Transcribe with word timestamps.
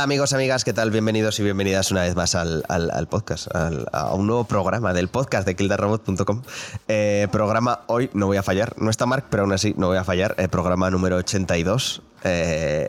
Hola, 0.00 0.04
amigos, 0.04 0.32
amigas, 0.32 0.64
¿qué 0.64 0.72
tal? 0.72 0.90
Bienvenidos 0.90 1.38
y 1.40 1.42
bienvenidas 1.42 1.90
una 1.90 2.00
vez 2.00 2.16
más 2.16 2.34
al, 2.34 2.62
podcast, 3.10 3.48
a 3.54 4.14
un 4.14 4.26
nuevo 4.26 4.44
programa 4.44 4.94
del 4.94 5.08
podcast 5.08 5.46
de 5.46 5.54
kildarrobot.com. 5.54 6.40
Eh, 6.88 7.28
programa 7.30 7.80
hoy, 7.86 8.08
no 8.14 8.24
voy 8.24 8.38
a 8.38 8.42
fallar, 8.42 8.72
no 8.78 8.88
está 8.88 9.04
Mark, 9.04 9.26
pero 9.28 9.42
aún 9.42 9.52
así 9.52 9.74
no 9.76 9.88
voy 9.88 9.98
a 9.98 10.04
fallar, 10.04 10.34
eh, 10.38 10.48
programa 10.48 10.90
número 10.90 11.16
82. 11.16 12.00
Eh, 12.24 12.88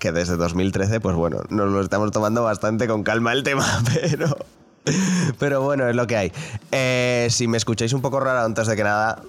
que 0.00 0.10
desde 0.10 0.34
2013, 0.34 0.98
pues 0.98 1.14
bueno, 1.14 1.42
nos 1.50 1.70
lo 1.70 1.80
estamos 1.82 2.10
tomando 2.10 2.42
bastante 2.42 2.88
con 2.88 3.04
calma 3.04 3.32
el 3.32 3.44
tema, 3.44 3.64
pero... 4.02 4.36
Pero 5.38 5.62
bueno, 5.62 5.86
es 5.86 5.94
lo 5.94 6.08
que 6.08 6.16
hay. 6.16 6.32
Eh, 6.72 7.28
si 7.30 7.46
me 7.46 7.58
escucháis 7.58 7.92
un 7.92 8.02
poco 8.02 8.18
raro 8.18 8.40
antes 8.40 8.66
de 8.66 8.74
que 8.74 8.82
nada, 8.82 9.22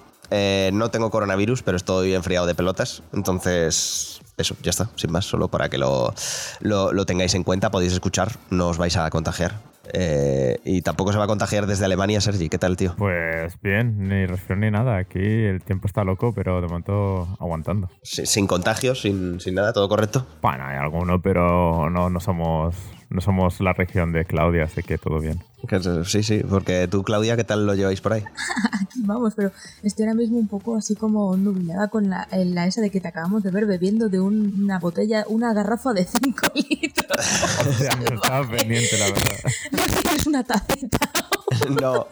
no 0.73 0.89
tengo 0.89 1.11
coronavirus, 1.11 1.61
pero 1.61 1.77
estoy 1.77 2.15
enfriado 2.15 2.47
de 2.47 2.55
pelotas. 2.55 3.03
Entonces, 3.13 4.21
eso, 4.39 4.55
ya 4.63 4.69
está, 4.69 4.89
sin 4.95 5.11
más, 5.11 5.25
solo 5.25 5.49
para 5.49 5.69
que 5.69 5.77
lo, 5.77 6.13
lo, 6.61 7.05
tengáis 7.05 7.33
en 7.35 7.43
cuenta, 7.43 7.71
podéis 7.71 7.93
escuchar, 7.93 8.31
no 8.49 8.69
os 8.69 8.77
vais 8.77 8.95
a 8.97 9.09
contagiar. 9.09 9.61
Eh, 9.91 10.59
y 10.65 10.83
tampoco 10.83 11.11
se 11.11 11.17
va 11.17 11.23
a 11.23 11.27
contagiar 11.27 11.65
desde 11.65 11.85
Alemania, 11.85 12.21
Sergi. 12.21 12.47
¿Qué 12.47 12.59
tal, 12.59 12.77
tío? 12.77 12.93
Pues 12.95 13.59
bien, 13.61 14.07
ni 14.07 14.27
resfriado 14.27 14.61
ni 14.61 14.69
nada. 14.69 14.97
Aquí 14.97 15.19
el 15.19 15.63
tiempo 15.63 15.87
está 15.87 16.03
loco, 16.03 16.31
pero 16.31 16.61
de 16.61 16.67
momento 16.67 17.27
aguantando. 17.39 17.89
sin 18.03 18.45
contagios, 18.45 19.01
sin, 19.01 19.39
sin, 19.39 19.55
nada, 19.55 19.73
todo 19.73 19.89
correcto. 19.89 20.27
Bueno, 20.43 20.65
hay 20.65 20.77
alguno, 20.77 21.19
pero 21.21 21.89
no, 21.89 22.11
no 22.11 22.19
somos 22.19 22.75
no 23.09 23.21
somos 23.21 23.59
la 23.59 23.73
región 23.73 24.11
de 24.11 24.25
Claudia, 24.25 24.65
así 24.65 24.83
que 24.83 24.97
todo 24.97 25.19
bien. 25.19 25.41
Sí, 26.05 26.23
sí, 26.23 26.41
porque 26.47 26.87
tú, 26.87 27.03
Claudia, 27.03 27.35
¿qué 27.35 27.43
tal 27.43 27.65
lo 27.65 27.75
lleváis 27.75 28.01
por 28.01 28.13
ahí? 28.13 28.23
Aquí 28.81 29.01
vamos, 29.03 29.33
pero 29.35 29.51
estoy 29.83 30.05
ahora 30.05 30.15
mismo 30.15 30.37
un 30.37 30.47
poco 30.47 30.77
así 30.77 30.95
como 30.95 31.35
nublada 31.35 31.89
con 31.89 32.09
la, 32.09 32.27
la 32.31 32.67
esa 32.67 32.81
de 32.81 32.89
que 32.91 33.01
te 33.01 33.07
acabamos 33.07 33.43
de 33.43 33.51
ver 33.51 33.65
bebiendo 33.65 34.09
de 34.09 34.19
una 34.19 34.79
botella, 34.79 35.25
una 35.27 35.53
garrafa 35.53 35.93
de 35.93 36.05
5 36.05 36.47
litros. 36.69 37.07
estaba 38.13 38.47
pendiente, 38.47 38.97
la 38.97 39.05
verdad. 39.05 39.23
No 39.71 39.79
sé 39.79 40.15
es 40.15 40.27
una 40.27 40.43
tacita. 40.43 41.09
No, 41.81 42.07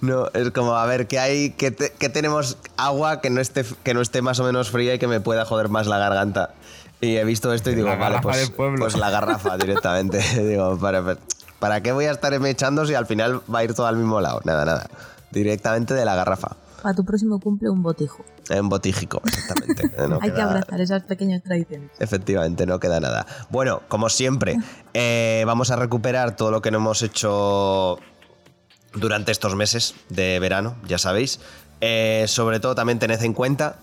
no, 0.00 0.28
es 0.32 0.50
como, 0.50 0.74
a 0.74 0.86
ver, 0.86 1.06
¿qué 1.06 1.18
hay? 1.18 1.50
¿Qué, 1.50 1.70
tenemos 1.70 2.58
agua 2.76 3.20
que 3.20 3.30
no, 3.30 3.40
esté, 3.40 3.64
que 3.82 3.94
no 3.94 4.00
esté 4.00 4.22
más 4.22 4.38
o 4.40 4.44
menos 4.44 4.70
fría 4.70 4.94
y 4.94 4.98
que 4.98 5.06
me 5.06 5.20
pueda 5.20 5.44
joder 5.44 5.68
más 5.68 5.86
la 5.86 5.98
garganta? 5.98 6.54
Y 7.00 7.16
he 7.16 7.24
visto 7.24 7.52
esto 7.52 7.70
y 7.70 7.74
digo, 7.76 7.88
vale, 7.96 8.18
pues, 8.20 8.52
pues, 8.56 8.96
la 8.96 9.10
garrafa 9.10 9.56
directamente. 9.56 10.18
digo, 10.42 10.78
para, 10.78 11.16
¿para 11.58 11.82
qué 11.82 11.92
voy 11.92 12.06
a 12.06 12.12
estar 12.12 12.32
echando 12.46 12.86
si 12.86 12.94
al 12.94 13.06
final 13.06 13.40
va 13.52 13.60
a 13.60 13.64
ir 13.64 13.74
todo 13.74 13.86
al 13.86 13.96
mismo 13.96 14.20
lado? 14.20 14.40
Nada, 14.44 14.64
nada. 14.64 14.86
Directamente 15.30 15.94
de 15.94 16.04
la 16.04 16.14
garrafa. 16.14 16.56
Para 16.82 16.94
tu 16.94 17.04
próximo 17.04 17.40
cumple 17.40 17.70
un 17.70 17.82
botijo. 17.82 18.24
Un 18.50 18.68
botíjico, 18.68 19.22
exactamente. 19.24 19.90
Hay 20.20 20.30
que 20.32 20.42
abrazar 20.42 20.80
esas 20.80 21.02
pequeñas 21.04 21.42
tradiciones. 21.42 21.90
Efectivamente, 21.98 22.66
no 22.66 22.78
queda 22.78 23.00
nada. 23.00 23.26
Bueno, 23.48 23.80
como 23.88 24.10
siempre, 24.10 24.58
eh, 24.92 25.44
vamos 25.46 25.70
a 25.70 25.76
recuperar 25.76 26.36
todo 26.36 26.50
lo 26.50 26.60
que 26.60 26.70
no 26.70 26.76
hemos 26.76 27.02
hecho 27.02 27.98
durante 28.92 29.32
estos 29.32 29.56
meses 29.56 29.94
de 30.10 30.38
verano, 30.40 30.76
ya 30.86 30.98
sabéis. 30.98 31.40
Eh, 31.80 32.26
sobre 32.28 32.60
todo 32.60 32.74
también 32.74 32.98
tened 32.98 33.22
en 33.22 33.32
cuenta 33.32 33.76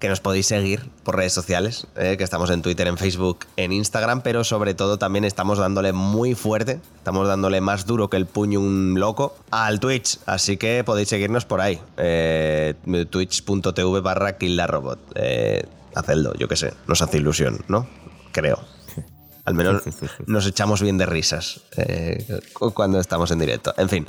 que 0.00 0.08
nos 0.08 0.20
podéis 0.20 0.46
seguir 0.46 0.88
por 1.04 1.16
redes 1.16 1.34
sociales, 1.34 1.86
eh, 1.94 2.16
que 2.16 2.24
estamos 2.24 2.48
en 2.50 2.62
Twitter, 2.62 2.86
en 2.86 2.96
Facebook, 2.96 3.40
en 3.56 3.70
Instagram, 3.70 4.22
pero 4.22 4.44
sobre 4.44 4.72
todo 4.72 4.98
también 4.98 5.24
estamos 5.24 5.58
dándole 5.58 5.92
muy 5.92 6.34
fuerte, 6.34 6.80
estamos 6.96 7.28
dándole 7.28 7.60
más 7.60 7.84
duro 7.84 8.08
que 8.08 8.16
el 8.16 8.24
puño 8.24 8.60
un 8.60 8.98
loco 8.98 9.36
al 9.50 9.78
Twitch, 9.78 10.18
así 10.24 10.56
que 10.56 10.82
podéis 10.84 11.10
seguirnos 11.10 11.44
por 11.44 11.60
ahí, 11.60 11.78
eh, 11.98 12.74
twitch.tv 13.10 14.00
barra 14.00 14.38
killarrobot. 14.38 14.98
Eh, 15.16 15.64
hacedlo, 15.94 16.32
yo 16.34 16.48
qué 16.48 16.56
sé, 16.56 16.72
nos 16.86 17.02
hace 17.02 17.18
ilusión, 17.18 17.60
¿no? 17.68 17.86
Creo. 18.32 18.58
Al 19.44 19.54
menos 19.54 19.82
nos 20.26 20.46
echamos 20.46 20.80
bien 20.80 20.96
de 20.96 21.06
risas 21.06 21.62
eh, 21.76 22.40
cuando 22.74 23.00
estamos 23.00 23.30
en 23.32 23.38
directo. 23.38 23.74
En 23.76 23.88
fin, 23.88 24.06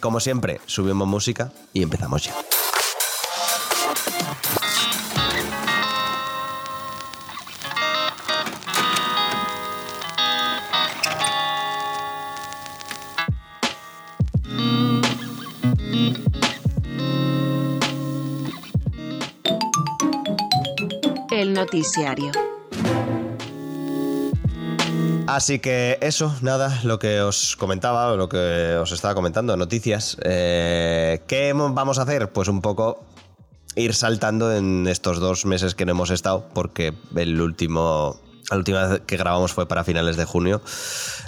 como 0.00 0.20
siempre, 0.20 0.60
subimos 0.66 1.08
música 1.08 1.50
y 1.72 1.82
empezamos 1.82 2.24
ya. 2.24 2.34
Noticiario. 21.66 22.30
Así 25.26 25.58
que 25.58 25.98
eso, 26.00 26.32
nada, 26.40 26.80
lo 26.84 27.00
que 27.00 27.20
os 27.20 27.56
comentaba, 27.56 28.14
lo 28.14 28.28
que 28.28 28.76
os 28.80 28.92
estaba 28.92 29.16
comentando, 29.16 29.56
noticias. 29.56 30.16
Eh, 30.22 31.22
¿Qué 31.26 31.52
vamos 31.52 31.98
a 31.98 32.02
hacer? 32.02 32.30
Pues 32.30 32.46
un 32.46 32.60
poco 32.60 33.04
ir 33.74 33.94
saltando 33.94 34.54
en 34.54 34.86
estos 34.86 35.18
dos 35.18 35.44
meses 35.44 35.74
que 35.74 35.84
no 35.84 35.90
hemos 35.90 36.10
estado, 36.10 36.46
porque 36.54 36.94
el 37.16 37.40
último 37.40 38.20
la 38.50 38.56
última 38.56 38.86
vez 38.86 39.02
que 39.06 39.16
grabamos 39.16 39.52
fue 39.52 39.66
para 39.66 39.82
finales 39.84 40.16
de 40.16 40.24
junio. 40.24 40.62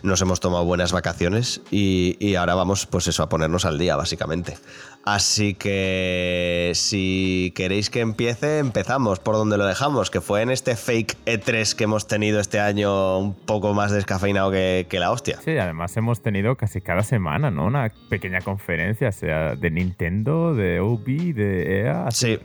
Nos 0.03 0.21
hemos 0.23 0.39
tomado 0.41 0.65
buenas 0.65 0.93
vacaciones 0.93 1.61
y, 1.71 2.35
ahora 2.37 2.55
vamos, 2.55 2.87
pues 2.87 3.09
eso, 3.09 3.23
a 3.23 3.29
ponernos 3.29 3.65
al 3.65 3.79
día, 3.79 3.97
básicamente. 3.97 4.57
Así 5.05 5.55
que 5.55 6.73
si 6.75 7.53
queréis 7.57 7.91
que 7.91 8.01
empiece, 8.01 8.59
empezamos 8.59 9.19
por 9.19 9.35
donde 9.35 9.57
lo 9.57 9.65
dejamos, 9.67 10.11
que 10.11 10.21
fue 10.21 10.43
en 10.43 10.51
este 10.51 10.77
fake 10.77 11.17
E3 11.25 11.75
que 11.75 11.85
hemos 11.85 12.07
tenido 12.07 12.41
este 12.41 12.61
año 12.61 13.19
un 13.19 13.35
poco 13.35 13.75
más 13.75 13.91
descafeinado 13.91 14.51
que, 14.51 14.87
que 14.89 15.01
la 15.01 15.11
hostia. 15.11 15.41
Sí, 15.43 15.57
además 15.57 15.97
hemos 15.97 16.21
tenido 16.21 16.57
casi 16.57 16.81
cada 16.81 17.03
semana, 17.03 17.51
¿no? 17.51 17.67
Una 17.67 17.91
pequeña 18.09 18.43
conferencia, 18.43 19.11
sea 19.11 19.57
de 19.57 19.71
Nintendo, 19.71 20.55
de 20.55 20.81
Ubi, 20.81 21.33
de 21.33 21.81
EA. 21.81 22.11
Sí. 22.11 22.39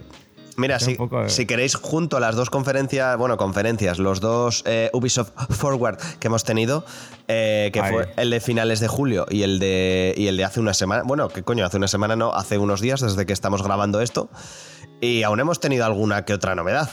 Mira, 0.58 0.80
si, 0.80 0.98
si, 1.28 1.46
queréis, 1.46 1.76
junto 1.76 2.18
a 2.18 2.20
las 2.20 2.36
dos 2.36 2.50
conferencias, 2.50 3.18
bueno, 3.18 3.38
conferencias, 3.38 4.00
los 4.00 4.20
dos 4.20 4.64
eh, 4.66 4.90
Ubisoft 4.94 5.32
Forward 5.50 5.98
que 6.20 6.28
hemos 6.28 6.44
tenido, 6.44 6.86
eh, 7.28 7.72
que 7.74 7.84
fue 7.84 8.14
el 8.18 8.30
de 8.30 8.40
finales 8.40 8.80
de 8.80 8.88
julio 8.88 9.26
y 9.30 9.44
el 9.44 9.60
de, 9.60 10.14
y 10.18 10.28
el 10.28 10.38
de 10.38 10.44
hace 10.44 10.60
una 10.60 10.74
semana, 10.74 11.04
bueno, 11.06 11.30
¿qué 11.30 11.44
coño? 11.44 11.66
Hace 11.66 11.78
una 11.78 11.88
semana 11.88 12.16
no, 12.16 12.34
hace 12.34 12.58
unos 12.58 12.82
días 12.82 13.02
desde 13.02 13.26
que 13.26 13.34
estamos 13.34 13.64
grabando 13.64 14.02
esto, 14.02 14.30
y 15.02 15.24
aún 15.24 15.40
hemos 15.40 15.60
tenido 15.60 15.86
alguna 15.86 16.26
que 16.26 16.34
otra 16.34 16.56
novedad. 16.56 16.90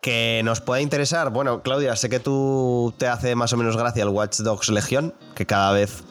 Que 0.00 0.42
nos 0.44 0.60
pueda 0.60 0.82
interesar, 0.82 1.30
bueno, 1.30 1.62
Claudia, 1.62 1.96
sé 1.96 2.10
que 2.10 2.20
tú 2.20 2.92
te 2.98 3.06
hace 3.06 3.34
más 3.36 3.54
o 3.54 3.56
menos 3.56 3.74
gracia 3.76 4.02
el 4.02 4.10
Watch 4.10 4.40
Dogs 4.40 4.68
Legion, 4.68 5.14
que 5.34 5.46
cada 5.46 5.72
vez 5.72 6.04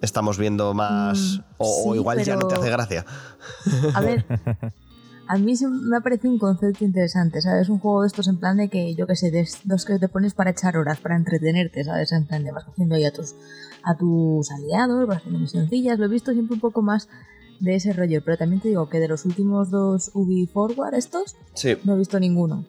estamos 0.00 0.38
viendo 0.38 0.72
más, 0.72 1.18
mm, 1.18 1.42
o, 1.58 1.94
igual 1.94 2.24
ya 2.24 2.36
no 2.36 2.46
te 2.46 2.54
hace 2.54 2.70
gracia. 2.70 3.04
A 3.92 4.00
ver, 4.00 4.24
a 5.26 5.38
mí 5.38 5.54
me 5.82 5.96
ha 5.96 6.00
parecido 6.00 6.32
un 6.32 6.38
concepto 6.38 6.84
interesante, 6.84 7.40
¿sabes? 7.40 7.68
Un 7.68 7.78
juego 7.78 8.02
de 8.02 8.08
estos 8.08 8.28
en 8.28 8.38
plan 8.38 8.56
de 8.56 8.68
que, 8.68 8.94
yo 8.94 9.06
qué 9.06 9.16
sé, 9.16 9.30
de 9.30 9.48
dos 9.64 9.84
que 9.84 9.98
te 9.98 10.08
pones 10.08 10.34
para 10.34 10.50
echar 10.50 10.76
horas, 10.76 11.00
para 11.00 11.16
entretenerte, 11.16 11.84
¿sabes? 11.84 12.12
En 12.12 12.26
plan 12.26 12.44
de 12.44 12.52
vas 12.52 12.66
haciendo 12.68 12.94
ahí 12.94 13.04
a 13.04 13.12
tus, 13.12 13.34
a 13.82 13.96
tus 13.96 14.50
aliados, 14.50 15.06
vas 15.06 15.18
haciendo 15.18 15.40
misioncillas, 15.40 15.98
lo 15.98 16.06
he 16.06 16.08
visto 16.08 16.32
siempre 16.32 16.54
un 16.54 16.60
poco 16.60 16.82
más 16.82 17.08
de 17.60 17.74
ese 17.76 17.92
rollo, 17.92 18.22
pero 18.24 18.36
también 18.36 18.60
te 18.60 18.68
digo 18.68 18.88
que 18.88 19.00
de 19.00 19.08
los 19.08 19.24
últimos 19.24 19.70
dos 19.70 20.10
Ubi 20.14 20.46
Forward 20.46 20.94
estos, 20.94 21.36
no 21.84 21.94
he 21.94 21.98
visto 21.98 22.20
ninguno. 22.20 22.66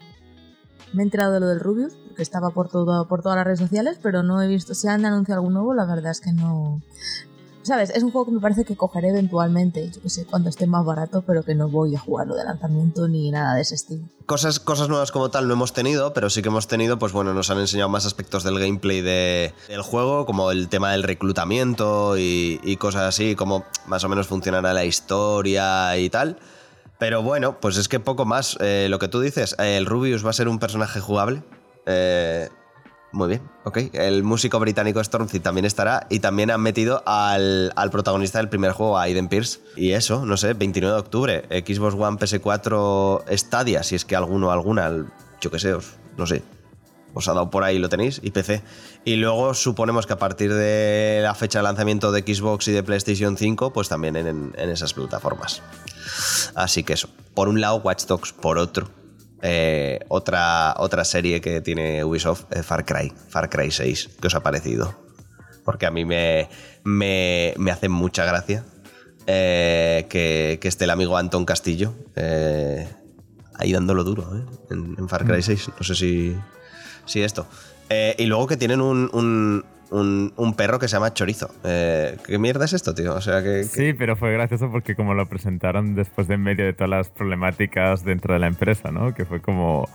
Me 0.94 1.02
he 1.02 1.06
enterado 1.06 1.34
de 1.34 1.40
lo 1.42 1.48
del 1.48 1.60
Rubius, 1.60 1.98
que 2.16 2.22
estaba 2.22 2.52
por, 2.52 2.70
todo, 2.70 3.08
por 3.08 3.22
todas 3.22 3.36
las 3.36 3.46
redes 3.46 3.60
sociales, 3.60 4.00
pero 4.02 4.24
no 4.24 4.42
he 4.42 4.48
visto, 4.48 4.74
si 4.74 4.88
han 4.88 5.04
anunciado 5.04 5.42
algún 5.42 5.54
nuevo, 5.54 5.74
la 5.74 5.86
verdad 5.86 6.12
es 6.12 6.22
que 6.22 6.32
no, 6.32 6.82
¿Sabes? 7.66 7.90
Es 7.90 8.04
un 8.04 8.12
juego 8.12 8.28
que 8.28 8.32
me 8.32 8.40
parece 8.40 8.64
que 8.64 8.76
cogeré 8.76 9.10
eventualmente, 9.10 9.90
yo 9.90 10.00
que 10.00 10.10
sé, 10.12 10.26
cuando 10.26 10.50
esté 10.50 10.68
más 10.68 10.86
barato, 10.86 11.24
pero 11.26 11.42
que 11.42 11.56
no 11.56 11.68
voy 11.68 11.96
a 11.96 12.00
jugarlo 12.00 12.36
de 12.36 12.44
lanzamiento 12.44 13.08
ni 13.08 13.32
nada 13.32 13.56
de 13.56 13.64
ese 13.64 13.74
estilo. 13.74 14.06
Cosas, 14.28 14.60
cosas 14.60 14.88
nuevas 14.88 15.12
como 15.12 15.32
tal 15.32 15.48
no 15.48 15.56
hemos 15.56 15.74
tenido, 15.74 16.14
pero 16.14 16.30
sí 16.30 16.44
que 16.44 16.50
hemos 16.50 16.68
tenido, 16.68 17.00
pues 17.00 17.12
bueno, 17.12 17.34
nos 17.34 17.50
han 17.50 17.58
enseñado 17.58 17.90
más 17.90 18.06
aspectos 18.06 18.44
del 18.44 18.60
gameplay 18.60 19.02
del 19.02 19.82
juego, 19.82 20.28
como 20.28 20.52
el 20.52 20.70
tema 20.70 20.92
del 20.92 21.02
reclutamiento 21.02 22.20
y, 22.20 22.78
cosas 22.80 23.02
así, 23.02 23.36
como 23.36 23.66
más 23.88 24.04
o 24.04 24.10
menos 24.10 24.28
funcionará 24.28 24.72
la 24.72 24.86
historia 24.86 25.98
y 25.98 26.12
tal. 26.12 26.38
Pero 27.00 27.24
bueno, 27.24 27.60
pues 27.60 27.78
es 27.78 27.88
que 27.88 28.00
poco 28.00 28.26
más. 28.26 28.58
Eh, 28.62 28.86
lo 28.92 29.00
que 29.00 29.08
tú 29.08 29.22
dices, 29.22 29.56
el 29.58 29.88
Rubius 29.88 30.24
va 30.24 30.30
a 30.30 30.34
ser 30.34 30.48
un 30.50 30.60
personaje 30.60 31.00
jugable. 31.00 31.42
Eh, 31.88 32.48
muy 33.16 33.30
bien, 33.30 33.50
ok. 33.64 33.78
El 33.94 34.24
músico 34.24 34.60
británico 34.60 35.02
Stormzy 35.02 35.40
también 35.40 35.64
estará 35.64 36.06
y 36.10 36.20
también 36.20 36.52
han 36.52 36.60
metido 36.60 37.02
al, 37.06 37.72
protagonista 37.90 38.40
del 38.40 38.50
primer 38.50 38.74
juego, 38.74 38.98
a 38.98 39.04
Aiden 39.04 39.30
Pierce. 39.30 39.62
Y 39.78 39.92
eso, 39.92 40.26
no 40.26 40.36
sé, 40.36 40.54
29 40.54 40.94
de 40.94 41.00
octubre, 41.00 41.64
Xbox 41.66 41.96
One, 41.96 42.18
PS4, 42.18 43.24
Stadia, 43.38 43.84
si 43.84 43.96
es 43.96 44.04
que 44.04 44.18
alguno, 44.18 44.52
alguna, 44.52 44.92
yo 45.40 45.50
qué 45.50 45.60
sé, 45.60 45.74
os, 45.74 45.94
no 46.18 46.28
sé, 46.28 46.44
os 47.14 47.26
ha 47.30 47.34
dado 47.34 47.50
por 47.50 47.64
ahí, 47.64 47.80
lo 47.80 47.88
tenéis, 47.88 48.20
y 48.22 48.32
PC. 48.32 48.62
Y 49.06 49.16
luego 49.16 49.54
suponemos 49.54 50.06
que 50.06 50.12
a 50.12 50.20
partir 50.20 50.54
de 50.54 51.22
la 51.24 51.34
fecha 51.36 51.60
de 51.60 51.64
lanzamiento 51.64 52.12
de 52.12 52.20
Xbox 52.22 52.68
y 52.68 52.74
de 52.74 52.84
PlayStation 52.84 53.38
5, 53.38 53.72
pues 53.72 53.88
también 53.88 54.18
en, 54.18 54.54
en 54.58 54.70
esas 54.70 54.94
plataformas. 54.94 55.62
Así 56.54 56.84
que 56.84 56.92
eso, 56.92 57.08
por 57.34 57.48
un 57.48 57.62
lado 57.62 57.78
Watch 57.78 58.08
Dogs, 58.08 58.34
por 58.34 58.58
otro 58.58 59.05
eh, 59.48 60.00
otra, 60.08 60.74
otra 60.80 61.06
serie 61.06 61.40
que 61.40 61.62
tiene 61.62 62.04
Ubisoft, 62.04 62.46
eh, 62.52 62.64
Far 62.64 62.84
Cry, 62.84 63.14
Far 63.30 63.48
Cry 63.48 63.70
6. 63.70 64.18
¿Qué 64.20 64.26
os 64.26 64.34
ha 64.34 64.42
parecido? 64.42 64.96
Porque 65.64 65.86
a 65.86 65.92
mí 65.92 66.04
me, 66.04 66.50
me, 66.84 67.54
me 67.58 67.70
hace 67.70 67.88
mucha 67.88 68.26
gracia 68.26 68.66
eh, 69.28 70.08
que, 70.10 70.58
que, 70.60 70.68
esté 70.68 70.86
el 70.86 70.90
amigo 70.90 71.16
Anton 71.16 71.46
Castillo 71.46 71.94
ahí 73.54 73.72
dándolo 73.72 74.04
duro 74.04 74.48
en, 74.72 74.96
en, 74.98 75.08
Far 75.08 75.26
Cry 75.26 75.44
6. 75.44 75.70
No 75.78 75.84
sé 75.84 75.94
si, 75.94 76.36
si 77.06 77.22
esto. 77.22 77.46
y 78.18 78.26
luego 78.26 78.48
que 78.48 78.58
tienen 78.58 78.82
un, 78.82 79.12
un, 79.14 79.64
perro 80.56 80.80
que 80.80 80.88
se 80.88 80.96
llama 80.96 81.14
Chorizo. 81.14 81.50
Eh, 81.64 82.18
¿Qué 82.26 82.38
mierda 82.38 82.66
es 82.66 82.74
esto, 82.74 82.94
tío? 82.94 83.14
O 83.14 83.22
sea, 83.22 83.44
que, 83.44 83.64
Sí, 83.64 83.94
pero 83.94 84.16
fue 84.16 84.32
gracioso 84.34 84.70
porque 84.72 84.96
como 84.96 85.14
lo 85.14 85.28
presentaron 85.28 85.96
después 85.96 86.28
de 86.28 86.36
en 86.36 86.44
medio 86.44 86.66
de 86.66 86.74
todas 86.74 86.90
las 86.90 87.10
problemáticas 87.10 88.04
dentro 88.04 88.34
de 88.34 88.40
la 88.40 88.48
empresa, 88.48 88.92
¿no? 88.92 89.14
Que 89.14 89.26
fue 89.26 89.42
como 89.42 89.88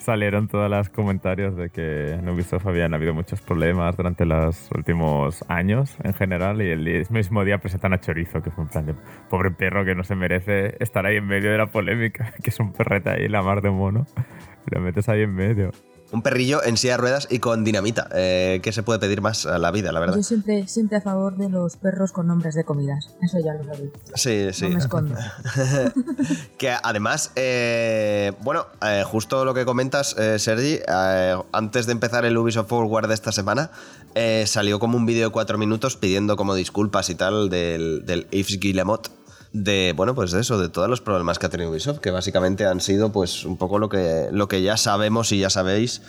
salieron 0.00 0.48
todos 0.48 0.70
los 0.70 0.88
comentarios 0.88 1.56
de 1.56 1.70
que 1.70 2.12
en 2.12 2.28
Ubisoft 2.28 2.66
habían 2.66 2.94
habido 2.94 3.14
muchos 3.14 3.40
problemas 3.40 3.96
durante 3.96 4.24
los 4.24 4.70
últimos 4.74 5.44
años 5.48 5.94
en 6.02 6.14
general 6.14 6.60
y 6.62 6.70
el 6.70 7.06
mismo 7.10 7.44
día 7.44 7.58
presentan 7.58 7.92
a 7.92 8.00
Chorizo, 8.00 8.42
que 8.42 8.50
fue 8.50 8.64
un 8.64 8.70
plan 8.70 8.86
de 8.86 8.94
pobre 9.28 9.50
perro 9.50 9.84
que 9.84 9.94
no 9.94 10.02
se 10.02 10.14
merece 10.14 10.76
estar 10.80 11.06
ahí 11.06 11.16
en 11.16 11.26
medio 11.26 11.50
de 11.52 11.58
la 11.58 11.66
polémica, 11.66 12.32
que 12.42 12.50
es 12.50 12.58
un 12.60 12.72
perrete 12.72 13.10
ahí, 13.10 13.28
la 13.28 13.42
mar 13.42 13.60
de 13.60 13.70
mono, 13.70 14.06
lo 14.66 14.80
metes 14.80 15.08
ahí 15.08 15.22
en 15.22 15.34
medio. 15.34 15.70
Un 16.12 16.22
perrillo 16.22 16.62
en 16.64 16.76
silla 16.76 16.94
de 16.94 16.96
ruedas 16.98 17.28
y 17.30 17.38
con 17.38 17.64
dinamita. 17.64 18.08
Eh, 18.12 18.60
¿Qué 18.62 18.72
se 18.72 18.82
puede 18.82 18.98
pedir 18.98 19.20
más 19.20 19.46
a 19.46 19.58
la 19.58 19.70
vida, 19.70 19.92
la 19.92 20.00
verdad? 20.00 20.16
Yo 20.16 20.22
siempre, 20.22 20.66
siempre 20.66 20.98
a 20.98 21.00
favor 21.00 21.36
de 21.36 21.48
los 21.48 21.76
perros 21.76 22.12
con 22.12 22.26
nombres 22.26 22.54
de 22.54 22.64
comidas. 22.64 23.14
Eso 23.22 23.38
ya 23.38 23.54
lo 23.54 23.64
sabéis. 23.64 23.90
Sí, 24.14 24.48
sí. 24.52 24.64
No 24.64 24.70
me 24.70 24.78
escondo. 24.78 25.14
que 26.58 26.70
además, 26.82 27.32
eh, 27.36 28.32
bueno, 28.40 28.66
eh, 28.82 29.04
justo 29.06 29.44
lo 29.44 29.54
que 29.54 29.64
comentas, 29.64 30.16
Sergi, 30.38 30.80
antes 31.52 31.86
de 31.86 31.92
empezar 31.92 32.24
el 32.24 32.36
Ubisoft 32.36 32.68
Forward 32.68 33.08
de 33.08 33.14
esta 33.14 33.32
semana, 33.32 33.70
salió 34.46 34.80
como 34.80 34.96
un 34.96 35.06
vídeo 35.06 35.26
de 35.26 35.32
cuatro 35.32 35.58
minutos 35.58 35.96
pidiendo 35.96 36.36
como 36.36 36.54
disculpas 36.54 37.08
y 37.10 37.14
tal 37.14 37.50
del, 37.50 38.04
del 38.04 38.28
Yves 38.30 38.58
Guillemot 38.58 39.19
de, 39.52 39.92
bueno, 39.96 40.14
pues 40.14 40.30
de 40.30 40.40
eso, 40.40 40.58
de 40.58 40.68
todos 40.68 40.88
los 40.88 41.00
problemas 41.00 41.38
que 41.38 41.46
ha 41.46 41.48
tenido 41.48 41.70
Ubisoft, 41.70 41.98
que 41.98 42.10
básicamente 42.10 42.66
han 42.66 42.80
sido 42.80 43.12
pues 43.12 43.44
un 43.44 43.56
poco 43.56 43.78
lo 43.78 43.88
que, 43.88 44.28
lo 44.30 44.48
que 44.48 44.62
ya 44.62 44.76
sabemos 44.76 45.32
y 45.32 45.38
ya 45.38 45.50
sabéis, 45.50 46.02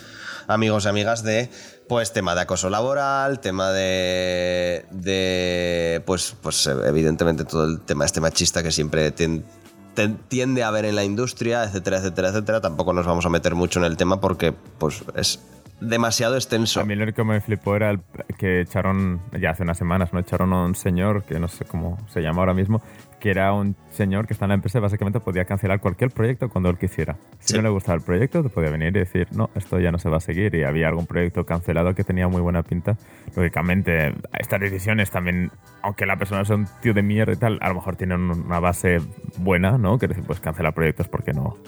amigos 0.46 0.84
y 0.84 0.88
amigas, 0.88 1.22
de 1.22 1.50
pues 1.88 2.12
tema 2.12 2.34
de 2.34 2.42
acoso 2.42 2.70
laboral, 2.70 3.40
tema 3.40 3.70
de, 3.70 4.86
de 4.90 6.02
pues, 6.06 6.36
pues 6.40 6.66
evidentemente 6.66 7.44
todo 7.44 7.64
el 7.64 7.80
tema 7.80 8.04
este 8.04 8.20
machista 8.20 8.62
que 8.62 8.70
siempre 8.70 9.10
tiende 9.10 10.62
a 10.62 10.68
haber 10.68 10.84
en 10.84 10.96
la 10.96 11.04
industria, 11.04 11.64
etcétera, 11.64 11.98
etcétera, 11.98 12.28
etcétera. 12.28 12.60
Tampoco 12.60 12.92
nos 12.92 13.06
vamos 13.06 13.26
a 13.26 13.28
meter 13.28 13.54
mucho 13.54 13.80
en 13.80 13.84
el 13.84 13.96
tema 13.96 14.20
porque 14.20 14.52
pues 14.52 15.02
es 15.16 15.40
demasiado 15.80 16.36
extenso. 16.36 16.80
A 16.80 16.84
mí 16.84 16.94
lo 16.94 17.12
que 17.12 17.24
me 17.24 17.40
flipó 17.40 17.76
era 17.76 17.90
el 17.90 18.00
que 18.38 18.60
echaron, 18.60 19.20
ya 19.38 19.50
hace 19.50 19.64
unas 19.64 19.76
semanas, 19.76 20.12
¿no? 20.12 20.20
Echaron 20.20 20.52
a 20.52 20.64
un 20.64 20.74
señor, 20.74 21.24
que 21.24 21.38
no 21.38 21.48
sé 21.48 21.64
cómo 21.64 21.98
se 22.08 22.20
llama 22.20 22.40
ahora 22.40 22.54
mismo, 22.54 22.82
que 23.22 23.30
era 23.30 23.52
un 23.52 23.76
señor 23.90 24.26
que 24.26 24.32
está 24.32 24.46
en 24.46 24.48
la 24.48 24.54
empresa 24.56 24.78
y 24.78 24.80
básicamente 24.80 25.20
podía 25.20 25.44
cancelar 25.44 25.80
cualquier 25.80 26.10
proyecto 26.10 26.48
cuando 26.48 26.68
él 26.70 26.76
quisiera. 26.76 27.16
Si 27.38 27.54
no 27.54 27.62
le 27.62 27.68
gustaba 27.68 27.94
el 27.94 28.02
proyecto, 28.02 28.42
te 28.42 28.48
podía 28.48 28.68
venir 28.68 28.88
y 28.96 28.98
decir, 28.98 29.28
no, 29.30 29.48
esto 29.54 29.78
ya 29.78 29.92
no 29.92 29.98
se 30.00 30.08
va 30.08 30.16
a 30.16 30.20
seguir. 30.20 30.52
Y 30.56 30.64
había 30.64 30.88
algún 30.88 31.06
proyecto 31.06 31.46
cancelado 31.46 31.94
que 31.94 32.02
tenía 32.02 32.26
muy 32.26 32.40
buena 32.40 32.64
pinta. 32.64 32.96
Lógicamente, 33.36 34.12
estas 34.36 34.60
decisiones 34.60 35.12
también, 35.12 35.52
aunque 35.82 36.04
la 36.04 36.16
persona 36.16 36.44
sea 36.44 36.56
un 36.56 36.66
tío 36.80 36.94
de 36.94 37.02
mierda 37.02 37.32
y 37.32 37.36
tal, 37.36 37.58
a 37.62 37.68
lo 37.68 37.76
mejor 37.76 37.94
tienen 37.94 38.18
una 38.28 38.58
base 38.58 38.98
buena, 39.38 39.78
¿no? 39.78 39.98
Que 39.98 40.08
decir, 40.08 40.24
pues 40.26 40.40
cancelar 40.40 40.74
proyectos 40.74 41.06
porque 41.06 41.32
no, 41.32 41.58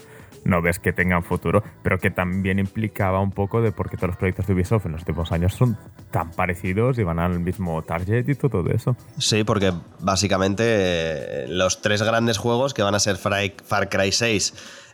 no 0.45 0.61
ves 0.61 0.79
que 0.79 0.93
tengan 0.93 1.23
futuro, 1.23 1.63
pero 1.83 1.99
que 1.99 2.11
también 2.11 2.59
implicaba 2.59 3.19
un 3.19 3.31
poco 3.31 3.61
de 3.61 3.71
por 3.71 3.89
qué 3.89 3.97
todos 3.97 4.09
los 4.09 4.17
proyectos 4.17 4.47
de 4.47 4.53
Ubisoft 4.53 4.85
en 4.85 4.93
los 4.93 5.01
últimos 5.01 5.31
años 5.31 5.53
son 5.53 5.77
tan 6.11 6.31
parecidos 6.31 6.97
y 6.99 7.03
van 7.03 7.19
al 7.19 7.39
mismo 7.39 7.81
target 7.81 8.29
y 8.29 8.35
todo 8.35 8.69
eso. 8.69 8.95
Sí, 9.17 9.43
porque 9.43 9.73
básicamente 9.99 10.63
eh, 10.65 11.45
los 11.49 11.81
tres 11.81 12.01
grandes 12.03 12.37
juegos 12.37 12.73
que 12.73 12.83
van 12.83 12.95
a 12.95 12.99
ser 12.99 13.17
Far 13.17 13.89
Cry 13.89 14.11
6, 14.11 14.53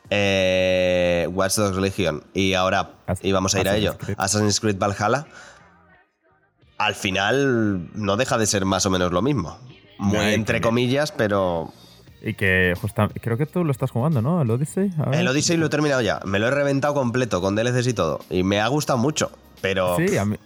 eh, 0.10 1.28
Watch 1.32 1.56
Dogs 1.58 1.78
Legion 1.78 2.24
y 2.34 2.54
ahora, 2.54 2.92
y 3.22 3.32
vamos 3.34 3.54
a 3.54 3.60
ir 3.60 3.70
a 3.70 3.76
ello, 3.76 3.98
Assassin's 4.18 4.62
Creed 4.62 4.78
Valhalla, 4.78 5.28
al 6.78 6.96
final 6.96 7.90
no 7.94 8.16
deja 8.16 8.38
de 8.38 8.48
ser 8.48 8.66
más 8.66 8.86
o 8.86 8.90
menos 8.90 9.12
lo 9.12 9.22
mismo. 9.22 9.60
Muy 10.00 10.34
entre 10.34 10.62
comillas, 10.62 11.12
pero 11.12 11.72
y 12.22 12.34
que 12.34 12.74
justamente, 12.80 13.20
creo 13.20 13.38
que 13.38 13.46
tú 13.46 13.64
lo 13.64 13.72
estás 13.72 13.92
jugando, 13.92 14.22
¿no? 14.22 14.42
¿El 14.42 14.50
Odyssey? 14.52 14.92
El 15.12 15.28
Odyssey 15.28 15.58
lo 15.58 15.66
he 15.66 15.70
terminado 15.70 16.02
ya. 16.02 16.20
Me 16.26 16.40
lo 16.40 16.48
he 16.48 16.52
reventado 16.52 16.94
completo 16.94 17.42
con 17.42 17.56
DLCs 17.56 17.88
y 17.88 17.94
todo. 17.94 18.20
Y 18.30 18.44
me 18.44 18.60
ha 18.60 18.68
gustado 18.68 19.00
mucho. 19.00 19.32
Pero. 19.62 19.98
Sí, 19.98 20.18
a 20.18 20.26
mí. 20.26 20.38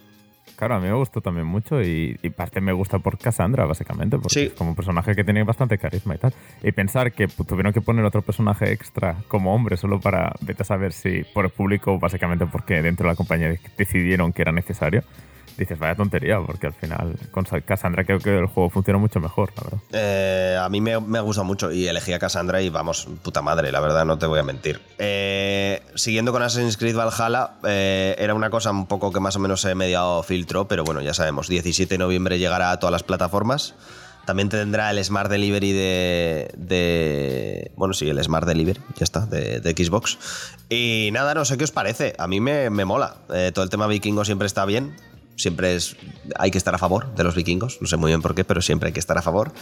Claro, 0.55 0.75
a 0.75 0.79
mí 0.79 0.87
me 0.87 0.93
gustó 0.93 1.19
también 1.19 1.45
mucho 1.45 1.81
y, 1.81 2.17
y 2.21 2.29
parte 2.29 2.61
me 2.61 2.71
gusta 2.71 2.99
por 2.99 3.17
Cassandra, 3.17 3.65
básicamente, 3.65 4.17
porque 4.17 4.45
es 4.45 4.53
como 4.53 4.69
un 4.69 4.75
personaje 4.75 5.13
que 5.13 5.25
tiene 5.25 5.43
bastante 5.43 5.77
carisma 5.77 6.15
y 6.15 6.17
tal. 6.17 6.33
Y 6.63 6.71
pensar 6.71 7.11
que 7.11 7.27
tuvieron 7.27 7.73
que 7.73 7.81
poner 7.81 8.05
otro 8.05 8.21
personaje 8.21 8.71
extra 8.71 9.17
como 9.27 9.53
hombre 9.53 9.75
solo 9.75 9.99
para, 9.99 10.33
vete 10.39 10.63
a 10.63 10.65
saber 10.65 10.93
si 10.93 11.23
por 11.33 11.43
el 11.43 11.51
público, 11.51 11.99
básicamente 11.99 12.45
porque 12.45 12.81
dentro 12.81 13.05
de 13.05 13.11
la 13.11 13.15
compañía 13.17 13.53
decidieron 13.77 14.31
que 14.31 14.43
era 14.43 14.53
necesario, 14.53 15.03
dices, 15.57 15.79
vaya 15.79 15.95
tontería, 15.95 16.39
porque 16.45 16.67
al 16.67 16.73
final 16.73 17.15
con 17.31 17.45
Cassandra 17.65 18.03
creo 18.03 18.19
que 18.19 18.37
el 18.37 18.45
juego 18.47 18.69
funciona 18.69 18.99
mucho 18.99 19.19
mejor, 19.19 19.51
la 19.55 19.63
verdad. 19.63 19.79
Eh, 19.91 20.57
a 20.59 20.67
mí 20.69 20.81
me, 20.81 20.99
me, 20.99 21.17
ha 21.17 21.21
gustado 21.21 21.45
mucho 21.45 21.71
y 21.71 21.87
elegí 21.87 22.11
a 22.13 22.19
Cassandra 22.19 22.61
y 22.61 22.69
vamos, 22.69 23.07
puta 23.23 23.41
madre, 23.41 23.71
la 23.71 23.79
verdad, 23.79 24.05
no 24.05 24.17
te 24.17 24.25
voy 24.25 24.39
a 24.39 24.43
mentir. 24.43 24.81
Eh, 24.97 25.81
siguiendo 25.95 26.31
con 26.31 26.41
Assassin's 26.41 26.77
Creed 26.77 26.95
Valhalla, 26.95 27.51
eh, 27.63 28.15
era 28.17 28.33
una 28.33 28.49
cosa 28.49 28.71
un 28.71 28.87
poco 28.87 29.11
que 29.11 29.19
más 29.19 29.35
o 29.35 29.39
menos 29.39 29.63
he 29.65 29.75
mediado 29.75 30.23
filtro, 30.23 30.67
pero 30.67 30.83
bueno, 30.83 31.01
ya 31.01 31.13
sabemos, 31.13 31.47
17 31.47 31.93
de 31.93 31.97
noviembre 31.97 32.39
llegará 32.39 32.71
a 32.71 32.79
todas 32.79 32.91
las 32.91 33.03
plataformas. 33.03 33.75
También 34.25 34.49
tendrá 34.49 34.89
el 34.89 35.03
Smart 35.05 35.29
Delivery 35.29 35.71
de, 35.71 36.51
Bueno, 37.75 37.93
sí, 37.93 38.09
el 38.09 38.23
Smart 38.23 38.47
Delivery, 38.47 38.81
ya 38.95 39.03
está, 39.03 39.27
de, 39.27 39.59
de, 39.59 39.71
Xbox. 39.71 40.17
Y 40.67 41.09
nada, 41.13 41.35
no 41.35 41.45
sé 41.45 41.57
qué 41.57 41.63
os 41.63 41.69
parece. 41.69 42.15
A 42.17 42.25
mí 42.25 42.41
me, 42.41 42.71
me 42.71 42.85
mola. 42.85 43.17
todo 43.53 43.63
el 43.63 43.69
tema 43.69 43.85
vikingo 43.85 44.25
siempre 44.25 44.47
está 44.47 44.65
bien 44.65 44.95
siempre 45.37 45.75
es, 45.75 45.95
hay 46.37 46.51
que 46.51 46.57
estar 46.57 46.73
a 46.73 46.77
favor 46.77 47.13
de 47.15 47.23
los 47.23 47.35
vikingos, 47.35 47.79
no 47.81 47.87
sé 47.87 47.97
muy 47.97 48.11
bien 48.11 48.21
por 48.21 48.35
qué, 48.35 48.43
pero 48.43 48.61
siempre 48.61 48.87
hay 48.87 48.93
que 48.93 48.99
estar 48.99 49.17
a 49.17 49.21
favor. 49.21 49.53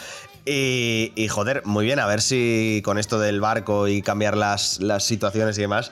Y, 0.46 1.28
joder, 1.30 1.66
muy 1.66 1.86
bien, 1.86 2.00
a 2.00 2.06
ver 2.06 2.22
si 2.22 2.82
con 2.84 2.98
esto 2.98 3.20
del 3.20 3.42
barco 3.42 3.88
y 3.88 4.02
cambiar 4.02 4.38
las, 4.38 4.80
las 4.80 5.04
situaciones 5.04 5.58
y 5.58 5.62
demás, 5.62 5.92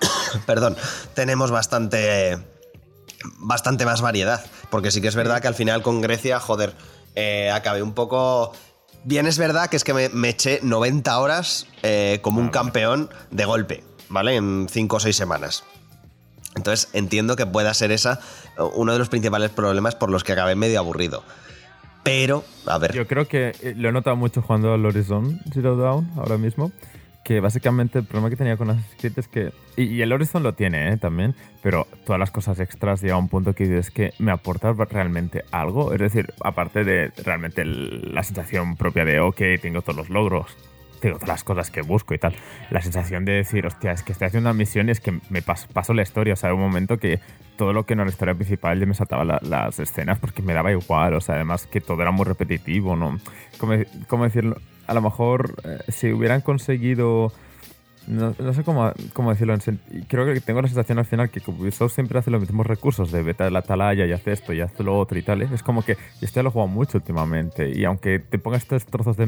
perdón, 0.46 0.76
tenemos 1.14 1.50
bastante, 1.50 2.38
bastante 3.38 3.84
más 3.84 4.00
variedad, 4.00 4.44
porque 4.70 4.90
sí 4.90 5.00
que 5.00 5.08
es 5.08 5.16
verdad 5.16 5.40
que 5.40 5.48
al 5.48 5.54
final 5.54 5.82
con 5.82 6.00
Grecia, 6.00 6.40
joder, 6.40 6.74
eh, 7.14 7.50
acabé 7.50 7.82
un 7.82 7.94
poco... 7.94 8.52
Bien 9.04 9.26
es 9.26 9.36
verdad 9.36 9.68
que 9.68 9.76
es 9.76 9.82
que 9.82 9.92
me, 9.94 10.28
eché 10.28 10.60
90 10.62 11.18
horas 11.18 11.66
eh, 11.82 12.20
como 12.22 12.40
un 12.40 12.50
campeón 12.50 13.10
de 13.32 13.44
golpe, 13.44 13.82
¿vale? 14.08 14.36
En 14.36 14.68
5 14.70 14.96
o 14.96 15.00
6 15.00 15.16
semanas. 15.16 15.64
Entonces 16.54 16.90
entiendo 16.92 17.36
que 17.36 17.46
pueda 17.46 17.72
ser 17.74 17.92
esa 17.92 18.20
uno 18.74 18.92
de 18.92 18.98
los 18.98 19.08
principales 19.08 19.50
problemas 19.50 19.94
por 19.94 20.10
los 20.10 20.24
que 20.24 20.32
acabé 20.32 20.54
medio 20.54 20.78
aburrido. 20.78 21.22
Pero, 22.02 22.44
a 22.66 22.78
ver. 22.78 22.92
Yo 22.92 23.06
creo 23.06 23.28
que 23.28 23.52
eh, 23.62 23.74
lo 23.76 23.88
he 23.88 23.92
notado 23.92 24.16
mucho 24.16 24.42
jugando 24.42 24.72
al 24.72 24.84
Horizon 24.84 25.40
Zero 25.52 25.76
Dawn 25.76 26.10
ahora 26.16 26.36
mismo. 26.36 26.72
Que 27.24 27.38
básicamente 27.38 28.00
el 28.00 28.04
problema 28.04 28.30
que 28.30 28.36
tenía 28.36 28.56
con 28.56 28.70
Assassin's 28.70 28.96
Creed 28.98 29.18
es 29.18 29.28
que. 29.28 29.52
Y, 29.76 30.02
el 30.02 30.12
Horizon 30.12 30.42
lo 30.42 30.54
tiene 30.54 30.92
¿eh? 30.92 30.96
también. 30.96 31.36
Pero 31.62 31.86
todas 32.04 32.18
las 32.18 32.32
cosas 32.32 32.58
extras 32.58 33.00
llega 33.00 33.14
a 33.14 33.18
un 33.18 33.28
punto 33.28 33.54
que 33.54 33.64
dices 33.64 33.92
que 33.92 34.12
me 34.18 34.32
aporta 34.32 34.72
realmente 34.72 35.44
algo. 35.52 35.92
Es 35.92 36.00
decir, 36.00 36.34
aparte 36.42 36.82
de 36.82 37.12
realmente 37.24 37.64
la 37.64 38.24
sensación 38.24 38.76
propia 38.76 39.04
de, 39.04 39.20
ok, 39.20 39.40
tengo 39.60 39.82
todos 39.82 39.96
los 39.96 40.10
logros, 40.10 40.56
tengo 41.02 41.16
todas 41.16 41.28
las 41.28 41.44
cosas 41.44 41.70
que 41.70 41.82
busco 41.82 42.14
y 42.14 42.18
tal. 42.18 42.34
La 42.70 42.80
sensación 42.80 43.24
de 43.24 43.32
decir, 43.32 43.66
hostia, 43.66 43.92
es 43.92 44.02
que 44.02 44.12
estoy 44.12 44.28
haciendo 44.28 44.48
una 44.48 44.56
misión 44.56 44.88
y 44.88 44.92
es 44.92 45.00
que 45.00 45.18
me 45.28 45.42
paso, 45.42 45.92
la 45.92 46.02
historia. 46.02 46.34
O 46.34 46.36
sea, 46.36 46.54
un 46.54 46.60
momento 46.60 46.96
que 46.96 47.20
todo 47.56 47.72
lo 47.72 47.84
que 47.84 47.94
no 47.94 48.02
era 48.02 48.08
la 48.08 48.12
historia 48.12 48.34
principal 48.34 48.78
ya 48.78 48.86
me 48.86 48.94
saltaba 48.94 49.24
las 49.42 49.78
escenas 49.80 50.18
porque 50.18 50.42
me 50.42 50.54
daba 50.54 50.70
igual. 50.70 51.14
O 51.14 51.20
sea, 51.20 51.34
además 51.34 51.66
que 51.66 51.80
todo 51.80 52.00
era 52.00 52.12
muy 52.12 52.24
repetitivo, 52.24 52.96
¿no? 52.96 53.18
¿Cómo, 53.58 54.24
decirlo? 54.24 54.56
A 54.86 54.94
lo 54.94 55.02
mejor 55.02 55.56
eh, 55.64 55.78
si 55.88 56.12
hubieran 56.12 56.40
conseguido 56.40 57.32
no, 58.06 58.52
sé 58.52 58.64
cómo, 58.64 58.92
cómo 59.12 59.30
decirlo. 59.30 59.56
Creo 60.08 60.26
que 60.26 60.40
tengo 60.40 60.60
la 60.60 60.68
sensación 60.68 60.98
al 60.98 61.04
final 61.04 61.30
que 61.30 61.40
Ubisoft 61.46 61.94
siempre 61.94 62.18
hace 62.18 62.30
los 62.30 62.40
mismos 62.40 62.66
recursos 62.66 63.12
de 63.12 63.22
vete 63.22 63.44
a 63.44 63.50
la 63.50 63.60
atalaya 63.60 64.06
y 64.06 64.12
hace 64.12 64.32
esto 64.32 64.52
y 64.52 64.60
hace 64.60 64.82
lo 64.82 64.98
otro 64.98 65.18
y 65.18 65.22
tal. 65.22 65.42
¿eh? 65.42 65.48
Es 65.52 65.62
como 65.62 65.84
que 65.84 65.96
este 66.20 66.42
lo 66.42 66.48
he 66.48 66.52
jugado 66.52 66.68
mucho 66.68 66.98
últimamente. 66.98 67.70
Y 67.70 67.84
aunque 67.84 68.18
te 68.18 68.38
pongas 68.38 68.62
estos 68.62 68.86
trozos 68.86 69.16
de 69.16 69.26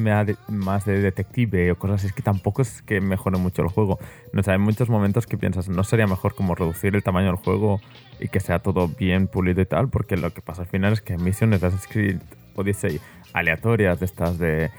más 0.48 0.84
de 0.84 1.00
detective 1.00 1.72
o 1.72 1.78
cosas 1.78 1.96
así, 1.96 2.08
es 2.08 2.12
que 2.12 2.22
tampoco 2.22 2.62
es 2.62 2.82
que 2.82 3.00
mejore 3.00 3.38
mucho 3.38 3.62
el 3.62 3.68
juego. 3.68 3.98
No 4.32 4.42
hay 4.44 4.58
muchos 4.58 4.88
momentos 4.88 5.26
que 5.26 5.38
piensas, 5.38 5.68
¿no 5.68 5.84
sería 5.84 6.06
mejor 6.06 6.34
como 6.34 6.54
reducir 6.54 6.94
el 6.94 7.02
tamaño 7.02 7.28
del 7.28 7.36
juego 7.36 7.80
y 8.20 8.28
que 8.28 8.40
sea 8.40 8.58
todo 8.58 8.88
bien 8.88 9.28
pulido 9.28 9.60
y 9.60 9.66
tal? 9.66 9.88
Porque 9.88 10.16
lo 10.16 10.32
que 10.32 10.42
pasa 10.42 10.62
al 10.62 10.68
final 10.68 10.92
es 10.92 11.00
que 11.00 11.16
misiones 11.16 11.60
de 11.60 11.68
Assassin's 11.68 11.92
Creed 11.92 12.18
Odyssey 12.56 13.00
aleatorias 13.32 14.00
de 14.00 14.06
estas 14.06 14.38
de 14.38 14.70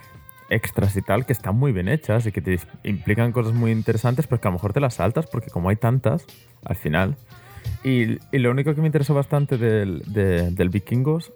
extras 0.49 0.95
y 0.95 1.01
tal 1.01 1.25
que 1.25 1.33
están 1.33 1.55
muy 1.55 1.71
bien 1.71 1.87
hechas 1.87 2.25
y 2.25 2.31
que 2.31 2.41
te 2.41 2.59
implican 2.83 3.31
cosas 3.31 3.53
muy 3.53 3.71
interesantes, 3.71 4.27
pero 4.27 4.41
que 4.41 4.47
a 4.47 4.51
lo 4.51 4.57
mejor 4.57 4.73
te 4.73 4.79
las 4.79 4.95
saltas 4.95 5.27
porque 5.27 5.49
como 5.49 5.69
hay 5.69 5.75
tantas, 5.75 6.25
al 6.63 6.75
final. 6.75 7.15
Y, 7.83 8.17
lo 8.37 8.51
único 8.51 8.75
que 8.75 8.81
me 8.81 8.87
interesó 8.87 9.13
bastante 9.13 9.57
del, 9.57 10.03
del 10.05 10.69
Vikingos 10.69 11.33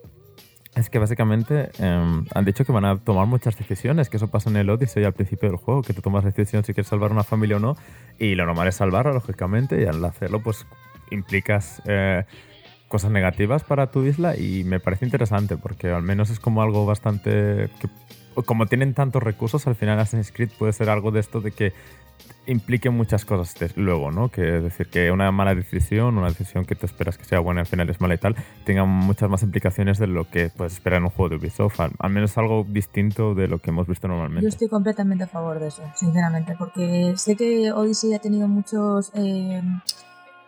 es 0.75 0.89
que 0.89 0.99
básicamente 0.99 1.69
em, 1.79 2.25
han 2.33 2.45
dicho 2.45 2.65
que 2.65 2.71
van 2.71 2.85
a 2.85 2.97
tomar 2.97 3.25
muchas 3.25 3.57
decisiones, 3.57 4.09
que 4.09 4.17
eso 4.17 4.27
pasa 4.27 4.49
en 4.49 4.57
el 4.57 4.69
Odyssey 4.69 5.03
al 5.03 5.13
principio 5.13 5.49
del 5.49 5.57
juego, 5.57 5.81
que 5.81 5.93
tú 5.93 6.01
tomas 6.01 6.23
decisión 6.23 6.63
si 6.63 6.73
quieres 6.73 6.87
salvar 6.87 7.11
una 7.11 7.23
familia 7.23 7.57
o 7.57 7.59
no, 7.59 7.75
y 8.17 8.35
lo 8.35 8.45
normal 8.45 8.67
es 8.67 8.75
salvarla, 8.75 9.13
lógicamente, 9.13 9.81
y 9.81 9.85
al 9.85 10.03
hacerlo, 10.05 10.41
pues 10.41 10.65
implicas 11.11 11.81
eh, 11.85 12.23
cosas 12.87 13.11
negativas 13.11 13.63
para 13.63 13.91
tu 13.91 14.05
isla, 14.05 14.37
y 14.37 14.63
me 14.63 14.79
parece 14.79 15.05
interesante, 15.05 15.57
porque 15.57 15.89
al 15.89 16.03
menos 16.03 16.29
es 16.29 16.39
como 16.39 16.61
algo 16.61 16.85
bastante... 16.85 17.69
como 18.43 18.65
tienen 18.65 18.93
tantos 18.93 19.23
recursos, 19.23 19.67
al 19.67 19.75
final 19.75 19.99
Assassin's 19.99 20.31
Creed 20.31 20.49
puede 20.57 20.73
ser 20.73 20.89
algo 20.89 21.11
de 21.11 21.19
esto 21.19 21.41
de 21.41 21.51
que 21.51 21.73
implique 22.47 22.89
muchas 22.89 23.25
cosas 23.25 23.55
luego, 23.77 24.11
¿no? 24.11 24.29
Que 24.29 24.57
es 24.57 24.63
decir, 24.63 24.87
que 24.87 25.11
una 25.11 25.31
mala 25.31 25.53
decisión, 25.53 26.17
una 26.17 26.29
decisión 26.29 26.65
que 26.65 26.75
tú 26.75 26.85
esperas 26.85 27.17
que 27.17 27.23
sea 27.23 27.39
buena, 27.39 27.61
al 27.61 27.67
final 27.67 27.89
es 27.89 28.01
mala 28.01 28.15
y 28.15 28.17
tal, 28.17 28.35
tenga 28.65 28.85
muchas 28.85 29.29
más 29.29 29.43
implicaciones 29.43 29.99
de 29.99 30.07
lo 30.07 30.29
que 30.29 30.49
puedes 30.49 30.73
esperar 30.73 30.97
en 30.97 31.05
un 31.05 31.09
juego 31.11 31.29
de 31.29 31.35
Ubisoft. 31.35 31.79
Al, 31.79 32.09
menos 32.09 32.37
algo 32.37 32.65
distinto 32.67 33.35
de 33.35 33.47
lo 33.47 33.59
que 33.59 33.69
hemos 33.69 33.87
visto 33.87 34.07
normalmente. 34.07 34.43
Yo 34.43 34.49
estoy 34.49 34.67
completamente 34.67 35.25
a 35.25 35.27
favor 35.27 35.59
de 35.59 35.67
eso, 35.67 35.83
sinceramente, 35.95 36.55
porque 36.57 37.13
sé 37.15 37.35
que 37.35 37.71
Odyssey 37.71 38.13
ha 38.13 38.19
tenido 38.19 38.47
muchos... 38.47 39.11
Eh, 39.13 39.61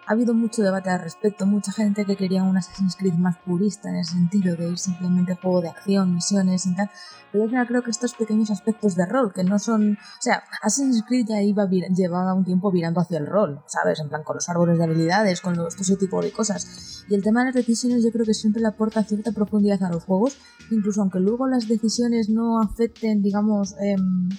ha 0.05 0.13
habido 0.13 0.33
mucho 0.33 0.61
debate 0.61 0.89
al 0.89 1.01
respecto, 1.01 1.45
mucha 1.45 1.71
gente 1.71 2.05
que 2.05 2.15
quería 2.15 2.43
un 2.43 2.57
Assassin's 2.57 2.95
Creed 2.95 3.13
más 3.13 3.37
purista 3.37 3.89
en 3.89 3.97
el 3.97 4.05
sentido 4.05 4.55
de 4.55 4.69
ir 4.69 4.77
simplemente 4.77 5.35
juego 5.35 5.61
de 5.61 5.69
acción, 5.69 6.15
misiones 6.15 6.65
y 6.65 6.75
tal, 6.75 6.89
pero 7.31 7.45
yo 7.47 7.65
creo 7.65 7.81
que 7.81 7.91
estos 7.91 8.13
pequeños 8.13 8.51
aspectos 8.51 8.95
de 8.95 9.05
rol, 9.05 9.31
que 9.33 9.43
no 9.43 9.57
son... 9.59 9.93
O 9.93 10.21
sea, 10.21 10.43
Assassin's 10.61 11.03
Creed 11.07 11.27
ya 11.29 11.41
iba 11.41 11.67
llevaba 11.69 12.33
un 12.33 12.43
tiempo 12.43 12.71
virando 12.71 12.99
hacia 12.99 13.19
el 13.19 13.27
rol, 13.27 13.61
¿sabes? 13.67 13.99
En 13.99 14.09
plan, 14.09 14.23
con 14.23 14.35
los 14.35 14.49
árboles 14.49 14.77
de 14.77 14.83
habilidades, 14.83 15.39
con 15.39 15.55
los, 15.55 15.75
todo 15.75 15.83
ese 15.83 15.95
tipo 15.95 16.21
de 16.21 16.31
cosas. 16.31 17.05
Y 17.07 17.15
el 17.15 17.23
tema 17.23 17.41
de 17.41 17.47
las 17.47 17.55
decisiones 17.55 18.03
yo 18.03 18.11
creo 18.11 18.25
que 18.25 18.33
siempre 18.33 18.61
le 18.61 18.67
aporta 18.67 19.03
cierta 19.03 19.31
profundidad 19.31 19.81
a 19.83 19.89
los 19.89 20.03
juegos, 20.03 20.37
incluso 20.71 21.01
aunque 21.01 21.19
luego 21.19 21.47
las 21.47 21.67
decisiones 21.67 22.29
no 22.29 22.59
afecten, 22.59 23.21
digamos, 23.21 23.75
em, 23.79 24.29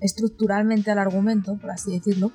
estructuralmente 0.00 0.90
al 0.90 0.98
argumento, 0.98 1.56
por 1.58 1.70
así 1.70 1.92
decirlo, 1.92 2.32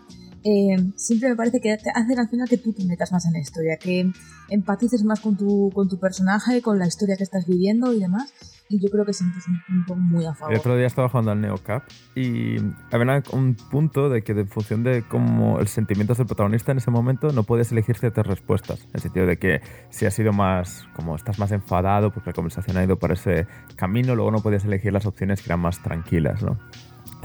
eh, 0.49 0.77
siempre 0.95 1.27
me 1.29 1.35
parece 1.35 1.59
que 1.59 1.73
hacen 1.73 2.19
al 2.19 2.29
final 2.29 2.47
que 2.47 2.57
tú 2.57 2.71
te 2.71 2.85
metas 2.85 3.11
más 3.11 3.25
en 3.25 3.33
la 3.33 3.39
historia, 3.39 3.75
que 3.75 4.09
empatices 4.49 5.03
más 5.03 5.19
con 5.19 5.35
tu, 5.35 5.69
con 5.73 5.89
tu 5.89 5.99
personaje, 5.99 6.61
con 6.61 6.79
la 6.79 6.87
historia 6.87 7.17
que 7.17 7.23
estás 7.23 7.45
viviendo 7.45 7.91
y 7.91 7.99
demás. 7.99 8.33
Y 8.69 8.81
yo 8.81 8.89
creo 8.89 9.05
que 9.05 9.11
siempre 9.11 9.39
es 9.39 9.47
un 9.47 9.61
punto 9.65 9.95
muy 9.95 10.25
a 10.25 10.33
favor. 10.33 10.53
El 10.53 10.59
otro 10.59 10.77
día 10.77 10.87
estaba 10.87 11.09
jugando 11.09 11.31
al 11.31 11.41
NeoCap 11.41 11.83
y 12.15 12.57
había 12.91 13.23
un 13.33 13.55
punto 13.55 14.09
de 14.09 14.23
que, 14.23 14.33
en 14.33 14.47
función 14.47 14.83
de 14.83 15.03
cómo 15.03 15.59
el 15.59 15.67
sentimiento 15.67 16.13
del 16.13 16.25
protagonista 16.25 16.71
en 16.71 16.77
ese 16.77 16.91
momento, 16.91 17.31
no 17.31 17.43
puedes 17.43 17.71
elegir 17.73 17.97
ciertas 17.97 18.25
respuestas. 18.25 18.81
En 18.85 18.91
el 18.93 19.01
sentido 19.01 19.25
de 19.25 19.37
que 19.37 19.61
si 19.89 20.05
has 20.05 20.13
sido 20.13 20.31
más, 20.31 20.87
como 20.95 21.15
estás 21.15 21.39
más 21.39 21.51
enfadado 21.51 22.11
porque 22.11 22.29
la 22.29 22.33
conversación 22.33 22.77
ha 22.77 22.83
ido 22.83 22.97
por 22.97 23.11
ese 23.11 23.47
camino, 23.75 24.15
luego 24.15 24.31
no 24.31 24.41
podías 24.41 24.63
elegir 24.63 24.93
las 24.93 25.05
opciones 25.05 25.41
que 25.41 25.47
eran 25.47 25.59
más 25.59 25.81
tranquilas, 25.81 26.41
¿no? 26.41 26.57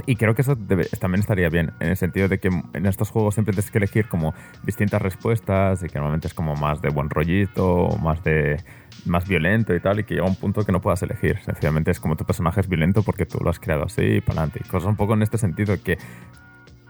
Y 0.06 0.16
creo 0.16 0.34
que 0.34 0.42
eso 0.42 0.56
también 1.00 1.20
estaría 1.20 1.49
bien, 1.49 1.72
en 1.80 1.88
el 1.88 1.96
sentido 1.96 2.28
de 2.28 2.38
que 2.38 2.49
en 2.49 2.87
estos 2.87 3.11
juegos 3.11 3.34
siempre 3.34 3.52
tienes 3.52 3.70
que 3.70 3.78
elegir 3.78 4.08
como 4.08 4.34
distintas 4.64 5.02
respuestas 5.02 5.82
y 5.82 5.87
que 5.87 5.99
normalmente 5.99 6.28
es 6.28 6.34
como 6.34 6.54
más 6.56 6.80
de 6.80 6.88
buen 6.88 7.11
rollito, 7.11 7.88
más 8.02 8.25
de 8.25 8.56
más 9.04 9.28
violento 9.28 9.75
y 9.75 9.80
tal, 9.80 10.00
y 10.00 10.04
que 10.04 10.14
llega 10.14 10.26
un 10.26 10.37
punto 10.37 10.64
que 10.64 10.72
no 10.72 10.80
puedas 10.80 11.02
elegir. 11.02 11.38
Sencillamente 11.40 11.90
es 11.90 12.00
como 12.00 12.16
tu 12.16 12.25
personaje 12.25 12.61
es 12.61 12.68
violento 12.68 13.02
porque 13.02 13.26
tú 13.26 13.38
lo 13.42 13.50
has 13.50 13.61
creado 13.61 13.84
así 13.84 14.02
y 14.02 14.20
para 14.20 14.40
adelante. 14.40 14.61
Y 14.64 14.68
cosas 14.68 14.88
un 14.88 14.96
poco 14.96 15.14
en 15.14 15.22
este 15.22 15.38
sentido 15.38 15.75
que 15.82 15.99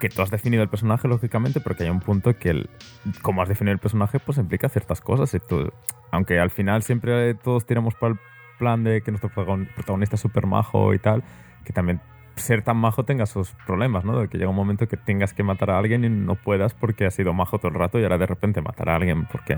que 0.02 0.08
tú 0.08 0.20
has 0.20 0.32
definido 0.32 0.64
el 0.64 0.68
personaje, 0.68 1.06
lógicamente, 1.06 1.60
porque 1.60 1.84
hay 1.84 1.90
un 1.90 2.00
punto 2.00 2.36
que, 2.36 2.50
el, 2.50 2.70
como 3.22 3.40
has 3.40 3.48
definido 3.48 3.72
el 3.72 3.78
personaje, 3.78 4.18
pues 4.18 4.36
implica 4.36 4.68
ciertas 4.68 5.00
cosas. 5.00 5.32
Y 5.32 5.38
tú, 5.38 5.70
aunque 6.10 6.40
al 6.40 6.50
final 6.50 6.82
siempre 6.82 7.34
todos 7.34 7.66
tiramos 7.66 7.94
para 7.94 8.14
el 8.14 8.18
plan 8.58 8.82
de 8.82 9.02
que 9.02 9.12
nuestro 9.12 9.30
protagonista 9.30 10.16
es 10.16 10.20
súper 10.20 10.48
majo 10.48 10.92
y 10.92 10.98
tal, 10.98 11.22
que 11.64 11.72
también 11.72 12.00
ser 12.36 12.62
tan 12.62 12.76
majo 12.76 13.04
tenga 13.04 13.26
sus 13.26 13.50
problemas, 13.66 14.04
¿no? 14.04 14.18
De 14.18 14.28
que 14.28 14.38
llega 14.38 14.50
un 14.50 14.56
momento 14.56 14.88
que 14.88 14.96
tengas 14.96 15.34
que 15.34 15.42
matar 15.42 15.70
a 15.70 15.78
alguien 15.78 16.04
y 16.04 16.08
no 16.08 16.34
puedas 16.34 16.74
porque 16.74 17.06
has 17.06 17.14
sido 17.14 17.32
majo 17.32 17.58
todo 17.58 17.68
el 17.68 17.74
rato 17.74 17.98
y 17.98 18.02
ahora 18.02 18.18
de 18.18 18.26
repente 18.26 18.60
matar 18.60 18.88
a 18.88 18.96
alguien 18.96 19.26
porque, 19.26 19.56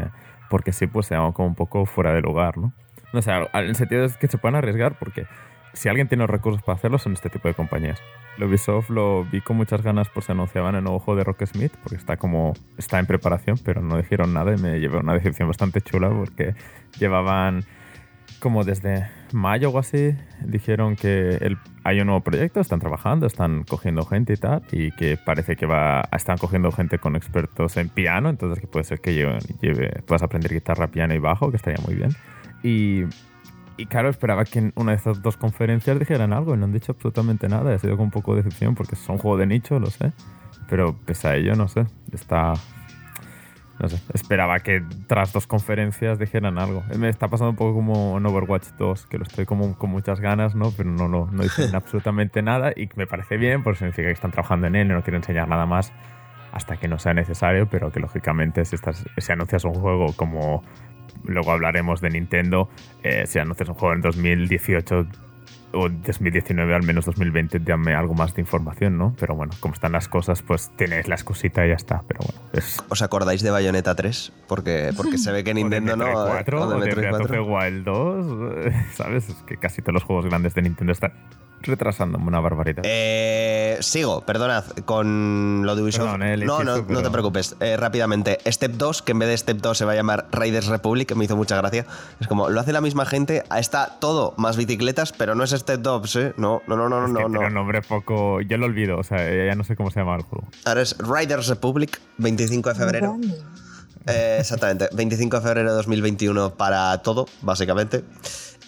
porque 0.50 0.73
sí, 0.73 0.87
pues 0.87 1.07
se 1.07 1.16
como 1.16 1.47
un 1.47 1.54
poco 1.54 1.87
fuera 1.87 2.12
de 2.12 2.21
lugar, 2.21 2.59
¿no? 2.59 2.73
No 3.12 3.23
sé, 3.23 3.33
en 3.33 3.49
el 3.52 3.76
sentido 3.76 4.04
es 4.04 4.16
que 4.16 4.26
se 4.26 4.38
pueden 4.38 4.57
arriesgar 4.57 4.99
porque 4.99 5.26
si 5.75 5.88
alguien 5.88 6.09
tiene 6.09 6.23
los 6.23 6.31
recursos 6.31 6.62
para 6.62 6.76
hacerlo 6.76 6.99
son 6.99 7.12
este 7.12 7.31
tipo 7.31 7.49
de 7.49 7.54
compañías. 7.54 8.02
Lo 8.38 8.47
Ubisoft 8.47 8.90
lo 8.90 9.25
vi 9.25 9.40
con 9.40 9.57
muchas 9.57 9.83
ganas 9.83 10.09
por 10.09 10.25
se 10.25 10.33
anunciaban 10.33 10.75
el 10.75 10.83
nuevo 10.83 10.99
juego 10.99 11.19
de 11.19 11.25
Rock 11.25 11.45
Smith 11.47 11.73
porque 11.83 11.97
está 11.97 12.16
como 12.16 12.54
está 12.78 12.99
en 12.99 13.07
preparación, 13.07 13.59
pero 13.64 13.83
no 13.83 13.97
dijeron 13.97 14.33
nada 14.33 14.54
y 14.54 14.61
me 14.61 14.81
llevé 14.81 14.99
una 14.99 15.14
decepción 15.14 15.49
bastante 15.49 15.81
chula 15.81 16.11
porque 16.11 16.54
llevaban 16.99 17.64
como 18.44 18.62
desde 18.62 19.08
mayo 19.32 19.70
o 19.70 19.78
así, 19.78 20.14
dijeron 20.44 20.96
que 20.96 21.56
hay 21.82 22.00
un 22.00 22.08
nuevo 22.08 22.20
proyecto, 22.20 22.60
están 22.60 22.78
trabajando, 22.78 23.26
están 23.26 23.64
cogiendo 23.64 24.04
gente 24.04 24.34
y 24.34 24.36
tal, 24.36 24.62
y 24.70 24.90
que 24.90 25.16
parece 25.16 25.56
que 25.56 25.64
va, 25.64 26.06
están 26.12 26.36
cogiendo 26.36 26.70
gente 26.70 26.98
con 26.98 27.16
expertos 27.16 27.78
en 27.78 27.88
piano, 27.88 28.28
entonces 28.28 28.60
que 28.60 28.66
puede 28.66 28.84
ser 28.84 29.00
que 29.00 29.14
lleve, 29.14 29.38
lleve, 29.62 30.02
puedas 30.06 30.22
aprender 30.22 30.52
guitarra, 30.52 30.88
piano 30.88 31.14
y 31.14 31.18
bajo, 31.20 31.50
que 31.50 31.56
estaría 31.56 31.82
muy 31.86 31.94
bien. 31.94 32.10
Y, 32.62 33.04
y 33.78 33.86
claro, 33.86 34.10
esperaba 34.10 34.44
que 34.44 34.58
en 34.58 34.72
una 34.76 34.92
de 34.92 34.98
estas 34.98 35.22
dos 35.22 35.38
conferencias 35.38 35.98
dijeran 35.98 36.34
algo 36.34 36.54
y 36.54 36.58
no 36.58 36.66
han 36.66 36.72
dicho 36.74 36.92
absolutamente 36.92 37.48
nada. 37.48 37.74
Ha 37.74 37.78
sido 37.78 37.96
con 37.96 38.04
un 38.04 38.10
poco 38.10 38.36
de 38.36 38.42
decepción 38.42 38.74
porque 38.74 38.94
es 38.94 39.08
un 39.08 39.16
juego 39.16 39.38
de 39.38 39.46
nicho, 39.46 39.80
lo 39.80 39.86
sé. 39.86 40.12
Pero 40.68 40.94
pese 41.06 41.28
a 41.28 41.36
ello, 41.36 41.54
no 41.56 41.66
sé, 41.66 41.86
está, 42.12 42.52
no 43.78 43.88
sé, 43.88 44.00
esperaba 44.12 44.61
que 44.61 44.83
tras 45.07 45.33
dos 45.33 45.47
conferencias 45.47 46.19
dijeran 46.19 46.59
algo. 46.59 46.85
Me 46.97 47.09
está 47.09 47.28
pasando 47.28 47.50
un 47.50 47.57
poco 47.57 47.75
como 47.75 48.19
en 48.19 48.26
Overwatch 48.26 48.69
2, 48.78 49.07
que 49.07 49.19
lo 49.19 49.25
estoy 49.25 49.47
como 49.47 49.76
con 49.76 49.90
muchas 49.90 50.21
ganas, 50.21 50.54
¿no? 50.54 50.71
Pero 50.76 50.90
no, 50.90 51.09
no, 51.09 51.28
no 51.31 51.43
dicen 51.43 51.73
absolutamente 51.75 52.43
nada 52.43 52.73
y 52.75 52.88
me 52.97 53.07
parece 53.07 53.37
bien, 53.37 53.62
porque 53.62 53.78
significa 53.78 54.09
que 54.09 54.12
están 54.12 54.31
trabajando 54.31 54.66
en 54.66 54.76
él 54.76 54.87
y 54.87 54.90
no 54.90 55.02
quieren 55.02 55.23
enseñar 55.23 55.49
nada 55.49 55.66
más 55.66 55.93
hasta 56.52 56.76
que 56.76 56.87
no 56.87 57.00
sea 57.00 57.14
necesario, 57.14 57.69
pero 57.69 57.90
que 57.90 57.99
lógicamente 57.99 58.64
si, 58.64 58.76
estás, 58.76 59.04
si 59.19 59.33
anuncias 59.33 59.64
un 59.64 59.75
juego 59.75 60.12
como 60.14 60.62
luego 61.25 61.50
hablaremos 61.50 62.00
de 62.00 62.11
Nintendo, 62.11 62.69
eh, 63.02 63.25
si 63.26 63.40
anuncias 63.40 63.69
un 63.69 63.75
juego 63.75 63.95
en 63.95 64.00
2018 64.02 65.07
o 65.75 65.88
2019, 65.88 66.75
al 66.75 66.83
menos 66.83 67.04
2020, 67.04 67.59
dame 67.59 67.95
algo 67.95 68.14
más 68.14 68.35
de 68.35 68.43
información, 68.43 68.97
¿no? 68.97 69.14
Pero 69.19 69.35
bueno, 69.35 69.52
como 69.61 69.75
están 69.75 69.93
las 69.93 70.09
cosas, 70.09 70.43
pues 70.43 70.71
tenéis 70.76 71.09
la 71.09 71.14
excusita 71.14 71.66
y 71.66 71.71
ya 71.71 71.75
está. 71.75 72.02
Pero 72.07 72.21
bueno, 72.25 72.40
¿Os 72.88 73.02
acordáis 73.02 73.43
de 73.43 73.50
Bayonetta 73.50 73.95
3? 73.95 74.33
Porque, 74.47 74.93
porque 74.97 75.19
se 75.19 75.33
ve 75.33 75.45
que 75.45 75.54
Nintendo 75.54 75.97
no. 75.97 76.12
4, 76.12 76.61
o 76.61 76.81
de, 76.81 76.95
Breath 76.95 77.21
of 77.21 77.31
the 77.31 77.40
Wild 77.40 77.85
2, 77.85 78.75
¿sabes? 78.95 79.28
Es 79.28 79.37
que 79.47 79.57
casi 79.57 79.83
todos 79.83 79.95
los 79.95 80.04
juegos 80.04 80.26
grandes 80.26 80.54
de 80.54 80.62
Nintendo 80.62 80.93
están 80.93 81.12
retrasándome 81.64 82.26
una 82.26 82.40
barbaridad. 82.40 82.83
Eh, 82.85 83.78
sigo, 83.80 84.23
perdonad, 84.23 84.64
con 84.85 85.62
lo 85.64 85.76
de 85.76 85.83
Ubisoft. 85.83 86.21
Eh, 86.21 86.37
no, 86.38 86.64
no, 86.64 86.83
no 86.83 87.02
te 87.02 87.11
preocupes. 87.11 87.56
Eh, 87.61 87.76
rápidamente, 87.76 88.38
Step 88.47 88.73
2, 88.73 89.02
que 89.02 89.12
en 89.12 89.18
vez 89.18 89.28
de 89.28 89.37
Step 89.38 89.59
2 89.59 89.78
se 89.78 89.85
va 89.85 89.92
a 89.92 89.94
llamar 89.94 90.26
Raiders 90.33 90.66
Republic, 90.66 91.09
que 91.09 91.14
me 91.14 91.25
hizo 91.25 91.37
mucha 91.37 91.56
gracia. 91.56 91.87
Es 92.21 92.26
como, 92.26 92.49
lo 92.49 92.61
hace 92.61 92.73
la 92.73 92.80
misma 92.80 93.06
gente, 93.06 93.42
está 93.56 93.99
todo 94.00 94.35
más 94.37 94.56
bicicletas, 94.56 95.12
pero 95.12 95.35
no 95.35 95.44
es 95.44 95.50
Step 95.50 95.80
2, 95.80 96.16
¿eh? 96.16 96.35
No, 96.37 96.62
no, 96.66 96.76
no, 96.76 96.88
no, 96.88 97.06
es 97.06 97.12
no. 97.12 97.18
Que 97.18 97.25
no. 97.25 97.30
Tiene 97.30 97.47
un 97.47 97.54
nombre 97.54 97.83
poco. 97.83 98.40
Yo 98.40 98.59
lo 98.59 98.66
olvido, 98.66 98.99
o 98.99 99.02
sea, 99.04 99.18
ya 99.18 99.54
no 99.54 99.64
sé 99.64 99.76
cómo 99.76 99.90
se 99.90 100.00
llama 100.00 100.16
el 100.16 100.23
juego. 100.23 100.49
Ahora 100.64 100.83
es 100.83 100.97
Raiders 100.99 101.49
Republic, 101.49 102.00
25 102.18 102.68
de 102.71 102.75
febrero. 102.75 103.18
Eh, 104.06 104.37
exactamente, 104.38 104.88
25 104.92 105.37
de 105.37 105.42
febrero 105.42 105.71
de 105.71 105.76
2021 105.76 106.54
para 106.54 106.99
todo, 106.99 107.26
básicamente. 107.42 108.04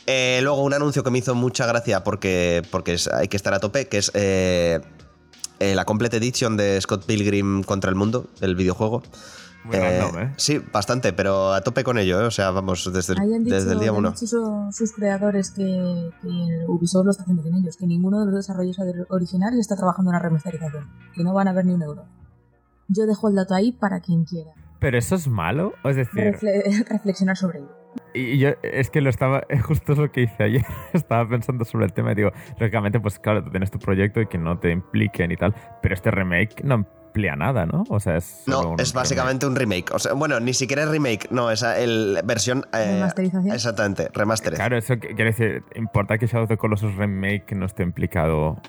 Eh, 0.07 0.41
luego 0.43 0.63
un 0.63 0.73
anuncio 0.73 1.03
que 1.03 1.11
me 1.11 1.19
hizo 1.19 1.35
mucha 1.35 1.67
gracia 1.67 2.05
porque, 2.05 2.63
porque 2.71 2.97
hay 3.13 3.29
que 3.29 3.37
estar 3.37 3.53
a 3.55 3.61
tope, 3.61 3.89
que 3.89 3.99
es 3.99 4.13
eh, 4.15 4.81
eh, 5.59 5.75
la 5.75 5.85
Complete 5.85 6.19
Edition 6.19 6.57
de 6.57 6.81
Scott 6.81 7.05
Pilgrim 7.07 7.65
contra 7.65 7.91
el 7.91 7.97
Mundo, 7.97 8.29
el 8.41 8.55
videojuego. 8.55 9.03
Muy 9.65 9.77
random, 9.77 10.19
¿eh? 10.21 10.35
Sí, 10.37 10.63
bastante, 10.73 11.13
pero 11.13 11.53
a 11.53 11.61
tope 11.61 11.83
con 11.83 11.99
ello, 11.99 12.25
o 12.25 12.31
sea, 12.31 12.53
vamos, 12.53 12.89
desde, 12.93 13.15
el, 13.15 13.45
desde 13.45 13.73
el 13.73 13.81
día 13.81 13.91
uno. 13.91 14.11
Han 14.11 14.73
sus 14.73 14.93
creadores 14.93 15.51
que, 15.51 16.11
que, 16.23 16.29
Ubisoft 16.69 17.05
lo 17.05 17.11
está 17.11 17.25
haciendo 17.25 17.43
con 17.43 17.53
ellos, 17.53 17.77
que 17.77 17.87
ninguno 17.89 18.21
de 18.21 18.27
los 18.27 18.35
desarrolladores 18.37 19.07
originales 19.09 19.59
está 19.59 19.75
trabajando 19.75 20.13
en 20.13 20.17
la 20.17 20.21
remasterización, 20.21 20.89
que 21.15 21.25
no 21.25 21.35
van 21.35 21.49
a 21.49 21.53
ver 21.53 21.65
ni 21.65 21.73
un 21.73 21.83
euro. 21.83 22.05
Yo 22.87 23.07
dejo 23.07 23.29
el 23.29 23.35
dato 23.35 23.55
ahí 23.55 23.73
para 23.73 23.99
quien 23.99 24.25
quiera. 24.25 24.53
¿Pero 24.79 24.99
eso 24.99 25.17
es 25.17 25.27
malo? 25.27 25.73
Es 25.83 25.97
decir... 25.97 26.23
Refle 26.23 26.85
reflexionar 26.89 27.37
sobre 27.37 27.59
ello. 27.59 27.86
Y 28.15 28.39
yo 28.39 28.51
es 28.63 28.91
que 28.91 29.01
lo 29.01 29.11
estaba, 29.11 29.43
es 29.49 29.63
justo 29.63 29.95
lo 29.95 30.11
que 30.11 30.23
hice 30.23 30.43
ayer, 30.43 30.65
estaba 30.93 31.29
pensando 31.29 31.65
sobre 31.65 31.87
el 31.87 31.93
tema 31.93 32.13
y 32.13 32.17
digo, 32.17 32.33
lógicamente, 32.59 33.01
pues 33.01 33.19
claro, 33.19 33.43
tú 33.45 33.51
tienes 33.51 33.71
tu 33.71 33.79
proyecto 33.79 34.21
y 34.21 34.27
que 34.27 34.39
no 34.39 34.59
te 34.59 34.71
impliquen 34.71 35.33
y 35.33 35.37
tal, 35.37 35.55
pero 35.83 35.95
este 35.95 36.11
remake 36.11 36.63
no 36.65 36.75
amplía 36.75 37.37
nada, 37.37 37.67
¿no? 37.67 37.85
O 37.89 37.99
sea, 38.01 38.17
es... 38.17 38.43
No, 38.47 38.77
es 38.79 38.93
básicamente 38.93 39.47
un 39.47 39.57
remake. 39.57 39.91
O 39.93 39.99
sea, 39.99 40.13
bueno, 40.13 40.39
ni 40.41 40.53
siquiera 40.53 40.83
es 40.83 40.89
remake, 40.91 41.29
no, 41.31 41.51
es 41.51 41.63
el 41.63 42.21
versión... 42.25 42.67
Eh, 42.73 42.95
Remasterización. 42.95 43.55
Exactamente, 43.55 44.09
remaster. 44.13 44.55
Claro, 44.55 44.77
eso 44.77 44.99
quiere 44.99 45.25
decir, 45.25 45.65
importa 45.75 46.19
que 46.19 46.27
Shadow 46.27 46.45
of 46.45 46.49
the 46.49 46.57
Colossus 46.57 46.95
Remake 46.95 47.55
no 47.55 47.67
esté 47.67 47.83
implicado 47.83 48.61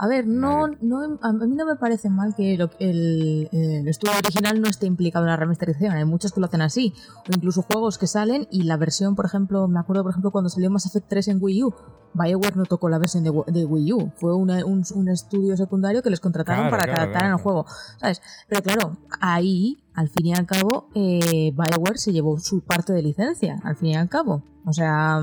A 0.00 0.06
ver, 0.06 0.28
no, 0.28 0.68
no, 0.80 1.18
a 1.22 1.32
mí 1.32 1.56
no 1.56 1.66
me 1.66 1.74
parece 1.74 2.08
mal 2.08 2.32
que 2.36 2.54
el, 2.54 2.70
el, 2.78 3.48
el, 3.50 3.88
estudio 3.88 4.14
original 4.16 4.60
no 4.60 4.68
esté 4.68 4.86
implicado 4.86 5.24
en 5.24 5.30
la 5.30 5.36
remasterización. 5.36 5.92
Hay 5.92 6.04
muchos 6.04 6.30
que 6.32 6.38
lo 6.38 6.46
hacen 6.46 6.62
así. 6.62 6.94
O 7.28 7.34
incluso 7.34 7.62
juegos 7.62 7.98
que 7.98 8.06
salen 8.06 8.46
y 8.52 8.62
la 8.62 8.76
versión, 8.76 9.16
por 9.16 9.26
ejemplo, 9.26 9.66
me 9.66 9.80
acuerdo, 9.80 10.04
por 10.04 10.12
ejemplo, 10.12 10.30
cuando 10.30 10.50
salió 10.50 10.70
Mass 10.70 10.86
Effect 10.86 11.08
3 11.08 11.28
en 11.28 11.38
Wii 11.42 11.64
U, 11.64 11.74
Bioware 12.14 12.56
no 12.56 12.64
tocó 12.64 12.88
la 12.88 12.98
versión 12.98 13.24
de, 13.24 13.32
de 13.48 13.64
Wii 13.64 13.92
U. 13.92 14.12
Fue 14.16 14.36
una, 14.36 14.64
un, 14.64 14.84
un, 14.94 15.08
estudio 15.08 15.56
secundario 15.56 16.00
que 16.00 16.10
les 16.10 16.20
contrataron 16.20 16.68
Claro, 16.68 16.70
para 16.70 16.84
claro, 16.84 16.96
que 16.96 17.02
adaptaran 17.02 17.30
claro, 17.30 17.36
el 17.36 17.42
juego. 17.42 17.66
¿Sabes? 17.98 18.22
Pero 18.48 18.62
claro, 18.62 18.98
ahí, 19.20 19.82
al 19.94 20.08
fin 20.10 20.26
y 20.26 20.34
al 20.34 20.46
cabo, 20.46 20.90
eh, 20.94 21.52
Bioware 21.56 21.98
se 21.98 22.12
llevó 22.12 22.38
su 22.38 22.60
parte 22.60 22.92
de 22.92 23.02
licencia, 23.02 23.60
al 23.64 23.76
fin 23.76 23.88
y 23.88 23.96
al 23.96 24.08
cabo. 24.08 24.44
O 24.64 24.72
sea, 24.72 25.20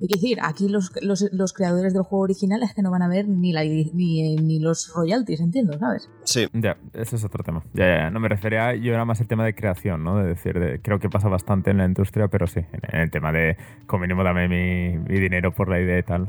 hay 0.00 0.06
que 0.08 0.14
decir, 0.14 0.38
aquí 0.42 0.68
los, 0.68 0.92
los, 1.02 1.28
los 1.32 1.52
creadores 1.52 1.92
del 1.92 2.02
juego 2.02 2.22
original 2.24 2.62
es 2.62 2.72
que 2.74 2.82
no 2.82 2.90
van 2.90 3.02
a 3.02 3.08
ver 3.08 3.26
ni, 3.28 3.52
la, 3.52 3.62
ni, 3.64 4.36
ni 4.36 4.60
los 4.60 4.92
royalties, 4.94 5.40
entiendo, 5.40 5.78
¿sabes? 5.78 6.08
Sí. 6.24 6.46
Ya, 6.52 6.76
ese 6.94 7.16
es 7.16 7.24
otro 7.24 7.42
tema. 7.42 7.64
Ya, 7.74 7.86
ya, 7.86 7.96
ya. 8.04 8.10
No 8.10 8.20
me 8.20 8.28
refería, 8.28 8.74
yo 8.76 8.92
era 8.94 9.04
más 9.04 9.20
el 9.20 9.26
tema 9.26 9.44
de 9.44 9.54
creación, 9.54 10.04
¿no? 10.04 10.18
De 10.18 10.28
decir, 10.28 10.58
de- 10.58 10.80
creo 10.80 10.98
que 11.00 11.08
pasa 11.08 11.28
bastante 11.28 11.70
en 11.70 11.78
la 11.78 11.84
industria, 11.84 12.28
pero 12.28 12.46
sí, 12.46 12.60
en, 12.60 12.80
en 12.96 13.00
el 13.00 13.10
tema 13.10 13.32
de, 13.32 13.56
como 13.86 14.02
mínimo, 14.02 14.22
dame 14.22 14.48
mi, 14.48 14.98
mi 14.98 15.18
dinero 15.20 15.52
por 15.52 15.68
la 15.68 15.80
idea 15.80 15.98
y 15.98 16.02
tal. 16.02 16.28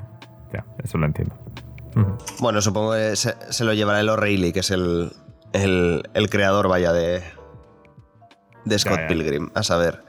Ya, 0.53 0.65
eso 0.83 0.97
lo 0.97 1.05
entiendo. 1.05 1.35
Bueno, 2.39 2.61
supongo 2.61 2.93
que 2.93 3.15
se, 3.15 3.33
se 3.49 3.63
lo 3.65 3.73
llevará 3.73 3.99
el 3.99 4.09
O'Reilly, 4.09 4.51
que 4.53 4.61
es 4.61 4.71
el, 4.71 5.11
el, 5.53 6.03
el 6.13 6.29
creador, 6.29 6.67
vaya, 6.69 6.91
de, 6.93 7.21
de 8.65 8.79
Scott 8.79 8.95
Ya, 8.97 9.01
ya. 9.01 9.07
Pilgrim. 9.07 9.49
A 9.53 9.63
saber. 9.63 9.99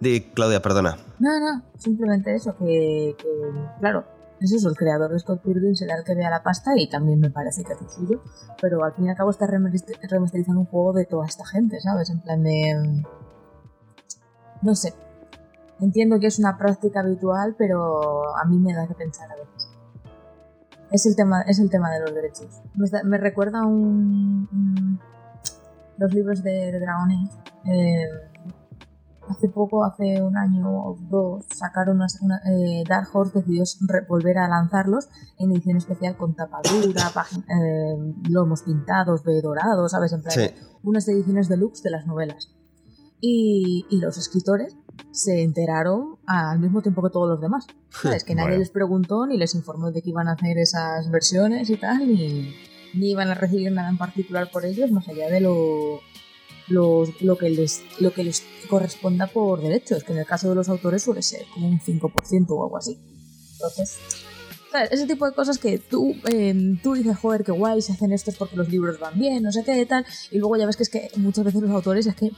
Di, 0.00 0.20
Claudia, 0.32 0.62
perdona. 0.62 0.96
No, 1.18 1.40
no, 1.40 1.62
simplemente 1.76 2.34
eso, 2.34 2.54
que, 2.56 3.16
claro, 3.80 4.04
es 4.40 4.52
eso, 4.52 4.68
el 4.68 4.76
creador 4.76 5.10
de 5.10 5.18
Scott 5.18 5.42
Pilgrim 5.42 5.74
será 5.74 5.96
el 5.96 6.04
que 6.04 6.14
vea 6.14 6.30
la 6.30 6.42
pasta 6.44 6.70
y 6.76 6.88
también 6.88 7.18
me 7.18 7.30
parece 7.30 7.64
que 7.64 7.72
es 7.72 7.80
lo 7.82 7.88
suyo, 7.88 8.22
pero 8.62 8.84
al 8.84 8.92
fin 8.94 9.06
y 9.06 9.10
al 9.10 9.16
cabo 9.16 9.30
está 9.30 9.46
remaster- 9.46 9.98
remasterizando 10.08 10.60
un 10.60 10.66
juego 10.66 10.92
de 10.92 11.04
toda 11.06 11.26
esta 11.26 11.44
gente, 11.44 11.80
¿sabes? 11.80 12.10
En 12.10 12.20
plan 12.20 12.42
de... 12.44 13.02
No 14.62 14.74
sé. 14.74 14.94
Entiendo 15.80 16.18
que 16.20 16.26
es 16.28 16.38
una 16.38 16.56
práctica 16.56 17.00
habitual, 17.00 17.54
pero 17.58 18.36
a 18.36 18.44
mí 18.44 18.58
me 18.58 18.74
da 18.74 18.86
que 18.86 18.94
pensar 18.94 19.30
a 19.30 19.36
veces. 19.36 19.68
Es 20.90 21.06
el 21.06 21.16
tema, 21.16 21.42
es 21.42 21.58
el 21.58 21.70
tema 21.70 21.90
de 21.92 22.00
los 22.00 22.14
derechos. 22.14 22.62
Me, 22.74 22.88
da- 22.88 23.02
me 23.02 23.18
recuerda 23.18 23.64
un, 23.66 24.48
un- 24.52 25.00
los 25.98 26.14
libros 26.14 26.42
de, 26.44 26.72
de 26.72 26.80
Dragon 26.80 27.10
eh, 27.64 28.06
hace 29.30 29.48
poco, 29.48 29.84
hace 29.84 30.22
un 30.22 30.36
año 30.36 30.68
o 30.68 30.96
dos, 31.10 31.44
sacaron 31.54 31.96
unas- 31.96 32.20
una, 32.22 32.40
eh, 32.46 32.84
Dark 32.88 33.08
Horse 33.12 33.38
decidió 33.38 33.64
volver 34.08 34.38
a 34.38 34.48
lanzarlos 34.48 35.08
en 35.38 35.52
edición 35.52 35.76
especial 35.76 36.16
con 36.16 36.34
tapadura, 36.34 37.10
eh, 37.48 38.14
lomos 38.30 38.62
pintados 38.62 39.22
de 39.24 39.40
dorado, 39.42 39.88
¿sabes? 39.88 40.12
En 40.12 40.22
plan, 40.22 40.32
Sí. 40.34 40.50
unas 40.82 41.06
ediciones 41.08 41.48
deluxe 41.48 41.82
de 41.82 41.90
las 41.90 42.06
novelas. 42.06 42.54
Y, 43.20 43.84
y 43.90 44.00
los 44.00 44.16
escritores 44.16 44.76
se 45.10 45.42
enteraron 45.42 46.16
al 46.26 46.60
mismo 46.60 46.82
tiempo 46.82 47.02
que 47.02 47.10
todos 47.10 47.28
los 47.28 47.40
demás. 47.40 47.66
¿Sabes? 47.90 48.22
Que 48.22 48.34
nadie 48.34 48.50
Bueno. 48.50 48.60
les 48.60 48.70
preguntó 48.70 49.26
ni 49.26 49.36
les 49.38 49.54
informó 49.54 49.90
de 49.90 50.02
que 50.02 50.10
iban 50.10 50.28
a 50.28 50.32
hacer 50.32 50.56
esas 50.58 51.10
versiones 51.10 51.68
y 51.70 51.76
tal, 51.78 51.98
ni, 52.06 52.54
ni 52.94 53.10
iban 53.10 53.28
a 53.28 53.34
recibir 53.34 53.72
nada 53.72 53.88
en 53.88 53.98
particular 53.98 54.48
por 54.52 54.64
ellos, 54.64 54.90
más 54.92 55.08
allá 55.08 55.28
de 55.30 55.40
lo, 55.40 56.00
los- 56.68 57.20
lo, 57.22 57.36
que 57.38 57.50
les, 57.50 57.82
lo 58.00 58.12
que 58.12 58.24
les 58.24 58.42
corresponda 58.68 59.26
por 59.26 59.60
derechos, 59.60 60.04
que 60.04 60.12
en 60.12 60.18
el 60.18 60.26
caso 60.26 60.48
de 60.48 60.54
los 60.54 60.68
autores 60.68 61.02
suele 61.02 61.22
ser 61.22 61.44
como 61.54 61.68
un 61.68 61.80
5% 61.80 62.46
o 62.56 62.64
algo 62.64 62.76
así. 62.76 62.98
Entonces, 63.52 63.96
¿sabes? 64.70 64.92
ese 64.92 65.06
tipo 65.06 65.26
de 65.26 65.32
cosas 65.32 65.58
que 65.58 65.78
tú, 65.78 66.14
eh, 66.30 66.76
tú 66.82 66.94
dices, 66.94 67.16
joder, 67.16 67.42
qué 67.44 67.52
guay, 67.52 67.80
se 67.82 67.92
hacen 67.92 68.12
estos 68.12 68.36
porque 68.36 68.56
los 68.56 68.68
libros 68.68 68.98
van 69.00 69.18
bien, 69.18 69.42
no 69.42 69.50
sé 69.52 69.64
qué, 69.64 69.84
tal, 69.86 70.04
y 70.30 70.38
luego 70.38 70.56
ya 70.56 70.66
ves 70.66 70.76
que 70.76 70.82
es 70.84 70.88
que 70.90 71.10
muchas 71.16 71.44
veces 71.44 71.62
los 71.62 71.70
autores 71.70 72.06
es 72.06 72.14
que 72.14 72.30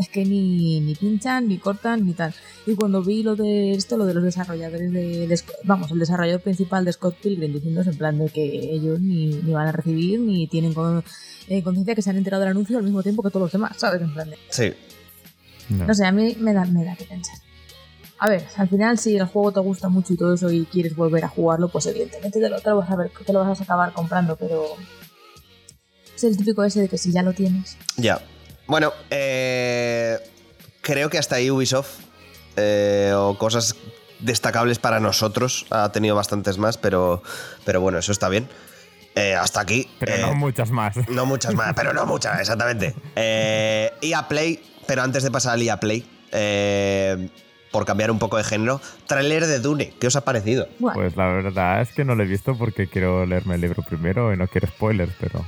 es 0.00 0.08
que 0.08 0.24
ni, 0.24 0.80
ni 0.80 0.94
pinchan, 0.94 1.46
ni 1.48 1.58
cortan, 1.58 2.04
ni 2.06 2.12
tal. 2.14 2.34
Y 2.66 2.74
cuando 2.74 3.02
vi 3.02 3.22
lo 3.22 3.36
de 3.36 3.72
esto, 3.72 3.96
lo 3.96 4.06
de 4.06 4.14
los 4.14 4.22
desarrolladores 4.24 4.92
de, 4.92 5.26
de 5.28 5.40
vamos, 5.64 5.90
el 5.90 5.98
desarrollador 5.98 6.40
principal 6.40 6.84
de 6.84 6.92
Scott 6.92 7.16
Pilgrim 7.22 7.52
diciéndose 7.52 7.90
en 7.90 7.96
plan 7.98 8.18
de 8.18 8.28
que 8.30 8.42
ellos 8.44 9.00
ni, 9.00 9.26
ni 9.28 9.52
van 9.52 9.68
a 9.68 9.72
recibir, 9.72 10.20
ni 10.20 10.46
tienen 10.48 10.72
con- 10.74 11.04
eh, 11.48 11.62
conciencia 11.62 11.94
que 11.94 12.02
se 12.02 12.10
han 12.10 12.16
enterado 12.16 12.42
del 12.42 12.50
anuncio 12.50 12.78
al 12.78 12.84
mismo 12.84 13.02
tiempo 13.02 13.22
que 13.22 13.30
todos 13.30 13.42
los 13.44 13.52
demás, 13.52 13.76
¿sabes? 13.76 14.00
En 14.02 14.12
plan 14.14 14.30
de, 14.30 14.36
Sí. 14.50 14.72
No. 15.68 15.86
no 15.86 15.94
sé, 15.94 16.04
a 16.04 16.12
mí 16.12 16.36
me 16.40 16.52
da, 16.52 16.64
me 16.64 16.84
da 16.84 16.96
que 16.96 17.04
pensar. 17.04 17.36
A 18.18 18.28
ver, 18.28 18.44
al 18.56 18.68
final 18.68 18.98
si 18.98 19.16
el 19.16 19.24
juego 19.24 19.50
te 19.52 19.60
gusta 19.60 19.88
mucho 19.88 20.12
y 20.12 20.16
todo 20.16 20.34
eso 20.34 20.50
y 20.50 20.64
quieres 20.66 20.94
volver 20.94 21.24
a 21.24 21.28
jugarlo, 21.28 21.68
pues 21.68 21.86
evidentemente 21.86 22.38
te 22.40 22.48
lo, 22.50 22.60
te 22.60 22.68
lo 22.70 22.76
vas 22.76 22.90
a 22.90 22.96
ver, 22.96 23.10
te 23.24 23.32
lo 23.32 23.40
vas 23.40 23.60
a 23.60 23.62
acabar 23.64 23.92
comprando, 23.92 24.36
pero 24.36 24.64
es 26.14 26.24
el 26.24 26.36
típico 26.36 26.62
ese 26.64 26.82
de 26.82 26.88
que 26.88 26.98
si 26.98 27.12
ya 27.12 27.22
lo 27.22 27.32
tienes. 27.32 27.76
Ya. 27.96 28.20
Bueno, 28.70 28.92
eh, 29.10 30.16
creo 30.80 31.10
que 31.10 31.18
hasta 31.18 31.34
ahí 31.34 31.50
Ubisoft 31.50 31.88
eh, 32.54 33.12
o 33.16 33.36
cosas 33.36 33.74
destacables 34.20 34.78
para 34.78 35.00
nosotros 35.00 35.66
ha 35.70 35.90
tenido 35.90 36.14
bastantes 36.14 36.56
más, 36.56 36.78
pero, 36.78 37.20
pero 37.64 37.80
bueno, 37.80 37.98
eso 37.98 38.12
está 38.12 38.28
bien. 38.28 38.48
Eh, 39.16 39.34
hasta 39.34 39.60
aquí. 39.60 39.90
Pero 39.98 40.14
eh, 40.14 40.20
no 40.20 40.36
muchas 40.36 40.70
más. 40.70 40.96
no 41.08 41.26
muchas 41.26 41.52
más, 41.56 41.74
pero 41.74 41.92
no 41.92 42.06
muchas, 42.06 42.38
exactamente. 42.38 42.94
Eh, 43.16 43.90
EA 44.02 44.28
Play, 44.28 44.62
pero 44.86 45.02
antes 45.02 45.24
de 45.24 45.32
pasar 45.32 45.54
al 45.54 45.62
EA 45.62 45.80
Play, 45.80 46.08
eh, 46.30 47.28
por 47.72 47.84
cambiar 47.84 48.12
un 48.12 48.20
poco 48.20 48.36
de 48.36 48.44
género, 48.44 48.80
tráiler 49.08 49.48
de 49.48 49.58
Dune, 49.58 49.94
¿qué 49.98 50.06
os 50.06 50.14
ha 50.14 50.24
parecido? 50.24 50.68
Pues 50.94 51.16
la 51.16 51.26
verdad 51.26 51.80
es 51.80 51.90
que 51.90 52.04
no 52.04 52.14
lo 52.14 52.22
he 52.22 52.26
visto 52.26 52.56
porque 52.56 52.86
quiero 52.86 53.26
leerme 53.26 53.56
el 53.56 53.62
libro 53.62 53.82
primero 53.82 54.32
y 54.32 54.36
no 54.36 54.46
quiero 54.46 54.68
spoilers, 54.68 55.12
pero 55.18 55.44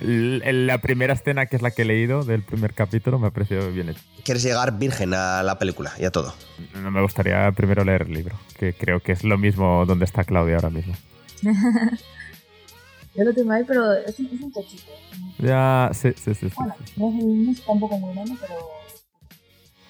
la 0.00 0.78
primera 0.78 1.14
escena, 1.14 1.46
que 1.46 1.56
es 1.56 1.62
la 1.62 1.70
que 1.70 1.82
he 1.82 1.84
leído 1.84 2.22
del 2.24 2.42
primer 2.42 2.74
capítulo, 2.74 3.18
me 3.18 3.28
ha 3.28 3.30
parecido 3.30 3.70
bien 3.72 3.88
hecho. 3.90 4.00
¿Quieres 4.24 4.42
llegar 4.42 4.78
virgen 4.78 5.14
a 5.14 5.42
la 5.42 5.58
película 5.58 5.92
y 5.98 6.04
a 6.04 6.10
todo? 6.10 6.34
No 6.74 6.90
me 6.90 7.00
gustaría 7.02 7.50
primero 7.52 7.84
leer 7.84 8.02
el 8.02 8.12
libro, 8.12 8.36
que 8.58 8.74
creo 8.74 9.00
que 9.00 9.12
es 9.12 9.24
lo 9.24 9.38
mismo 9.38 9.84
donde 9.86 10.04
está 10.04 10.24
Claudia 10.24 10.56
ahora 10.56 10.70
mismo. 10.70 10.94
yo 11.42 13.24
lo 13.24 13.32
tengo 13.32 13.52
ahí, 13.52 13.64
pero 13.66 13.92
es 13.94 14.18
un, 14.18 14.26
es 14.26 14.40
un 14.40 14.52
tochito. 14.52 14.92
Ya, 15.38 15.90
sí, 15.92 16.12
sí, 16.16 16.34
sí. 16.34 16.48
sí, 16.50 16.54
Bueno, 16.56 16.74
sí. 16.84 16.92
no 16.96 17.08
es, 17.08 17.14
no 17.24 17.52
es 17.52 17.62
tampoco 17.64 17.98
muy 17.98 18.14
bueno, 18.14 18.36
pero... 18.40 18.54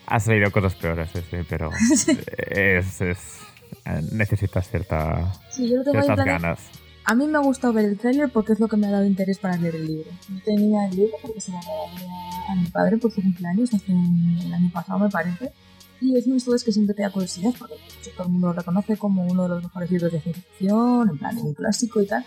Has 0.07 0.27
leído 0.29 0.53
cosas 0.53 0.75
peores, 0.77 1.11
sí, 1.12 1.21
sí, 1.31 1.38
pero 1.49 1.71
es, 2.49 3.01
es, 3.01 3.38
eh, 3.85 4.01
necesitas 4.12 4.69
cierta, 4.71 5.33
Sí, 5.51 5.69
yo 5.69 5.79
lo 5.79 5.83
tengo 5.85 5.99
ahí 5.99 6.03
en 6.03 6.05
ciertas 6.14 6.25
de- 6.25 6.31
ganas. 6.31 6.61
A 7.09 7.14
mí 7.14 7.27
me 7.29 7.38
ha 7.38 7.40
gustado 7.40 7.73
ver 7.73 7.85
el 7.85 7.99
tráiler 7.99 8.29
porque 8.31 8.53
es 8.53 8.61
lo 8.61 8.66
que 8.69 8.77
me 8.77 8.88
ha 8.88 8.90
dado 8.90 9.05
interés 9.05 9.38
para 9.38 9.57
leer 9.57 9.77
el 9.77 9.87
libro. 9.87 10.11
Yo 10.29 10.37
tenía 10.45 10.87
el 10.88 10.97
libro 10.97 11.14
porque 11.23 11.40
se 11.40 11.53
lo 11.53 11.59
regalé 11.61 12.07
a- 12.49 12.55
mi 12.57 12.66
padre 12.66 12.97
por 12.99 13.12
su 13.12 13.23
cumpleaños 13.23 13.73
hace 13.75 13.92
el 13.92 14.53
año 14.53 14.71
pasado, 14.73 14.99
me 14.99 15.09
parece. 15.09 15.53
Y 16.01 16.16
es 16.16 16.27
de 16.27 16.37
estos 16.37 16.62
que 16.64 16.73
siempre 16.73 16.95
te 16.95 17.03
da 17.03 17.11
curiosidad 17.11 17.53
porque 17.59 17.75
pues, 18.03 18.14
todo 18.14 18.27
el 18.27 18.33
mundo 18.33 18.49
lo 18.49 18.53
reconoce 18.55 18.97
como 18.97 19.25
uno 19.25 19.45
de 19.45 19.49
los 19.51 19.62
mejores 19.62 19.90
libros 19.90 20.12
de 20.12 20.21
ciencia 20.21 20.42
ficción, 20.42 21.09
en 21.11 21.19
plan 21.19 21.38
un 21.38 21.55
clásico 21.55 22.03
y 22.03 22.07
tal. 22.07 22.25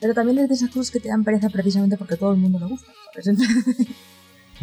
Pero 0.00 0.14
también 0.14 0.38
es 0.38 0.48
de 0.48 0.54
esas 0.54 0.70
cosas 0.70 0.90
que 0.90 1.00
te 1.00 1.08
dan 1.08 1.24
pereza 1.24 1.50
precisamente 1.50 1.96
porque 1.98 2.16
todo 2.16 2.30
el 2.32 2.38
mundo 2.38 2.58
le 2.60 2.66
gusta. 2.66 2.90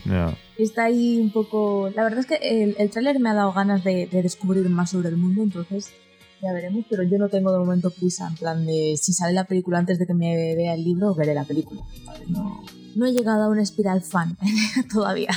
Ya. 0.06 0.36
está 0.58 0.86
ahí 0.86 1.20
un 1.20 1.32
poco... 1.32 1.90
La 1.96 2.04
verdad 2.04 2.20
es 2.20 2.26
que 2.26 2.36
el, 2.36 2.76
el 2.80 2.90
tráiler 2.90 3.20
me 3.20 3.30
ha 3.30 3.34
dado 3.34 3.52
ganas 3.54 3.84
de, 3.84 4.08
de 4.08 4.22
descubrir 4.24 4.68
más 4.70 4.92
sobre 4.92 5.10
el 5.10 5.18
mundo, 5.18 5.44
entonces 5.44 5.92
ya 6.42 6.54
veremos, 6.54 6.86
pero 6.90 7.04
yo 7.04 7.18
no 7.18 7.30
tengo 7.30 7.52
de 7.52 7.60
momento 7.60 7.90
prisa, 7.90 8.28
en 8.28 8.36
plan 8.36 8.66
de 8.66 8.96
si 9.02 9.14
sale 9.14 9.34
la 9.34 9.46
película 9.46 9.80
antes 9.80 10.00
de 10.00 10.06
que 10.06 10.14
me 10.14 10.56
vea 10.56 10.74
el 10.74 10.84
libro, 10.84 11.14
veré 11.14 11.34
la 11.34 11.44
película. 11.44 11.82
No, 12.28 12.64
no 12.96 13.06
he 13.06 13.12
llegado 13.12 13.44
a 13.44 13.50
una 13.50 13.62
espiral 13.62 14.02
fan 14.02 14.38
todavía. 14.94 15.30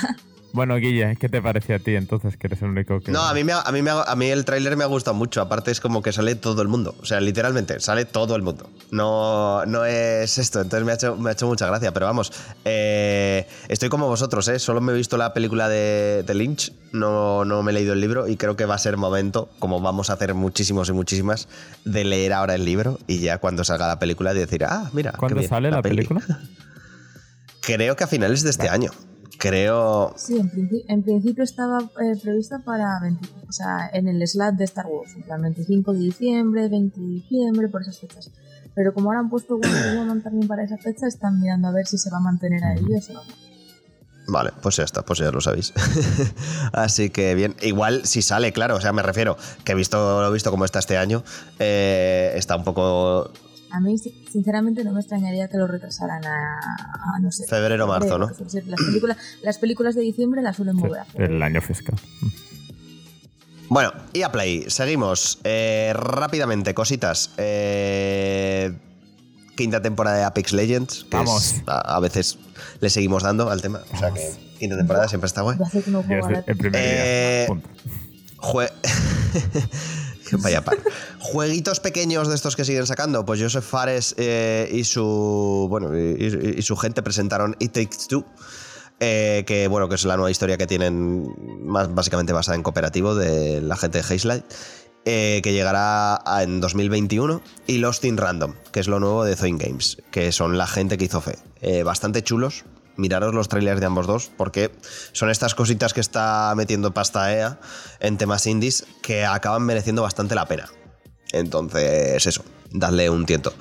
Bueno, 0.53 0.77
Guille, 0.77 1.17
¿qué 1.17 1.29
te 1.29 1.41
parece 1.41 1.75
a 1.75 1.79
ti 1.79 1.95
entonces, 1.95 2.37
que 2.37 2.49
eres 2.49 2.61
el 2.63 2.71
único 2.71 3.01
que... 3.01 3.13
No, 3.13 3.23
a 3.23 3.33
mí, 3.35 3.45
me 3.45 3.53
a 3.53 3.71
mí, 3.71 3.83
me 3.83 3.91
a 3.91 4.15
mí 4.17 4.27
el 4.27 4.45
tráiler 4.45 4.77
me 4.77 4.83
ha 4.83 4.89
gustado 4.89 5.15
mucho. 5.15 5.41
Aparte 5.41 5.71
es 5.71 5.81
como 5.81 6.03
que 6.03 6.13
sale 6.13 6.35
todo 6.35 6.61
el 6.63 6.69
mundo. 6.69 6.97
O 7.01 7.05
sea, 7.07 7.21
literalmente, 7.21 7.79
sale 7.79 8.05
todo 8.05 8.35
el 8.35 8.43
mundo. 8.43 8.69
No, 8.91 9.65
no 9.67 9.85
es 9.85 10.39
esto. 10.39 10.61
Entonces 10.61 10.85
me 10.85 10.93
ha 10.93 10.97
hecho, 10.97 11.17
me 11.17 11.31
ha 11.31 11.33
hecho 11.35 11.47
mucha 11.47 11.67
gracia. 11.67 11.93
Pero 11.93 12.07
vamos, 12.07 12.33
eh, 12.65 13.47
estoy 13.69 13.89
como 13.89 14.09
vosotros, 14.09 14.49
¿eh? 14.49 14.59
Solo 14.59 14.81
me 14.81 14.93
he 14.93 14.97
visto 14.97 15.17
la 15.17 15.33
película 15.33 15.69
de, 15.69 16.25
de 16.27 16.35
Lynch. 16.35 16.73
No, 16.93 17.45
no 17.45 17.63
me 17.63 17.71
he 17.71 17.75
leído 17.75 17.93
el 17.93 18.01
libro. 18.01 18.27
Y 18.27 18.37
creo 18.37 18.57
que 18.57 18.65
va 18.65 18.75
a 18.75 18.79
ser 18.79 18.97
momento, 18.97 19.51
como 19.61 19.81
vamos 19.81 20.11
a 20.11 20.15
hacer 20.15 20.35
muchísimos 20.35 20.89
y 20.89 20.93
muchísimas, 20.93 21.49
de 21.85 22.05
leer 22.05 22.33
ahora 22.33 22.57
el 22.57 22.65
libro. 22.65 22.99
Y 23.07 23.21
ya 23.21 23.39
cuando 23.39 23.63
salga 23.63 23.87
la 23.87 24.01
película, 24.01 24.35
de 24.35 24.41
decir, 24.41 24.65
ah, 24.65 24.91
mira. 24.93 25.13
qué 25.13 25.19
¿Cuándo 25.19 25.39
bien, 25.39 25.49
sale 25.49 25.71
la, 25.71 25.81
peli". 25.81 25.97
película? 25.97 26.23
Creo 27.61 27.95
que 27.95 28.03
a 28.05 28.09
finales 28.09 28.43
de 28.43 28.51
este 28.51 28.69
año. 28.69 28.91
Creo. 29.41 30.13
Sí, 30.17 30.39
en, 30.39 30.51
en 30.87 31.03
principio 31.03 31.43
estaba 31.43 31.79
eh, 31.81 32.17
prevista 32.23 32.59
para 32.59 33.01
20 33.01 33.41
o 33.51 33.53
sea, 33.53 33.91
en 33.93 34.07
el 34.07 34.27
slot 34.29 34.55
de 34.55 34.65
Star 34.65 34.87
Wars, 34.87 35.13
en 35.17 35.23
plan 35.23 35.43
25 35.43 35.93
de 35.93 35.99
diciembre, 35.99 36.69
20 36.69 37.01
de 37.01 37.07
diciembre, 37.07 37.69
por 37.69 37.83
esas 37.83 37.99
fechas. 37.99 38.31
Pero 38.77 38.95
como 38.95 39.09
ahora 39.09 39.21
han 39.21 39.29
puesto 39.29 39.59
Wonder 39.59 39.97
Woman 39.97 40.23
también 40.23 40.47
para 40.47 40.63
esa 40.63 40.79
fecha, 40.79 41.09
están 41.09 41.41
mirando 41.41 41.67
a 41.67 41.73
ver 41.73 41.87
si 41.87 41.99
se 41.99 42.11
va 42.11 42.19
a 42.19 42.21
mantener 42.21 42.63
ahí 42.63 42.85
o 42.97 43.03
se 43.03 43.13
va 43.13 43.21
a 43.21 43.25
Vale, 44.29 44.53
pues 44.63 44.77
ya 44.77 44.85
está, 44.85 45.03
pues 45.03 45.19
ya 45.19 45.33
lo 45.33 45.41
sabéis. 45.41 45.73
Así 46.73 47.11
que 47.11 47.35
bien, 47.35 47.57
igual 47.63 48.07
si 48.07 48.23
sale, 48.23 48.53
claro, 48.53 48.77
o 48.77 48.81
sea, 48.81 48.93
me 48.93 49.03
refiero 49.03 49.37
que 49.65 49.73
he 49.73 49.75
visto, 49.75 50.21
lo 50.21 50.29
he 50.29 50.33
visto 50.33 50.53
como 50.53 50.65
está 50.65 50.79
este 50.79 50.97
año, 50.97 51.25
eh, 51.59 52.33
está 52.37 52.55
un 52.55 52.63
poco 52.63 53.33
A 53.73 53.81
mí, 53.81 53.97
si- 53.99 54.25
sinceramente, 54.31 54.83
no 54.85 54.93
me 54.93 55.01
extrañaría 55.01 55.49
que 55.49 55.57
lo 55.57 55.67
retrasaran 55.67 56.25
a, 56.25 56.59
a, 57.17 57.19
no 57.21 57.31
sé. 57.31 57.47
Febrero, 57.47 57.87
marzo, 57.87 58.19
¿no? 58.19 58.27
Las 58.29 58.81
películas, 58.87 59.17
las 59.43 59.59
películas 59.59 59.95
de 59.95 60.03
diciembre 60.03 60.43
las 60.43 60.57
suelen 60.57 60.77
Sí, 60.77 60.83
mover. 60.83 61.01
a 61.01 61.05
febrero. 61.05 61.35
el 61.37 61.43
año 61.43 61.61
fiscal. 61.63 61.95
Bueno, 63.69 63.93
y 64.13 64.23
a 64.23 64.33
Play, 64.33 64.65
seguimos. 64.69 65.39
Eh, 65.45 65.93
rápidamente, 65.95 66.75
cositas. 66.75 67.31
Eh, 67.39 68.77
quinta 69.57 69.81
temporada 69.81 70.17
de 70.19 70.25
Apex 70.25 70.53
Legends. 70.53 71.05
Que 71.05 71.17
Vamos. 71.17 71.53
es- 71.55 71.63
a, 71.69 71.97
a 71.97 72.01
veces 72.01 72.39
le 72.81 72.91
seguimos 72.91 73.23
dando 73.23 73.49
al 73.51 73.63
tema. 73.63 73.81
O 73.93 73.97
sea 73.97 74.11
que 74.11 74.29
quinta 74.59 74.77
temporada 74.77 75.07
siempre 75.09 75.29
está 75.29 75.43
guay. 75.43 75.57
El 76.47 76.57
primer 76.57 76.81
Eh, 76.83 77.39
día. 77.39 77.47
Punto. 77.47 77.69
Jue- 78.39 78.73
Vaya 80.39 80.65
par. 80.65 80.79
Jueguitos 81.19 81.81
pequeños 81.81 82.29
de 82.29 82.35
estos 82.35 82.57
que 82.57 82.65
siguen 82.65 82.87
sacando. 82.87 83.25
Pues 83.25 83.41
Joseph 83.41 83.65
Fares 83.65 84.15
eh, 84.19 84.69
y 84.73 84.85
su. 84.85 85.67
Bueno, 85.69 85.97
y, 85.97 86.63
su 86.63 86.77
gente 86.77 87.03
presentaron 87.03 87.57
It 87.59 87.73
Takes 87.73 88.07
Two. 88.09 88.25
eh, 89.01 89.45
que 89.47 89.69
bueno, 89.69 89.89
que 89.89 89.95
es 89.95 90.05
la 90.05 90.17
nueva 90.17 90.31
historia 90.31 90.57
que 90.59 90.67
tienen 90.67 91.27
más 91.65 91.95
básicamente 91.95 92.33
basada 92.33 92.57
en 92.57 92.63
cooperativo 92.63 93.15
de 93.15 93.61
la 93.61 93.77
gente 93.77 94.03
de 94.03 94.15
Hazelight. 94.15 94.45
eh, 95.07 95.41
que 95.43 95.53
llegará 95.55 96.23
en 96.43 96.61
2021 96.61 97.41
y 97.67 97.79
Lost 97.79 98.05
in 98.05 98.19
Random, 98.19 98.55
que 98.71 98.81
es 98.81 98.89
lo 98.89 99.01
nuevo 99.01 99.25
de 99.25 99.35
Zoin 99.35 99.57
Games, 99.57 99.97
que 100.11 100.31
son 100.31 100.59
la 100.59 100.67
gente 100.67 100.99
que 100.99 101.07
hizo 101.07 101.23
Fe. 101.23 101.39
Bastante 101.85 102.23
chulos, 102.23 102.65
miraros 103.01 103.35
los 103.35 103.49
trailers 103.49 103.81
de 103.81 103.87
ambos 103.87 104.07
dos, 104.07 104.31
porque 104.37 104.71
son 105.13 105.31
estas 105.31 105.55
cositas 105.55 105.93
que 105.93 106.01
está 106.01 106.53
metiendo 106.57 106.93
pasta 106.93 107.33
EA 107.35 107.59
en 107.99 108.19
temas 108.19 108.47
indies 108.47 108.87
que 109.03 109.25
acaban 109.25 109.63
mereciendo 109.63 110.03
bastante 110.03 110.35
la 110.35 110.47
pena. 110.47 110.69
Entonces, 111.33 112.27
eso, 112.27 112.45
dadle 112.71 113.11
un 113.11 113.27
tiento. 113.27 113.53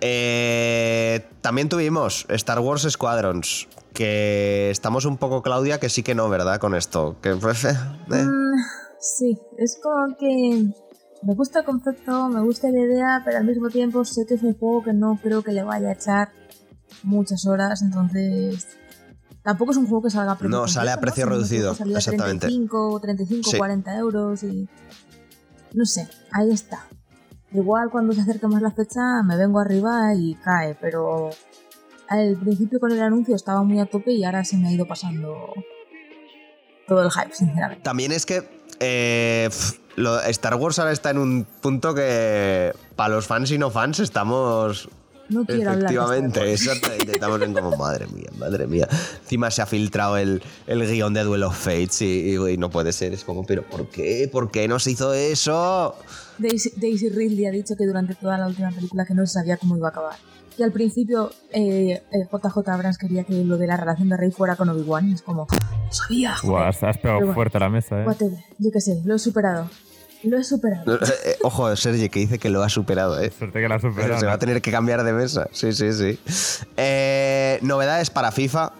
Eh, 0.00 1.26
también 1.40 1.68
tuvimos 1.68 2.26
Star 2.28 2.60
Wars 2.60 2.86
Squadrons, 2.88 3.68
que 3.92 4.70
estamos 4.70 5.04
un 5.06 5.16
poco, 5.16 5.42
Claudia, 5.42 5.80
que 5.80 5.88
sí 5.88 6.02
que 6.02 6.14
no, 6.14 6.28
¿verdad? 6.28 6.60
Con 6.60 6.74
esto. 6.74 7.16
Que, 7.22 7.30
eh. 7.30 7.34
Mm, 7.36 8.54
sí, 9.00 9.38
es 9.58 9.78
como 9.82 10.16
que 10.16 10.66
me 11.22 11.34
gusta 11.34 11.60
el 11.60 11.64
concepto, 11.64 12.28
me 12.28 12.42
gusta 12.42 12.68
la 12.70 12.78
idea, 12.78 13.22
pero 13.24 13.38
al 13.38 13.44
mismo 13.44 13.68
tiempo 13.68 14.04
sé 14.04 14.26
que 14.26 14.34
es 14.34 14.42
un 14.42 14.56
juego 14.58 14.84
que 14.84 14.92
no 14.92 15.18
creo 15.22 15.42
que 15.42 15.52
le 15.52 15.62
vaya 15.62 15.88
a 15.88 15.92
echar 15.92 16.28
muchas 17.06 17.46
horas, 17.46 17.82
entonces 17.82 18.66
tampoco 19.42 19.70
es 19.70 19.76
un 19.78 19.86
juego 19.86 20.02
que 20.04 20.10
salga 20.10 20.32
a 20.32 20.38
precio 20.38 20.56
No, 20.56 20.68
sale 20.68 20.90
a 20.90 21.00
precio 21.00 21.24
reducido, 21.26 21.72
exactamente. 21.72 22.46
35, 22.46 23.00
35, 23.00 23.50
Sí. 23.50 23.56
40 23.56 23.96
euros 23.96 24.42
y 24.42 24.68
no 25.72 25.84
sé, 25.84 26.08
ahí 26.32 26.50
está. 26.50 26.86
Igual 27.52 27.90
cuando 27.90 28.12
se 28.12 28.20
acerque 28.22 28.46
más 28.48 28.60
la 28.60 28.72
fecha 28.72 29.22
me 29.24 29.36
vengo 29.36 29.60
arriba 29.60 30.14
y 30.14 30.34
cae, 30.34 30.74
pero 30.80 31.30
al 32.08 32.36
principio 32.36 32.80
con 32.80 32.92
el 32.92 33.00
anuncio 33.00 33.34
estaba 33.36 33.62
muy 33.62 33.78
a 33.80 33.86
tope 33.86 34.12
y 34.12 34.24
ahora 34.24 34.44
se 34.44 34.56
me 34.56 34.68
ha 34.68 34.72
ido 34.72 34.86
pasando 34.86 35.52
todo 36.86 37.02
el 37.02 37.10
hype, 37.10 37.34
sinceramente. 37.34 37.82
También 37.82 38.12
es 38.12 38.26
que 38.26 38.48
eh, 38.80 39.48
Star 40.26 40.54
Wars 40.56 40.78
ahora 40.78 40.92
está 40.92 41.10
en 41.10 41.18
un 41.18 41.46
punto 41.60 41.94
que 41.94 42.72
para 42.96 43.14
los 43.14 43.26
fans 43.26 43.50
y 43.50 43.58
no 43.58 43.70
fans 43.70 44.00
estamos 44.00 44.88
No 45.28 45.44
quiero 45.44 45.70
hablar 45.72 45.90
Efectivamente, 45.92 46.40
Wars. 46.40 46.50
exactamente. 46.62 47.12
Estamos 47.12 47.42
en 47.42 47.52
como, 47.52 47.76
madre 47.76 48.06
mía, 48.08 48.28
madre 48.38 48.66
mía. 48.66 48.88
Encima 49.22 49.50
se 49.50 49.62
ha 49.62 49.66
filtrado 49.66 50.16
el, 50.16 50.42
el 50.66 50.86
guion 50.90 51.14
de 51.14 51.22
Duel 51.24 51.42
of 51.42 51.56
Fates 51.56 52.00
y, 52.02 52.30
y- 52.36 52.50
y 52.52 52.56
no 52.56 52.70
puede 52.70 52.92
ser. 52.92 53.12
Es 53.12 53.24
como, 53.24 53.44
¿pero 53.44 53.62
por 53.62 53.88
qué? 53.88 54.28
¿Por 54.30 54.50
qué 54.50 54.68
no 54.68 54.78
se 54.78 54.92
hizo 54.92 55.12
eso? 55.12 55.96
Daisy, 56.38 56.72
Daisy 56.76 57.08
Ridley 57.08 57.46
ha 57.46 57.50
dicho 57.50 57.74
que 57.76 57.86
durante 57.86 58.14
toda 58.14 58.38
la 58.38 58.46
última 58.46 58.70
película 58.70 59.04
que 59.04 59.14
no 59.14 59.26
se 59.26 59.32
sabía 59.34 59.56
cómo 59.56 59.76
iba 59.76 59.88
a 59.88 59.90
acabar. 59.90 60.16
Y 60.58 60.62
al 60.62 60.72
principio 60.72 61.30
eh, 61.52 62.02
eh, 62.12 62.28
JJ 62.32 62.68
Abrams 62.70 62.96
quería 62.96 63.24
que 63.24 63.44
lo 63.44 63.58
de 63.58 63.66
la 63.66 63.76
relación 63.76 64.08
de 64.08 64.16
Rey 64.16 64.30
fuera 64.30 64.56
con 64.56 64.68
Obi-Wan. 64.70 65.08
y 65.10 65.12
Es 65.14 65.22
como, 65.22 65.46
"No 65.50 65.92
sabía. 65.92 66.34
joder". 66.36 66.50
Buah, 66.50 66.68
has, 66.68 66.76
pegado 66.78 66.98
Pero 67.02 67.16
bueno. 67.18 67.34
fuerte 67.34 67.56
a 67.58 67.60
la 67.60 67.68
mesa, 67.68 68.00
¿eh? 68.00 68.06
Whatever, 68.06 68.38
yo 68.58 68.70
qué 68.72 68.80
sé, 68.80 69.02
lo 69.04 69.16
he 69.16 69.18
superado. 69.18 69.68
Lo 70.24 70.38
he 70.38 70.44
superado. 70.44 70.96
Eh, 70.96 70.98
eh, 71.26 71.36
Ojo, 71.42 71.74
Sergi, 71.76 72.08
que 72.08 72.20
dice 72.20 72.38
que 72.38 72.48
lo 72.48 72.62
ha 72.62 72.68
superado, 72.68 73.20
¿eh? 73.20 73.30
Suerte 73.30 73.60
que 73.60 73.68
la 73.68 73.78
Pero 73.78 73.92
superado. 73.92 74.20
se 74.20 74.26
va 74.26 74.32
a 74.34 74.38
tener 74.38 74.60
que 74.62 74.70
cambiar 74.72 75.04
de 75.04 75.12
mesa. 75.12 75.48
Sí, 75.52 75.72
sí, 75.72 75.92
sí. 75.92 76.18
Eh, 76.76 77.58
novedades 77.62 78.10
para 78.10 78.32
FIFA. 78.32 78.72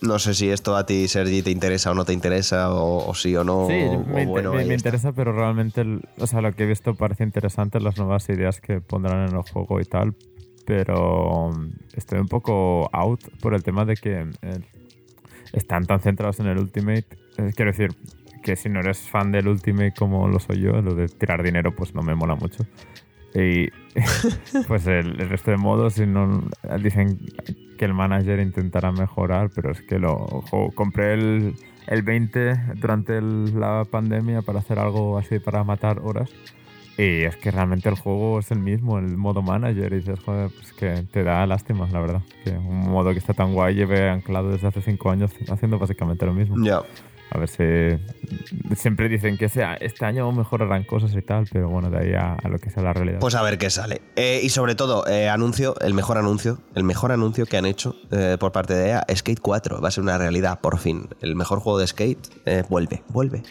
No 0.00 0.18
sé 0.18 0.34
si 0.34 0.50
esto 0.50 0.76
a 0.76 0.84
ti, 0.84 1.08
Sergi, 1.08 1.42
te 1.42 1.50
interesa 1.50 1.90
o 1.90 1.94
no 1.94 2.04
te 2.04 2.12
interesa, 2.12 2.72
o, 2.74 3.08
o 3.08 3.14
sí 3.14 3.34
o 3.36 3.44
no. 3.44 3.66
Sí, 3.68 3.74
o, 3.88 4.04
me, 4.04 4.26
o 4.26 4.28
bueno, 4.28 4.52
me- 4.52 4.60
ahí 4.60 4.68
me 4.68 4.74
está. 4.74 4.88
interesa, 4.90 5.12
pero 5.12 5.32
realmente 5.32 5.80
el- 5.80 6.02
o 6.18 6.26
sea, 6.26 6.40
lo 6.42 6.52
que 6.52 6.64
he 6.64 6.66
visto 6.66 6.94
parece 6.94 7.24
interesante, 7.24 7.80
las 7.80 7.96
nuevas 7.96 8.28
ideas 8.28 8.60
que 8.60 8.80
pondrán 8.80 9.28
en 9.28 9.36
el 9.36 9.42
juego 9.42 9.80
y 9.80 9.84
tal, 9.84 10.14
pero 10.66 11.52
mm, 11.54 11.70
estoy 11.96 12.18
un 12.18 12.28
poco 12.28 12.90
out 12.92 13.20
por 13.40 13.54
el 13.54 13.62
tema 13.62 13.84
de 13.86 13.94
que 13.96 14.28
eh, 14.42 14.60
están 15.52 15.86
tan 15.86 16.00
centrados 16.00 16.38
en 16.40 16.46
el 16.48 16.58
Ultimate. 16.58 17.06
Eh, 17.38 17.52
quiero 17.54 17.70
decir 17.70 17.94
que 18.44 18.54
si 18.56 18.68
no 18.68 18.78
eres 18.80 18.98
fan 18.98 19.32
del 19.32 19.48
Ultimate 19.48 19.92
como 19.98 20.28
lo 20.28 20.38
soy 20.38 20.60
yo, 20.60 20.80
lo 20.82 20.94
de 20.94 21.08
tirar 21.08 21.42
dinero 21.42 21.74
pues 21.74 21.94
no 21.94 22.02
me 22.02 22.14
mola 22.14 22.36
mucho. 22.36 22.64
Y 23.34 23.68
pues 24.68 24.86
el, 24.86 25.20
el 25.20 25.28
resto 25.28 25.50
de 25.50 25.56
modos, 25.56 25.94
si 25.94 26.06
no, 26.06 26.44
dicen 26.80 27.18
que 27.78 27.84
el 27.84 27.94
manager 27.94 28.38
intentará 28.38 28.92
mejorar, 28.92 29.50
pero 29.52 29.72
es 29.72 29.82
que 29.82 29.98
lo 29.98 30.14
jo, 30.50 30.70
compré 30.72 31.14
el, 31.14 31.54
el 31.88 32.02
20 32.02 32.60
durante 32.76 33.18
el- 33.18 33.58
la 33.58 33.84
pandemia 33.90 34.42
para 34.42 34.60
hacer 34.60 34.78
algo 34.78 35.18
así 35.18 35.40
para 35.40 35.64
matar 35.64 36.00
horas. 36.04 36.30
Y 36.96 37.24
es 37.24 37.34
que 37.36 37.50
realmente 37.50 37.88
el 37.88 37.96
juego 37.96 38.38
es 38.38 38.52
el 38.52 38.60
mismo, 38.60 39.00
el 39.00 39.16
modo 39.16 39.42
manager. 39.42 39.92
Y 39.92 39.96
dices, 39.96 40.20
joder, 40.20 40.48
pues 40.50 40.72
que 40.74 41.02
te 41.10 41.24
da 41.24 41.44
lástima, 41.44 41.88
la 41.90 41.98
verdad. 42.00 42.22
Que 42.44 42.50
un 42.52 42.88
modo 42.88 43.10
que 43.10 43.18
está 43.18 43.34
tan 43.34 43.52
guay 43.52 43.74
lleve 43.74 44.08
anclado 44.08 44.50
desde 44.52 44.68
hace 44.68 44.80
5 44.80 45.10
años 45.10 45.32
haciendo 45.50 45.80
básicamente 45.80 46.24
lo 46.24 46.32
mismo. 46.34 46.54
Ya. 46.64 46.82
A 47.34 47.38
ver 47.38 47.48
si. 47.48 48.74
Siempre 48.76 49.08
dicen 49.08 49.36
que 49.36 49.48
sea, 49.48 49.74
este 49.74 50.04
año 50.04 50.30
mejorarán 50.32 50.84
cosas 50.84 51.12
y 51.14 51.20
tal, 51.22 51.46
pero 51.52 51.68
bueno, 51.68 51.90
de 51.90 51.98
ahí 51.98 52.12
a, 52.14 52.34
a 52.34 52.48
lo 52.48 52.58
que 52.58 52.70
sea 52.70 52.82
la 52.82 52.92
realidad. 52.92 53.18
Pues 53.20 53.34
a 53.34 53.42
ver 53.42 53.58
qué 53.58 53.70
sale. 53.70 54.00
Eh, 54.16 54.40
y 54.42 54.48
sobre 54.50 54.74
todo, 54.74 55.06
eh, 55.08 55.28
anuncio, 55.28 55.74
el 55.80 55.94
mejor 55.94 56.16
anuncio, 56.18 56.60
el 56.74 56.84
mejor 56.84 57.12
anuncio 57.12 57.46
que 57.46 57.56
han 57.56 57.66
hecho 57.66 57.96
eh, 58.12 58.36
por 58.38 58.52
parte 58.52 58.74
de 58.74 58.90
EA, 58.90 59.04
Skate 59.14 59.40
4. 59.40 59.80
Va 59.80 59.88
a 59.88 59.90
ser 59.90 60.02
una 60.04 60.16
realidad, 60.16 60.60
por 60.60 60.78
fin. 60.78 61.08
El 61.20 61.34
mejor 61.36 61.58
juego 61.60 61.78
de 61.78 61.86
skate 61.88 62.28
vuelve, 62.68 63.02
vuelve. 63.08 63.42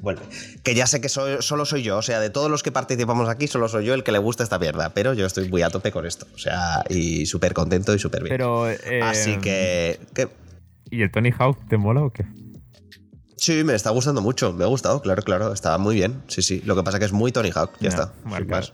Vuelve. 0.00 0.22
Que 0.64 0.74
ya 0.74 0.86
sé 0.86 1.00
que 1.02 1.10
soy- 1.10 1.40
solo 1.42 1.66
soy 1.66 1.82
yo, 1.82 1.98
o 1.98 2.02
sea, 2.02 2.20
de 2.20 2.30
todos 2.30 2.50
los 2.50 2.62
que 2.62 2.72
participamos 2.72 3.28
aquí, 3.28 3.46
solo 3.46 3.68
soy 3.68 3.84
yo 3.84 3.92
el 3.92 4.02
que 4.02 4.12
le 4.12 4.18
gusta 4.18 4.42
esta 4.42 4.58
mierda, 4.58 4.94
pero 4.94 5.12
yo 5.12 5.26
estoy 5.26 5.50
muy 5.50 5.60
a 5.60 5.68
tope 5.68 5.92
con 5.92 6.06
esto, 6.06 6.26
o 6.34 6.38
sea, 6.38 6.82
y 6.88 7.26
súper 7.26 7.52
contento 7.52 7.94
y 7.94 7.98
súper 7.98 8.22
bien. 8.24 8.32
pero. 8.34 8.64
Así 9.02 9.36
que, 9.36 10.00
que 10.14 10.26
¿Y 10.90 11.02
el 11.02 11.10
Tony 11.10 11.30
Hawk 11.38 11.68
te 11.68 11.76
mola 11.76 12.02
o 12.02 12.10
qué? 12.14 12.24
Sí, 13.40 13.64
me 13.64 13.74
está 13.74 13.90
gustando 13.90 14.20
mucho, 14.20 14.52
me 14.52 14.64
ha 14.64 14.68
gustado, 14.68 15.00
claro, 15.02 15.22
claro, 15.22 15.52
está 15.52 15.76
muy 15.78 15.96
bien, 15.96 16.22
sí, 16.28 16.42
sí. 16.42 16.62
Lo 16.64 16.76
que 16.76 16.82
pasa 16.82 16.98
que 16.98 17.06
es 17.06 17.12
muy 17.12 17.32
Tony 17.32 17.50
Hawk, 17.54 17.72
ya 17.80 17.88
está, 17.88 18.12
sin 18.36 18.46
más. 18.46 18.72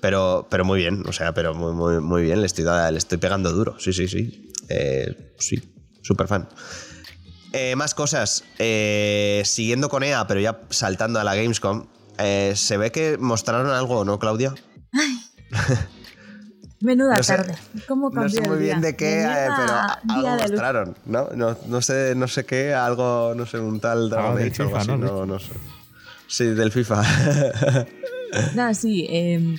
Pero, 0.00 0.46
pero 0.50 0.64
muy 0.64 0.80
bien, 0.80 1.02
o 1.08 1.12
sea, 1.12 1.32
pero 1.32 1.54
muy, 1.54 1.72
muy, 1.72 2.00
muy 2.00 2.22
bien, 2.22 2.40
le 2.40 2.46
estoy, 2.46 2.64
le 2.64 2.98
estoy 2.98 3.18
pegando 3.18 3.50
duro, 3.50 3.76
sí, 3.78 3.92
sí, 3.92 4.06
sí. 4.06 4.52
Eh, 4.68 5.34
sí, 5.38 5.60
súper 6.02 6.28
fan. 6.28 6.48
Eh, 7.52 7.76
más 7.76 7.94
cosas, 7.94 8.44
eh, 8.58 9.42
siguiendo 9.44 9.88
con 9.88 10.02
EA, 10.02 10.26
pero 10.26 10.40
ya 10.40 10.60
saltando 10.70 11.20
a 11.20 11.24
la 11.24 11.34
Gamescom, 11.34 11.86
eh, 12.18 12.52
se 12.56 12.76
ve 12.76 12.92
que 12.92 13.16
mostraron 13.18 13.70
algo, 13.70 14.04
¿no, 14.04 14.18
Claudia? 14.18 14.54
Menuda 16.80 17.16
No 17.16 17.22
sé- 17.22 17.36
tarde. 17.36 17.54
¿Cómo 17.88 18.10
No 18.10 18.28
sé 18.28 18.40
muy 18.42 18.58
bien 18.58 18.80
de 18.80 18.94
qué, 18.96 19.22
eh, 19.22 19.26
pero 19.56 19.72
día 19.72 20.14
algo 20.14 20.30
de 20.30 20.36
mostraron, 20.50 20.96
¿no? 21.06 21.28
No, 21.34 21.56
no 21.66 21.80
sé, 21.82 22.14
no 22.14 22.28
sé 22.28 22.44
qué, 22.44 22.74
algo, 22.74 23.32
no 23.34 23.46
sé, 23.46 23.58
un 23.58 23.80
tal 23.80 24.10
Dragon 24.10 24.32
Algo 24.32 24.38
del 24.40 24.52
Age 24.52 24.62
o 24.62 24.66
algo 24.66 24.78
FIFA, 24.80 24.92
así, 24.92 25.00
¿no? 25.00 25.06
no, 25.06 25.26
no 25.26 25.38
sé. 25.38 25.52
Sí, 26.26 26.44
del 26.46 26.72
FIFA. 26.72 27.02
Nada, 28.54 28.74
sí. 28.74 29.06
Eh, 29.08 29.56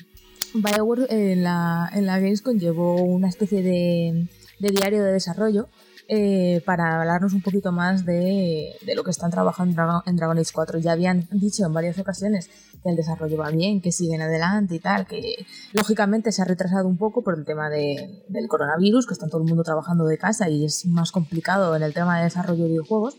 Bioware 0.54 1.08
en 1.10 1.44
la, 1.44 1.90
en 1.94 2.06
la 2.06 2.20
Gamescom 2.20 2.58
llevó 2.58 2.96
una 3.04 3.30
especie 3.30 3.62
de, 3.62 4.28
de 4.60 4.70
diario 4.72 5.04
de 5.04 5.12
desarrollo 5.12 5.68
eh, 6.08 6.62
para 6.66 7.00
hablarnos 7.02 7.34
un 7.34 7.42
poquito 7.42 7.72
más 7.72 8.06
de, 8.06 8.74
de 8.86 8.96
lo 8.96 9.04
que 9.04 9.12
están 9.12 9.32
trabajando 9.32 9.72
en 9.72 9.76
Dragon, 9.76 10.02
en 10.06 10.16
Dragon 10.16 10.38
Age 10.38 10.52
4. 10.54 10.80
Ya 10.80 10.92
habían 10.94 11.28
dicho 11.32 11.66
en 11.66 11.74
varias 11.74 11.98
ocasiones 12.00 12.50
que 12.86 12.92
el 12.92 12.96
desarrollo 12.96 13.38
va 13.38 13.50
bien, 13.50 13.82
que 13.82 13.92
siguen 13.92 14.22
adelante 14.22 14.76
y 14.76 14.80
tal, 14.80 15.08
que 15.08 15.46
lógicamente 15.74 16.32
se 16.32 16.44
ha 16.44 16.46
retrasado 16.46 16.88
un 16.88 16.98
poco 16.98 17.24
por 17.24 17.38
el 17.38 17.44
tema 17.44 17.68
de- 17.70 18.24
del 18.30 18.48
coronavirus, 18.48 19.08
que 19.08 19.14
está 19.14 19.28
todo 19.28 19.42
el 19.42 19.48
mundo 19.48 19.64
trabajando 19.64 20.06
de 20.06 20.18
casa 20.20 20.48
y 20.50 20.64
es 20.66 20.86
más 20.86 21.12
complicado 21.12 21.76
en 21.76 21.82
el 21.84 21.94
tema 21.94 22.18
de 22.20 22.26
desarrollo 22.26 22.64
de 22.64 22.70
videojuegos. 22.70 23.18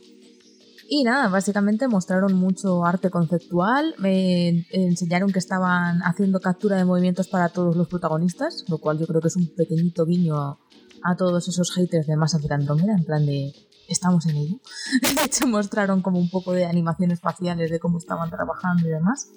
Y 0.88 1.02
nada, 1.02 1.28
básicamente 1.28 1.88
mostraron 1.88 2.34
mucho 2.34 2.84
arte 2.84 3.10
conceptual, 3.10 3.96
me 3.98 4.64
enseñaron 4.70 5.32
que 5.32 5.40
estaban 5.40 6.00
haciendo 6.04 6.38
captura 6.40 6.76
de 6.76 6.84
movimientos 6.84 7.26
para 7.26 7.48
todos 7.48 7.74
los 7.76 7.88
protagonistas, 7.88 8.64
lo 8.68 8.78
cual 8.78 8.96
yo 9.00 9.06
creo 9.08 9.20
que 9.20 9.26
es 9.28 9.34
un 9.36 9.48
pequeñito 9.56 10.06
guiño 10.06 10.36
a 11.02 11.16
todos 11.16 11.48
esos 11.48 11.72
haters 11.72 12.06
de 12.06 12.16
Mass 12.16 12.34
Effect 12.34 12.52
Andromeda, 12.52 12.94
en 12.94 13.04
plan 13.04 13.26
de 13.26 13.52
estamos 13.88 14.26
en 14.26 14.36
ello. 14.36 14.56
De 15.16 15.24
hecho 15.24 15.46
mostraron 15.46 16.02
como 16.02 16.18
un 16.18 16.28
poco 16.30 16.52
de 16.52 16.64
animaciones 16.66 17.20
faciales 17.20 17.70
de 17.70 17.78
cómo 17.80 17.98
estaban 17.98 18.30
trabajando 18.30 18.86
y 18.86 18.90
demás. 18.90 19.28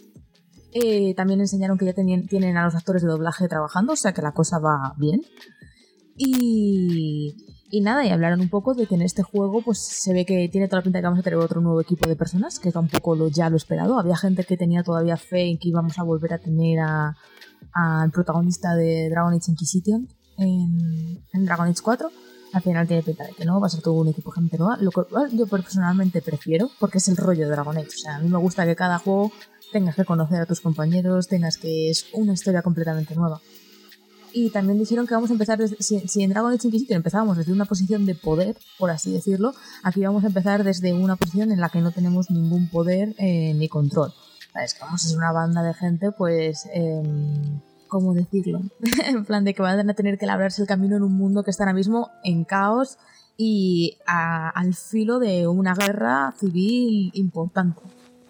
Eh, 0.73 1.13
también 1.15 1.39
enseñaron 1.39 1.77
que 1.77 1.85
ya 1.85 1.93
tienen 1.93 2.57
a 2.57 2.65
los 2.65 2.75
actores 2.75 3.01
de 3.01 3.07
doblaje 3.07 3.47
trabajando, 3.47 3.93
o 3.93 3.95
sea 3.95 4.13
que 4.13 4.21
la 4.21 4.33
cosa 4.33 4.59
va 4.59 4.93
bien. 4.97 5.21
Y, 6.15 7.35
y 7.71 7.81
nada, 7.81 8.05
y 8.05 8.09
hablaron 8.09 8.41
un 8.41 8.49
poco 8.49 8.73
de 8.73 8.85
que 8.85 8.95
en 8.95 9.01
este 9.01 9.23
juego 9.23 9.61
pues 9.61 9.79
se 9.79 10.13
ve 10.13 10.25
que 10.25 10.49
tiene 10.49 10.67
toda 10.67 10.79
la 10.79 10.83
pinta 10.83 10.97
de 10.97 11.01
que 11.01 11.07
vamos 11.07 11.19
a 11.19 11.23
tener 11.23 11.39
otro 11.39 11.61
nuevo 11.61 11.81
equipo 11.81 12.07
de 12.07 12.15
personas, 12.15 12.59
que 12.59 12.71
tampoco 12.71 13.15
lo, 13.15 13.29
ya 13.29 13.49
lo 13.49 13.57
esperado. 13.57 13.97
Había 13.97 14.17
gente 14.17 14.43
que 14.43 14.57
tenía 14.57 14.83
todavía 14.83 15.17
fe 15.17 15.49
en 15.49 15.57
que 15.57 15.69
íbamos 15.69 15.97
a 15.97 16.03
volver 16.03 16.33
a 16.33 16.39
tener 16.39 16.79
al 16.79 18.11
protagonista 18.11 18.75
de 18.75 19.09
Dragon 19.09 19.33
Age 19.33 19.51
Inquisition 19.51 20.07
en, 20.37 21.23
en 21.33 21.45
Dragon 21.45 21.67
Age 21.67 21.81
4 21.83 22.09
al 22.51 22.61
final 22.61 22.87
tiene 22.87 23.03
pinta 23.03 23.25
de 23.25 23.33
que 23.33 23.45
no, 23.45 23.59
va 23.59 23.67
a 23.67 23.69
ser 23.69 23.81
todo 23.81 23.95
un 23.95 24.07
equipo 24.07 24.31
gente 24.31 24.57
nueva, 24.57 24.77
lo 24.77 24.91
que 24.91 25.03
yo 25.33 25.47
personalmente 25.47 26.21
prefiero, 26.21 26.69
porque 26.79 26.97
es 26.97 27.07
el 27.07 27.17
rollo 27.17 27.45
de 27.45 27.51
Dragon 27.51 27.77
Age. 27.77 27.87
O 27.87 27.97
sea, 27.97 28.15
a 28.15 28.19
mí 28.19 28.29
me 28.29 28.37
gusta 28.37 28.65
que 28.65 28.75
cada 28.75 28.97
juego 28.97 29.31
tengas 29.71 29.95
que 29.95 30.05
conocer 30.05 30.41
a 30.41 30.45
tus 30.45 30.61
compañeros, 30.61 31.27
tengas 31.27 31.57
que 31.57 31.89
es 31.89 32.07
una 32.13 32.33
historia 32.33 32.61
completamente 32.61 33.15
nueva. 33.15 33.41
Y 34.31 34.51
también 34.51 34.77
dijeron 34.77 35.07
que 35.07 35.15
vamos 35.15 35.31
a 35.31 35.33
empezar, 35.33 35.57
desde, 35.57 35.77
si, 35.81 36.23
en 36.23 36.29
Dragon 36.29 36.53
Age 36.53 36.67
Inquisition 36.67 36.97
empezábamos 36.97 37.37
desde 37.37 37.51
una 37.51 37.65
posición 37.65 38.05
de 38.05 38.15
poder, 38.15 38.55
por 38.77 38.91
así 38.91 39.11
decirlo, 39.11 39.53
aquí 39.83 40.01
vamos 40.01 40.23
a 40.23 40.27
empezar 40.27 40.63
desde 40.63 40.93
una 40.93 41.15
posición 41.15 41.51
en 41.51 41.59
la 41.59 41.69
que 41.69 41.81
no 41.81 41.91
tenemos 41.91 42.29
ningún 42.29 42.69
poder 42.69 43.15
eh, 43.17 43.53
ni 43.55 43.67
control. 43.67 44.13
Es 44.63 44.73
que 44.73 44.81
vamos 44.81 45.03
a 45.03 45.07
ser 45.07 45.17
una 45.17 45.31
banda 45.31 45.63
de 45.63 45.73
gente, 45.73 46.11
pues, 46.11 46.67
eh, 46.73 47.01
¿cómo 47.87 48.13
decirlo? 48.13 48.61
en 49.05 49.25
plan 49.25 49.43
de 49.43 49.53
que 49.53 49.61
van 49.61 49.89
a 49.89 49.93
tener 49.93 50.17
que 50.17 50.25
labrarse 50.25 50.61
el 50.61 50.67
camino 50.67 50.95
en 50.95 51.03
un 51.03 51.13
mundo 51.13 51.43
que 51.43 51.51
está 51.51 51.63
ahora 51.63 51.73
mismo 51.73 52.09
en 52.23 52.43
caos 52.43 52.97
y 53.35 53.97
al 54.05 54.75
filo 54.75 55.17
de 55.17 55.47
una 55.47 55.73
guerra 55.73 56.33
civil 56.37 57.09
importante, 57.13 57.81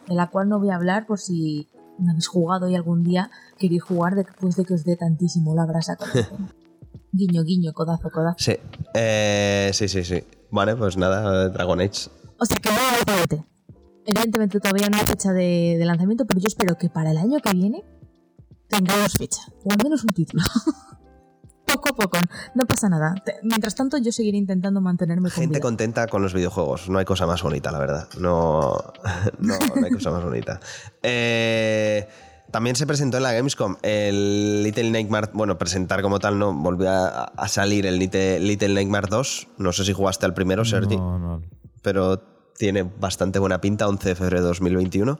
de 0.09 0.15
la 0.15 0.29
cual 0.29 0.49
no 0.49 0.59
voy 0.59 0.71
a 0.71 0.75
hablar 0.75 1.05
por 1.05 1.19
si 1.19 1.69
no 1.99 2.11
habéis 2.11 2.27
jugado 2.27 2.67
y 2.67 2.75
algún 2.75 3.03
día 3.03 3.29
queréis 3.57 3.83
jugar 3.83 4.15
después 4.15 4.55
de 4.55 4.65
que 4.65 4.73
os 4.73 4.83
dé 4.83 4.97
tantísimo 4.97 5.55
la 5.55 5.65
brasa. 5.65 5.97
guiño, 7.11 7.43
guiño, 7.43 7.73
codazo, 7.73 8.09
codazo. 8.09 8.37
Sí, 8.39 8.55
eh, 8.93 9.69
sí, 9.73 9.87
sí, 9.87 10.03
sí. 10.03 10.23
Vale, 10.51 10.75
pues 10.75 10.97
nada, 10.97 11.49
Dragon 11.49 11.79
Age. 11.79 12.09
O 12.37 12.45
sea 12.45 12.57
que 12.57 12.69
no 12.69 12.75
hay 12.75 13.43
Evidentemente 14.05 14.59
todavía 14.59 14.89
no 14.89 14.97
hay 14.97 15.05
fecha 15.05 15.31
de 15.33 15.79
lanzamiento, 15.85 16.25
pero 16.25 16.39
yo 16.39 16.47
espero 16.47 16.75
que 16.77 16.89
para 16.89 17.11
el 17.11 17.17
año 17.17 17.39
que 17.39 17.51
viene 17.51 17.83
tengamos 18.67 19.13
fecha, 19.13 19.41
o 19.63 19.71
al 19.71 19.77
menos 19.83 20.03
un 20.03 20.09
título. 20.09 20.43
poco 21.73 21.89
a 21.89 21.93
poco, 21.93 22.17
no 22.55 22.65
pasa 22.65 22.89
nada. 22.89 23.15
Mientras 23.43 23.75
tanto, 23.75 23.97
yo 23.97 24.11
seguiré 24.11 24.37
intentando 24.37 24.81
mantenerme 24.81 25.29
con 25.29 25.41
Gente 25.41 25.59
contenta 25.59 26.07
con 26.07 26.21
los 26.21 26.33
videojuegos, 26.33 26.89
no 26.89 26.99
hay 26.99 27.05
cosa 27.05 27.25
más 27.25 27.41
bonita, 27.41 27.71
la 27.71 27.79
verdad. 27.79 28.07
No, 28.19 28.93
no, 29.39 29.55
hay 29.83 29.91
cosa 29.91 30.11
más 30.11 30.23
bonita. 30.23 30.59
Eh, 31.01 32.07
también 32.51 32.75
se 32.75 32.85
presentó 32.85 33.17
en 33.17 33.23
la 33.23 33.31
Gamescom 33.31 33.77
el 33.81 34.63
Little 34.63 34.89
Nightmare, 34.91 35.29
bueno, 35.33 35.57
presentar 35.57 36.01
como 36.01 36.19
tal 36.19 36.37
no, 36.37 36.53
volvió 36.53 36.89
a, 36.91 37.47
salir 37.47 37.85
el 37.85 37.97
Little, 37.97 38.39
Little 38.39 38.73
Nightmare 38.73 39.07
2. 39.09 39.47
No 39.57 39.71
sé 39.71 39.85
si 39.85 39.93
jugaste 39.93 40.25
al 40.25 40.33
primero, 40.33 40.65
Sergi. 40.65 40.97
No, 40.97 41.19
no. 41.19 41.41
Pero 41.81 42.28
tiene 42.59 42.83
bastante 42.83 43.39
buena 43.39 43.61
pinta, 43.61 43.87
11 43.87 44.09
de 44.09 44.15
febrero 44.15 44.41
de 44.41 44.47
2021. 44.49 45.17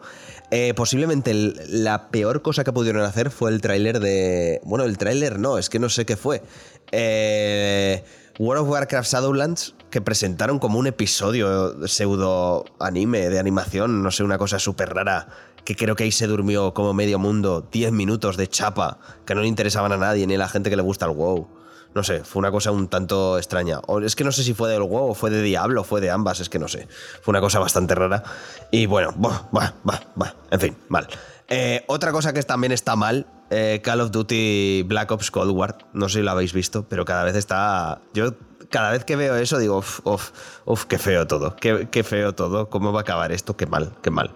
Eh, 0.52 0.73
posiblemente 0.75 1.34
la 1.34 2.10
peor 2.10 2.41
cosa 2.41 2.65
que 2.65 2.73
pudieron 2.73 3.02
hacer 3.04 3.32
fue 3.32 3.49
el 3.49 3.62
tráiler 3.62 4.02
de... 4.02 4.60
Bueno, 4.65 4.84
el 4.84 4.97
tráiler 4.97 5.39
no, 5.39 5.58
es 5.58 5.69
que 5.69 5.80
no 5.80 5.88
sé 5.88 6.06
qué 6.06 6.17
fue. 6.17 6.43
Eh, 6.91 8.04
World 8.39 8.63
of 8.63 8.69
Warcraft 8.69 9.10
Shadowlands, 9.10 9.73
que 9.89 10.02
presentaron 10.02 10.60
como 10.60 10.80
un 10.80 10.88
episodio 10.88 11.88
pseudo 11.88 12.65
anime, 12.78 13.30
de 13.30 13.39
animación, 13.39 14.04
no 14.04 14.12
sé, 14.12 14.23
una 14.23 14.38
cosa 14.38 14.60
súper 14.60 14.93
rara, 14.93 15.30
que 15.63 15.78
creo 15.78 15.95
que 15.95 16.04
ahí 16.04 16.12
se 16.12 16.28
durmió 16.28 16.73
como 16.73 16.93
medio 16.93 17.19
mundo, 17.19 17.65
10 17.71 17.93
minutos 17.93 18.36
de 18.36 18.47
chapa, 18.47 18.99
que 19.25 19.34
no 19.34 19.41
le 19.41 19.47
interesaban 19.47 19.93
a 19.93 19.97
nadie, 19.97 20.28
ni 20.28 20.36
a 20.36 20.39
la 20.39 20.49
gente 20.49 20.69
que 20.69 20.75
le 20.75 20.82
gusta 20.82 21.06
el 21.06 21.12
WoW. 21.12 21.47
No 21.95 22.04
sé, 22.04 22.23
fue 22.23 22.39
una 22.39 22.52
cosa 22.52 22.71
un 22.71 22.88
tanto 22.88 23.38
extraña. 23.38 23.80
O 23.88 23.99
es 23.99 24.15
que 24.15 24.23
no 24.23 24.32
sé 24.32 24.43
si 24.43 24.54
fue 24.54 24.69
del 24.69 24.84
WoW 24.84 25.15
fue 25.15 25.30
de 25.30 25.41
Diablo 25.41 25.82
o 25.82 25.84
fue 25.84 26.02
de 26.02 26.12
ambas, 26.12 26.39
es 26.39 26.49
que 26.49 26.60
no 26.60 26.67
sé. 26.67 26.88
Fue 27.21 27.32
una 27.32 27.41
cosa 27.41 27.60
bastante 27.60 27.95
rara. 27.95 28.23
Y 28.71 28.86
bueno, 28.86 29.13
va, 29.19 29.49
va, 29.56 29.73
va, 29.89 30.36
en 30.52 30.60
fin, 30.60 30.78
mal. 30.88 31.08
Eh, 31.47 31.84
otra 31.88 32.12
cosa 32.12 32.32
que 32.32 32.43
también 32.43 32.71
está 32.71 32.95
mal, 32.95 33.25
eh, 33.49 33.82
Call 33.84 34.02
of 34.02 34.12
Duty 34.12 34.84
Black 34.84 35.12
Ops 35.12 35.32
Cold 35.32 35.52
War. 35.52 35.78
No 35.93 36.10
sé 36.10 36.19
si 36.19 36.23
lo 36.23 36.32
habéis 36.32 36.54
visto, 36.54 36.86
pero 36.88 37.06
cada 37.06 37.23
vez 37.23 37.36
está... 37.36 38.02
Yo 38.13 38.34
cada 38.69 38.91
vez 38.91 39.04
que 39.04 39.15
veo 39.15 39.36
eso 39.36 39.58
digo, 39.58 39.80
uff, 39.80 40.06
uff, 40.06 40.32
uff, 40.65 40.86
qué 40.86 40.99
feo 40.99 41.25
todo, 41.25 41.56
qué, 41.56 41.88
qué, 41.89 42.04
feo 42.04 42.36
todo, 42.36 42.69
cómo 42.69 42.93
va 42.93 42.99
a 42.99 43.02
acabar 43.02 43.32
esto, 43.32 43.58
qué 43.58 43.65
mal, 43.65 43.93
qué 44.04 44.12
mal. 44.12 44.32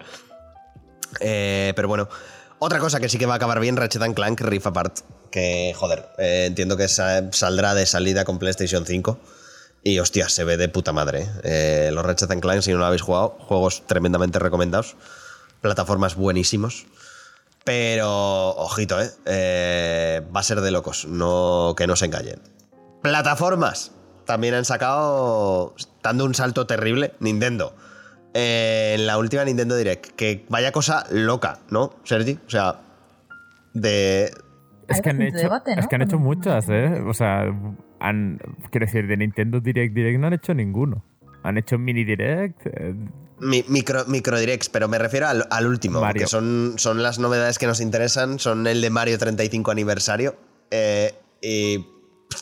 Eh, 1.20 1.74
pero 1.76 1.88
bueno, 1.88 2.10
otra 2.64 2.80
cosa 2.80 3.00
que 3.00 3.10
sí 3.10 3.18
que 3.18 3.26
va 3.26 3.34
a 3.34 3.38
acabar 3.38 3.60
bien, 3.60 3.78
Ratchet 3.78 4.14
Clank 4.14 4.42
Rift 4.42 4.68
Apart 4.68 5.00
que, 5.34 5.74
joder, 5.76 6.10
eh, 6.20 6.46
entiendo 6.46 6.78
que 6.78 6.88
saldrá 6.88 7.74
de 7.74 7.88
salida 7.88 8.24
con 8.24 8.38
PlayStation 8.38 8.86
5. 8.86 9.20
Y 9.84 10.00
hostia, 10.00 10.30
se 10.30 10.44
ve 10.46 10.56
de 10.58 10.70
puta 10.70 10.94
madre. 10.94 11.28
Eh, 11.44 11.90
los 11.92 12.06
Ratchet 12.06 12.40
Clank, 12.40 12.62
si 12.62 12.72
no 12.72 12.78
lo 12.78 12.86
habéis 12.86 13.02
jugado, 13.02 13.36
juegos 13.40 13.86
tremendamente 13.88 14.38
recomendados. 14.38 14.96
Plataformas 15.60 16.16
buenísimos. 16.16 16.86
Pero, 17.66 18.50
ojito, 18.52 19.02
¿eh? 19.02 19.10
¿eh? 19.26 20.22
Va 20.34 20.42
a 20.42 20.44
ser 20.44 20.62
de 20.62 20.70
locos, 20.70 21.06
no, 21.06 21.74
que 21.76 21.88
no 21.88 21.96
se 21.96 22.06
engañen. 22.06 22.40
Plataformas. 23.02 23.92
También 24.26 24.54
han 24.54 24.66
sacado, 24.66 25.76
dando 26.04 26.26
un 26.26 26.36
salto 26.36 26.68
terrible, 26.68 27.14
Nintendo. 27.20 27.76
En 28.34 29.06
la 29.06 29.18
última 29.18 29.46
Nintendo 29.46 29.76
Direct. 29.76 30.08
Que 30.16 30.46
vaya 30.50 30.72
cosa 30.72 31.06
loca, 31.12 31.60
¿no, 31.70 31.96
Sergi? 32.04 32.40
O 32.46 32.50
sea, 32.50 32.82
de, 33.74 34.32
es 34.88 35.02
que 35.02 35.10
han 35.10 35.22
hecho, 35.22 35.50
es 35.78 35.88
que 35.88 35.96
han 35.96 36.02
hecho 36.02 36.20
muchas, 36.20 36.68
¿eh? 36.70 37.02
O 37.06 37.14
sea, 37.14 37.46
han, 38.00 38.40
quiero 38.70 38.86
decir, 38.86 39.08
de 39.08 39.18
Nintendo 39.18 39.60
Direct 39.60 39.94
Direct 39.94 40.20
no 40.20 40.28
han 40.28 40.34
hecho 40.34 40.54
ninguno. 40.54 41.04
Han 41.44 41.58
hecho 41.58 41.78
mini 41.78 42.04
direct. 42.04 42.66
Eh, 42.66 42.96
micro, 43.68 44.06
micro 44.08 44.40
directs, 44.40 44.70
pero 44.70 44.88
me 44.88 44.98
refiero 44.98 45.28
al, 45.28 45.68
último, 45.68 46.02
que 46.14 46.28
son, 46.28 46.76
son 46.78 47.04
las 47.04 47.20
novedades 47.20 47.60
que 47.60 47.68
nos 47.68 47.82
interesan, 47.82 48.40
son 48.40 48.66
el 48.66 48.82
de 48.82 48.90
Mario 48.90 49.18
35 49.18 49.72
aniversario. 49.72 50.36
Eh, 50.72 51.14
y 51.42 51.86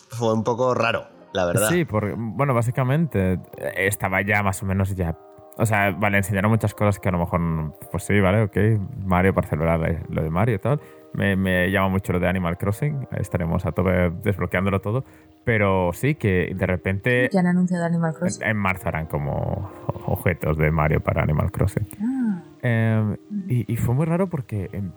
fue 0.09 0.33
un 0.33 0.43
poco 0.43 0.75
raro, 0.75 1.07
la 1.33 1.45
verdad. 1.45 1.69
Sí, 1.69 1.85
porque, 1.85 2.13
bueno, 2.15 2.53
básicamente 2.53 3.39
estaba 3.75 4.21
ya 4.21 4.43
más 4.43 4.61
o 4.61 4.65
menos 4.67 4.95
ya. 4.95 5.17
O 5.57 5.65
sea, 5.65 5.91
vale, 5.91 6.17
enseñaron 6.17 6.51
muchas 6.51 6.73
cosas 6.73 6.99
que 6.99 7.09
a 7.09 7.11
lo 7.11 7.19
mejor, 7.19 7.73
pues 7.91 8.03
sí, 8.03 8.19
vale, 8.19 8.43
ok, 8.43 8.57
Mario 9.05 9.33
para 9.33 9.47
celebrar 9.47 10.05
lo 10.09 10.23
de 10.23 10.29
Mario 10.29 10.55
y 10.55 10.59
tal 10.59 10.79
me, 11.13 11.71
llama 11.71 11.89
mucho 11.89 12.13
lo 12.13 12.19
de 12.19 12.27
Animal 12.27 12.57
Crossing. 12.57 13.07
Estaremos 13.11 13.65
a 13.65 13.71
tope 13.71 14.11
desbloqueándolo 14.23 14.81
todo. 14.81 15.03
Pero 15.43 15.91
sí 15.93 16.15
que 16.15 16.53
de 16.55 16.65
repente. 16.65 17.29
¿Ya 17.31 17.39
han 17.39 17.47
anunciado 17.47 17.85
Animal 17.85 18.13
Crossing? 18.13 18.43
En, 18.45 18.57
marzo 18.57 18.87
harán 18.87 19.07
como 19.07 19.71
objetos 20.05 20.57
de 20.57 20.71
Mario 20.71 21.01
para 21.01 21.23
Animal 21.23 21.51
Crossing. 21.51 21.87
Ah. 22.01 22.43
Em, 22.61 23.17
y, 23.47 23.75
fue 23.77 23.95
muy 23.95 24.05
raro 24.05 24.27
porque 24.27 24.69
em, 24.71 24.91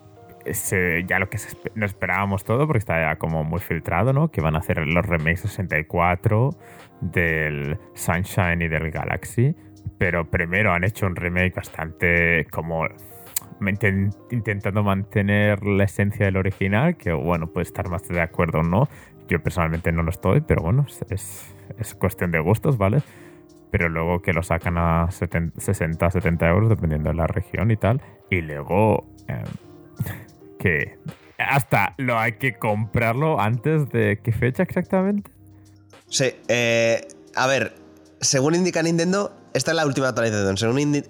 ya 1.07 1.19
lo 1.19 1.29
que 1.29 1.37
nos 1.73 1.91
esperábamos 1.91 2.43
todo, 2.43 2.67
porque 2.67 2.79
está 2.79 3.01
ya 3.01 3.15
como 3.17 3.43
muy 3.43 3.59
filtrado, 3.59 4.13
¿no? 4.13 4.29
Que 4.29 4.41
van 4.41 4.55
a 4.55 4.59
hacer 4.59 4.77
los 4.85 5.05
remakes 5.05 5.41
64 5.41 6.51
del 7.01 7.79
Sunshine 7.93 8.61
y 8.61 8.67
del 8.67 8.91
Galaxy. 8.91 9.55
Pero 9.97 10.29
primero 10.29 10.73
han 10.73 10.83
hecho 10.83 11.05
un 11.05 11.15
remake 11.15 11.55
bastante 11.55 12.45
como 12.51 12.85
intentando 14.31 14.83
mantener 14.83 15.65
la 15.65 15.85
esencia 15.85 16.25
del 16.25 16.37
original, 16.37 16.97
que 16.97 17.13
bueno, 17.13 17.47
puede 17.47 17.63
estar 17.63 17.89
más 17.89 18.07
de 18.07 18.21
acuerdo 18.21 18.59
o 18.59 18.63
no. 18.63 18.89
Yo 19.27 19.41
personalmente 19.41 19.91
no 19.91 20.03
lo 20.03 20.11
estoy, 20.11 20.41
pero 20.41 20.61
bueno, 20.61 20.85
es, 21.09 21.55
es 21.79 21.95
cuestión 21.95 22.31
de 22.31 22.39
gustos, 22.39 22.77
¿vale? 22.77 23.01
Pero 23.71 23.89
luego 23.89 24.21
que 24.21 24.33
lo 24.33 24.43
sacan 24.43 24.77
a 24.77 25.09
60, 25.11 25.59
70 26.11 26.47
euros, 26.47 26.69
dependiendo 26.69 27.09
de 27.09 27.15
la 27.15 27.27
región 27.27 27.71
y 27.71 27.77
tal. 27.77 28.01
Y 28.29 28.41
luego 28.41 29.05
em, 29.27 29.43
que 30.59 30.97
hasta 31.37 31.93
lo 31.97 32.17
hay 32.17 32.33
que 32.33 32.57
comprarlo 32.57 33.39
antes 33.39 33.89
de 33.89 34.19
qué 34.23 34.31
fecha 34.31 34.63
exactamente. 34.63 35.31
Sí, 36.07 36.33
eh, 36.47 37.07
a 37.35 37.47
ver, 37.47 37.75
según 38.21 38.55
indica 38.55 38.83
Nintendo, 38.83 39.35
esta 39.55 39.71
es 39.71 39.77
la 39.77 39.85
última 39.85 40.09
actualización. 40.09 40.57
Según 40.57 41.01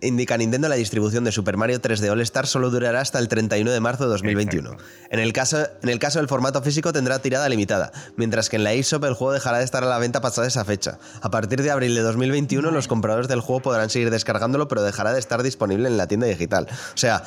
indica 0.00 0.36
Nintendo, 0.36 0.68
la 0.68 0.74
distribución 0.74 1.22
de 1.22 1.30
Super 1.30 1.56
Mario 1.56 1.80
3D 1.80 2.10
All 2.10 2.20
Star 2.22 2.48
solo 2.48 2.70
durará 2.70 3.00
hasta 3.00 3.20
el 3.20 3.28
31 3.28 3.70
de 3.70 3.78
marzo 3.78 4.02
de 4.02 4.10
2021. 4.10 4.76
En 5.10 5.20
el, 5.20 5.32
caso, 5.32 5.58
en 5.82 5.88
el 5.88 6.00
caso 6.00 6.18
del 6.18 6.26
formato 6.26 6.60
físico 6.60 6.92
tendrá 6.92 7.20
tirada 7.20 7.48
limitada, 7.48 7.92
mientras 8.16 8.48
que 8.48 8.56
en 8.56 8.64
la 8.64 8.72
eShop 8.72 9.04
el 9.04 9.14
juego 9.14 9.32
dejará 9.32 9.58
de 9.58 9.64
estar 9.64 9.84
a 9.84 9.86
la 9.86 9.98
venta 9.98 10.20
pasada 10.20 10.48
esa 10.48 10.64
fecha. 10.64 10.98
A 11.22 11.30
partir 11.30 11.62
de 11.62 11.70
abril 11.70 11.94
de 11.94 12.00
2021 12.00 12.68
los 12.72 12.88
compradores 12.88 13.28
del 13.28 13.40
juego 13.40 13.62
podrán 13.62 13.90
seguir 13.90 14.10
descargándolo, 14.10 14.66
pero 14.66 14.82
dejará 14.82 15.12
de 15.12 15.20
estar 15.20 15.44
disponible 15.44 15.86
en 15.86 15.96
la 15.96 16.08
tienda 16.08 16.26
digital. 16.26 16.66
O 16.70 16.96
sea, 16.96 17.22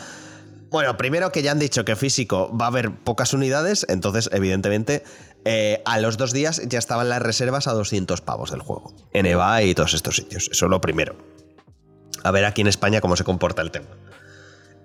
bueno, 0.71 0.95
primero 0.95 1.33
que 1.33 1.43
ya 1.43 1.51
han 1.51 1.59
dicho 1.59 1.83
que 1.83 1.97
físico 1.97 2.49
va 2.57 2.63
a 2.65 2.67
haber 2.69 2.95
pocas 2.95 3.33
unidades, 3.33 3.85
entonces 3.89 4.29
evidentemente 4.31 5.03
eh, 5.45 5.81
a 5.85 5.99
los 5.99 6.17
dos 6.17 6.33
días 6.33 6.61
ya 6.67 6.79
estaban 6.79 7.09
las 7.09 7.21
reservas 7.21 7.67
a 7.67 7.73
200 7.73 8.21
pavos 8.21 8.51
del 8.51 8.61
juego. 8.61 8.95
En 9.13 9.25
EVA 9.25 9.63
y 9.63 9.73
todos 9.73 9.93
estos 9.93 10.15
sitios. 10.15 10.49
Eso 10.51 10.65
es 10.65 10.69
lo 10.69 10.81
primero. 10.81 11.15
A 12.23 12.31
ver 12.31 12.45
aquí 12.45 12.61
en 12.61 12.67
España 12.67 13.01
cómo 13.01 13.15
se 13.15 13.23
comporta 13.23 13.61
el 13.61 13.71
tema. 13.71 13.87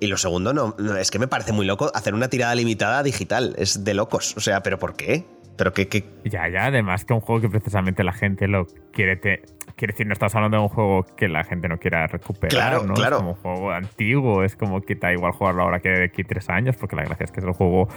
Y 0.00 0.08
lo 0.08 0.16
segundo, 0.18 0.52
no, 0.52 0.74
no, 0.78 0.96
es 0.96 1.10
que 1.10 1.18
me 1.18 1.28
parece 1.28 1.52
muy 1.52 1.64
loco 1.66 1.90
hacer 1.94 2.14
una 2.14 2.28
tirada 2.28 2.54
limitada 2.54 3.02
digital. 3.02 3.54
Es 3.58 3.84
de 3.84 3.94
locos. 3.94 4.34
O 4.36 4.40
sea, 4.40 4.62
¿pero 4.62 4.78
por 4.78 4.94
qué? 4.94 5.26
Pero 5.56 5.72
que, 5.72 5.88
que 5.88 6.04
Ya, 6.24 6.48
ya, 6.48 6.66
además 6.66 7.04
que 7.04 7.14
un 7.14 7.20
juego 7.20 7.40
que 7.40 7.48
precisamente 7.48 8.04
la 8.04 8.12
gente 8.12 8.46
lo 8.48 8.66
quiere. 8.92 9.16
Te, 9.16 9.42
quiere 9.76 9.92
decir, 9.92 10.06
no 10.06 10.12
estamos 10.12 10.34
hablando 10.34 10.58
de 10.58 10.62
un 10.64 10.68
juego 10.68 11.04
que 11.16 11.28
la 11.28 11.44
gente 11.44 11.68
no 11.68 11.78
quiera 11.78 12.06
recuperar. 12.06 12.50
Claro, 12.50 12.84
¿no? 12.84 12.94
claro. 12.94 13.16
Es 13.16 13.22
como 13.22 13.30
un 13.32 13.36
juego 13.36 13.70
antiguo, 13.72 14.42
es 14.42 14.56
como 14.56 14.80
que 14.82 14.94
da 14.94 15.12
igual 15.12 15.32
jugarlo 15.32 15.62
ahora 15.62 15.80
que 15.80 15.88
de 15.88 16.04
aquí 16.04 16.24
tres 16.24 16.48
años, 16.50 16.76
porque 16.76 16.96
la 16.96 17.04
gracia 17.04 17.24
es 17.24 17.32
que 17.32 17.40
es 17.40 17.46
un 17.46 17.52
juego. 17.54 17.88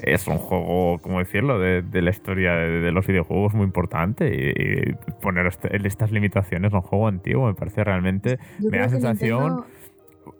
Es 0.00 0.26
un 0.28 0.36
juego, 0.36 0.98
¿cómo 1.00 1.20
decirlo?, 1.20 1.58
de, 1.58 1.80
de 1.80 2.02
la 2.02 2.10
historia 2.10 2.52
de, 2.52 2.80
de 2.80 2.92
los 2.92 3.06
videojuegos 3.06 3.54
muy 3.54 3.64
importante. 3.64 4.28
Y, 4.28 4.90
y 4.90 4.94
poner 5.22 5.46
este- 5.46 5.74
estas 5.86 6.10
limitaciones 6.12 6.72
a 6.74 6.76
un 6.76 6.82
juego 6.82 7.08
antiguo 7.08 7.46
me 7.46 7.54
parece 7.54 7.82
realmente. 7.82 8.38
Yo 8.60 8.68
me 8.70 8.78
da 8.78 8.84
que 8.84 8.90
sensación. 8.90 9.64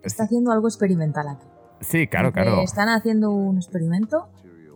Está 0.03 0.23
haciendo 0.25 0.51
algo 0.51 0.67
experimental 0.67 1.27
aquí. 1.29 1.47
Sí, 1.81 2.07
claro, 2.07 2.31
claro. 2.31 2.61
Están 2.61 2.89
haciendo 2.89 3.31
un 3.31 3.57
experimento, 3.57 4.29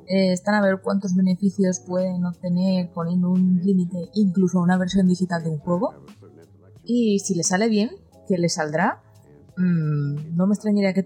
eh, 0.08 0.34
están 0.34 0.56
a 0.56 0.62
ver 0.62 0.80
cuántos 0.82 1.16
beneficios 1.16 1.80
pueden 1.88 2.26
obtener 2.26 2.90
poniendo 2.94 3.30
un 3.30 3.60
límite, 3.64 4.10
incluso 4.14 4.60
a 4.60 4.64
una 4.64 4.78
versión 4.78 5.08
digital 5.08 5.44
de 5.44 5.50
un 5.52 5.60
juego. 5.60 5.94
Y 6.84 7.20
si 7.20 7.36
le 7.36 7.44
sale 7.44 7.70
bien, 7.70 7.90
que 8.28 8.38
le 8.38 8.50
saldrá, 8.50 9.02
mm, 9.58 10.36
no 10.36 10.48
me 10.48 10.54
extrañaría 10.54 10.94
que, 10.94 11.04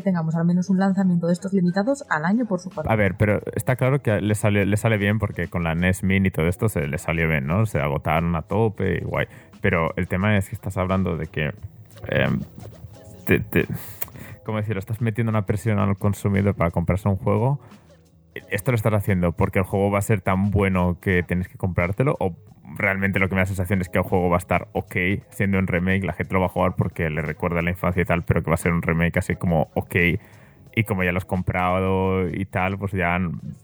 tengamos 0.00 0.34
al 0.36 0.44
menos 0.44 0.70
un 0.70 0.78
lanzamiento 0.78 1.26
de 1.26 1.32
estos 1.32 1.52
limitados 1.52 2.04
al 2.08 2.24
año 2.24 2.46
por 2.46 2.60
su 2.60 2.70
parte. 2.70 2.92
A 2.92 2.96
ver, 2.96 3.16
pero 3.18 3.40
está 3.54 3.76
claro 3.76 4.00
que 4.02 4.20
le 4.20 4.34
sale, 4.34 4.66
le 4.66 4.76
sale 4.76 4.96
bien 4.98 5.18
porque 5.18 5.48
con 5.48 5.64
la 5.64 5.74
NES 5.74 6.02
Mini 6.04 6.28
y 6.28 6.30
todo 6.30 6.46
esto 6.46 6.68
se 6.68 6.86
le 6.86 6.98
salió 6.98 7.28
bien, 7.28 7.46
¿no? 7.46 7.66
Se 7.66 7.78
agotaron 7.80 8.34
a 8.36 8.42
tope 8.42 8.98
y. 9.02 9.06
Pero 9.60 9.88
el 9.96 10.06
tema 10.06 10.36
es 10.36 10.48
que 10.48 10.54
estás 10.54 10.76
hablando 10.76 11.16
de 11.16 11.26
que. 11.26 11.52
te- 13.26 13.40
te- 13.40 13.66
¿Cómo 14.44 14.58
decirlo? 14.58 14.78
Estás 14.78 15.00
metiendo 15.00 15.30
una 15.30 15.44
presión 15.44 15.78
al 15.80 15.96
consumidor 15.96 16.54
para 16.54 16.70
comprarse 16.70 17.08
un 17.08 17.16
juego. 17.16 17.58
¿Esto 18.50 18.72
lo 18.72 18.76
estás 18.76 18.94
haciendo 18.94 19.32
porque 19.32 19.58
el 19.58 19.64
juego 19.64 19.90
va 19.90 19.98
a 19.98 20.02
ser 20.02 20.20
tan 20.20 20.50
bueno 20.50 20.98
que 21.00 21.22
tienes 21.22 21.48
que 21.48 21.56
comprártelo? 21.56 22.16
¿O 22.20 22.36
realmente 22.76 23.18
lo 23.18 23.28
que 23.28 23.34
me 23.34 23.40
da 23.40 23.46
sensación 23.46 23.80
es 23.80 23.88
que 23.88 23.98
el 23.98 24.04
juego 24.04 24.28
va 24.28 24.36
a 24.36 24.38
estar 24.38 24.68
ok 24.72 24.96
siendo 25.30 25.58
un 25.58 25.66
remake? 25.66 26.04
La 26.04 26.12
gente 26.12 26.34
lo 26.34 26.40
va 26.40 26.46
a 26.46 26.50
jugar 26.50 26.74
porque 26.76 27.10
le 27.10 27.22
recuerda 27.22 27.62
la 27.62 27.70
infancia 27.70 28.02
y 28.02 28.04
tal, 28.04 28.24
pero 28.24 28.42
que 28.42 28.50
va 28.50 28.54
a 28.54 28.58
ser 28.58 28.72
un 28.72 28.82
remake 28.82 29.18
así 29.18 29.36
como 29.36 29.70
ok 29.74 29.96
y 30.76 30.84
como 30.84 31.02
ya 31.02 31.12
lo 31.12 31.18
has 31.18 31.24
comprado 31.24 32.28
y 32.28 32.44
tal, 32.44 32.78
pues 32.78 32.92
ya, 32.92 33.18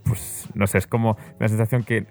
pues 0.05 0.49
no 0.55 0.67
sé, 0.67 0.79
es 0.79 0.87
como 0.87 1.19
la 1.39 1.49
sensación 1.49 1.85
que 1.85 2.07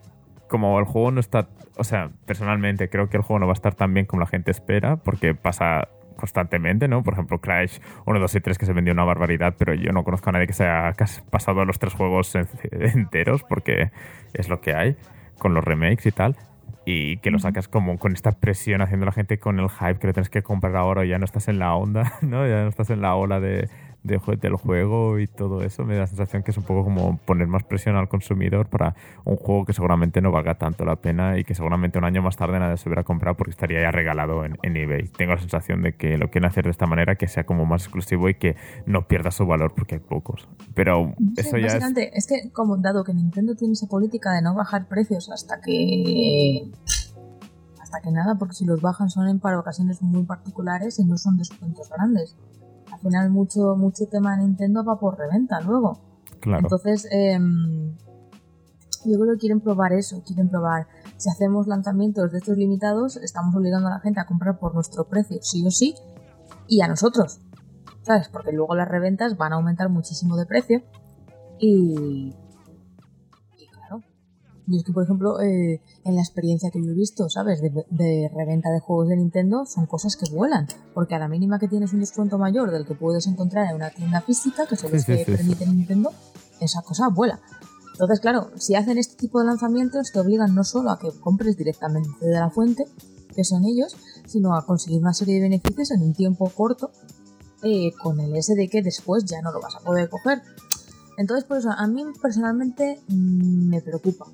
como 0.47 0.77
el 0.79 0.85
juego 0.85 1.11
no 1.11 1.19
está, 1.19 1.49
o 1.77 1.83
sea, 1.83 2.11
personalmente 2.25 2.89
creo 2.89 3.09
que 3.09 3.17
el 3.17 3.23
juego 3.23 3.39
no 3.39 3.47
va 3.47 3.53
a 3.53 3.55
estar 3.55 3.73
tan 3.73 3.93
bien 3.93 4.05
como 4.05 4.19
la 4.19 4.27
gente 4.27 4.51
espera, 4.51 4.97
porque 4.97 5.33
pasa 5.33 5.87
constantemente, 6.21 6.87
¿no? 6.87 7.03
Por 7.03 7.13
ejemplo, 7.15 7.39
Crash 7.41 7.79
1, 8.05 8.19
2 8.19 8.35
y 8.35 8.39
3 8.39 8.57
que 8.57 8.65
se 8.65 8.71
vendió 8.71 8.93
una 8.93 9.03
barbaridad, 9.03 9.55
pero 9.57 9.73
yo 9.73 9.91
no 9.91 10.05
conozco 10.05 10.29
a 10.29 10.33
nadie 10.33 10.47
que 10.47 10.53
se 10.53 10.65
haya 10.65 10.95
pasado 11.29 11.65
los 11.65 11.77
tres 11.79 11.93
juegos 11.93 12.33
en- 12.35 12.47
enteros, 12.71 13.43
porque 13.43 13.91
es 14.33 14.47
lo 14.47 14.61
que 14.61 14.73
hay 14.73 14.95
con 15.37 15.53
los 15.53 15.63
remakes 15.65 16.05
y 16.05 16.11
tal. 16.11 16.37
Y 16.85 17.17
que 17.17 17.29
lo 17.29 17.37
sacas 17.39 17.67
como 17.67 17.99
con 17.99 18.13
esta 18.13 18.31
presión 18.31 18.81
haciendo 18.81 19.03
a 19.03 19.07
la 19.07 19.11
gente 19.11 19.37
con 19.37 19.59
el 19.59 19.69
hype 19.69 19.99
que 19.99 20.07
lo 20.07 20.13
tienes 20.13 20.29
que 20.29 20.41
comprar 20.41 20.75
ahora 20.75 21.05
ya 21.05 21.19
no 21.19 21.25
estás 21.25 21.47
en 21.47 21.59
la 21.59 21.75
onda, 21.75 22.13
¿no? 22.21 22.47
Ya 22.47 22.63
no 22.63 22.69
estás 22.69 22.89
en 22.89 23.01
la 23.01 23.13
ola 23.15 23.39
de, 23.39 23.69
de 24.03 24.19
del 24.37 24.55
juego 24.55 25.19
y 25.19 25.27
todo 25.27 25.63
eso. 25.63 25.85
Me 25.85 25.93
da 25.93 26.01
la 26.01 26.07
sensación 26.07 26.43
que 26.43 26.51
es 26.51 26.57
un 26.57 26.63
poco 26.63 26.83
como 26.83 27.17
poner 27.17 27.47
más 27.47 27.63
presión 27.63 27.95
al 27.95 28.09
consumidor 28.09 28.67
para 28.67 28.95
un 29.25 29.35
juego 29.35 29.65
que 29.65 29.73
seguramente 29.73 30.21
no 30.21 30.31
valga 30.31 30.55
tanto 30.55 30.85
la 30.85 30.95
pena 30.95 31.37
y 31.37 31.43
que 31.43 31.53
seguramente 31.53 31.97
un 31.99 32.05
año 32.05 32.21
más 32.21 32.35
tarde 32.35 32.59
nadie 32.59 32.77
se 32.77 32.89
hubiera 32.89 33.03
comprado 33.03 33.37
porque 33.37 33.51
estaría 33.51 33.81
ya 33.81 33.91
regalado 33.91 34.43
en, 34.45 34.57
en 34.63 34.77
eBay. 34.77 35.07
Tengo 35.09 35.33
la 35.33 35.39
sensación 35.39 35.81
de 35.81 35.93
que 35.93 36.17
lo 36.17 36.29
quieren 36.29 36.49
hacer 36.49 36.65
de 36.65 36.71
esta 36.71 36.87
manera, 36.87 37.15
que 37.15 37.27
sea 37.27 37.45
como 37.45 37.65
más 37.65 37.83
exclusivo 37.83 38.29
y 38.29 38.35
que 38.35 38.55
no 38.85 39.07
pierda 39.07 39.31
su 39.31 39.45
valor 39.45 39.73
porque 39.75 39.95
hay 39.95 40.01
pocos. 40.01 40.47
Pero 40.73 41.13
eso 41.37 41.57
ya 41.57 41.67
es... 41.67 41.83
es... 42.13 42.27
que 42.27 42.51
como 42.51 42.77
dado 42.77 43.03
que 43.03 43.13
Nintendo 43.13 43.55
tiene 43.55 43.73
esa 43.73 43.87
política 43.87 44.31
de 44.33 44.41
no 44.41 44.55
bajar 44.55 44.87
precios 44.87 45.29
hasta 45.29 45.61
que 45.61 46.69
hasta 47.81 48.01
que 48.01 48.11
nada, 48.11 48.35
porque 48.35 48.55
si 48.55 48.65
los 48.65 48.81
bajan 48.81 49.09
son 49.09 49.27
en 49.27 49.39
para 49.39 49.59
ocasiones 49.59 50.01
muy 50.01 50.23
particulares 50.23 50.97
y 50.99 51.03
no 51.03 51.17
son 51.17 51.37
descuentos 51.37 51.89
grandes. 51.89 52.35
Al 53.01 53.09
final 53.09 53.31
mucho 53.31 53.75
mucho 53.75 54.05
tema 54.05 54.37
de 54.37 54.43
Nintendo 54.43 54.83
va 54.83 54.99
por 54.99 55.17
reventa 55.17 55.59
luego. 55.61 55.99
Claro. 56.39 56.61
Entonces, 56.63 57.07
em, 57.11 57.95
yo 59.05 59.19
creo 59.19 59.33
que 59.33 59.39
quieren 59.39 59.59
probar 59.59 59.93
eso, 59.93 60.21
quieren 60.23 60.49
probar. 60.49 60.87
Si 61.17 61.29
hacemos 61.29 61.67
lanzamientos 61.67 62.31
de 62.31 62.37
estos 62.37 62.57
limitados, 62.57 63.17
estamos 63.17 63.55
obligando 63.55 63.87
a 63.87 63.91
la 63.91 63.99
gente 63.99 64.19
a 64.19 64.25
comprar 64.25 64.59
por 64.59 64.75
nuestro 64.75 65.05
precio, 65.05 65.39
sí 65.41 65.65
o 65.65 65.71
sí, 65.71 65.95
y 66.67 66.81
a 66.81 66.87
nosotros, 66.87 67.39
¿sabes? 68.03 68.29
Porque 68.29 68.51
luego 68.51 68.75
las 68.75 68.87
reventas 68.87 69.37
van 69.37 69.53
a 69.53 69.55
aumentar 69.55 69.89
muchísimo 69.89 70.37
de 70.37 70.45
precio 70.45 70.83
y. 71.59 72.35
Y 74.71 74.77
es 74.77 74.83
que, 74.83 74.93
por 74.93 75.03
ejemplo, 75.03 75.41
eh, 75.41 75.81
en 76.05 76.15
la 76.15 76.21
experiencia 76.21 76.71
que 76.71 76.81
yo 76.81 76.91
he 76.91 76.95
visto, 76.95 77.29
¿sabes? 77.29 77.61
De, 77.61 77.71
de 77.89 78.31
reventa 78.33 78.69
de 78.69 78.79
juegos 78.79 79.09
de 79.09 79.17
Nintendo, 79.17 79.65
son 79.65 79.85
cosas 79.85 80.15
que 80.15 80.29
vuelan. 80.31 80.67
Porque 80.93 81.15
a 81.15 81.19
la 81.19 81.27
mínima 81.27 81.59
que 81.59 81.67
tienes 81.67 81.91
un 81.91 81.99
descuento 81.99 82.37
mayor 82.37 82.71
del 82.71 82.85
que 82.85 82.95
puedes 82.95 83.27
encontrar 83.27 83.69
en 83.69 83.75
una 83.75 83.89
tienda 83.89 84.21
física, 84.21 84.65
que 84.65 84.75
es 84.75 84.81
sí, 84.81 84.87
que 85.05 85.25
permite 85.25 85.65
Nintendo, 85.65 86.11
esa 86.61 86.81
cosa 86.83 87.09
vuela. 87.09 87.41
Entonces, 87.91 88.21
claro, 88.21 88.49
si 88.55 88.75
hacen 88.75 88.97
este 88.97 89.15
tipo 89.15 89.39
de 89.39 89.45
lanzamientos, 89.45 90.11
te 90.11 90.19
obligan 90.19 90.55
no 90.55 90.63
solo 90.63 90.91
a 90.91 90.99
que 90.99 91.11
compres 91.19 91.57
directamente 91.57 92.25
de 92.25 92.31
la 92.31 92.49
fuente, 92.49 92.85
que 93.35 93.43
son 93.43 93.65
ellos, 93.65 93.95
sino 94.25 94.55
a 94.55 94.65
conseguir 94.65 95.01
una 95.01 95.13
serie 95.13 95.35
de 95.35 95.41
beneficios 95.41 95.91
en 95.91 96.01
un 96.01 96.13
tiempo 96.13 96.49
corto, 96.49 96.91
eh, 97.63 97.91
con 98.01 98.19
el 98.19 98.41
SD 98.41 98.69
que 98.69 98.81
después 98.81 99.25
ya 99.25 99.41
no 99.41 99.51
lo 99.51 99.61
vas 99.61 99.75
a 99.75 99.79
poder 99.81 100.09
coger. 100.09 100.41
Entonces, 101.17 101.45
por 101.45 101.57
eso, 101.57 101.69
a 101.69 101.87
mí 101.87 102.03
personalmente 102.21 102.99
mm, 103.07 103.69
me 103.69 103.81
preocupa. 103.81 104.25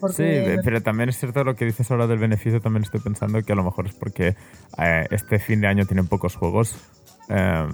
Porque 0.00 0.54
Sí, 0.54 0.60
pero 0.64 0.82
también 0.82 1.08
es 1.08 1.18
cierto 1.18 1.44
lo 1.44 1.54
que 1.54 1.64
dices 1.64 1.90
ahora 1.90 2.06
del 2.06 2.18
beneficio, 2.18 2.60
también 2.60 2.84
estoy 2.84 3.00
pensando 3.00 3.42
que 3.42 3.52
a 3.52 3.56
lo 3.56 3.64
mejor 3.64 3.86
es 3.86 3.94
porque 3.94 4.36
eh, 4.78 5.06
este 5.10 5.38
fin 5.38 5.60
de 5.60 5.66
año 5.66 5.84
tienen 5.84 6.06
pocos 6.06 6.36
juegos 6.36 6.76
eh, 7.28 7.66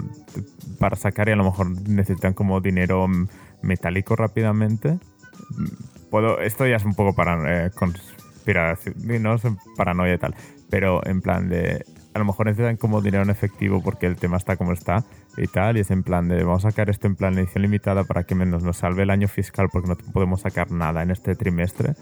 para 0.79 0.95
sacar 0.95 1.29
y 1.29 1.31
a 1.31 1.35
lo 1.35 1.43
mejor 1.43 1.69
necesitan 1.87 2.33
como 2.33 2.61
dinero 2.61 3.07
metálico 3.61 4.15
rápidamente. 4.15 4.97
Puedo, 6.09 6.39
esto 6.39 6.67
ya 6.67 6.75
es 6.75 6.85
un 6.85 6.95
poco 6.95 7.13
para, 7.13 7.65
eh, 7.65 7.71
conspiración, 7.71 8.95
no 9.21 9.37
paranoia 9.77 10.15
y 10.15 10.17
tal, 10.17 10.35
pero 10.69 11.05
en 11.05 11.21
plan 11.21 11.49
de, 11.49 11.85
a 12.13 12.19
lo 12.19 12.25
mejor 12.25 12.45
necesitan 12.47 12.77
como 12.77 13.01
dinero 13.01 13.23
en 13.23 13.29
efectivo 13.29 13.81
porque 13.81 14.05
el 14.05 14.15
tema 14.17 14.37
está 14.37 14.57
como 14.57 14.73
está 14.73 15.03
y 15.37 15.47
tal, 15.47 15.77
y 15.77 15.79
es 15.81 15.91
en 15.91 16.03
plan 16.03 16.27
de, 16.27 16.43
vamos 16.43 16.65
a 16.65 16.71
sacar 16.71 16.89
esto 16.89 17.07
en 17.07 17.15
plan 17.15 17.37
edición 17.37 17.61
limitada 17.61 18.03
para 18.03 18.23
que 18.23 18.35
menos 18.35 18.63
nos 18.63 18.77
salve 18.77 19.03
el 19.03 19.09
año 19.09 19.27
fiscal 19.27 19.69
porque 19.71 19.87
no 19.89 19.95
podemos 20.11 20.41
sacar 20.41 20.71
nada 20.71 21.01
en 21.03 21.11
este 21.11 21.35
trimestre. 21.35 21.93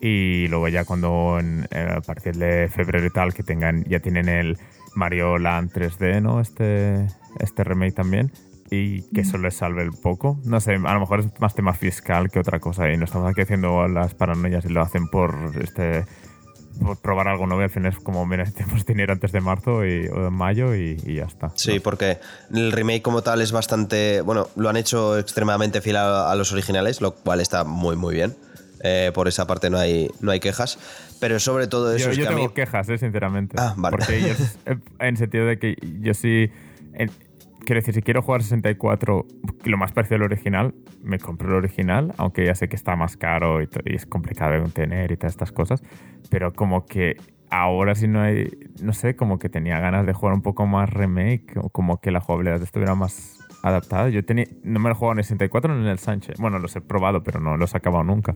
Y 0.00 0.48
luego 0.48 0.68
ya 0.68 0.84
cuando 0.84 1.38
en- 1.38 1.66
eh, 1.70 1.94
a 1.96 2.00
partir 2.00 2.34
de 2.36 2.68
febrero 2.68 3.06
y 3.06 3.10
tal, 3.10 3.32
que 3.32 3.42
tengan, 3.42 3.84
ya 3.84 4.00
tienen 4.00 4.28
el 4.28 4.58
Mario 4.94 5.38
Land 5.38 5.72
3D, 5.72 6.20
¿no? 6.20 6.40
Este, 6.40 7.06
este 7.40 7.64
remake 7.64 7.94
también. 7.94 8.30
Y 8.70 9.02
que 9.14 9.20
eso 9.22 9.38
les 9.38 9.54
salve 9.54 9.82
el 9.82 9.92
poco. 9.92 10.38
No 10.44 10.60
sé, 10.60 10.72
a 10.74 10.94
lo 10.94 11.00
mejor 11.00 11.20
es 11.20 11.40
más 11.40 11.54
tema 11.54 11.72
fiscal 11.74 12.30
que 12.30 12.38
otra 12.40 12.58
cosa. 12.60 12.90
Y 12.90 12.96
no 12.96 13.04
estamos 13.04 13.30
aquí 13.30 13.42
haciendo 13.42 13.86
las 13.88 14.14
paranoias 14.14 14.64
y 14.64 14.68
lo 14.70 14.82
hacen 14.82 15.06
por 15.08 15.34
este 15.60 16.04
probar 17.02 17.28
algo 17.28 17.46
nuevo. 17.46 17.60
y 17.62 17.64
Al 17.64 17.70
final 17.70 17.92
es 17.92 17.98
como, 17.98 18.26
mira, 18.26 18.44
tenemos 18.56 18.84
dinero 18.86 19.12
antes 19.12 19.32
de 19.32 19.40
marzo 19.40 19.84
y, 19.84 20.06
o 20.08 20.24
de 20.24 20.30
mayo 20.30 20.74
y, 20.74 21.00
y 21.04 21.14
ya 21.16 21.24
está. 21.24 21.52
Sí, 21.54 21.80
porque 21.80 22.18
el 22.52 22.72
remake 22.72 23.02
como 23.02 23.22
tal 23.22 23.40
es 23.40 23.52
bastante. 23.52 24.20
Bueno, 24.22 24.48
lo 24.56 24.68
han 24.68 24.76
hecho 24.76 25.18
extremadamente 25.18 25.80
fiel 25.80 25.96
a, 25.96 26.30
a 26.30 26.34
los 26.34 26.52
originales, 26.52 27.00
lo 27.00 27.14
cual 27.14 27.40
está 27.40 27.64
muy, 27.64 27.96
muy 27.96 28.14
bien. 28.14 28.34
Eh, 28.86 29.12
por 29.14 29.28
esa 29.28 29.46
parte 29.46 29.70
no 29.70 29.78
hay, 29.78 30.10
no 30.20 30.30
hay 30.30 30.40
quejas. 30.40 30.78
Pero 31.20 31.40
sobre 31.40 31.68
todo 31.68 31.94
eso 31.94 32.06
Yo, 32.06 32.10
es 32.12 32.16
yo 32.18 32.22
que 32.24 32.28
a 32.28 32.32
tengo 32.32 32.48
mí. 32.48 32.54
quejas, 32.54 32.88
eh, 32.90 32.98
sinceramente. 32.98 33.56
Ah, 33.58 33.72
vale. 33.78 33.96
Porque 33.96 34.20
yo, 34.20 34.34
eh, 34.72 34.76
en 34.98 35.16
sentido 35.16 35.46
de 35.46 35.58
que 35.58 35.76
yo 36.02 36.12
sí. 36.12 36.50
en- 36.92 37.10
quiero 37.64 37.80
decir, 37.80 37.94
si 37.94 38.02
quiero 38.02 38.22
jugar 38.22 38.42
64, 38.42 39.26
lo 39.64 39.76
más 39.76 39.92
parecido 39.92 40.16
al 40.16 40.22
original, 40.22 40.74
me 41.02 41.18
compro 41.18 41.48
el 41.48 41.54
original, 41.54 42.12
aunque 42.16 42.46
ya 42.46 42.54
sé 42.54 42.68
que 42.68 42.76
está 42.76 42.96
más 42.96 43.16
caro 43.16 43.62
y, 43.62 43.68
y 43.84 43.96
es 43.96 44.06
complicado 44.06 44.52
de 44.52 44.70
tener 44.70 45.12
y 45.12 45.16
todas 45.16 45.32
estas 45.32 45.52
cosas. 45.52 45.82
Pero 46.30 46.52
como 46.52 46.86
que 46.86 47.16
ahora 47.50 47.94
si 47.94 48.08
no 48.08 48.20
hay. 48.20 48.50
No 48.82 48.92
sé, 48.92 49.16
como 49.16 49.38
que 49.38 49.48
tenía 49.48 49.78
ganas 49.78 50.06
de 50.06 50.12
jugar 50.12 50.34
un 50.34 50.42
poco 50.42 50.66
más 50.66 50.90
remake, 50.90 51.56
o 51.56 51.70
como 51.70 52.00
que 52.00 52.10
la 52.10 52.20
jugabilidad 52.20 52.62
estuviera 52.62 52.94
más 52.94 53.38
adaptada. 53.62 54.08
Yo 54.08 54.24
tenía, 54.24 54.46
no 54.62 54.80
me 54.80 54.88
lo 54.88 54.94
he 54.94 54.98
jugado 54.98 55.12
en 55.12 55.18
el 55.18 55.24
64 55.24 55.74
ni 55.74 55.82
en 55.82 55.88
el 55.88 55.98
Sánchez. 55.98 56.38
Bueno, 56.38 56.58
los 56.58 56.74
he 56.76 56.80
probado, 56.80 57.22
pero 57.22 57.40
no 57.40 57.56
los 57.56 57.74
he 57.74 57.76
acabado 57.76 58.04
nunca. 58.04 58.34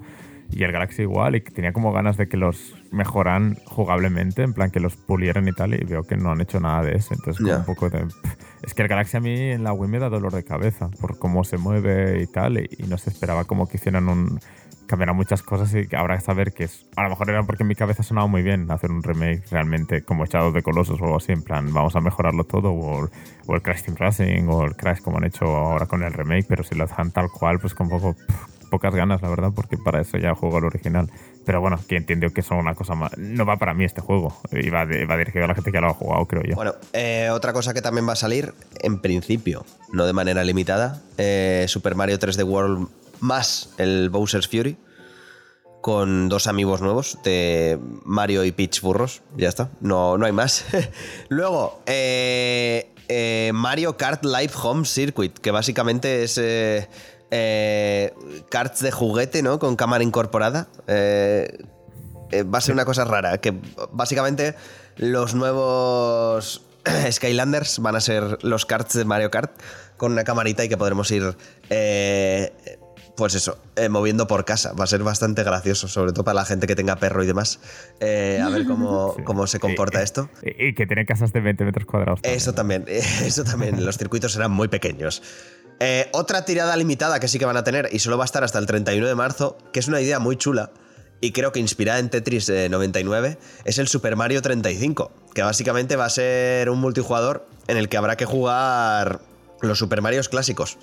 Y 0.51 0.65
el 0.65 0.73
Galaxy 0.73 1.03
igual, 1.03 1.37
y 1.37 1.41
tenía 1.41 1.73
como 1.73 1.93
ganas 1.93 2.17
de 2.17 2.27
que 2.27 2.37
los 2.37 2.75
mejoran 2.91 3.57
jugablemente, 3.67 4.43
en 4.43 4.55
plan 4.55 4.71
que 4.71 4.81
los 4.81 4.97
pulieran 4.97 5.47
y 5.47 5.53
tal, 5.53 5.75
y 5.75 5.85
veo 5.85 6.05
que 6.05 6.17
no 6.17 6.31
han 6.31 6.41
hecho 6.41 6.59
nada 6.59 6.83
de 6.83 6.97
eso. 6.97 7.15
Entonces, 7.15 7.45
como 7.45 7.59
un 7.59 7.65
poco 7.65 7.91
de. 7.91 8.07
Es 8.63 8.75
que 8.75 8.83
el 8.83 8.89
Galaxy 8.89 9.17
a 9.17 9.21
mí 9.21 9.39
en 9.39 9.63
la 9.63 9.73
Wii 9.73 9.89
me 9.89 9.99
da 10.01 10.09
dolor 10.09 10.33
de 10.33 10.43
cabeza 10.43 10.91
por 11.01 11.19
cómo 11.19 11.45
se 11.45 11.59
mueve 11.59 12.21
y 12.21 12.27
tal, 12.27 12.59
y, 12.59 12.69
y 12.77 12.89
no 12.89 12.99
se 12.99 13.11
esperaba 13.11 13.45
como 13.45 13.69
que 13.69 13.77
hicieran 13.77 14.09
un. 14.09 14.41
cambiarán 14.89 15.15
muchas 15.15 15.43
cosas 15.43 15.73
y 15.75 15.95
habrá 15.95 16.17
que 16.17 16.25
saber 16.25 16.53
que 16.53 16.65
es. 16.65 16.87
A 16.97 17.05
lo 17.05 17.11
mejor 17.11 17.31
era 17.31 17.43
porque 17.45 17.63
en 17.63 17.69
mi 17.69 17.77
cabeza 17.77 18.03
sonaba 18.03 18.27
muy 18.27 18.43
bien 18.43 18.69
hacer 18.71 18.91
un 18.91 19.03
remake 19.03 19.45
realmente 19.51 20.03
como 20.03 20.27
Shadow 20.27 20.51
de 20.51 20.63
Colossus 20.63 21.01
o 21.01 21.05
algo 21.05 21.19
así, 21.19 21.33
en 21.33 21.43
plan, 21.43 21.73
vamos 21.73 21.95
a 21.95 22.01
mejorarlo 22.01 22.45
todo, 22.45 22.73
o 22.73 23.05
el, 23.05 23.11
o 23.47 23.55
el 23.55 23.63
Crash 23.63 23.83
Team 23.83 23.97
Racing, 23.97 24.49
o 24.49 24.65
el 24.65 24.75
Crash 24.75 25.01
como 25.03 25.19
han 25.19 25.25
hecho 25.25 25.45
ahora 25.45 25.87
con 25.87 26.03
el 26.03 26.13
remake, 26.13 26.47
pero 26.49 26.65
si 26.65 26.75
lo 26.75 26.87
dejan 26.87 27.13
tal 27.13 27.29
cual, 27.31 27.61
pues 27.61 27.75
con 27.75 27.89
poco. 27.89 28.17
Pocas 28.69 28.95
ganas, 28.95 29.21
la 29.23 29.29
verdad, 29.29 29.51
porque 29.55 29.77
para 29.77 30.01
eso 30.01 30.17
ya 30.19 30.35
juego 30.35 30.59
el 30.59 30.65
original. 30.65 31.11
Pero 31.45 31.61
bueno, 31.61 31.81
que 31.89 31.97
entiendo 31.97 32.29
que 32.31 32.43
son 32.43 32.59
una 32.59 32.75
cosa 32.75 32.95
más. 32.95 33.17
No 33.19 33.45
va 33.47 33.57
para 33.57 33.75
mí 33.75 33.85
este 33.85 34.01
juego. 34.01 34.37
Y 34.53 34.69
va, 34.71 34.87
de- 34.87 35.07
va 35.07 35.17
dirigido 35.17 35.45
a 35.47 35.49
la 35.49 35.55
gente 35.55 35.73
que 35.73 35.81
lo 35.81 35.89
ha 35.89 35.95
jugado, 35.95 36.27
creo 36.27 36.43
yo. 36.43 36.55
Bueno, 36.55 36.75
eh, 36.93 37.31
otra 37.33 37.53
cosa 37.53 37.73
que 37.75 37.81
también 37.83 38.07
va 38.07 38.13
a 38.13 38.17
salir, 38.17 38.53
en 38.81 39.01
principio, 39.01 39.65
no 39.93 40.05
de 40.07 40.13
manera 40.13 40.45
limitada, 40.45 41.03
eh, 41.17 41.65
Super 41.69 41.95
Mario 41.95 42.19
3D 42.19 42.45
World 42.45 42.89
más 43.21 43.75
el 43.79 44.11
Bowser's 44.11 44.47
Fury, 44.47 44.77
con 45.81 46.29
dos 46.29 46.47
amigos 46.49 46.81
nuevos 46.83 47.19
de 47.25 47.79
Mario 48.05 48.45
y 48.45 48.53
Peach 48.53 48.81
Burros. 48.83 49.23
Ya 49.37 49.49
está, 49.49 49.71
no, 49.81 50.19
no 50.19 50.27
hay 50.27 50.33
más. 50.33 50.65
Luego, 51.29 51.81
eh, 51.87 52.91
eh, 53.09 53.51
Mario 53.55 53.97
Kart 53.97 54.25
Live 54.25 54.53
Home 54.63 54.85
Circuit, 54.85 55.39
que 55.39 55.51
básicamente 55.51 56.25
es... 56.25 56.39
eh, 57.31 58.13
karts 58.51 58.81
de 58.81 58.91
juguete, 58.91 59.43
¿no? 59.43 59.59
Con 59.59 59.77
cámara 59.77 60.05
incorporada. 60.05 60.69
Eh, 60.87 61.59
eh, 62.31 62.43
va 62.43 62.59
a 62.59 62.61
ser 62.61 62.75
una 62.75 62.85
cosa 62.85 63.05
rara, 63.05 63.39
que 63.39 63.55
básicamente 63.93 64.55
los 64.97 65.35
nuevos 65.35 66.63
Skylanders 67.11 67.79
van 67.81 67.97
a 67.97 68.01
ser 68.01 68.39
los 68.43 68.67
karts 68.67 68.95
de 68.95 69.05
Mario 69.05 69.31
Kart 69.31 69.53
con 69.97 70.13
una 70.13 70.25
camarita 70.25 70.65
y 70.65 70.69
que 70.69 70.77
podremos 70.77 71.11
ir, 71.11 71.37
eh, 71.71 72.53
pues 73.17 73.35
eso, 73.35 73.59
eh, 73.77 73.89
moviendo 73.89 74.27
por 74.29 74.45
casa. 74.45 74.73
Va 74.75 74.85
a 74.85 74.87
ser 74.87 75.03
bastante 75.03 75.43
gracioso, 75.43 75.89
sobre 75.89 76.13
todo 76.13 76.23
para 76.25 76.35
la 76.37 76.45
gente 76.45 76.67
que 76.69 76.77
tenga 76.77 76.97
perro 76.97 77.25
y 77.25 77.27
demás. 77.27 77.59
Eh, 77.99 78.41
a 78.45 78.49
ver 78.49 78.65
cómo, 78.65 79.15
Sí. 79.17 79.23
cómo 79.25 79.47
se 79.49 79.59
comporta 79.59 80.03
esto. 80.03 80.31
Y, 80.43 80.67
y 80.69 80.75
que 80.75 80.87
tiene 80.87 81.05
casas 81.05 81.33
de 81.33 81.41
20 81.41 81.65
metros 81.65 81.87
cuadrados. 81.87 82.21
también. 82.23 82.37
Eso 82.39 82.53
también, 82.53 82.85
eso 82.89 83.43
también. 83.45 83.85
Los 83.85 83.99
circuitos 83.99 84.33
serán 84.33 84.53
muy 84.53 84.69
pequeños. 84.69 85.23
Eh, 85.81 86.09
otra 86.13 86.45
tirada 86.45 86.77
limitada 86.77 87.21
que 87.21 87.29
sí 87.29 87.39
que 87.39 87.45
van 87.45 87.57
a 87.57 87.65
tener 87.65 87.89
y 87.93 88.01
solo 88.01 88.19
va 88.19 88.25
a 88.25 88.27
estar 88.27 88.43
hasta 88.43 88.59
el 88.59 88.67
31 88.67 89.07
de 89.07 89.15
marzo, 89.15 89.59
que 89.73 89.81
es 89.81 89.89
una 89.89 90.01
idea 90.01 90.19
muy 90.19 90.37
chula 90.37 90.73
y 91.21 91.33
creo 91.33 91.53
que 91.53 91.61
inspirada 91.61 91.99
en 91.99 92.11
Tetris 92.11 92.49
eh, 92.49 92.69
99, 92.69 93.39
es 93.65 93.79
el 93.79 93.89
Super 93.89 94.17
Mario 94.17 94.43
35, 94.43 95.11
que 95.35 95.43
básicamente 95.43 95.97
va 95.97 96.05
a 96.05 96.11
ser 96.11 96.71
un 96.71 96.81
multijugador 96.81 97.47
en 97.67 97.77
el 97.77 97.89
que 97.89 97.97
habrá 97.97 98.17
que 98.17 98.25
jugar 98.25 99.21
los 99.61 99.79
Super 99.79 100.01
Marios 100.01 100.29
clásicos. 100.29 100.79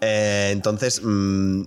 Eh, 0.00 0.50
entonces, 0.52 1.00
mm, 1.02 1.62
eh, 1.62 1.66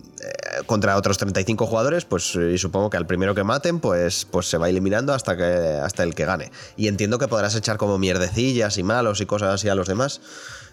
contra 0.66 0.98
otros 0.98 1.18
35 1.18 1.68
jugadores, 1.68 2.04
pues 2.04 2.36
y 2.36 2.58
supongo 2.58 2.90
que 2.90 2.98
al 2.98 3.06
primero 3.06 3.34
que 3.34 3.44
maten, 3.44 3.80
pues, 3.80 4.26
pues 4.30 4.50
se 4.50 4.58
va 4.58 4.70
eliminando 4.70 5.14
hasta, 5.14 5.38
que, 5.38 5.44
hasta 5.44 6.04
el 6.04 6.16
que 6.16 6.26
gane. 6.26 6.52
Y 6.76 6.88
entiendo 6.88 7.18
que 7.18 7.28
podrás 7.30 7.56
echar 7.56 7.78
como 7.78 7.98
mierdecillas 7.98 8.78
y 8.78 8.84
malos 8.84 9.22
y 9.22 9.26
cosas 9.26 9.54
así 9.56 9.70
a 9.70 9.76
los 9.76 9.88
demás. 9.88 10.20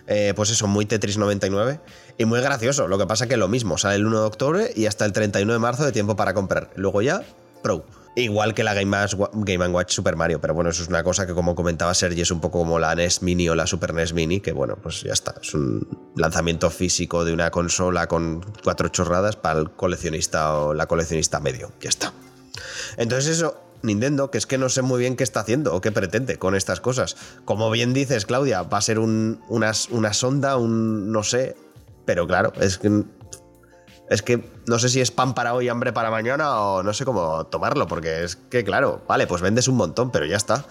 Eh, 0.07 0.33
pues 0.35 0.51
eso, 0.51 0.67
muy 0.67 0.87
Tetris 0.87 1.19
99 1.19 1.81
y 2.19 2.25
muy 2.25 2.41
gracioso. 2.41 2.89
Lo 2.89 2.99
que 2.99 3.07
pasa 3.07 3.29
que 3.29 3.37
lo 3.37 3.49
mismo, 3.49 3.79
sale 3.79 3.97
el 3.97 4.07
1 4.07 4.21
de 4.21 4.27
octubre 4.27 4.71
y 4.75 4.87
hasta 4.87 5.05
el 5.05 5.13
31 5.13 5.53
de 5.53 5.59
marzo 5.59 5.85
de 5.85 5.93
tiempo 5.93 6.17
para 6.17 6.35
comprar. 6.35 6.71
Luego 6.77 7.03
ya, 7.03 7.23
Pro. 7.63 7.85
Igual 8.15 8.53
que 8.53 8.63
la 8.63 8.75
Game, 8.75 9.69
Watch 9.69 9.93
Super 9.93 10.17
Mario, 10.17 10.39
pero 10.39 10.53
bueno, 10.53 10.69
eso 10.69 10.83
es 10.83 10.89
una 10.91 11.03
cosa 11.03 11.27
que 11.27 11.33
como 11.33 11.55
comentaba 11.55 11.95
Sergi, 11.95 12.21
es 12.21 12.31
un 12.31 12.43
poco 12.43 12.59
como 12.59 12.79
la 12.79 12.95
NES 12.95 13.23
Mini 13.23 13.49
o 13.49 13.55
la 13.55 13.67
Super 13.67 13.95
NES 13.95 14.13
Mini, 14.13 14.41
que 14.41 14.53
bueno, 14.53 14.77
pues 14.77 15.03
ya 15.03 15.15
está. 15.15 15.35
Es 15.41 15.55
un 15.55 15.89
lanzamiento 16.15 16.69
físico 16.69 17.25
de 17.25 17.33
una 17.33 17.51
consola 17.51 18.09
con 18.09 18.45
cuatro 18.63 18.89
chorradas 18.89 19.37
para 19.37 19.61
el 19.61 19.71
coleccionista 19.71 20.55
o 20.59 20.75
la 20.75 20.87
coleccionista 20.87 21.41
medio. 21.41 21.73
Ya 21.81 21.89
está. 21.89 22.13
Entonces 22.99 23.39
eso, 23.39 23.62
Nintendo, 23.83 24.31
que 24.31 24.39
es 24.39 24.47
que 24.47 24.59
no 24.59 24.69
sé 24.69 24.83
muy 24.83 25.01
bien 25.01 25.17
qué 25.17 25.25
está 25.25 25.41
haciendo 25.41 25.75
o 25.75 25.81
qué 25.81 25.93
pretende 25.93 26.39
con 26.39 26.55
estas 26.55 26.81
cosas. 26.81 27.17
Como 27.45 27.71
bien 27.71 27.93
dices, 27.93 28.27
Claudia, 28.27 28.63
va 28.63 28.79
a 28.79 28.83
ser 28.83 28.99
un, 28.99 29.41
una, 29.49 29.73
una 29.91 30.13
sonda, 30.13 30.57
un 30.57 31.13
no 31.13 31.23
sé, 31.23 31.57
pero 32.05 32.27
claro, 32.27 32.53
es 32.61 32.79
que... 32.79 33.05
Es 34.11 34.21
que 34.21 34.45
no 34.69 34.79
sé 34.79 34.91
si 34.91 35.01
es 35.01 35.11
pan 35.11 35.35
para 35.35 35.55
hoy, 35.55 35.71
hambre 35.71 35.93
para 35.93 36.11
mañana 36.11 36.61
o 36.61 36.83
no 36.83 36.93
sé 36.93 37.07
cómo 37.07 37.47
tomarlo, 37.47 37.87
porque 37.87 38.25
es 38.25 38.37
que 38.37 38.63
claro, 38.63 39.01
vale, 39.09 39.27
pues 39.27 39.41
vendes 39.41 39.69
un 39.69 39.77
montón, 39.77 40.11
pero 40.11 40.27
ya 40.27 40.37
está. 40.37 40.67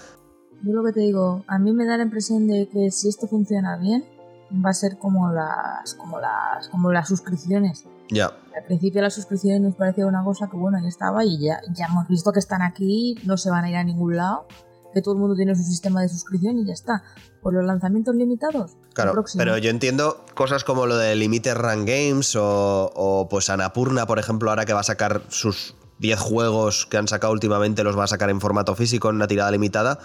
Yo 0.63 0.73
lo 0.73 0.83
que 0.83 0.91
te 0.91 0.99
digo, 0.99 1.43
a 1.47 1.57
mí 1.57 1.73
me 1.73 1.85
da 1.85 1.97
la 1.97 2.03
impresión 2.03 2.47
de 2.47 2.69
que 2.71 2.91
si 2.91 3.09
esto 3.09 3.27
funciona 3.27 3.77
bien, 3.77 4.05
va 4.53 4.71
a 4.71 4.73
ser 4.73 4.97
como 4.97 5.31
las, 5.31 5.93
como 5.95 6.19
las, 6.19 6.67
como 6.69 6.91
las 6.91 7.07
suscripciones. 7.07 7.85
Ya, 8.09 8.25
Al 8.55 8.63
principio 8.65 9.01
las 9.01 9.13
suscripciones 9.13 9.61
nos 9.61 9.75
parecía 9.75 10.05
una 10.05 10.23
cosa 10.23 10.49
que 10.49 10.57
bueno, 10.57 10.77
ya 10.81 10.87
estaba 10.87 11.23
y 11.23 11.39
ya, 11.39 11.61
ya 11.73 11.85
hemos 11.85 12.07
visto 12.07 12.31
que 12.31 12.39
están 12.39 12.61
aquí, 12.61 13.15
no 13.25 13.37
se 13.37 13.49
van 13.49 13.63
a 13.63 13.69
ir 13.69 13.75
a 13.77 13.83
ningún 13.83 14.17
lado, 14.17 14.47
que 14.93 15.01
todo 15.01 15.13
el 15.13 15.19
mundo 15.19 15.35
tiene 15.35 15.55
su 15.55 15.63
sistema 15.63 16.01
de 16.01 16.09
suscripción 16.09 16.57
y 16.57 16.65
ya 16.65 16.73
está. 16.73 17.03
Por 17.41 17.53
los 17.53 17.65
lanzamientos 17.65 18.13
limitados, 18.15 18.77
claro. 18.93 19.23
Pero 19.35 19.57
yo 19.57 19.71
entiendo 19.71 20.25
cosas 20.35 20.63
como 20.63 20.85
lo 20.85 20.97
de 20.97 21.15
Limited 21.15 21.55
Run 21.55 21.85
Games 21.85 22.35
o, 22.35 22.91
o 22.93 23.27
pues 23.29 23.49
Anapurna, 23.49 24.05
por 24.05 24.19
ejemplo, 24.19 24.51
ahora 24.51 24.65
que 24.65 24.73
va 24.73 24.81
a 24.81 24.83
sacar 24.83 25.23
sus 25.29 25.75
10 26.01 26.19
juegos 26.19 26.87
que 26.87 26.97
han 26.97 27.07
sacado 27.07 27.31
últimamente, 27.31 27.83
los 27.83 27.97
va 27.97 28.05
a 28.05 28.07
sacar 28.07 28.31
en 28.31 28.41
formato 28.41 28.75
físico, 28.75 29.09
en 29.09 29.17
una 29.17 29.27
tirada 29.27 29.51
limitada. 29.51 29.99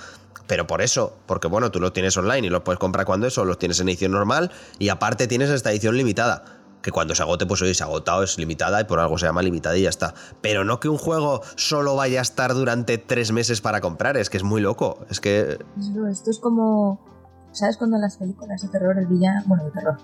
Pero 0.47 0.67
por 0.67 0.83
eso, 0.83 1.17
porque 1.27 1.49
bueno, 1.49 1.71
tú 1.71 1.81
lo 1.81 1.93
tienes 1.93 2.17
online 2.17 2.47
y 2.47 2.51
los 2.51 2.63
puedes 2.63 2.79
comprar 2.79 3.07
cuando 3.07 3.27
eso, 3.27 3.45
los 3.45 3.59
tienes 3.59 3.81
en 3.81 3.89
edición 3.89 4.13
normal 4.13 4.53
y 4.79 4.91
aparte 4.91 5.27
tienes 5.27 5.51
esta 5.51 5.73
edición 5.73 5.97
limitada. 5.97 6.45
Que 6.83 6.93
cuando 6.93 7.17
se 7.17 7.23
agote, 7.23 7.47
pues 7.47 7.63
hoy 7.63 7.75
se 7.75 7.83
agotado, 7.83 8.23
es 8.23 8.39
limitada 8.39 8.81
y 8.81 8.85
por 8.85 9.01
algo 9.01 9.19
se 9.19 9.27
llama 9.27 9.43
limitada 9.43 9.77
y 9.77 9.83
ya 9.83 9.89
está. 9.89 10.15
Pero 10.41 10.63
no 10.63 10.79
que 10.79 10.89
un 10.89 10.99
juego 10.99 11.41
solo 11.57 11.97
vaya 11.97 12.21
a 12.21 12.23
estar 12.23 12.55
durante 12.55 12.99
tres 12.99 13.33
meses 13.33 13.61
para 13.61 13.81
comprar, 13.81 14.17
es 14.17 14.31
que 14.31 14.37
es 14.37 14.45
muy 14.45 14.61
loco. 14.61 15.05
Es 15.11 15.21
que. 15.21 15.59
Esto 16.11 16.31
es 16.31 16.39
como. 16.39 17.01
¿Sabes 17.51 17.79
cuando 17.79 17.97
en 17.97 18.03
las 18.03 18.19
películas 18.19 18.61
de 18.63 18.69
terror 18.69 18.99
el 18.99 19.07
villano. 19.07 19.43
Bueno, 19.47 19.65
de 19.65 19.71
terror. 19.73 19.97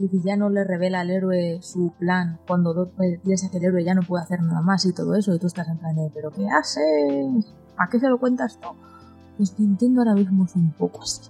El 0.00 0.08
villano 0.08 0.48
le 0.50 0.64
revela 0.64 1.00
al 1.00 1.10
héroe 1.10 1.60
su 1.62 1.92
plan 1.98 2.38
cuando 2.46 2.74
do- 2.74 2.90
eh, 3.02 3.20
piensa 3.24 3.48
que 3.50 3.58
el 3.58 3.64
héroe 3.64 3.84
ya 3.84 3.94
no 3.94 4.02
puede 4.02 4.24
hacer 4.24 4.42
nada 4.42 4.60
más 4.60 4.84
y 4.86 4.92
todo 4.92 5.14
eso, 5.14 5.32
y 5.34 5.38
tú 5.38 5.46
estás 5.46 5.68
en 5.68 5.78
plan 5.78 5.94
de, 5.94 6.10
¿pero 6.12 6.30
qué 6.30 6.48
haces? 6.48 7.52
¿A 7.76 7.88
qué 7.88 8.00
se 8.00 8.08
lo 8.08 8.18
cuentas 8.18 8.58
tú? 8.60 8.68
Pues 9.36 9.58
Nintendo 9.58 10.00
ahora 10.00 10.14
mismo 10.14 10.44
es 10.44 10.54
un 10.56 10.72
poco 10.72 11.02
así. 11.02 11.20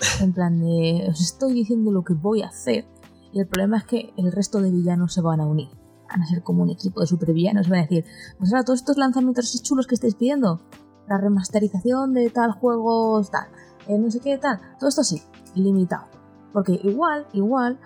En 0.22 0.32
plan 0.32 0.58
de, 0.60 1.06
os 1.10 1.20
estoy 1.20 1.52
diciendo 1.54 1.90
lo 1.92 2.02
que 2.04 2.14
voy 2.14 2.42
a 2.42 2.48
hacer, 2.48 2.84
y 3.32 3.40
el 3.40 3.46
problema 3.46 3.78
es 3.78 3.84
que 3.84 4.12
el 4.16 4.32
resto 4.32 4.60
de 4.60 4.70
villanos 4.70 5.12
se 5.14 5.20
van 5.22 5.40
a 5.40 5.46
unir. 5.46 5.68
Van 6.08 6.22
a 6.22 6.26
ser 6.26 6.42
como 6.42 6.62
un 6.62 6.70
equipo 6.70 7.00
de 7.00 7.06
supervillanos, 7.06 7.68
van 7.68 7.78
a 7.80 7.82
decir, 7.82 8.04
pues 8.38 8.52
ahora 8.52 8.64
todos 8.64 8.80
estos 8.80 8.96
lanzamientos 8.98 9.62
chulos 9.62 9.86
que 9.86 9.94
estáis 9.94 10.14
pidiendo, 10.16 10.60
la 11.08 11.18
remasterización 11.18 12.12
de 12.14 12.28
tal 12.30 12.52
juego, 12.52 13.22
tal, 13.30 13.46
eh, 13.88 13.98
no 13.98 14.10
sé 14.10 14.20
qué, 14.20 14.36
tal, 14.38 14.58
todo 14.78 14.88
esto 14.88 15.04
sí, 15.04 15.22
limitado. 15.54 16.06
Porque 16.52 16.80
igual, 16.82 17.26
igual, 17.32 17.78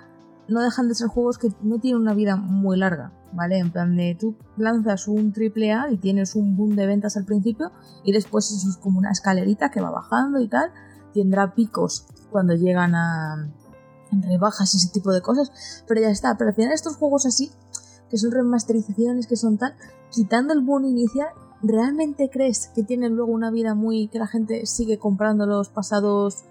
no 0.48 0.60
dejan 0.62 0.88
de 0.88 0.94
ser 0.94 1.08
juegos 1.08 1.38
que 1.38 1.48
no 1.62 1.78
tienen 1.78 2.02
una 2.02 2.14
vida 2.14 2.36
muy 2.36 2.78
larga, 2.78 3.12
¿vale? 3.32 3.58
En 3.58 3.70
plan 3.70 3.96
de 3.96 4.16
tú 4.18 4.36
lanzas 4.56 5.08
un 5.08 5.32
triple 5.32 5.72
A 5.72 5.90
y 5.90 5.96
tienes 5.96 6.34
un 6.34 6.56
boom 6.56 6.76
de 6.76 6.86
ventas 6.86 7.16
al 7.16 7.24
principio 7.24 7.72
y 8.04 8.12
después 8.12 8.50
eso 8.50 8.68
es 8.68 8.76
como 8.76 8.98
una 8.98 9.10
escalerita 9.10 9.70
que 9.70 9.80
va 9.80 9.90
bajando 9.90 10.40
y 10.40 10.48
tal, 10.48 10.70
tendrá 11.12 11.54
picos 11.54 12.06
cuando 12.30 12.54
llegan 12.54 12.94
a 12.94 13.50
rebajas 14.10 14.74
y 14.74 14.78
ese 14.78 14.90
tipo 14.90 15.12
de 15.12 15.22
cosas, 15.22 15.82
pero 15.86 16.00
ya 16.00 16.10
está, 16.10 16.36
pero 16.36 16.50
al 16.50 16.56
final 16.56 16.72
estos 16.72 16.96
juegos 16.96 17.26
así, 17.26 17.50
que 18.10 18.18
son 18.18 18.30
remasterizaciones, 18.30 19.26
que 19.26 19.36
son 19.36 19.58
tal, 19.58 19.74
quitando 20.10 20.52
el 20.52 20.60
boom 20.60 20.84
inicial, 20.84 21.28
¿realmente 21.62 22.30
crees 22.30 22.70
que 22.74 22.82
tienen 22.84 23.16
luego 23.16 23.32
una 23.32 23.50
vida 23.50 23.74
muy... 23.74 24.08
que 24.08 24.18
la 24.18 24.26
gente 24.26 24.66
sigue 24.66 24.98
comprando 24.98 25.46
los 25.46 25.68
pasados 25.68 26.44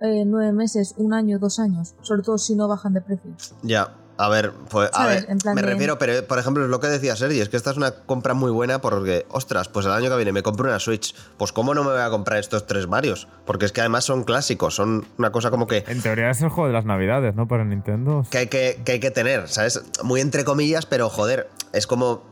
eh, 0.00 0.24
nueve 0.26 0.52
meses, 0.52 0.94
un 0.96 1.12
año, 1.12 1.38
dos 1.38 1.58
años? 1.58 1.94
Sobre 2.02 2.22
todo 2.22 2.38
si 2.38 2.54
no 2.54 2.68
bajan 2.68 2.94
de 2.94 3.00
precio. 3.00 3.30
Ya, 3.62 3.94
a 4.16 4.28
ver, 4.28 4.52
pues 4.68 4.90
a 4.94 5.06
ver, 5.06 5.26
En 5.28 5.38
plan 5.38 5.54
me 5.54 5.62
de- 5.62 5.68
refiero, 5.68 5.96
pero 5.98 6.26
por 6.26 6.38
ejemplo, 6.38 6.64
es 6.64 6.70
lo 6.70 6.80
que 6.80 6.88
decía 6.88 7.14
Sergi, 7.14 7.40
es 7.40 7.48
que 7.48 7.56
esta 7.56 7.70
es 7.70 7.76
una 7.76 7.92
compra 7.92 8.34
muy 8.34 8.50
buena 8.50 8.80
porque, 8.80 9.26
ostras, 9.30 9.68
pues 9.68 9.86
el 9.86 9.92
año 9.92 10.10
que 10.10 10.16
viene 10.16 10.32
me 10.32 10.42
compro 10.42 10.68
una 10.68 10.78
Switch. 10.80 11.14
Pues 11.36 11.52
cómo 11.52 11.72
no 11.74 11.84
me 11.84 11.90
voy 11.92 12.00
a 12.00 12.10
comprar 12.10 12.38
estos 12.40 12.66
tres 12.66 12.88
Marios, 12.88 13.28
porque 13.46 13.64
es 13.66 13.72
que 13.72 13.80
además 13.80 14.04
son 14.04 14.24
clásicos, 14.24 14.74
son 14.74 15.06
una 15.18 15.30
cosa 15.30 15.50
como 15.50 15.66
que 15.68 15.84
En 15.86 16.02
teoría 16.02 16.30
es 16.30 16.42
el 16.42 16.48
juego 16.48 16.66
de 16.66 16.72
las 16.72 16.84
navidades, 16.84 17.34
¿no? 17.36 17.46
Para 17.46 17.64
Nintendo. 17.64 18.24
que 18.30 18.38
hay 18.38 18.46
que, 18.48 18.82
que 18.84 18.92
hay 18.92 19.00
que 19.00 19.10
tener, 19.12 19.48
¿sabes? 19.48 19.80
Muy 20.02 20.20
entre 20.20 20.44
comillas, 20.44 20.84
pero 20.86 21.08
joder, 21.10 21.48
es 21.72 21.86
como 21.86 22.22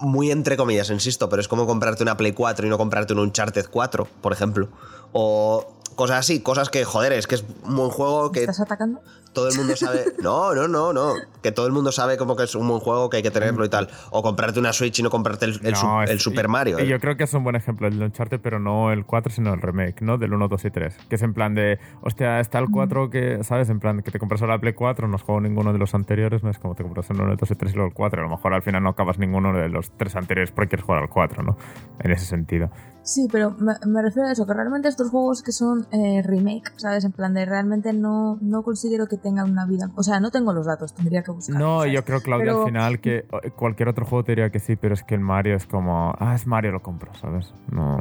muy 0.00 0.30
entre 0.30 0.56
comillas, 0.56 0.88
insisto, 0.90 1.28
pero 1.28 1.40
es 1.40 1.46
como 1.48 1.66
comprarte 1.66 2.02
una 2.02 2.16
Play 2.16 2.32
4 2.32 2.66
y 2.66 2.70
no 2.70 2.78
comprarte 2.78 3.12
un 3.12 3.18
Uncharted 3.18 3.66
4, 3.70 4.06
por 4.22 4.32
ejemplo. 4.32 4.68
O 5.12 5.76
cosas 5.96 6.18
así, 6.18 6.40
cosas 6.40 6.70
que, 6.70 6.84
joder, 6.84 7.12
es 7.12 7.26
que 7.26 7.36
es 7.36 7.44
un 7.64 7.76
buen 7.76 7.90
juego 7.90 8.32
que 8.32 8.40
¿Estás 8.40 8.60
atacando? 8.60 9.00
Todo 9.32 9.48
el 9.48 9.56
mundo 9.56 9.76
sabe. 9.76 10.04
No, 10.22 10.54
no, 10.54 10.68
no, 10.68 10.92
no. 10.92 11.14
Que 11.42 11.52
todo 11.52 11.66
el 11.66 11.72
mundo 11.72 11.92
sabe 11.92 12.16
como 12.18 12.36
que 12.36 12.42
es 12.44 12.54
un 12.54 12.68
buen 12.68 12.80
juego, 12.80 13.08
que 13.08 13.18
hay 13.18 13.22
que 13.22 13.30
tenerlo 13.30 13.64
y 13.64 13.68
tal. 13.68 13.88
O 14.10 14.22
comprarte 14.22 14.60
una 14.60 14.72
Switch 14.72 14.98
y 14.98 15.02
no 15.02 15.08
comprarte 15.10 15.46
el, 15.46 15.60
el 15.64 15.72
No, 15.72 15.76
su- 15.78 16.00
es- 16.02 16.10
el 16.10 16.20
Super 16.20 16.48
Mario. 16.48 16.78
y 16.78 16.82
¿eh? 16.82 16.86
Yo 16.88 16.98
creo 17.00 17.16
que 17.16 17.24
es 17.24 17.32
un 17.34 17.42
buen 17.44 17.56
ejemplo 17.56 17.86
el 17.86 17.98
de 17.98 18.04
Uncharted, 18.06 18.40
pero 18.42 18.58
no 18.60 18.92
el 18.92 19.06
4, 19.06 19.32
sino 19.32 19.54
el 19.54 19.60
remake, 19.62 20.02
¿no? 20.02 20.18
Del 20.18 20.34
1, 20.34 20.48
2 20.48 20.64
y 20.66 20.70
3. 20.70 20.96
Que 21.08 21.14
es 21.14 21.22
en 21.22 21.32
plan 21.32 21.54
de, 21.54 21.78
hostia, 22.02 22.40
está 22.40 22.58
el 22.58 22.66
4 22.70 23.08
que, 23.10 23.42
¿sabes? 23.44 23.70
En 23.70 23.80
plan, 23.80 24.02
que 24.02 24.10
te 24.10 24.18
compras 24.18 24.42
ahora 24.42 24.54
la 24.54 24.60
Play 24.60 24.74
4, 24.74 25.08
no 25.08 25.16
has 25.16 25.22
jugado 25.22 25.40
ninguno 25.40 25.72
de 25.72 25.78
los 25.78 25.94
anteriores, 25.94 26.42
no 26.42 26.50
es 26.50 26.58
como 26.58 26.74
te 26.74 26.82
compras 26.82 27.08
el 27.10 27.20
1, 27.20 27.32
el 27.32 27.36
2 27.38 27.50
y 27.50 27.54
3 27.54 27.72
y 27.72 27.74
luego 27.76 27.88
el 27.88 27.94
4. 27.94 28.20
A 28.20 28.24
lo 28.24 28.30
mejor 28.30 28.52
al 28.52 28.62
final 28.62 28.82
no 28.82 28.90
acabas 28.90 29.18
ninguno 29.18 29.52
de 29.54 29.68
los 29.68 29.90
tres 29.96 30.16
anteriores 30.16 30.50
porque 30.52 30.70
quieres 30.70 30.84
jugar 30.84 31.02
al 31.02 31.08
4, 31.08 31.42
¿no? 31.42 31.56
En 32.00 32.10
ese 32.10 32.26
sentido. 32.26 32.70
Sí, 33.02 33.28
pero 33.32 33.52
me, 33.58 33.72
me 33.86 34.02
refiero 34.02 34.28
a 34.28 34.32
eso, 34.32 34.46
que 34.46 34.52
realmente 34.52 34.86
estos 34.88 35.08
juegos 35.10 35.42
que 35.42 35.52
son 35.52 35.86
eh, 35.90 36.22
remake, 36.22 36.72
¿sabes? 36.76 37.04
En 37.04 37.12
plan 37.12 37.32
de 37.32 37.46
realmente 37.46 37.94
no, 37.94 38.36
no 38.42 38.62
considero 38.62 39.06
que 39.06 39.16
tengan 39.20 39.50
una 39.50 39.66
vida. 39.66 39.90
O 39.96 40.02
sea, 40.02 40.18
no 40.20 40.30
tengo 40.30 40.52
los 40.52 40.66
datos, 40.66 40.94
tendría 40.94 41.22
que 41.22 41.30
buscar. 41.30 41.56
No, 41.58 41.86
yo 41.86 42.04
creo, 42.04 42.20
Claudia, 42.20 42.46
Pero- 42.46 42.60
al 42.62 42.66
final 42.66 43.00
que 43.00 43.24
cualquier 43.56 43.88
otro 43.88 44.04
juego 44.06 44.24
te 44.24 44.32
diría 44.32 44.50
que 44.50 44.58
sí, 44.58 44.76
pero 44.76 44.94
es 44.94 45.02
que 45.02 45.14
el 45.14 45.20
Mario 45.20 45.54
es 45.56 45.66
como, 45.66 46.14
ah, 46.18 46.34
es 46.34 46.46
Mario, 46.46 46.72
lo 46.72 46.82
compro, 46.82 47.12
¿sabes? 47.14 47.54
No, 47.70 48.00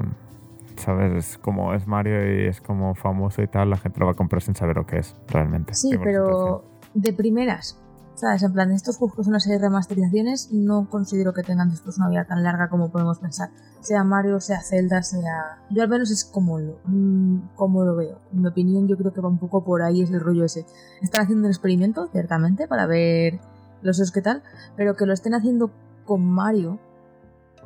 ¿sabes? 0.77 1.13
Es 1.13 1.37
como 1.37 1.73
es 1.73 1.85
Mario 1.87 2.41
y 2.43 2.47
es 2.47 2.61
como 2.61 2.95
famoso 2.95 3.41
y 3.41 3.47
tal, 3.47 3.69
la 3.69 3.77
gente 3.77 3.99
lo 3.99 4.05
va 4.07 4.13
a 4.13 4.15
comprar 4.15 4.41
sin 4.41 4.55
saber 4.55 4.75
lo 4.77 4.85
que 4.85 4.97
es 4.99 5.15
realmente. 5.27 5.73
Sí, 5.73 5.89
Tengo 5.91 6.03
pero 6.03 6.63
de 6.93 7.13
primeras, 7.13 7.79
En 8.21 8.51
plan, 8.51 8.71
estos 8.71 8.97
juegos 8.97 9.25
son 9.25 9.29
una 9.29 9.39
serie 9.39 9.59
de 9.59 9.65
remasterizaciones, 9.65 10.51
no 10.51 10.89
considero 10.89 11.33
que 11.33 11.41
tengan 11.41 11.69
después 11.69 11.97
una 11.97 12.09
vida 12.09 12.25
tan 12.25 12.43
larga 12.43 12.67
como 12.67 12.91
podemos 12.91 13.19
pensar. 13.19 13.49
Sea 13.79 14.03
Mario, 14.03 14.41
sea 14.41 14.61
Zelda, 14.61 15.03
sea. 15.03 15.59
Yo 15.69 15.83
al 15.83 15.89
menos 15.89 16.11
es 16.11 16.25
como 16.25 16.59
lo, 16.59 16.79
mm, 16.83 17.55
como 17.55 17.85
lo 17.85 17.95
veo. 17.95 18.19
En 18.33 18.41
mi 18.41 18.49
opinión, 18.49 18.89
yo 18.89 18.97
creo 18.97 19.13
que 19.13 19.21
va 19.21 19.29
un 19.29 19.37
poco 19.37 19.63
por 19.63 19.81
ahí 19.81 20.01
es 20.01 20.11
el 20.11 20.19
rollo 20.19 20.43
ese. 20.43 20.65
Están 21.01 21.21
haciendo 21.21 21.45
un 21.45 21.51
experimento, 21.51 22.09
ciertamente, 22.11 22.67
para 22.67 22.85
ver 22.87 23.39
los 23.81 23.97
esos 23.97 24.11
qué 24.11 24.21
tal, 24.21 24.43
pero 24.75 24.97
que 24.97 25.05
lo 25.05 25.13
estén 25.13 25.33
haciendo 25.33 25.71
con 26.03 26.25
Mario, 26.25 26.77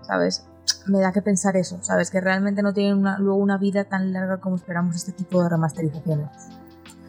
¿sabes? 0.04 0.46
Me 0.86 1.00
da 1.00 1.12
que 1.12 1.24
pensar 1.24 1.58
eso, 1.58 1.80
¿sabes? 1.82 2.12
Que 2.12 2.22
realmente 2.22 2.62
no 2.62 2.74
tienen 2.74 3.04
luego 3.20 3.38
una 3.38 3.58
vida 3.58 3.86
tan 3.86 4.14
larga 4.14 4.38
como 4.38 4.58
esperamos 4.58 4.96
este 4.96 5.14
tipo 5.14 5.42
de 5.42 5.50
remasterizaciones. 5.50 6.30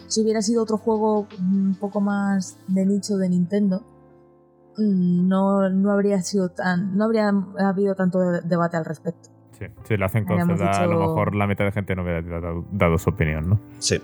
Si 0.08 0.22
hubiera 0.22 0.42
sido 0.42 0.62
otro 0.62 0.76
juego 0.78 1.26
un 1.38 1.76
poco 1.80 2.00
más 2.00 2.56
de 2.68 2.86
nicho 2.86 3.16
de 3.16 3.28
Nintendo, 3.28 3.82
mm, 4.76 5.28
no, 5.28 5.68
no 5.70 5.90
habría 5.92 6.20
sido 6.22 6.48
tan. 6.50 6.96
no 6.96 7.04
habría 7.04 7.32
habido 7.58 7.94
tanto 7.94 8.18
de- 8.20 8.40
debate 8.42 8.76
al 8.76 8.84
respecto. 8.84 9.28
Sí, 9.58 9.66
si 9.86 9.96
lo 9.96 10.06
hacen 10.06 10.24
con 10.24 10.38
Zelda, 10.38 10.70
a 10.70 10.86
lo 10.86 10.92
dicho- 10.98 11.00
mejor 11.08 11.34
la 11.34 11.46
mitad 11.46 11.64
de 11.64 11.72
gente 11.72 11.94
no 11.94 12.02
hubiera 12.02 12.22
dado, 12.40 12.64
dado 12.72 12.98
su 12.98 13.10
opinión, 13.10 13.48
¿no? 13.50 13.60
Sí. 13.78 14.00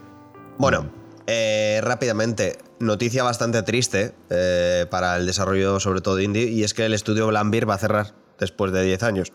Bueno, 0.59 0.86
eh, 1.26 1.80
rápidamente, 1.82 2.59
noticia 2.78 3.22
bastante 3.24 3.62
triste 3.62 4.14
eh, 4.30 4.86
para 4.90 5.16
el 5.16 5.26
desarrollo, 5.26 5.80
sobre 5.80 6.01
todo 6.01 6.20
indie, 6.20 6.44
y 6.48 6.62
es 6.64 6.72
que 6.74 6.86
el 6.86 6.94
estudio 6.94 7.26
Blambir 7.28 7.68
va 7.68 7.74
a 7.74 7.78
cerrar 7.78 8.14
después 8.38 8.72
de 8.72 8.82
10 8.84 9.03
años. 9.03 9.32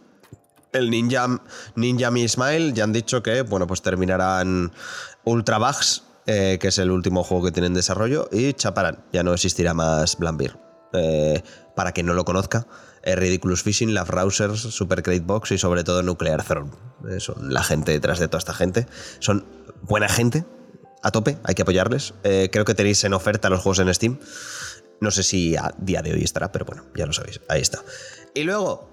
El 0.72 0.90
Ninja, 0.90 1.26
Ninja 1.76 2.12
Mi 2.12 2.28
Smile 2.28 2.74
ya 2.74 2.84
han 2.86 2.92
dicho 2.94 3.22
que, 3.24 3.42
bueno, 3.44 3.66
pues 3.68 3.82
terminarán 3.82 4.72
Ultra 5.24 5.58
Bugs, 5.58 6.04
eh, 6.28 6.58
que 6.60 6.70
es 6.70 6.78
el 6.80 6.92
último 6.92 7.24
juego 7.24 7.46
que 7.46 7.52
tienen 7.52 7.72
en 7.72 7.76
desarrollo, 7.76 8.30
y 8.32 8.54
chaparán, 8.54 9.06
ya 9.12 9.24
no 9.24 9.34
existirá 9.34 9.74
más 9.74 10.18
Blambir. 10.18 10.58
Eh, 10.98 11.44
para 11.76 11.92
quien 11.92 12.06
no 12.06 12.14
lo 12.14 12.24
conozca, 12.24 12.68
eh, 13.04 13.16
Ridiculous 13.16 13.64
Fishing, 13.64 13.94
Love 13.94 14.10
Rousers, 14.10 14.60
Super 14.62 15.04
Crate 15.04 15.20
Box 15.22 15.52
y 15.52 15.58
sobre 15.58 15.84
todo 15.84 16.02
Nuclear 16.04 16.44
Throne. 16.44 16.72
Eh, 17.10 17.20
son 17.20 17.54
la 17.54 17.64
gente 17.64 17.92
detrás 17.92 18.20
de 18.20 18.28
toda 18.28 18.40
esta 18.40 18.54
gente. 18.54 18.88
Son 19.20 19.46
buena 19.82 20.08
gente, 20.08 20.46
a 21.04 21.12
tope, 21.12 21.38
hay 21.44 21.54
que 21.54 21.64
apoyarles. 21.64 22.14
Creo 22.24 22.66
que 22.66 22.74
tenéis 22.74 23.04
en 23.04 23.14
oferta 23.14 23.50
los 23.50 23.60
juegos 23.60 23.80
en 23.80 23.94
Steam. 23.94 24.20
No 25.02 25.12
sé 25.12 25.24
si 25.24 25.58
a 25.58 25.74
día 25.78 26.02
de 26.02 26.14
hoy 26.14 26.24
estará, 26.24 26.52
pero 26.52 26.64
bueno, 26.66 26.86
ya 26.96 27.06
lo 27.06 27.12
sabéis, 27.12 27.42
ahí 27.50 27.62
está. 27.62 27.84
Y 28.34 28.44
luego, 28.44 28.90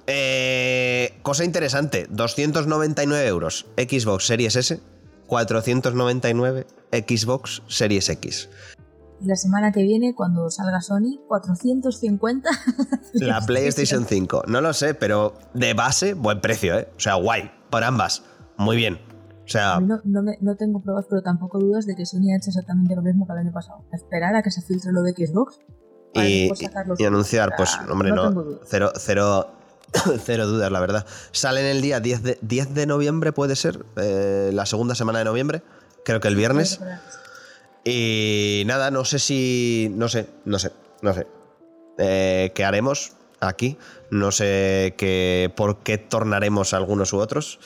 cosa 1.23 1.45
interesante, 1.45 2.07
299 2.11 3.27
euros 3.27 3.67
Xbox 3.77 4.27
Series 4.27 4.57
S, 4.57 4.81
499 5.27 6.67
Xbox 6.93 7.63
Series 7.69 8.09
X. 8.09 8.49
Y 9.21 9.27
la 9.27 9.37
semana 9.37 9.71
que 9.73 9.83
viene, 9.83 10.15
cuando 10.15 10.51
salga 10.51 10.81
Sony, 10.81 11.21
450. 11.29 12.51
La 13.15 13.41
PlayStation 13.41 14.05
5, 14.05 14.45
no 14.49 14.61
lo 14.61 14.73
sé, 14.73 14.95
pero 14.95 15.35
de 15.55 15.75
base, 15.75 16.15
buen 16.15 16.41
precio, 16.41 16.79
¿eh? 16.79 16.89
O 16.97 17.01
sea, 17.01 17.15
guay, 17.15 17.51
por 17.71 17.85
ambas, 17.85 18.25
muy 18.57 18.77
bien. 18.77 18.99
O 19.45 19.49
sea, 19.49 19.81
no, 19.81 20.01
no, 20.05 20.23
me- 20.23 20.39
no 20.41 20.57
tengo 20.57 20.81
pruebas, 20.81 21.07
pero 21.09 21.23
tampoco 21.23 21.59
dudas 21.59 21.87
de 21.87 21.95
que 21.95 22.05
Sony 22.07 22.33
ha 22.33 22.37
hecho 22.37 22.51
exactamente 22.51 22.95
lo 22.97 23.03
mismo 23.03 23.27
que 23.27 23.33
el 23.33 23.39
año 23.41 23.53
pasado. 23.53 23.85
Esperar 23.93 24.35
a 24.37 24.43
que 24.43 24.51
se 24.51 24.63
filtre 24.63 24.93
lo 24.93 25.03
de 25.03 25.13
Xbox. 25.13 25.59
y, 26.15 26.51
anunciar, 27.05 27.55
pues, 27.57 27.79
hombre, 27.91 28.11
no, 28.11 28.31
dudas. 28.33 28.61
cero, 28.67 28.93
cero, 28.97 29.51
cero 30.25 30.47
dudas, 30.47 30.71
la 30.71 30.81
verdad. 30.81 31.07
Salen 31.33 31.67
el 31.67 31.83
día 31.83 32.01
10 32.01 32.23
de, 32.23 32.39
10 32.43 32.75
de 32.75 32.87
noviembre, 32.87 33.33
puede 33.33 33.57
ser, 33.57 33.85
eh, 33.97 34.51
la 34.53 34.67
segunda 34.67 34.95
semana 34.95 35.19
de 35.19 35.25
noviembre, 35.25 35.63
creo 36.05 36.21
que 36.21 36.29
el 36.29 36.37
viernes. 36.37 36.81
Y 37.85 38.63
nada, 38.67 38.91
no 38.91 39.05
sé 39.05 39.19
si. 39.19 39.91
No 39.95 40.09
sé, 40.09 40.29
no 40.45 40.59
sé, 40.59 40.73
no 41.01 41.15
sé. 41.15 41.27
Eh, 41.99 42.53
¿Qué 42.55 42.65
haremos 42.65 43.13
aquí? 43.41 43.77
No 44.11 44.31
sé 44.31 44.95
qué, 44.97 45.53
por 45.57 45.83
qué 45.83 45.99
tornaremos 45.99 46.75
algunos 46.75 47.13
u 47.13 47.19
otros. 47.19 47.59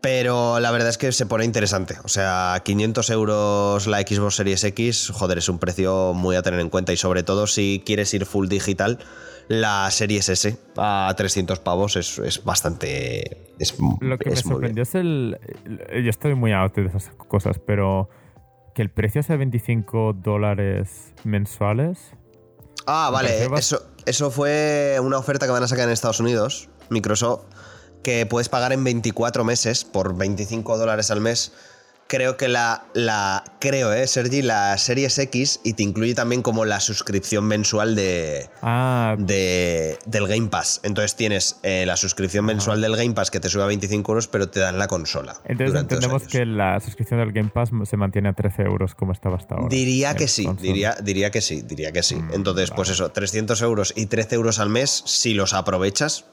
Pero 0.00 0.60
la 0.60 0.70
verdad 0.70 0.90
es 0.90 0.98
que 0.98 1.10
se 1.10 1.26
pone 1.26 1.44
interesante. 1.44 1.96
O 2.04 2.08
sea, 2.08 2.62
500 2.64 3.10
euros 3.10 3.86
la 3.88 4.00
Xbox 4.02 4.36
Series 4.36 4.62
X, 4.62 5.10
joder, 5.12 5.38
es 5.38 5.48
un 5.48 5.58
precio 5.58 6.12
muy 6.14 6.36
a 6.36 6.42
tener 6.42 6.60
en 6.60 6.70
cuenta. 6.70 6.92
Y 6.92 6.96
sobre 6.96 7.24
todo 7.24 7.48
si 7.48 7.82
quieres 7.84 8.14
ir 8.14 8.24
full 8.24 8.46
digital, 8.46 9.00
la 9.48 9.90
Series 9.90 10.28
S 10.28 10.58
a 10.76 11.12
300 11.16 11.60
pavos 11.60 11.96
es, 11.96 12.18
es 12.18 12.42
bastante. 12.44 13.52
Es, 13.58 13.74
Lo 14.00 14.18
que 14.18 14.30
me 14.30 14.34
es 14.34 14.40
sorprendió 14.40 14.82
es 14.82 14.94
el, 14.94 15.38
el- 15.88 16.04
Yo 16.04 16.10
estoy 16.10 16.34
muy 16.34 16.52
out 16.52 16.74
de 16.74 16.86
esas 16.86 17.10
cosas, 17.28 17.58
pero 17.64 18.08
que 18.74 18.82
el 18.82 18.90
precio 18.90 19.22
sea 19.22 19.36
25 19.36 20.12
dólares 20.14 21.12
mensuales. 21.24 21.98
Ah, 22.86 23.10
vale. 23.12 23.48
Eso, 23.56 23.82
eso 24.04 24.30
fue 24.30 24.98
una 25.02 25.18
oferta 25.18 25.46
que 25.46 25.52
van 25.52 25.62
a 25.62 25.68
sacar 25.68 25.86
en 25.86 25.92
Estados 25.92 26.20
Unidos, 26.20 26.68
Microsoft, 26.90 27.44
que 28.02 28.26
puedes 28.26 28.48
pagar 28.48 28.72
en 28.72 28.84
24 28.84 29.44
meses 29.44 29.84
por 29.84 30.16
25 30.16 30.76
dólares 30.78 31.10
al 31.10 31.20
mes. 31.20 31.52
Creo 32.08 32.36
que 32.36 32.46
la, 32.46 32.84
la 32.94 33.42
creo, 33.58 33.92
eh, 33.92 34.06
Sergi, 34.06 34.40
la 34.42 34.78
Series 34.78 35.18
X 35.18 35.60
y 35.64 35.72
te 35.72 35.82
incluye 35.82 36.14
también 36.14 36.40
como 36.40 36.64
la 36.64 36.78
suscripción 36.78 37.44
mensual 37.46 37.96
de, 37.96 38.48
Ah, 38.62 39.16
de- 39.18 39.98
del 40.06 40.28
Game 40.28 40.46
Pass. 40.46 40.80
Entonces 40.84 41.16
tienes 41.16 41.58
eh, 41.64 41.84
la 41.84 41.96
suscripción 41.96 42.44
mensual 42.44 42.80
del 42.80 42.94
Game 42.96 43.12
Pass 43.14 43.32
que 43.32 43.40
te 43.40 43.48
sube 43.48 43.64
a 43.64 43.66
25 43.66 44.12
euros, 44.12 44.28
pero 44.28 44.48
te 44.48 44.60
dan 44.60 44.78
la 44.78 44.86
consola. 44.86 45.34
entonces 45.46 45.80
entendemos 45.80 46.22
que 46.28 46.46
la 46.46 46.78
suscripción 46.78 47.18
del 47.18 47.32
Game 47.32 47.50
Pass 47.52 47.70
se 47.84 47.96
mantiene 47.96 48.28
a 48.28 48.32
13 48.34 48.62
euros 48.62 48.94
como 48.94 49.10
estaba 49.12 49.36
hasta 49.36 49.56
ahora. 49.56 49.68
Diría 49.68 50.14
que 50.14 50.28
sí, 50.28 50.48
diría, 50.60 50.96
diría 51.02 51.30
que 51.32 51.40
sí, 51.40 51.62
diría 51.62 51.90
que 51.90 52.04
sí. 52.04 52.14
Mm, 52.14 52.34
Entonces, 52.34 52.70
pues 52.70 52.88
eso, 52.90 53.10
300 53.10 53.60
euros 53.62 53.92
y 53.96 54.06
13 54.06 54.36
euros 54.36 54.60
al 54.60 54.68
mes, 54.68 55.02
si 55.06 55.34
los 55.34 55.54
aprovechas, 55.54 56.24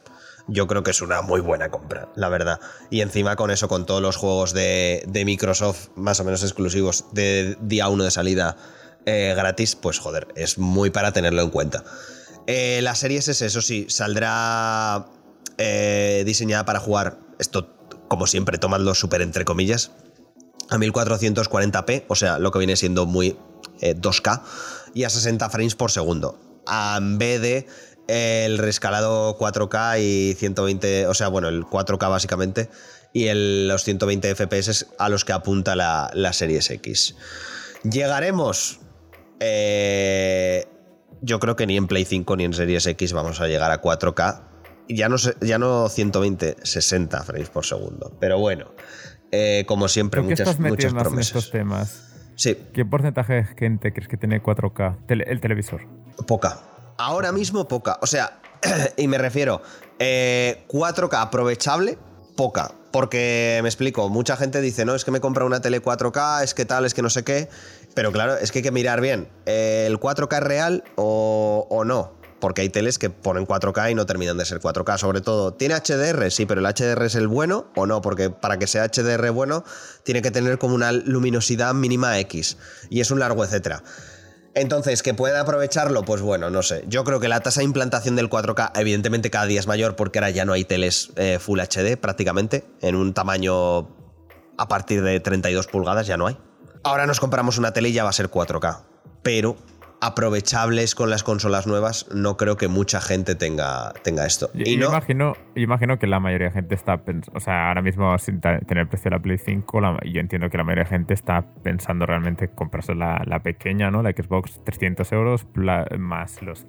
yo 0.47 0.67
creo 0.67 0.83
que 0.83 0.91
es 0.91 1.01
una 1.01 1.21
muy 1.21 1.41
buena 1.41 1.69
compra, 1.69 2.09
la 2.15 2.29
verdad. 2.29 2.59
Y 2.89 3.01
encima 3.01 3.35
con 3.35 3.51
eso, 3.51 3.67
con 3.67 3.85
todos 3.85 4.01
los 4.01 4.15
juegos 4.15 4.53
de, 4.53 5.03
de 5.07 5.25
Microsoft, 5.25 5.89
más 5.95 6.19
o 6.19 6.23
menos 6.23 6.43
exclusivos, 6.43 7.05
de 7.11 7.57
día 7.61 7.87
1 7.87 8.03
de 8.03 8.11
salida 8.11 8.57
eh, 9.05 9.33
gratis, 9.35 9.75
pues 9.75 9.99
joder, 9.99 10.27
es 10.35 10.57
muy 10.57 10.89
para 10.89 11.11
tenerlo 11.11 11.41
en 11.41 11.49
cuenta. 11.49 11.83
Eh, 12.47 12.81
la 12.81 12.95
serie 12.95 13.19
S, 13.19 13.31
eso 13.31 13.61
sí, 13.61 13.85
saldrá 13.89 15.05
eh, 15.57 16.23
diseñada 16.25 16.65
para 16.65 16.79
jugar, 16.79 17.17
esto 17.39 17.69
como 18.07 18.27
siempre, 18.27 18.57
tomadlo 18.57 18.93
súper 18.95 19.21
entre 19.21 19.45
comillas, 19.45 19.91
a 20.69 20.77
1440p, 20.77 22.05
o 22.07 22.15
sea, 22.15 22.39
lo 22.39 22.51
que 22.51 22.59
viene 22.59 22.75
siendo 22.75 23.05
muy 23.05 23.37
eh, 23.81 23.95
2K, 23.95 24.41
y 24.93 25.03
a 25.03 25.09
60 25.09 25.49
frames 25.49 25.75
por 25.75 25.91
segundo. 25.91 26.37
En 26.67 27.17
vez 27.17 27.41
de 27.41 27.67
el 28.07 28.57
rescalado 28.57 29.37
4K 29.37 29.99
y 30.01 30.33
120, 30.35 31.07
o 31.07 31.13
sea, 31.13 31.27
bueno, 31.29 31.47
el 31.49 31.63
4K 31.65 32.09
básicamente, 32.09 32.69
y 33.13 33.27
el- 33.27 33.67
los 33.67 33.83
120 33.83 34.29
FPS 34.35 34.87
a 34.99 35.09
los 35.09 35.23
que 35.25 35.33
apunta 35.33 35.75
la, 35.75 36.09
la 36.13 36.33
Series 36.33 36.69
X. 36.69 37.15
Llegaremos. 37.83 38.79
eh, 39.39 40.65
yo 41.21 41.39
creo 41.39 41.55
que 41.55 41.65
ni 41.67 41.77
en 41.77 41.87
Play 41.87 42.05
5 42.05 42.35
ni 42.35 42.43
en 42.45 42.53
Series 42.53 42.85
X 42.85 43.13
vamos 43.13 43.39
a 43.41 43.47
llegar 43.47 43.71
a 43.71 43.81
4K. 43.81 44.43
Y 44.87 44.97
Ya 44.97 45.07
no, 45.09 45.17
sé- 45.17 45.35
ya 45.41 45.57
no 45.57 45.87
120, 45.89 46.57
60 46.63 47.23
frames 47.23 47.49
por 47.49 47.65
segundo. 47.65 48.15
Pero 48.19 48.37
bueno, 48.39 48.71
eh, 49.31 49.63
como 49.67 49.87
siempre, 49.87 50.19
¿Tú 50.21 50.27
qué 50.27 50.31
muchas, 50.31 50.47
estás 50.47 50.59
muchas 50.59 50.71
metiendo 50.71 50.99
en 50.99 51.03
promesas. 51.05 51.27
estos 51.37 51.51
temas? 51.51 52.09
Sí, 52.35 52.57
¿Qué 52.73 52.83
porcentaje 52.85 53.33
de 53.33 53.43
gente 53.45 53.93
crees 53.93 54.07
que 54.09 54.17
tiene 54.17 54.41
4K? 54.41 54.97
Tele- 55.07 55.25
el 55.27 55.39
televisor. 55.39 55.81
poca. 56.27 56.59
Ahora 57.03 57.33
mismo 57.33 57.67
poca. 57.67 57.99
O 58.01 58.07
sea, 58.07 58.39
y 58.97 59.09
me 59.09 59.17
refiero, 59.17 59.61
eh, 59.99 60.63
4K 60.69 61.21
aprovechable, 61.21 61.97
poca. 62.37 62.71
Porque 62.93 63.59
me 63.61 63.67
explico, 63.67 64.07
mucha 64.07 64.37
gente 64.37 64.61
dice, 64.61 64.85
no, 64.85 64.95
es 64.95 65.03
que 65.03 65.11
me 65.11 65.19
compra 65.19 65.43
una 65.43 65.59
tele 65.59 65.81
4K, 65.81 66.43
es 66.43 66.53
que 66.53 66.63
tal, 66.63 66.85
es 66.85 66.93
que 66.93 67.01
no 67.01 67.09
sé 67.09 67.23
qué. 67.23 67.49
Pero 67.93 68.13
claro, 68.13 68.37
es 68.37 68.53
que 68.53 68.59
hay 68.59 68.63
que 68.63 68.71
mirar 68.71 69.01
bien, 69.01 69.27
¿el 69.45 69.99
4K 69.99 70.37
es 70.37 70.43
real 70.43 70.83
o, 70.95 71.67
o 71.69 71.83
no? 71.83 72.13
Porque 72.39 72.61
hay 72.61 72.69
teles 72.69 72.99
que 72.99 73.09
ponen 73.09 73.45
4K 73.45 73.91
y 73.91 73.95
no 73.95 74.05
terminan 74.05 74.37
de 74.37 74.45
ser 74.45 74.61
4K. 74.61 74.97
Sobre 74.97 75.21
todo, 75.21 75.53
¿tiene 75.53 75.75
HDR? 75.75 76.29
Sí, 76.31 76.45
pero 76.45 76.61
el 76.61 76.73
HDR 76.73 77.03
es 77.03 77.15
el 77.15 77.27
bueno 77.27 77.67
o 77.75 77.85
no, 77.85 78.01
porque 78.01 78.29
para 78.29 78.59
que 78.59 78.67
sea 78.67 78.87
HDR 78.87 79.29
bueno, 79.31 79.65
tiene 80.03 80.21
que 80.21 80.31
tener 80.31 80.57
como 80.57 80.75
una 80.75 80.91
luminosidad 80.91 81.73
mínima 81.73 82.17
X. 82.19 82.57
Y 82.89 83.01
es 83.01 83.11
un 83.11 83.19
largo 83.19 83.43
etcétera. 83.43 83.83
Entonces, 84.55 85.01
que 85.01 85.13
pueda 85.13 85.41
aprovecharlo, 85.41 86.03
pues 86.03 86.21
bueno, 86.21 86.49
no 86.49 86.61
sé. 86.61 86.83
Yo 86.87 87.03
creo 87.03 87.19
que 87.19 87.27
la 87.27 87.39
tasa 87.39 87.61
de 87.61 87.65
implantación 87.65 88.15
del 88.15 88.29
4K, 88.29 88.71
evidentemente, 88.75 89.31
cada 89.31 89.45
día 89.45 89.59
es 89.59 89.67
mayor 89.67 89.95
porque 89.95 90.19
ahora 90.19 90.29
ya 90.29 90.45
no 90.45 90.53
hay 90.53 90.63
teles 90.63 91.11
eh, 91.15 91.39
Full 91.39 91.59
HD 91.59 91.97
prácticamente. 91.97 92.63
En 92.81 92.95
un 92.95 93.13
tamaño 93.13 93.89
a 94.57 94.67
partir 94.67 95.01
de 95.01 95.19
32 95.19 95.67
pulgadas 95.67 96.05
ya 96.05 96.17
no 96.17 96.27
hay. 96.27 96.37
Ahora 96.83 97.07
nos 97.07 97.19
compramos 97.19 97.57
una 97.57 97.73
tele 97.73 97.89
y 97.89 97.93
ya 97.93 98.03
va 98.03 98.11
a 98.11 98.13
ser 98.13 98.29
4K. 98.29 98.81
Pero 99.23 99.55
aprovechables 100.05 100.95
con 100.95 101.09
las 101.09 101.23
consolas 101.23 101.67
nuevas, 101.67 102.07
no 102.13 102.37
creo 102.37 102.57
que 102.57 102.67
mucha 102.67 103.01
gente 103.01 103.35
tenga, 103.35 103.93
tenga 104.03 104.25
esto. 104.25 104.49
Yo, 104.53 104.63
y 104.65 104.73
yo 104.77 104.81
no, 104.81 104.87
imagino, 104.89 105.33
yo 105.55 105.61
imagino 105.61 105.99
que 105.99 106.07
la 106.07 106.19
mayoría 106.19 106.47
de 106.47 106.53
gente 106.53 106.75
está 106.75 106.97
pensando, 106.97 107.37
o 107.37 107.39
sea, 107.39 107.67
ahora 107.69 107.81
mismo 107.81 108.17
sin 108.17 108.39
tener 108.41 108.87
precio 108.87 109.09
de 109.09 109.17
la 109.17 109.21
Play 109.21 109.37
5, 109.37 109.81
la- 109.81 109.99
yo 110.05 110.19
entiendo 110.19 110.49
que 110.49 110.57
la 110.57 110.63
mayoría 110.63 110.83
de 110.85 110.89
gente 110.89 111.13
está 111.13 111.45
pensando 111.63 112.05
realmente 112.05 112.49
comprarse 112.49 112.95
la, 112.95 113.21
la 113.25 113.41
pequeña, 113.41 113.91
¿no? 113.91 114.01
La 114.03 114.11
Xbox 114.11 114.63
300 114.63 115.11
euros 115.11 115.45
más 115.97 116.41
los 116.41 116.65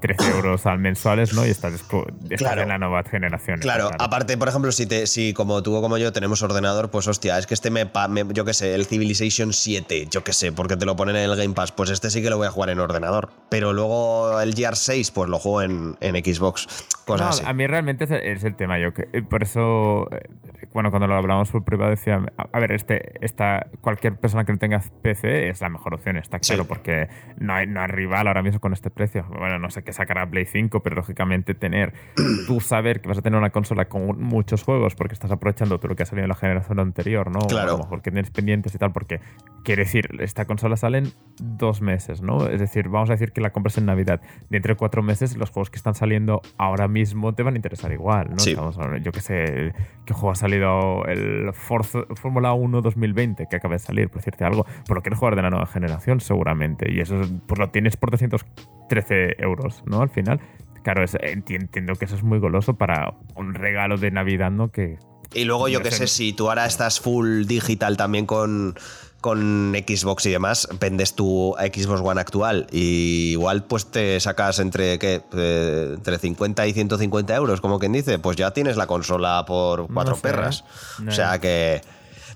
13 0.00 0.30
euros 0.36 0.66
al 0.66 0.78
mensuales, 0.78 1.32
¿no? 1.34 1.46
Y 1.46 1.50
estás, 1.50 1.74
estás 1.74 1.92
Claro. 2.38 2.62
en 2.62 2.68
la 2.68 2.78
nueva 2.78 3.02
generación. 3.04 3.60
Claro, 3.60 3.90
aparte, 3.98 4.36
por 4.38 4.48
ejemplo, 4.48 4.72
si, 4.72 4.86
te, 4.86 5.06
si 5.06 5.32
como 5.34 5.62
tú 5.62 5.74
o 5.76 5.82
como 5.82 5.98
yo 5.98 6.12
tenemos 6.12 6.42
ordenador, 6.42 6.90
pues 6.90 7.06
hostia, 7.08 7.38
es 7.38 7.46
que 7.46 7.54
este 7.54 7.70
me, 7.70 7.84
me- 8.08 8.24
yo 8.32 8.44
qué 8.44 8.54
sé, 8.54 8.74
el 8.74 8.86
Civilization 8.86 9.52
7, 9.52 10.06
yo 10.10 10.24
qué 10.24 10.32
sé, 10.32 10.52
porque 10.52 10.76
te 10.76 10.86
lo 10.86 10.96
ponen 10.96 11.16
en 11.16 11.30
el 11.30 11.36
Game 11.36 11.54
Pass, 11.54 11.72
pues 11.72 11.90
este 11.90 12.10
sí 12.10 12.22
que 12.22 12.30
lo 12.30 12.36
voy 12.38 12.46
a 12.46 12.50
jugar 12.50 12.70
en 12.70 12.80
ordenador. 12.80 13.30
Pero 13.50 13.72
luego 13.72 14.40
el 14.40 14.54
GR 14.54 14.76
6, 14.76 15.10
pues 15.10 15.28
lo 15.28 15.38
juego 15.38 15.62
en, 15.62 15.96
en 16.00 16.14
Xbox. 16.16 16.66
Cosas 17.06 17.20
No, 17.20 17.28
así. 17.28 17.42
a 17.46 17.52
mí 17.52 17.66
realmente 17.66 18.04
es 18.04 18.10
el, 18.10 18.20
es 18.20 18.44
el 18.44 18.54
tema. 18.56 18.78
Yo 18.78 18.94
que, 18.94 19.08
eh, 19.12 19.22
por 19.22 19.42
eso, 19.42 20.08
eh, 20.12 20.28
bueno, 20.72 20.90
cuando 20.90 21.06
lo 21.08 21.16
hablamos 21.16 21.50
por 21.50 21.64
privado 21.64 21.90
decía, 21.90 22.20
a, 22.38 22.46
a 22.52 22.60
ver, 22.60 22.72
este, 22.72 23.12
esta, 23.24 23.66
cualquier 23.80 24.16
persona 24.16 24.44
que 24.44 24.52
no 24.52 24.58
tenga 24.58 24.80
PC 25.02 25.48
es 25.48 25.60
la 25.60 25.68
mejor 25.68 25.94
opción, 25.94 26.16
está 26.16 26.38
claro, 26.38 26.62
Sí. 26.62 26.68
porque 26.68 27.08
no 27.38 27.54
hay, 27.54 27.66
no 27.66 27.80
hay 27.80 27.88
rival 27.88 28.28
ahora 28.28 28.42
mismo 28.42 28.60
con 28.60 28.72
este 28.72 28.90
precio. 28.90 29.26
Bueno, 29.28 29.58
no 29.58 29.70
sé 29.70 29.82
qué 29.82 29.89
sacará 29.92 30.28
Play 30.30 30.46
5, 30.46 30.82
pero 30.82 30.96
lógicamente 30.96 31.54
tener, 31.54 31.92
tú 32.46 32.60
saber 32.60 33.00
que 33.00 33.08
vas 33.08 33.18
a 33.18 33.22
tener 33.22 33.38
una 33.38 33.50
consola 33.50 33.86
con 33.88 34.20
muchos 34.22 34.62
juegos 34.62 34.94
porque 34.94 35.14
estás 35.14 35.30
aprovechando 35.30 35.78
todo 35.78 35.88
lo 35.88 35.96
que 35.96 36.02
ha 36.02 36.06
salido 36.06 36.24
en 36.24 36.28
la 36.30 36.34
generación 36.34 36.80
anterior, 36.80 37.30
¿no? 37.30 37.40
Claro. 37.40 37.72
O 37.72 37.74
a 37.74 37.78
lo 37.78 37.84
mejor 37.84 38.02
que 38.02 38.10
tienes 38.10 38.30
pendientes 38.30 38.74
y 38.74 38.78
tal, 38.78 38.92
porque 38.92 39.20
quiere 39.64 39.84
decir, 39.84 40.08
esta 40.20 40.44
consola 40.44 40.76
sale 40.76 40.98
en 40.98 41.12
dos 41.40 41.80
meses, 41.80 42.22
¿no? 42.22 42.46
Es 42.46 42.60
decir, 42.60 42.88
vamos 42.88 43.10
a 43.10 43.14
decir 43.14 43.32
que 43.32 43.40
la 43.40 43.50
compras 43.50 43.78
en 43.78 43.86
Navidad. 43.86 44.20
Dentro 44.48 44.72
de 44.74 44.76
cuatro 44.76 45.02
meses, 45.02 45.36
los 45.36 45.50
juegos 45.50 45.70
que 45.70 45.76
están 45.76 45.94
saliendo 45.94 46.40
ahora 46.58 46.88
mismo 46.88 47.34
te 47.34 47.42
van 47.42 47.54
a 47.54 47.56
interesar 47.56 47.92
igual, 47.92 48.30
¿no? 48.30 48.38
Sí. 48.38 48.50
Estamos 48.50 48.76
yo 49.02 49.12
qué 49.12 49.20
sé, 49.20 49.72
¿qué 50.04 50.14
juego 50.14 50.30
ha 50.32 50.34
salido? 50.34 51.04
El 51.06 51.52
Forza- 51.52 52.04
Fórmula 52.16 52.52
1 52.52 52.80
2020, 52.82 53.46
que 53.50 53.56
acaba 53.56 53.74
de 53.74 53.78
salir, 53.78 54.08
por 54.08 54.16
decirte 54.18 54.44
algo. 54.44 54.64
Por 54.86 54.96
lo 54.96 55.02
quieres 55.02 55.18
jugar 55.18 55.36
de 55.36 55.42
la 55.42 55.50
nueva 55.50 55.66
generación, 55.66 56.20
seguramente. 56.20 56.90
Y 56.92 57.00
eso 57.00 57.20
es- 57.20 57.32
pues 57.46 57.58
lo 57.58 57.70
tienes 57.70 57.96
por 57.96 58.10
213 58.10 59.36
euros, 59.38 59.79
¿no? 59.84 60.02
Al 60.02 60.10
final. 60.10 60.40
Claro, 60.82 61.04
es- 61.04 61.14
enti- 61.14 61.56
entiendo 61.56 61.94
que 61.96 62.06
eso 62.06 62.14
es 62.14 62.22
muy 62.22 62.38
goloso 62.38 62.74
para 62.74 63.14
un 63.36 63.54
regalo 63.54 63.96
de 63.98 64.10
Navidad, 64.10 64.50
¿no? 64.50 64.70
Que, 64.70 64.98
Y 65.34 65.44
luego 65.44 65.68
yo 65.68 65.82
qué 65.82 65.90
sé, 65.90 66.06
si 66.06 66.32
tú 66.32 66.48
ahora 66.48 66.66
estás 66.66 67.00
full 67.00 67.44
digital 67.44 67.96
también 67.96 68.24
con, 68.26 68.74
con 69.20 69.74
Xbox 69.76 70.24
y 70.26 70.30
demás, 70.30 70.66
vendes 70.80 71.14
tu 71.14 71.54
Xbox 71.58 72.00
One 72.00 72.20
actual 72.20 72.66
y 72.72 73.32
igual 73.32 73.64
pues 73.64 73.90
te 73.90 74.18
sacas 74.20 74.58
entre, 74.58 74.98
¿qué? 74.98 75.20
Eh, 75.34 75.92
entre 75.94 76.18
50 76.18 76.66
y 76.66 76.72
150 76.72 77.34
euros, 77.36 77.60
como 77.60 77.78
quien 77.78 77.92
dice, 77.92 78.18
pues 78.18 78.36
ya 78.38 78.50
tienes 78.52 78.76
la 78.78 78.86
consola 78.86 79.44
por 79.46 79.86
cuatro 79.92 80.16
sé, 80.16 80.22
perras. 80.22 80.64
no. 80.98 81.10
O 81.10 81.14
sea 81.14 81.38
que 81.38 81.82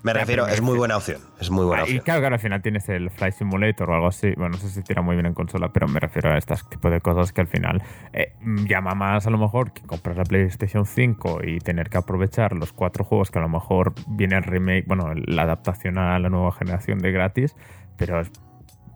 me 0.05 0.12
refiero, 0.12 0.46
es 0.46 0.61
muy 0.61 0.76
buena 0.78 0.96
opción, 0.96 1.20
es 1.40 1.50
muy 1.50 1.64
buena 1.64 1.82
Ah, 1.82 1.86
y 1.86 1.88
opción. 1.92 2.05
claro, 2.05 2.20
claro, 2.20 2.34
al 2.36 2.40
final 2.40 2.62
tienes 2.62 2.88
el 2.88 3.11
Flight 3.11 3.34
Simulator 3.34 3.90
o 3.90 3.94
algo 3.94 4.07
así. 4.07 4.32
Bueno, 4.36 4.50
no 4.50 4.59
sé 4.59 4.68
si 4.68 4.82
tira 4.82 5.02
muy 5.02 5.16
bien 5.16 5.26
en 5.26 5.34
consola, 5.34 5.72
pero 5.72 5.88
me 5.88 5.98
refiero 5.98 6.30
a 6.30 6.38
este 6.38 6.55
tipo 6.70 6.90
de 6.90 7.00
cosas 7.00 7.32
que 7.32 7.40
al 7.40 7.46
final 7.48 7.82
eh, 8.12 8.34
llama 8.68 8.94
más 8.94 9.26
a 9.26 9.30
lo 9.30 9.38
mejor 9.38 9.72
que 9.72 9.82
comprar 9.82 10.16
la 10.16 10.24
PlayStation 10.24 10.86
5 10.86 11.40
y 11.44 11.59
tener 11.59 11.88
que 11.90 11.98
aprovechar 11.98 12.52
los 12.52 12.72
cuatro 12.72 13.02
juegos 13.05 13.30
que 13.30 13.38
a 13.38 13.42
lo 13.42 13.48
mejor 13.48 13.94
viene 14.07 14.36
el 14.36 14.44
remake, 14.44 14.84
bueno, 14.86 15.12
la 15.26 15.42
adaptación 15.42 15.98
a 15.98 16.18
la 16.18 16.28
nueva 16.28 16.52
generación 16.52 16.98
de 16.98 17.11
gratis, 17.11 17.57
pero 17.96 18.20
es 18.20 18.30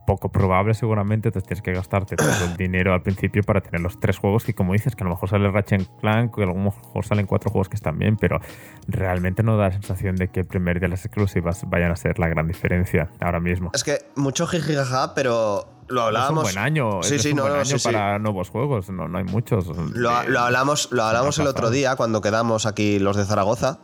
poco 0.09 0.31
probable 0.31 0.73
seguramente, 0.73 1.29
entonces 1.29 1.47
tienes 1.47 1.63
que 1.63 1.73
gastarte 1.75 2.17
todo 2.17 2.29
el 2.47 2.57
dinero 2.65 2.95
al 2.95 3.03
principio 3.03 3.43
para 3.43 3.61
tener 3.61 3.83
los 3.83 4.01
tres 4.01 4.17
juegos 4.19 4.43
que 4.45 4.55
como 4.55 4.73
dices, 4.73 4.97
que 4.97 5.05
a 5.05 5.07
lo 5.07 5.11
mejor 5.11 5.29
sale 5.29 5.51
Ratchet 5.51 5.87
Clank, 6.01 6.35
que 6.35 6.45
a 6.45 6.47
lo 6.47 6.55
mejor 6.55 7.05
salen 7.05 7.27
cuatro 7.27 7.51
juegos 7.51 7.69
que 7.69 7.77
están 7.77 7.99
bien, 7.99 8.17
pero 8.17 8.41
realmente 8.87 9.43
no 9.43 9.59
da 9.59 9.65
la 9.69 9.73
sensación 9.73 10.17
de 10.17 10.29
que 10.29 10.41
el 10.41 10.47
primer 10.47 10.81
de 10.81 10.89
las 10.89 11.05
exclusivas 11.05 11.63
vayan 11.69 11.91
a 11.93 11.97
ser 11.97 12.19
la 12.19 12.29
gran 12.29 12.49
diferencia 12.49 13.11
ahora 13.21 13.39
mismo. 13.39 13.71
Es 13.75 13.85
que 13.85 13.99
mucho 14.17 14.47
jijijaja, 14.47 15.15
pero 15.15 15.69
lo 15.89 16.01
Es 16.01 16.07
hablábamos. 16.07 16.45
un 16.49 16.53
buen 16.55 16.59
año, 16.65 17.03
Sí, 17.03 17.17
es 17.17 17.23
sí, 17.23 17.31
un 17.33 17.37
no, 17.37 17.43
buen 17.43 17.55
no, 17.55 17.61
año 17.61 17.79
sí, 17.79 17.85
para 17.93 18.19
nuevos 18.19 18.49
juegos, 18.49 18.89
no, 18.91 19.09
no 19.09 19.19
hay 19.19 19.25
muchos. 19.25 19.67
Lo, 19.95 20.23
Eh, 20.23 20.29
lo 20.29 20.41
hablamos, 20.41 20.89
lo 20.91 21.03
hablamos 21.05 21.39
el 21.39 21.47
otro 21.47 21.69
día 21.71 21.97
cuando 21.97 22.23
quedamos 22.23 22.65
aquí 22.65 22.99
los 22.99 23.15
de 23.17 23.25
Zaragoza, 23.27 23.79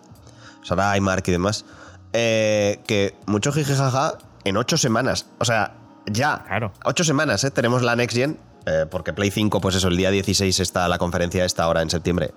Sara 0.63 0.97
y 0.97 1.01
Mark 1.03 1.25
y 1.27 1.33
demás, 1.33 1.67
eh, 2.15 2.81
que 2.87 3.15
mucho 3.27 3.53
jijijaja 3.53 4.15
en 4.45 4.57
ocho 4.57 4.77
semanas. 4.79 5.27
O 5.39 5.45
sea, 5.45 5.75
ya. 6.07 6.45
Claro. 6.47 6.73
Ocho 6.85 7.05
semanas, 7.05 7.45
¿eh? 7.45 7.51
Tenemos 7.51 7.83
la 7.83 7.97
Next 7.97 8.17
Gen, 8.17 8.39
eh, 8.67 8.87
porque 8.91 9.13
Play 9.13 9.31
5, 9.31 9.61
pues 9.61 9.75
eso, 9.77 9.89
el 9.89 9.97
día 9.97 10.11
16 10.11 10.61
está 10.61 10.89
la 10.89 10.99
conferencia 10.99 11.45
esta 11.45 11.65
ahora 11.65 11.83
en 11.83 11.91
septiembre. 11.91 12.33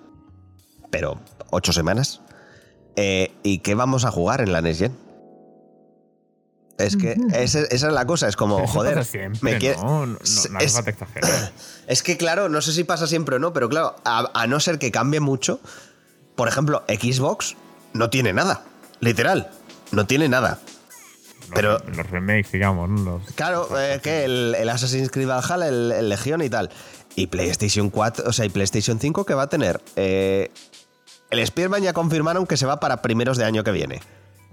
Pero, 0.89 1.19
ocho 1.49 1.73
semanas. 1.73 2.21
Eh, 2.95 3.31
¿Y 3.43 3.59
qué 3.59 3.75
vamos 3.75 4.05
a 4.05 4.11
jugar 4.11 4.41
en 4.41 4.51
la 4.53 4.61
Next 4.61 4.79
Gen? 4.81 5.07
Es 6.77 6.95
que 6.95 7.15
esa, 7.33 7.61
esa 7.61 7.87
es 7.87 7.93
la 7.93 8.05
cosa, 8.05 8.27
es 8.27 8.35
como, 8.35 8.59
Eso 8.59 8.67
joder, 8.71 8.95
pasa 8.95 9.09
siempre, 9.11 9.39
me 9.41 9.57
quiere- 9.57 9.77
¿no? 9.77 10.05
No, 10.05 10.17
no 10.51 10.59
es- 10.59 10.73
falta 10.73 10.91
exagerar. 10.91 11.51
es 11.87 12.03
que, 12.03 12.17
claro, 12.17 12.49
no 12.49 12.61
sé 12.61 12.71
si 12.71 12.83
pasa 12.83 13.07
siempre 13.07 13.37
o 13.37 13.39
no, 13.39 13.51
pero 13.51 13.67
claro, 13.67 13.95
a, 14.05 14.29
a 14.39 14.45
no 14.45 14.59
ser 14.59 14.77
que 14.77 14.91
cambie 14.91 15.19
mucho, 15.19 15.59
por 16.35 16.47
ejemplo, 16.47 16.83
Xbox 16.87 17.55
no 17.93 18.11
tiene 18.11 18.31
nada. 18.31 18.61
Literal, 18.99 19.49
no 19.91 20.05
tiene 20.05 20.29
nada. 20.29 20.59
Los- 21.49 21.55
Pero- 21.55 21.77
los 21.95 22.09
remakes, 22.09 22.51
digamos, 22.51 22.89
¿no? 22.89 23.19
Los- 23.19 23.31
Claro, 23.33 23.67
eh, 23.79 23.99
que 24.01 24.25
el, 24.25 24.55
el 24.57 24.69
Assassin's 24.69 25.09
Creed 25.09 25.27
Valhalla, 25.27 25.67
el, 25.67 25.91
el 25.91 26.09
Legion 26.09 26.41
y 26.41 26.49
tal. 26.49 26.69
Y 27.15 27.27
PlayStation 27.27 27.89
4, 27.89 28.25
o 28.27 28.33
sea, 28.33 28.45
y 28.45 28.49
PlayStation 28.49 28.99
5 28.99 29.25
que 29.25 29.33
va 29.33 29.43
a 29.43 29.49
tener. 29.49 29.81
Eh, 29.95 30.51
el 31.29 31.45
Spearman 31.45 31.81
ya 31.81 31.93
confirmaron 31.93 32.45
que 32.45 32.57
se 32.57 32.65
va 32.65 32.79
para 32.79 33.01
primeros 33.01 33.37
de 33.37 33.45
año 33.45 33.63
que 33.63 33.71
viene. 33.71 34.01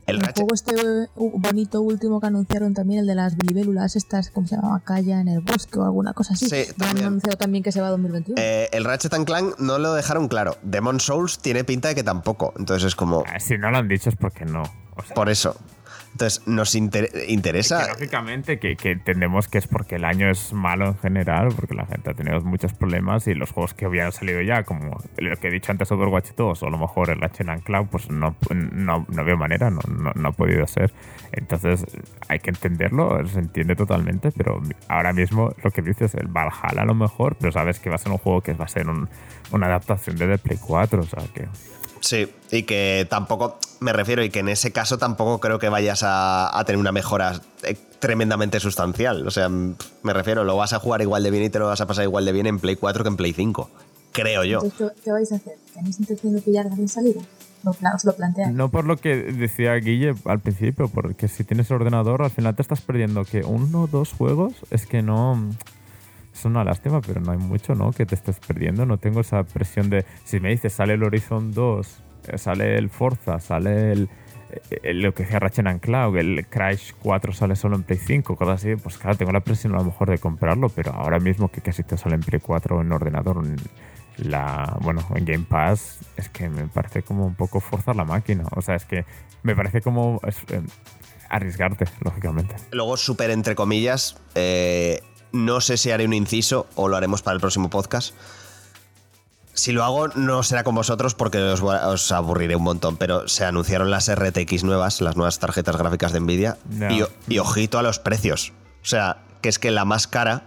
El 0.06 0.16
El 0.16 0.32
juego 0.34 0.48
este 0.52 0.74
uh, 1.16 1.38
bonito 1.40 1.80
último 1.80 2.20
que 2.20 2.26
anunciaron 2.26 2.74
también, 2.74 3.00
el 3.00 3.06
de 3.06 3.14
las 3.14 3.36
bilibélulas 3.38 3.96
estas, 3.96 4.28
¿cómo 4.30 4.46
se 4.46 4.56
llama? 4.56 4.82
Calla 4.84 5.18
en 5.20 5.28
el 5.28 5.40
bosque 5.40 5.78
o 5.78 5.84
alguna 5.84 6.12
cosa 6.12 6.34
así. 6.34 6.46
Sí, 6.46 6.56
Ya 6.56 6.70
han 6.72 6.74
también. 6.76 7.06
anunciado 7.06 7.38
también 7.38 7.64
que 7.64 7.72
se 7.72 7.80
va 7.80 7.86
a 7.86 7.90
2021. 7.90 8.34
eh, 8.38 8.68
el 8.72 8.84
Ratchet 8.84 9.14
and 9.14 9.24
Clank 9.26 9.58
no 9.60 9.78
lo 9.78 9.94
dejaron 9.94 10.28
claro. 10.28 10.58
Demon 10.62 11.00
Souls 11.00 11.38
tiene 11.38 11.64
pinta 11.64 11.88
de 11.88 11.94
que 11.94 12.02
tampoco. 12.02 12.52
Entonces 12.58 12.88
es 12.88 12.94
como. 12.96 13.24
Ah, 13.26 13.40
Si 13.40 13.56
no 13.56 13.70
lo 13.70 13.78
han 13.78 13.88
dicho 13.88 14.10
es 14.10 14.16
porque 14.16 14.44
no. 14.44 14.62
O 14.96 15.02
sea, 15.02 15.14
Por 15.14 15.30
eso. 15.30 15.56
Entonces, 16.14 16.46
nos 16.46 16.76
inter- 16.76 17.10
interesa. 17.26 17.82
que 17.86 17.90
lógicamente 17.90 18.58
entendemos 18.92 19.48
que 19.48 19.58
es 19.58 19.66
porque 19.66 19.96
el 19.96 20.04
año 20.04 20.30
es 20.30 20.52
malo 20.52 20.86
en 20.86 20.96
general, 20.98 21.48
porque 21.56 21.74
la 21.74 21.86
gente 21.86 22.08
ha 22.10 22.14
tenido 22.14 22.40
muchos 22.42 22.72
problemas 22.72 23.26
y 23.26 23.34
los 23.34 23.50
juegos 23.50 23.74
que 23.74 23.84
habían 23.86 24.12
salido 24.12 24.40
ya, 24.40 24.62
como 24.62 24.96
lo 25.18 25.36
que 25.36 25.48
he 25.48 25.50
dicho 25.50 25.72
antes 25.72 25.90
Overwatch 25.90 26.30
2 26.36 26.62
o 26.62 26.66
a 26.66 26.70
lo 26.70 26.78
mejor 26.78 27.10
el 27.10 27.18
and 27.24 27.62
Cloud, 27.64 27.88
pues 27.90 28.08
no, 28.10 28.36
no, 28.54 29.04
no 29.08 29.24
veo 29.24 29.36
manera, 29.36 29.70
no, 29.70 29.80
no, 29.88 30.12
no 30.14 30.28
ha 30.28 30.32
podido 30.32 30.64
ser. 30.68 30.92
Entonces 31.32 31.84
hay 32.28 32.38
que 32.38 32.50
entenderlo, 32.50 33.26
se 33.26 33.40
entiende 33.40 33.74
totalmente, 33.74 34.30
pero 34.30 34.62
ahora 34.88 35.12
mismo 35.12 35.52
lo 35.64 35.70
que 35.72 35.82
dices, 35.82 36.14
el 36.14 36.28
Valhalla 36.28 36.82
a 36.82 36.84
lo 36.84 36.94
mejor, 36.94 37.36
pero 37.40 37.50
sabes 37.50 37.80
que 37.80 37.88
va 37.90 37.96
a 37.96 37.98
ser 37.98 38.12
un 38.12 38.18
juego 38.18 38.40
que 38.40 38.52
va 38.54 38.66
a 38.66 38.68
ser 38.68 38.88
un- 38.88 39.08
una 39.50 39.66
adaptación 39.66 40.14
de 40.16 40.28
The 40.28 40.38
Play 40.38 40.58
4, 40.64 41.00
o 41.00 41.04
sea 41.04 41.24
que... 41.34 41.48
Sí, 42.04 42.28
y 42.50 42.64
que 42.64 43.06
tampoco, 43.08 43.58
me 43.80 43.94
refiero, 43.94 44.22
y 44.22 44.28
que 44.28 44.40
en 44.40 44.50
ese 44.50 44.72
caso 44.72 44.98
tampoco 44.98 45.40
creo 45.40 45.58
que 45.58 45.70
vayas 45.70 46.02
a, 46.02 46.58
a 46.58 46.64
tener 46.66 46.78
una 46.78 46.92
mejora 46.92 47.40
eh, 47.62 47.78
tremendamente 47.98 48.60
sustancial. 48.60 49.26
O 49.26 49.30
sea, 49.30 49.48
me 49.48 50.12
refiero, 50.12 50.44
lo 50.44 50.54
vas 50.54 50.74
a 50.74 50.80
jugar 50.80 51.00
igual 51.00 51.22
de 51.22 51.30
bien 51.30 51.44
y 51.44 51.48
te 51.48 51.58
lo 51.58 51.66
vas 51.66 51.80
a 51.80 51.86
pasar 51.86 52.04
igual 52.04 52.26
de 52.26 52.32
bien 52.32 52.46
en 52.46 52.58
Play 52.58 52.76
4 52.76 53.04
que 53.04 53.08
en 53.08 53.16
Play 53.16 53.32
5. 53.32 53.70
Creo 54.12 54.44
yo. 54.44 54.58
Entonces, 54.62 54.92
¿qué, 54.96 55.02
qué 55.02 55.12
vais 55.12 55.32
a 55.32 55.36
hacer? 55.36 55.54
¿Tenéis 55.72 55.98
intención 55.98 56.34
de 56.34 56.42
pillar 56.42 56.68
de 56.68 56.88
salida? 56.88 57.22
Os 57.64 58.04
lo 58.04 58.14
planteáis. 58.14 58.54
No 58.54 58.70
por 58.70 58.84
lo 58.84 58.98
que 58.98 59.16
decía 59.16 59.74
Guille 59.76 60.14
al 60.26 60.40
principio, 60.40 60.88
porque 60.88 61.28
si 61.28 61.44
tienes 61.44 61.70
ordenador 61.70 62.22
al 62.22 62.30
final 62.30 62.54
te 62.54 62.60
estás 62.60 62.82
perdiendo 62.82 63.24
que 63.24 63.40
uno 63.40 63.84
o 63.84 63.86
dos 63.86 64.12
juegos 64.12 64.52
es 64.70 64.84
que 64.86 65.02
no... 65.02 65.50
Es 66.34 66.44
una 66.44 66.64
lástima, 66.64 67.00
pero 67.00 67.20
no 67.20 67.32
hay 67.32 67.38
mucho, 67.38 67.74
¿no? 67.74 67.92
Que 67.92 68.04
te 68.06 68.14
estés 68.16 68.38
perdiendo. 68.40 68.84
No 68.86 68.98
tengo 68.98 69.20
esa 69.20 69.44
presión 69.44 69.88
de... 69.88 70.04
Si 70.24 70.40
me 70.40 70.50
dices, 70.50 70.72
sale 70.72 70.94
el 70.94 71.02
Horizon 71.04 71.52
2 71.52 71.98
eh, 72.28 72.38
sale 72.38 72.76
el 72.76 72.90
Forza, 72.90 73.38
sale 73.38 73.92
el, 73.92 74.08
el- 74.82 75.00
lo 75.02 75.12
que 75.14 75.22
decía 75.24 75.38
Ratchet 75.38 75.66
and 75.66 75.80
Cloud, 75.80 76.16
el 76.16 76.46
Crash 76.48 76.92
4 77.00 77.32
sale 77.32 77.54
solo 77.54 77.76
en 77.76 77.82
Play 77.84 77.98
5, 78.04 78.34
cosas 78.36 78.60
así, 78.64 78.74
pues 78.76 78.96
claro, 78.98 79.16
tengo 79.16 79.30
la 79.30 79.40
presión 79.40 79.74
a 79.74 79.78
lo 79.78 79.84
mejor 79.84 80.08
de 80.10 80.18
comprarlo, 80.18 80.68
pero 80.70 80.92
ahora 80.92 81.20
mismo 81.20 81.48
que 81.50 81.60
casi 81.60 81.82
te 81.82 81.96
sale 81.98 82.14
en 82.16 82.22
Play 82.22 82.40
4 82.40 82.80
en 82.80 82.90
ordenador, 82.92 83.44
en 83.44 83.56
la, 84.30 84.76
bueno, 84.80 85.06
en 85.14 85.24
Game 85.24 85.44
Pass, 85.48 85.98
es 86.16 86.28
que 86.30 86.48
me 86.48 86.66
parece 86.66 87.02
como 87.02 87.26
un 87.26 87.34
poco 87.34 87.60
forzar 87.60 87.94
la 87.96 88.04
máquina. 88.04 88.44
O 88.56 88.62
sea, 88.62 88.74
es 88.76 88.84
que 88.86 89.04
me 89.42 89.54
parece 89.54 89.82
como 89.82 90.20
es, 90.26 90.38
eh, 90.50 90.62
arriesgarte, 91.28 91.84
lógicamente. 92.00 92.54
Luego, 92.72 92.96
súper 92.96 93.30
entre 93.30 93.54
comillas, 93.54 94.16
eh, 94.34 95.00
no 95.34 95.60
sé 95.60 95.76
si 95.76 95.90
haré 95.90 96.04
un 96.06 96.14
inciso 96.14 96.66
o 96.76 96.88
lo 96.88 96.96
haremos 96.96 97.22
para 97.22 97.34
el 97.34 97.40
próximo 97.40 97.68
podcast. 97.68 98.14
Si 99.52 99.72
lo 99.72 99.84
hago, 99.84 100.08
no 100.08 100.42
será 100.42 100.64
con 100.64 100.74
vosotros 100.74 101.14
porque 101.14 101.38
os, 101.38 102.12
aburriré 102.12 102.56
un 102.56 102.62
montón, 102.62 102.96
pero 102.96 103.28
se 103.28 103.44
anunciaron 103.44 103.90
las 103.90 104.12
RTX 104.12 104.64
nuevas, 104.64 105.00
las 105.00 105.16
nuevas 105.16 105.38
tarjetas 105.38 105.76
gráficas 105.76 106.12
de 106.12 106.20
Nvidia, 106.20 106.58
y, 106.90 107.02
y 107.32 107.38
ojito 107.38 107.78
a 107.78 107.82
los 107.82 107.98
precios. 107.98 108.52
O 108.82 108.86
sea, 108.86 109.18
que 109.42 109.48
es 109.48 109.58
que 109.58 109.70
la 109.70 109.84
más 109.84 110.06
cara, 110.06 110.44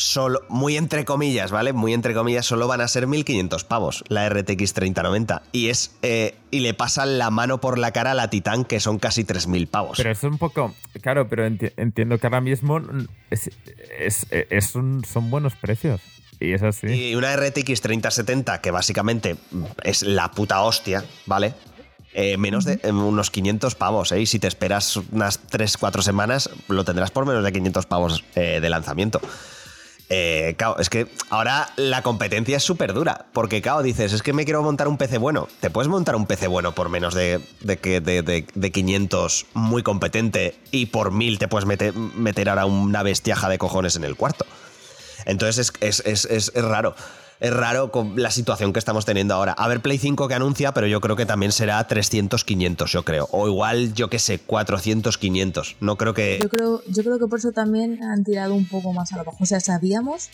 solo, 0.00 0.42
muy 0.48 0.76
entre 0.76 1.04
comillas, 1.04 1.50
¿vale? 1.50 1.72
Muy 1.72 1.92
entre 1.92 2.14
comillas, 2.14 2.46
solo 2.46 2.68
van 2.68 2.80
a 2.80 2.86
ser 2.86 3.08
1500 3.08 3.64
pavos 3.64 4.04
la 4.08 4.28
RTX 4.28 4.72
3090. 4.72 5.42
Y, 5.50 5.70
es, 5.70 5.90
eh, 6.02 6.36
y 6.52 6.60
le 6.60 6.72
pasan 6.72 7.18
la 7.18 7.30
mano 7.30 7.60
por 7.60 7.78
la 7.78 7.90
cara 7.90 8.12
a 8.12 8.14
la 8.14 8.30
Titan, 8.30 8.64
que 8.64 8.78
son 8.78 9.00
casi 9.00 9.24
3000 9.24 9.66
pavos. 9.66 9.96
Pero 9.98 10.12
es 10.12 10.22
un 10.22 10.38
poco, 10.38 10.72
claro, 11.02 11.28
pero 11.28 11.44
enti- 11.48 11.72
entiendo 11.76 12.16
que 12.18 12.26
ahora 12.28 12.40
mismo 12.40 12.80
es, 13.30 13.50
es- 13.98 14.26
es 14.30 14.74
un- 14.76 15.04
son 15.04 15.30
buenos 15.30 15.56
precios. 15.56 16.00
Y 16.38 16.52
es 16.52 16.62
así. 16.62 16.86
Y 16.86 17.14
una 17.16 17.32
RTX 17.36 17.80
3070, 17.80 18.60
que 18.60 18.70
básicamente 18.70 19.34
es 19.82 20.02
la 20.04 20.30
puta 20.30 20.60
hostia, 20.62 21.04
¿vale? 21.26 21.54
Eh, 22.14 22.36
menos 22.36 22.64
de 22.64 22.78
eh, 22.84 22.92
unos 22.92 23.30
500 23.32 23.74
pavos, 23.74 24.12
¿eh? 24.12 24.20
Y 24.20 24.26
si 24.26 24.38
te 24.38 24.46
esperas 24.46 24.96
unas 24.96 25.40
3-4 25.50 26.00
semanas, 26.02 26.48
lo 26.68 26.84
tendrás 26.84 27.10
por 27.10 27.26
menos 27.26 27.42
de 27.42 27.52
500 27.52 27.86
pavos 27.86 28.24
eh, 28.36 28.60
de 28.62 28.70
lanzamiento. 28.70 29.20
Eh, 30.10 30.54
claro, 30.56 30.78
es 30.78 30.88
que 30.88 31.06
ahora 31.28 31.68
la 31.76 32.02
competencia 32.02 32.56
es 32.56 32.62
súper 32.62 32.94
dura. 32.94 33.26
Porque, 33.32 33.60
claro, 33.60 33.82
dices, 33.82 34.12
es 34.12 34.22
que 34.22 34.32
me 34.32 34.44
quiero 34.44 34.62
montar 34.62 34.88
un 34.88 34.96
PC 34.96 35.18
bueno. 35.18 35.48
Te 35.60 35.68
puedes 35.70 35.88
montar 35.88 36.16
un 36.16 36.26
PC 36.26 36.46
bueno 36.46 36.74
por 36.74 36.88
menos 36.88 37.14
de, 37.14 37.40
de, 37.60 37.76
de, 37.76 38.22
de- 38.22 38.46
de 38.54 38.72
500, 38.72 39.46
muy 39.54 39.82
competente, 39.82 40.56
y 40.70 40.86
por 40.86 41.10
1000 41.12 41.38
te 41.38 41.48
puedes 41.48 41.66
meter, 41.66 41.92
meter 41.94 42.48
ahora 42.48 42.64
una 42.64 43.02
bestiaja 43.02 43.48
de 43.48 43.58
cojones 43.58 43.96
en 43.96 44.04
el 44.04 44.16
cuarto. 44.16 44.46
Entonces 45.26 45.70
es, 45.80 46.00
es- 46.00 46.06
es- 46.06 46.24
es- 46.24 46.52
es 46.54 46.64
raro. 46.64 46.94
Es 47.40 47.52
raro 47.52 47.92
con 47.92 48.20
la 48.20 48.30
situación 48.32 48.72
que 48.72 48.80
estamos 48.80 49.04
teniendo 49.04 49.34
ahora. 49.34 49.52
A 49.52 49.68
ver, 49.68 49.80
Play 49.80 49.98
5 49.98 50.26
que 50.26 50.34
anuncia, 50.34 50.74
pero 50.74 50.88
yo 50.88 51.00
creo 51.00 51.14
que 51.14 51.24
también 51.24 51.52
será 51.52 51.86
300, 51.86 52.44
500, 52.44 52.90
yo 52.90 53.04
creo. 53.04 53.28
O 53.30 53.46
igual, 53.46 53.94
yo 53.94 54.10
qué 54.10 54.18
sé, 54.18 54.40
400, 54.40 55.18
500. 55.18 55.76
No 55.80 55.96
creo 55.96 56.14
que... 56.14 56.40
Yo 56.42 56.48
creo, 56.48 56.82
yo 56.88 57.02
creo 57.04 57.18
que 57.18 57.26
por 57.26 57.38
eso 57.38 57.52
también 57.52 58.02
han 58.02 58.24
tirado 58.24 58.54
un 58.54 58.66
poco 58.66 58.92
más 58.92 59.12
a 59.12 59.18
lo 59.18 59.24
bajo. 59.24 59.38
O 59.40 59.46
sea, 59.46 59.60
sabíamos 59.60 60.30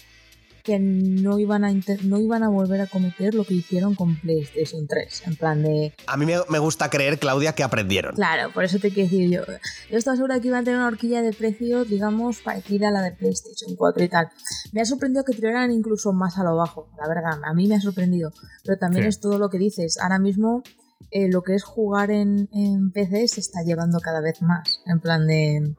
que 0.64 0.78
no 0.80 1.38
iban 1.38 1.62
a 1.64 1.72
no 2.04 2.18
iban 2.18 2.42
a 2.42 2.48
volver 2.48 2.80
a 2.80 2.86
cometer 2.86 3.34
lo 3.34 3.44
que 3.44 3.54
hicieron 3.54 3.94
con 3.94 4.18
PlayStation 4.18 4.86
3. 4.88 5.22
En 5.26 5.36
plan 5.36 5.62
de. 5.62 5.94
A 6.06 6.16
mí 6.16 6.24
me, 6.26 6.36
me 6.48 6.58
gusta 6.58 6.88
creer, 6.90 7.18
Claudia, 7.18 7.52
que 7.52 7.62
aprendieron. 7.62 8.14
Claro, 8.14 8.50
por 8.52 8.64
eso 8.64 8.78
te 8.78 8.90
quiero 8.90 9.10
decir 9.10 9.30
yo. 9.30 9.42
Yo 9.90 9.98
estaba 9.98 10.16
segura 10.16 10.40
que 10.40 10.48
iban 10.48 10.62
a 10.62 10.64
tener 10.64 10.78
una 10.78 10.88
horquilla 10.88 11.20
de 11.22 11.32
precios, 11.34 11.88
digamos, 11.88 12.40
parecida 12.40 12.88
a 12.88 12.90
la 12.90 13.02
de 13.02 13.12
PlayStation 13.12 13.76
4 13.76 14.02
y 14.04 14.08
tal. 14.08 14.28
Me 14.72 14.80
ha 14.80 14.84
sorprendido 14.86 15.22
que 15.24 15.34
tiraran 15.34 15.70
incluso 15.70 16.12
más 16.14 16.38
a 16.38 16.44
lo 16.44 16.56
bajo, 16.56 16.88
la 16.98 17.06
verdad. 17.06 17.40
A 17.44 17.52
mí 17.54 17.68
me 17.68 17.76
ha 17.76 17.80
sorprendido. 17.80 18.32
Pero 18.64 18.78
también 18.78 19.02
Sí. 19.04 19.08
es 19.10 19.20
todo 19.20 19.38
lo 19.38 19.50
que 19.50 19.58
dices. 19.58 19.98
Ahora 20.00 20.18
mismo 20.18 20.62
eh, 21.10 21.28
lo 21.30 21.42
que 21.42 21.54
es 21.54 21.62
jugar 21.62 22.10
en, 22.10 22.48
en 22.52 22.90
PC 22.90 23.28
se 23.28 23.40
está 23.40 23.62
llevando 23.62 24.00
cada 24.00 24.20
vez 24.22 24.40
más. 24.40 24.80
En 24.86 24.98
plan 25.00 25.26
de. 25.26 25.74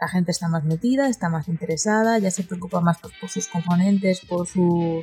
La 0.00 0.08
gente 0.08 0.30
está 0.30 0.48
más 0.48 0.64
metida, 0.64 1.08
está 1.08 1.28
más 1.28 1.48
interesada, 1.48 2.18
ya 2.18 2.30
se 2.30 2.44
preocupa 2.44 2.80
más 2.80 2.98
por, 2.98 3.12
por 3.18 3.30
sus 3.30 3.48
componentes, 3.48 4.20
por 4.20 4.46
su 4.46 5.02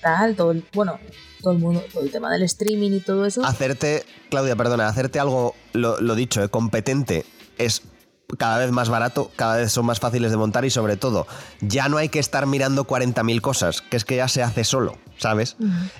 tal, 0.00 0.36
todo 0.36 0.52
el, 0.52 0.64
bueno, 0.72 0.98
todo 1.40 1.52
el 1.52 1.58
mundo, 1.58 1.82
todo 1.92 2.02
el 2.02 2.10
tema 2.10 2.30
del 2.30 2.42
streaming 2.42 2.92
y 2.92 3.00
todo 3.00 3.26
eso. 3.26 3.44
Hacerte, 3.44 4.04
Claudia, 4.30 4.56
perdona, 4.56 4.88
hacerte 4.88 5.18
algo, 5.18 5.54
lo, 5.72 6.00
lo 6.00 6.14
dicho, 6.14 6.42
eh, 6.42 6.48
competente 6.48 7.24
es 7.58 7.82
cada 8.38 8.58
vez 8.58 8.70
más 8.70 8.88
barato, 8.88 9.30
cada 9.36 9.56
vez 9.56 9.72
son 9.72 9.86
más 9.86 10.00
fáciles 10.00 10.30
de 10.30 10.36
montar 10.36 10.64
y 10.64 10.70
sobre 10.70 10.96
todo, 10.96 11.26
ya 11.60 11.88
no 11.88 11.98
hay 11.98 12.08
que 12.08 12.18
estar 12.18 12.46
mirando 12.46 12.86
40.000 12.86 13.40
cosas, 13.40 13.82
que 13.82 13.96
es 13.96 14.04
que 14.04 14.16
ya 14.16 14.28
se 14.28 14.42
hace 14.42 14.64
solo, 14.64 14.96
¿sabes? 15.18 15.56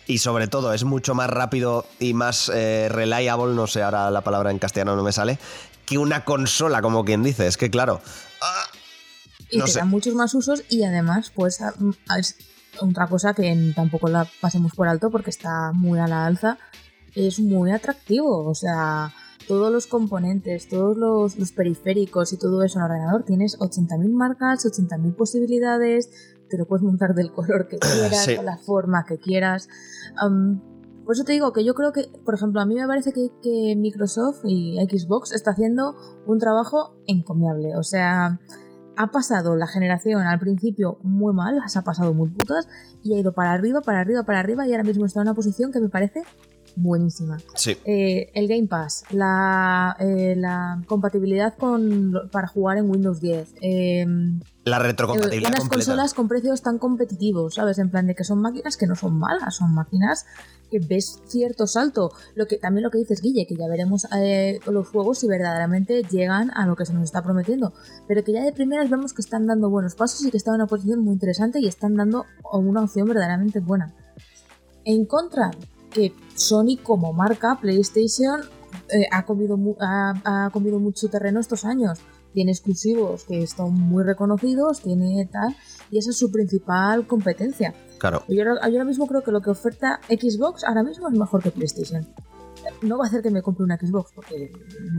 Y 0.06 0.18
sobre 0.18 0.48
todo 0.48 0.72
es 0.72 0.84
mucho 0.84 1.14
más 1.14 1.28
rápido 1.28 1.86
y 2.00 2.14
más 2.14 2.50
eh, 2.54 2.88
reliable, 2.90 3.54
no 3.54 3.66
sé, 3.66 3.82
ahora 3.82 4.10
la 4.10 4.22
palabra 4.22 4.50
en 4.50 4.58
castellano 4.58 4.96
no 4.96 5.02
me 5.02 5.12
sale, 5.12 5.38
que 5.92 5.98
una 5.98 6.24
consola, 6.24 6.82
como 6.82 7.04
quien 7.04 7.22
dice. 7.22 7.46
Es 7.46 7.56
que 7.56 7.70
claro, 7.70 8.00
ah, 8.40 8.64
y 9.50 9.58
no 9.58 9.64
te 9.66 9.70
sé. 9.72 9.78
dan 9.80 9.88
muchos 9.88 10.14
más 10.14 10.34
usos 10.34 10.64
y 10.68 10.82
además 10.84 11.30
pues 11.34 11.60
es 12.18 12.36
otra 12.80 13.06
cosa 13.06 13.34
que 13.34 13.72
tampoco 13.76 14.08
la 14.08 14.26
pasemos 14.40 14.72
por 14.74 14.88
alto 14.88 15.10
porque 15.10 15.30
está 15.30 15.72
muy 15.72 15.98
a 15.98 16.06
la 16.08 16.24
alza 16.26 16.56
es 17.14 17.38
muy 17.38 17.70
atractivo 17.70 18.48
o 18.48 18.54
sea 18.54 19.12
todos 19.46 19.70
los 19.70 19.86
componentes 19.86 20.68
todos 20.70 20.96
los, 20.96 21.36
los 21.36 21.52
periféricos 21.52 22.32
y 22.32 22.38
todo 22.38 22.62
eso 22.62 22.78
en 22.78 22.86
el 22.86 22.90
ordenador 22.92 23.24
tienes 23.24 23.58
80.000 23.58 24.10
marcas 24.14 24.64
80.000 24.64 25.14
posibilidades 25.14 26.08
te 26.48 26.56
lo 26.56 26.64
puedes 26.66 26.82
montar 26.82 27.12
del 27.14 27.30
color 27.34 27.68
que 27.68 27.78
quieras 27.78 28.24
Sí. 28.24 28.36
con 28.36 28.46
la 28.46 28.56
forma 28.56 29.04
que 29.04 29.18
quieras 29.18 29.68
por 31.04 31.14
eso 31.14 31.24
te 31.24 31.32
digo 31.32 31.52
que 31.52 31.64
yo 31.64 31.74
creo 31.74 31.92
que, 31.92 32.10
por 32.24 32.34
ejemplo, 32.34 32.60
a 32.60 32.66
mí 32.66 32.74
me 32.74 32.86
parece 32.86 33.12
que, 33.12 33.30
que 33.42 33.74
Microsoft 33.76 34.40
y 34.44 34.78
Xbox 34.88 35.32
está 35.32 35.52
haciendo 35.52 35.94
un 36.26 36.38
trabajo 36.38 36.94
encomiable. 37.06 37.76
O 37.76 37.82
sea, 37.82 38.40
ha 38.96 39.10
pasado 39.10 39.56
la 39.56 39.66
generación 39.66 40.22
al 40.22 40.38
principio 40.38 40.98
muy 41.02 41.32
mal, 41.34 41.56
las 41.56 41.76
ha 41.76 41.82
pasado 41.82 42.14
muy 42.14 42.28
putas, 42.30 42.68
y 43.02 43.14
ha 43.14 43.18
ido 43.18 43.32
para 43.32 43.52
arriba, 43.52 43.80
para 43.80 44.00
arriba, 44.00 44.22
para 44.24 44.40
arriba, 44.40 44.66
y 44.66 44.72
ahora 44.72 44.84
mismo 44.84 45.06
está 45.06 45.20
en 45.20 45.28
una 45.28 45.34
posición 45.34 45.72
que 45.72 45.80
me 45.80 45.88
parece 45.88 46.22
buenísima. 46.76 47.38
sí. 47.54 47.76
Eh, 47.84 48.30
el 48.34 48.48
Game 48.48 48.66
Pass, 48.66 49.04
la, 49.10 49.96
eh, 49.98 50.34
la 50.36 50.82
compatibilidad 50.86 51.54
con, 51.56 52.14
para 52.30 52.46
jugar 52.48 52.78
en 52.78 52.90
Windows 52.90 53.20
10, 53.20 53.54
eh, 53.60 54.06
La 54.64 54.78
retrocompatibilidad 54.78 55.50
unas 55.50 55.60
completa. 55.60 55.86
consolas 55.86 56.14
con 56.14 56.28
precios 56.28 56.62
tan 56.62 56.78
competitivos, 56.78 57.54
¿sabes? 57.54 57.78
En 57.78 57.90
plan 57.90 58.06
de 58.06 58.14
que 58.14 58.22
son 58.22 58.40
máquinas 58.40 58.76
que 58.76 58.86
no 58.86 58.94
son 58.94 59.18
malas, 59.18 59.56
son 59.56 59.74
máquinas 59.74 60.24
que 60.70 60.78
ves 60.78 61.20
cierto 61.26 61.66
salto. 61.66 62.12
Lo 62.36 62.46
que 62.46 62.58
también 62.58 62.84
lo 62.84 62.90
que 62.90 62.98
dices, 62.98 63.20
Guille, 63.20 63.46
que 63.46 63.56
ya 63.56 63.66
veremos 63.66 64.06
eh, 64.16 64.60
los 64.66 64.88
juegos 64.88 65.18
si 65.18 65.26
verdaderamente 65.26 66.02
llegan 66.04 66.52
a 66.52 66.66
lo 66.66 66.76
que 66.76 66.86
se 66.86 66.94
nos 66.94 67.02
está 67.02 67.22
prometiendo. 67.22 67.72
Pero 68.06 68.22
que 68.22 68.32
ya 68.32 68.44
de 68.44 68.52
primeras 68.52 68.88
vemos 68.88 69.12
que 69.12 69.22
están 69.22 69.48
dando 69.48 69.68
buenos 69.68 69.96
pasos 69.96 70.24
y 70.24 70.30
que 70.30 70.36
están 70.36 70.54
en 70.54 70.60
una 70.60 70.68
posición 70.68 71.00
muy 71.00 71.14
interesante 71.14 71.58
y 71.58 71.66
están 71.66 71.96
dando 71.96 72.24
una 72.52 72.82
opción 72.82 73.08
verdaderamente 73.08 73.58
buena. 73.58 73.92
En 74.84 75.06
contra, 75.06 75.50
que 75.90 76.14
Sony 76.36 76.78
como 76.80 77.12
marca, 77.12 77.58
PlayStation, 77.60 78.42
eh, 78.88 79.06
ha, 79.10 79.24
comido 79.26 79.58
ha 79.80 80.50
comido 80.52 80.78
mucho 80.78 81.08
terreno 81.08 81.40
estos 81.40 81.64
años. 81.64 81.98
Tiene 82.32 82.52
exclusivos 82.52 83.24
que 83.24 83.42
están 83.42 83.72
muy 83.72 84.04
reconocidos, 84.04 84.80
tiene 84.80 85.28
tal, 85.30 85.54
y 85.90 85.98
esa 85.98 86.10
es 86.10 86.16
su 86.16 86.30
principal 86.32 87.06
competencia. 87.06 87.74
Claro. 87.98 88.22
Yo, 88.28 88.42
ahora- 88.42 88.60
yo 88.68 88.72
ahora 88.74 88.84
mismo 88.84 89.06
creo 89.06 89.22
que 89.22 89.30
lo 89.30 89.40
que 89.42 89.50
oferta 89.50 90.00
Xbox 90.08 90.64
ahora 90.64 90.82
mismo 90.82 91.08
es 91.08 91.18
mejor 91.18 91.42
que 91.42 91.50
PlayStation. 91.50 92.06
No 92.80 92.96
va 92.96 93.04
a 93.04 93.08
hacer 93.08 93.22
que 93.22 93.30
me 93.30 93.42
compre 93.42 93.64
una 93.64 93.76
Xbox, 93.76 94.12
porque 94.14 94.52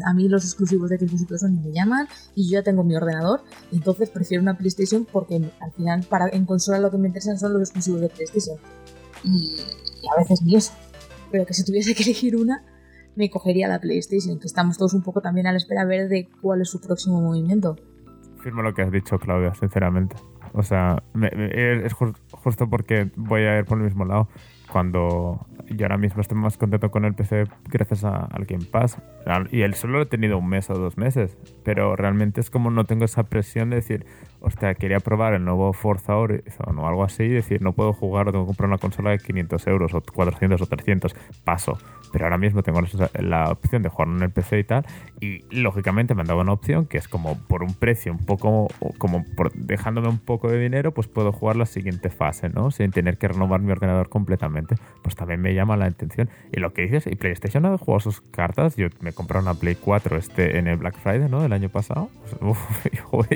a 0.05 0.13
mí 0.13 0.27
los 0.27 0.43
exclusivos 0.43 0.89
de 0.89 0.97
Xbox 0.99 1.21
y 1.21 1.25
todo 1.25 1.35
eso 1.37 1.47
ni 1.47 1.59
me 1.59 1.71
llaman, 1.73 2.07
y 2.35 2.49
yo 2.49 2.59
ya 2.59 2.63
tengo 2.63 2.83
mi 2.83 2.95
ordenador, 2.95 3.41
entonces 3.71 4.09
prefiero 4.09 4.41
una 4.43 4.57
PlayStation 4.57 5.05
porque 5.09 5.35
al 5.59 5.71
final 5.71 6.03
para, 6.09 6.27
en 6.29 6.45
consola 6.45 6.79
lo 6.79 6.91
que 6.91 6.97
me 6.97 7.07
interesan 7.07 7.39
son 7.39 7.53
los 7.53 7.61
exclusivos 7.61 8.01
de 8.01 8.09
PlayStation. 8.09 8.57
Y, 9.23 9.55
y 10.01 10.07
a 10.13 10.19
veces 10.19 10.41
ni 10.41 10.55
eso. 10.55 10.73
Pero 11.31 11.45
que 11.45 11.53
si 11.53 11.63
tuviese 11.63 11.95
que 11.95 12.03
elegir 12.03 12.35
una, 12.35 12.63
me 13.15 13.29
cogería 13.29 13.67
la 13.67 13.79
PlayStation, 13.79 14.39
que 14.39 14.47
estamos 14.47 14.77
todos 14.77 14.93
un 14.93 15.03
poco 15.03 15.21
también 15.21 15.47
a 15.47 15.51
la 15.51 15.57
espera 15.57 15.81
a 15.81 15.85
ver 15.85 16.07
de 16.09 16.27
cuál 16.41 16.61
es 16.61 16.69
su 16.69 16.81
próximo 16.81 17.21
movimiento. 17.21 17.75
Firmo 18.41 18.61
lo 18.61 18.73
que 18.73 18.81
has 18.81 18.91
dicho, 18.91 19.17
Claudia, 19.19 19.53
sinceramente. 19.53 20.15
O 20.53 20.63
sea, 20.63 21.01
me- 21.13 21.29
es 21.33 21.93
ju- 21.93 22.15
justo 22.31 22.69
porque 22.69 23.09
voy 23.15 23.41
a 23.41 23.59
ir 23.59 23.65
por 23.65 23.77
el 23.77 23.85
mismo 23.85 24.05
lado. 24.05 24.27
Cuando 24.71 25.45
yo 25.69 25.85
ahora 25.85 25.97
mismo 25.97 26.21
estoy 26.21 26.37
más 26.37 26.57
contento 26.57 26.91
con 26.91 27.05
el 27.05 27.13
PC 27.13 27.45
gracias 27.69 28.03
a- 28.03 28.25
al 28.25 28.45
Game 28.45 28.65
Pass. 28.65 28.97
Y 29.51 29.61
él 29.61 29.73
solo 29.75 29.93
lo 29.97 30.01
he 30.03 30.05
tenido 30.05 30.37
un 30.37 30.47
mes 30.49 30.69
o 30.69 30.73
dos 30.73 30.97
meses. 30.97 31.37
Pero 31.63 31.95
realmente 31.95 32.41
es 32.41 32.49
como 32.49 32.69
no 32.71 32.83
tengo 32.85 33.05
esa 33.05 33.23
presión 33.23 33.69
de 33.69 33.77
decir, 33.77 34.05
hostia, 34.41 34.73
quería 34.75 34.99
probar 34.99 35.33
el 35.33 35.45
nuevo 35.45 35.71
Forza 35.73 36.17
Horizon 36.17 36.77
o 36.79 36.87
algo 36.87 37.03
así. 37.03 37.23
Y 37.23 37.29
decir, 37.29 37.61
no 37.61 37.73
puedo 37.73 37.93
jugar 37.93 38.31
tengo 38.31 38.43
que 38.45 38.47
comprar 38.47 38.67
una 38.67 38.77
consola 38.77 39.11
de 39.11 39.19
500 39.19 39.65
euros 39.67 39.93
o 39.93 40.01
400 40.01 40.61
o 40.61 40.65
300. 40.65 41.15
Paso. 41.43 41.77
pero 42.11 42.25
ahora 42.25 42.37
mismo 42.37 42.61
tengo 42.61 42.79
la 43.19 43.49
opción 43.49 43.81
de 43.81 43.89
jugar 43.89 44.07
en 44.07 44.21
el 44.21 44.29
PC 44.29 44.59
y 44.59 44.63
tal, 44.63 44.85
y 45.19 45.39
lógicamente 45.49 46.13
me 46.13 46.21
han 46.21 46.27
dado 46.27 46.41
una 46.41 46.51
opción 46.53 46.85
que 46.85 46.99
es 46.99 47.07
como 47.07 47.39
por 47.47 47.63
un 47.63 47.73
precio 47.73 48.11
un 48.11 48.19
poco, 48.19 48.67
como 48.99 49.25
por 49.35 49.51
dejándome 49.53 50.09
un 50.09 50.19
poco 50.19 50.47
de 50.47 50.59
dinero, 50.59 50.93
pues 50.93 51.07
puedo 51.07 51.31
jugar 51.31 51.55
la 51.55 51.65
siguiente 51.65 52.11
fase, 52.11 52.49
¿no? 52.49 52.69
Sin 52.69 52.91
tener 52.91 53.17
que 53.17 53.29
renovar 53.29 53.61
mi 53.61 53.71
ordenador 53.71 54.09
completamente. 54.09 54.62
Pues 55.01 55.15
también 55.15 55.41
me 55.41 55.53
llama 55.53 55.77
la 55.77 55.85
atención. 55.85 56.29
Y 56.51 56.59
lo 56.59 56.73
que 56.73 56.83
dices, 56.83 57.07
¿y 57.07 57.15
PlayStation 57.15 57.65
ha 57.65 57.77
jugado 57.77 57.99
sus 57.99 58.21
cartas? 58.21 58.75
Yo 58.75 58.87
me 59.01 59.13
compré 59.13 59.39
una 59.39 59.53
Play 59.53 59.75
4 59.75 60.17
este, 60.17 60.57
en 60.57 60.67
el 60.67 60.77
Black 60.77 60.97
Friday, 60.97 61.29
¿no? 61.29 61.45
El 61.45 61.53
año 61.53 61.69
pasado. 61.69 62.09
Uf, 62.41 62.59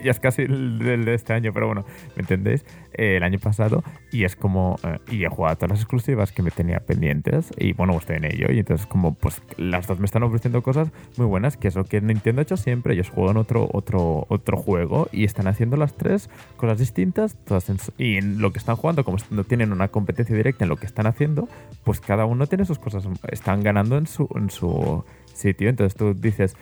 ya 0.03 0.11
es 0.11 0.19
casi 0.19 0.43
el, 0.43 0.79
de 0.79 1.13
este 1.13 1.33
año, 1.33 1.53
pero 1.53 1.67
bueno, 1.67 1.85
¿me 2.15 2.21
entendéis? 2.21 2.65
Eh, 2.93 3.17
el 3.17 3.23
año 3.23 3.39
pasado. 3.39 3.83
Y 4.11 4.23
es 4.23 4.35
como, 4.35 4.77
eh, 4.83 4.97
y 5.11 5.23
he 5.23 5.29
jugado 5.29 5.55
todas 5.57 5.71
las 5.71 5.79
exclusivas 5.81 6.31
que 6.31 6.41
me 6.41 6.51
tenía 6.51 6.79
pendientes. 6.79 7.51
Y 7.57 7.73
bueno, 7.73 7.95
estoy 7.97 8.17
en 8.17 8.25
ello. 8.25 8.47
Y 8.51 8.59
entonces 8.59 8.87
como, 8.87 9.13
pues 9.13 9.41
las 9.57 9.87
dos 9.87 9.99
me 9.99 10.05
están 10.05 10.23
ofreciendo 10.23 10.63
cosas 10.63 10.89
muy 11.17 11.27
buenas, 11.27 11.57
que 11.57 11.67
es 11.67 11.75
lo 11.75 11.83
que 11.83 12.01
Nintendo 12.01 12.41
ha 12.41 12.43
hecho 12.43 12.57
siempre. 12.57 12.93
Ellos 12.93 13.09
juegan 13.09 13.37
otro, 13.37 13.69
otro, 13.71 14.25
otro 14.29 14.57
juego 14.57 15.07
y 15.11 15.25
están 15.25 15.47
haciendo 15.47 15.77
las 15.77 15.93
tres 15.93 16.29
cosas 16.57 16.79
distintas, 16.79 17.37
todas 17.45 17.67
y 17.97 18.17
en 18.17 18.41
lo 18.41 18.51
que 18.51 18.59
están 18.59 18.75
jugando, 18.75 19.03
como 19.03 19.17
no 19.29 19.43
tienen 19.43 19.71
una 19.71 19.87
competencia 19.87 20.35
directa 20.35 20.65
en 20.65 20.69
lo 20.69 20.77
que 20.77 20.85
están 20.85 21.06
haciendo, 21.07 21.47
pues 21.83 21.99
cada 22.01 22.25
uno 22.25 22.47
tiene 22.47 22.65
sus 22.65 22.79
cosas, 22.79 23.05
están 23.31 23.63
ganando 23.63 23.97
en 23.97 24.07
su, 24.07 24.27
en 24.35 24.49
su 24.49 25.03
sitio. 25.33 25.69
Entonces 25.69 25.95
tú 25.95 26.13
dices, 26.13 26.55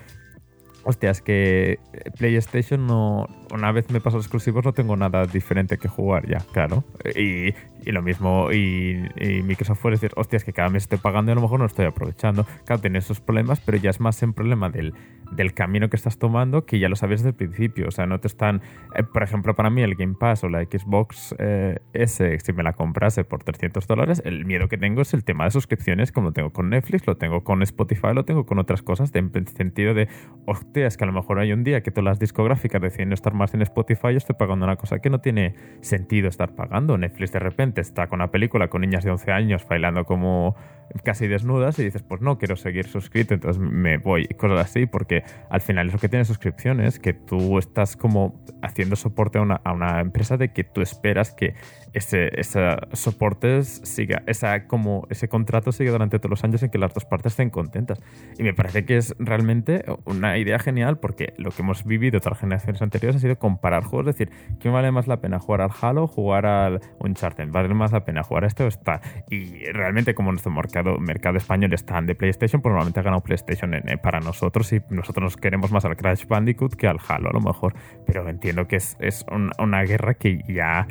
hostia, 0.83 1.09
es 1.11 1.21
que 1.21 1.79
PlayStation 2.17 2.87
no, 2.87 3.27
una 3.55 3.71
vez 3.71 3.89
me 3.89 3.99
paso 3.99 4.17
los 4.17 4.25
exclusivos 4.25 4.63
no 4.63 4.73
tengo 4.73 4.95
nada 4.95 5.25
diferente 5.25 5.77
que 5.77 5.87
jugar 5.87 6.27
ya, 6.27 6.39
claro. 6.51 6.83
Y, 7.15 7.53
y 7.85 7.91
lo 7.91 8.01
mismo, 8.01 8.51
y, 8.51 9.03
Microsoft 9.43 9.81
puede 9.81 9.95
decir, 9.95 10.11
hostia, 10.15 10.37
es 10.37 10.43
que 10.43 10.53
cada 10.53 10.69
mes 10.69 10.83
estoy 10.83 10.97
pagando 10.97 11.31
y 11.31 11.33
a 11.33 11.35
lo 11.35 11.41
mejor 11.41 11.59
no 11.59 11.65
estoy 11.65 11.85
aprovechando. 11.85 12.45
Claro, 12.65 12.81
tiene 12.81 12.99
esos 12.99 13.19
problemas, 13.21 13.59
pero 13.59 13.77
ya 13.77 13.89
es 13.89 13.99
más 13.99 14.21
en 14.23 14.33
problema 14.33 14.69
del, 14.69 14.93
del 15.31 15.53
camino 15.53 15.89
que 15.89 15.95
estás 15.95 16.17
tomando 16.17 16.65
que 16.65 16.79
ya 16.79 16.89
lo 16.89 16.95
sabes 16.95 17.21
desde 17.21 17.29
el 17.29 17.35
principio. 17.35 17.87
O 17.87 17.91
sea, 17.91 18.05
no 18.05 18.19
te 18.19 18.27
están, 18.27 18.61
eh, 18.95 19.03
por 19.03 19.23
ejemplo, 19.23 19.55
para 19.55 19.69
mí 19.69 19.81
el 19.81 19.95
Game 19.95 20.15
Pass 20.19 20.43
o 20.43 20.49
la 20.49 20.63
Xbox 20.63 21.35
eh, 21.39 21.79
S, 21.93 22.39
si 22.39 22.53
me 22.53 22.63
la 22.63 22.73
comprase 22.73 23.23
por 23.23 23.43
300 23.43 23.87
dólares, 23.87 24.21
el 24.25 24.45
miedo 24.45 24.67
que 24.67 24.77
tengo 24.77 25.01
es 25.01 25.13
el 25.13 25.23
tema 25.23 25.45
de 25.45 25.51
suscripciones, 25.51 26.11
como 26.11 26.27
lo 26.27 26.33
tengo 26.33 26.51
con 26.51 26.69
Netflix, 26.69 27.05
lo 27.07 27.17
tengo 27.17 27.43
con 27.43 27.61
Spotify, 27.61 28.13
lo 28.13 28.25
tengo 28.25 28.45
con 28.45 28.59
otras 28.59 28.81
cosas, 28.81 29.11
en 29.13 29.31
sentido 29.47 29.93
de, 29.93 30.07
hostia, 30.45 30.87
es 30.87 30.97
que 30.97 31.03
a 31.03 31.07
lo 31.07 31.13
mejor 31.13 31.39
hay 31.39 31.51
un 31.53 31.63
día 31.63 31.81
que 31.81 31.91
todas 31.91 32.05
las 32.05 32.19
discográficas 32.19 32.81
deciden 32.81 33.13
estar 33.13 33.33
más 33.33 33.44
en 33.53 33.61
Spotify, 33.61 34.11
yo 34.11 34.17
estoy 34.17 34.35
pagando 34.35 34.65
una 34.65 34.75
cosa 34.75 34.99
que 34.99 35.09
no 35.09 35.19
tiene 35.19 35.55
sentido 35.81 36.27
estar 36.27 36.55
pagando. 36.55 36.97
Netflix 36.97 37.31
de 37.31 37.39
repente 37.39 37.81
está 37.81 38.07
con 38.07 38.17
una 38.17 38.31
película 38.31 38.67
con 38.67 38.81
niñas 38.81 39.03
de 39.03 39.11
11 39.11 39.31
años 39.31 39.65
bailando 39.67 40.05
como 40.05 40.55
casi 41.03 41.27
desnudas 41.27 41.77
y 41.79 41.83
dices, 41.83 42.03
pues 42.03 42.21
no 42.21 42.37
quiero 42.37 42.55
seguir 42.55 42.87
suscrito, 42.87 43.33
entonces 43.33 43.61
me 43.61 43.97
voy, 43.97 44.27
cosas 44.27 44.59
así, 44.59 44.85
porque 44.85 45.23
al 45.49 45.61
final 45.61 45.87
es 45.87 45.93
lo 45.93 45.99
que 45.99 46.09
tiene 46.09 46.25
suscripciones, 46.25 46.99
que 46.99 47.13
tú 47.13 47.57
estás 47.57 47.97
como 47.97 48.43
haciendo 48.61 48.95
soporte 48.95 49.39
a 49.39 49.41
una, 49.41 49.55
a 49.63 49.73
una 49.73 49.99
empresa 49.99 50.37
de 50.37 50.53
que 50.53 50.63
tú 50.63 50.81
esperas 50.81 51.31
que 51.31 51.55
ese, 51.95 52.29
ese 52.39 52.75
soporte 52.91 53.63
siga, 53.63 54.21
esa, 54.27 54.67
como 54.67 55.07
ese 55.09 55.29
contrato 55.29 55.71
siga 55.71 55.91
durante 55.91 56.19
todos 56.19 56.29
los 56.29 56.43
años 56.43 56.61
en 56.61 56.69
que 56.69 56.77
las 56.77 56.93
dos 56.93 57.05
partes 57.05 57.33
estén 57.33 57.49
contentas. 57.49 58.01
Y 58.37 58.43
me 58.43 58.53
parece 58.53 58.85
que 58.85 58.97
es 58.97 59.15
realmente 59.17 59.85
una 60.03 60.37
idea 60.37 60.59
genial 60.59 60.99
porque 60.99 61.33
lo 61.37 61.51
que 61.51 61.61
hemos 61.61 61.85
vivido 61.85 62.17
otras 62.17 62.37
generaciones 62.37 62.81
anteriores 62.81 63.15
ha 63.15 63.19
sido 63.19 63.39
comparar 63.39 63.83
juegos, 63.83 64.09
es 64.09 64.17
decir, 64.17 64.33
¿quién 64.59 64.73
vale 64.73 64.91
más 64.91 65.07
la 65.07 65.21
pena 65.21 65.39
jugar 65.39 65.61
al 65.61 65.71
Halo 65.81 66.03
o 66.03 66.07
jugar 66.07 66.45
al 66.45 66.81
Uncharted? 66.99 67.49
¿Vale 67.49 67.73
más 67.73 67.93
la 67.93 68.03
pena 68.03 68.23
jugar 68.23 68.43
a 68.43 68.47
este 68.47 68.63
o 68.63 68.67
esta? 68.67 68.99
Y 69.29 69.63
realmente 69.71 70.13
como 70.13 70.31
nuestro 70.31 70.51
mercado, 70.51 70.97
mercado 70.99 71.37
español 71.37 71.73
está 71.73 72.01
de 72.01 72.13
PlayStation, 72.13 72.61
pues 72.61 72.71
normalmente 72.71 72.99
ha 72.99 73.03
ganado 73.03 73.23
PlayStation 73.23 73.71
para 74.03 74.19
nosotros 74.19 74.73
y 74.73 74.81
nosotros 74.89 75.23
nos 75.23 75.37
queremos 75.37 75.71
más 75.71 75.85
al 75.85 75.95
Crash 75.95 76.27
Bandicoot 76.27 76.75
que 76.75 76.87
al 76.87 76.99
Halo 77.07 77.29
a 77.29 77.33
lo 77.33 77.39
mejor. 77.39 77.73
Pero 78.05 78.27
entiendo 78.27 78.67
que 78.67 78.75
es, 78.75 78.97
es 78.99 79.25
una 79.57 79.83
guerra 79.83 80.15
que 80.15 80.41
ya 80.49 80.87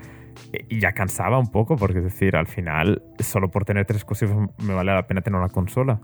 y 0.69 0.81
ya 0.81 0.93
cansaba 0.93 1.39
un 1.39 1.49
poco, 1.49 1.77
porque 1.77 1.99
es 1.99 2.05
decir, 2.05 2.37
al 2.37 2.47
final, 2.47 3.03
solo 3.19 3.51
por 3.51 3.65
tener 3.65 3.87
tres 3.87 3.99
exclusivos 3.99 4.51
me 4.59 4.75
vale 4.75 4.93
la 4.93 5.07
pena 5.07 5.21
tener 5.21 5.39
una 5.39 5.49
consola. 5.49 6.01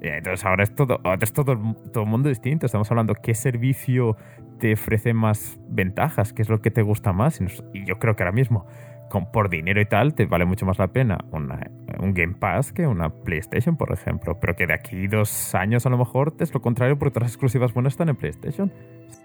Entonces 0.00 0.44
ahora 0.44 0.64
es 0.64 0.74
todo, 0.74 1.00
es 1.20 1.32
todo, 1.32 1.58
todo 1.92 2.04
mundo 2.04 2.28
distinto. 2.28 2.66
Estamos 2.66 2.90
hablando 2.90 3.14
qué 3.14 3.34
servicio 3.34 4.16
te 4.58 4.74
ofrece 4.74 5.14
más 5.14 5.58
ventajas, 5.68 6.32
qué 6.32 6.42
es 6.42 6.48
lo 6.48 6.60
que 6.60 6.70
te 6.70 6.82
gusta 6.82 7.12
más. 7.12 7.40
Y 7.72 7.86
yo 7.86 7.98
creo 7.98 8.14
que 8.14 8.22
ahora 8.22 8.32
mismo, 8.32 8.66
con, 9.10 9.30
por 9.32 9.48
dinero 9.48 9.80
y 9.80 9.86
tal, 9.86 10.14
te 10.14 10.26
vale 10.26 10.44
mucho 10.44 10.66
más 10.66 10.78
la 10.78 10.88
pena 10.88 11.18
un 12.00 12.12
Game 12.12 12.34
Pass 12.34 12.72
que 12.72 12.86
una 12.86 13.08
PlayStation, 13.08 13.76
por 13.76 13.92
ejemplo. 13.92 14.38
Pero 14.40 14.56
que 14.56 14.66
de 14.66 14.74
aquí 14.74 15.06
dos 15.06 15.54
años 15.54 15.86
a 15.86 15.90
lo 15.90 15.96
mejor 15.96 16.34
es 16.38 16.52
lo 16.52 16.60
contrario, 16.60 16.98
porque 16.98 17.12
todas 17.12 17.24
las 17.24 17.32
exclusivas 17.32 17.72
buenas 17.72 17.94
están 17.94 18.10
en 18.10 18.16
PlayStation. 18.16 18.70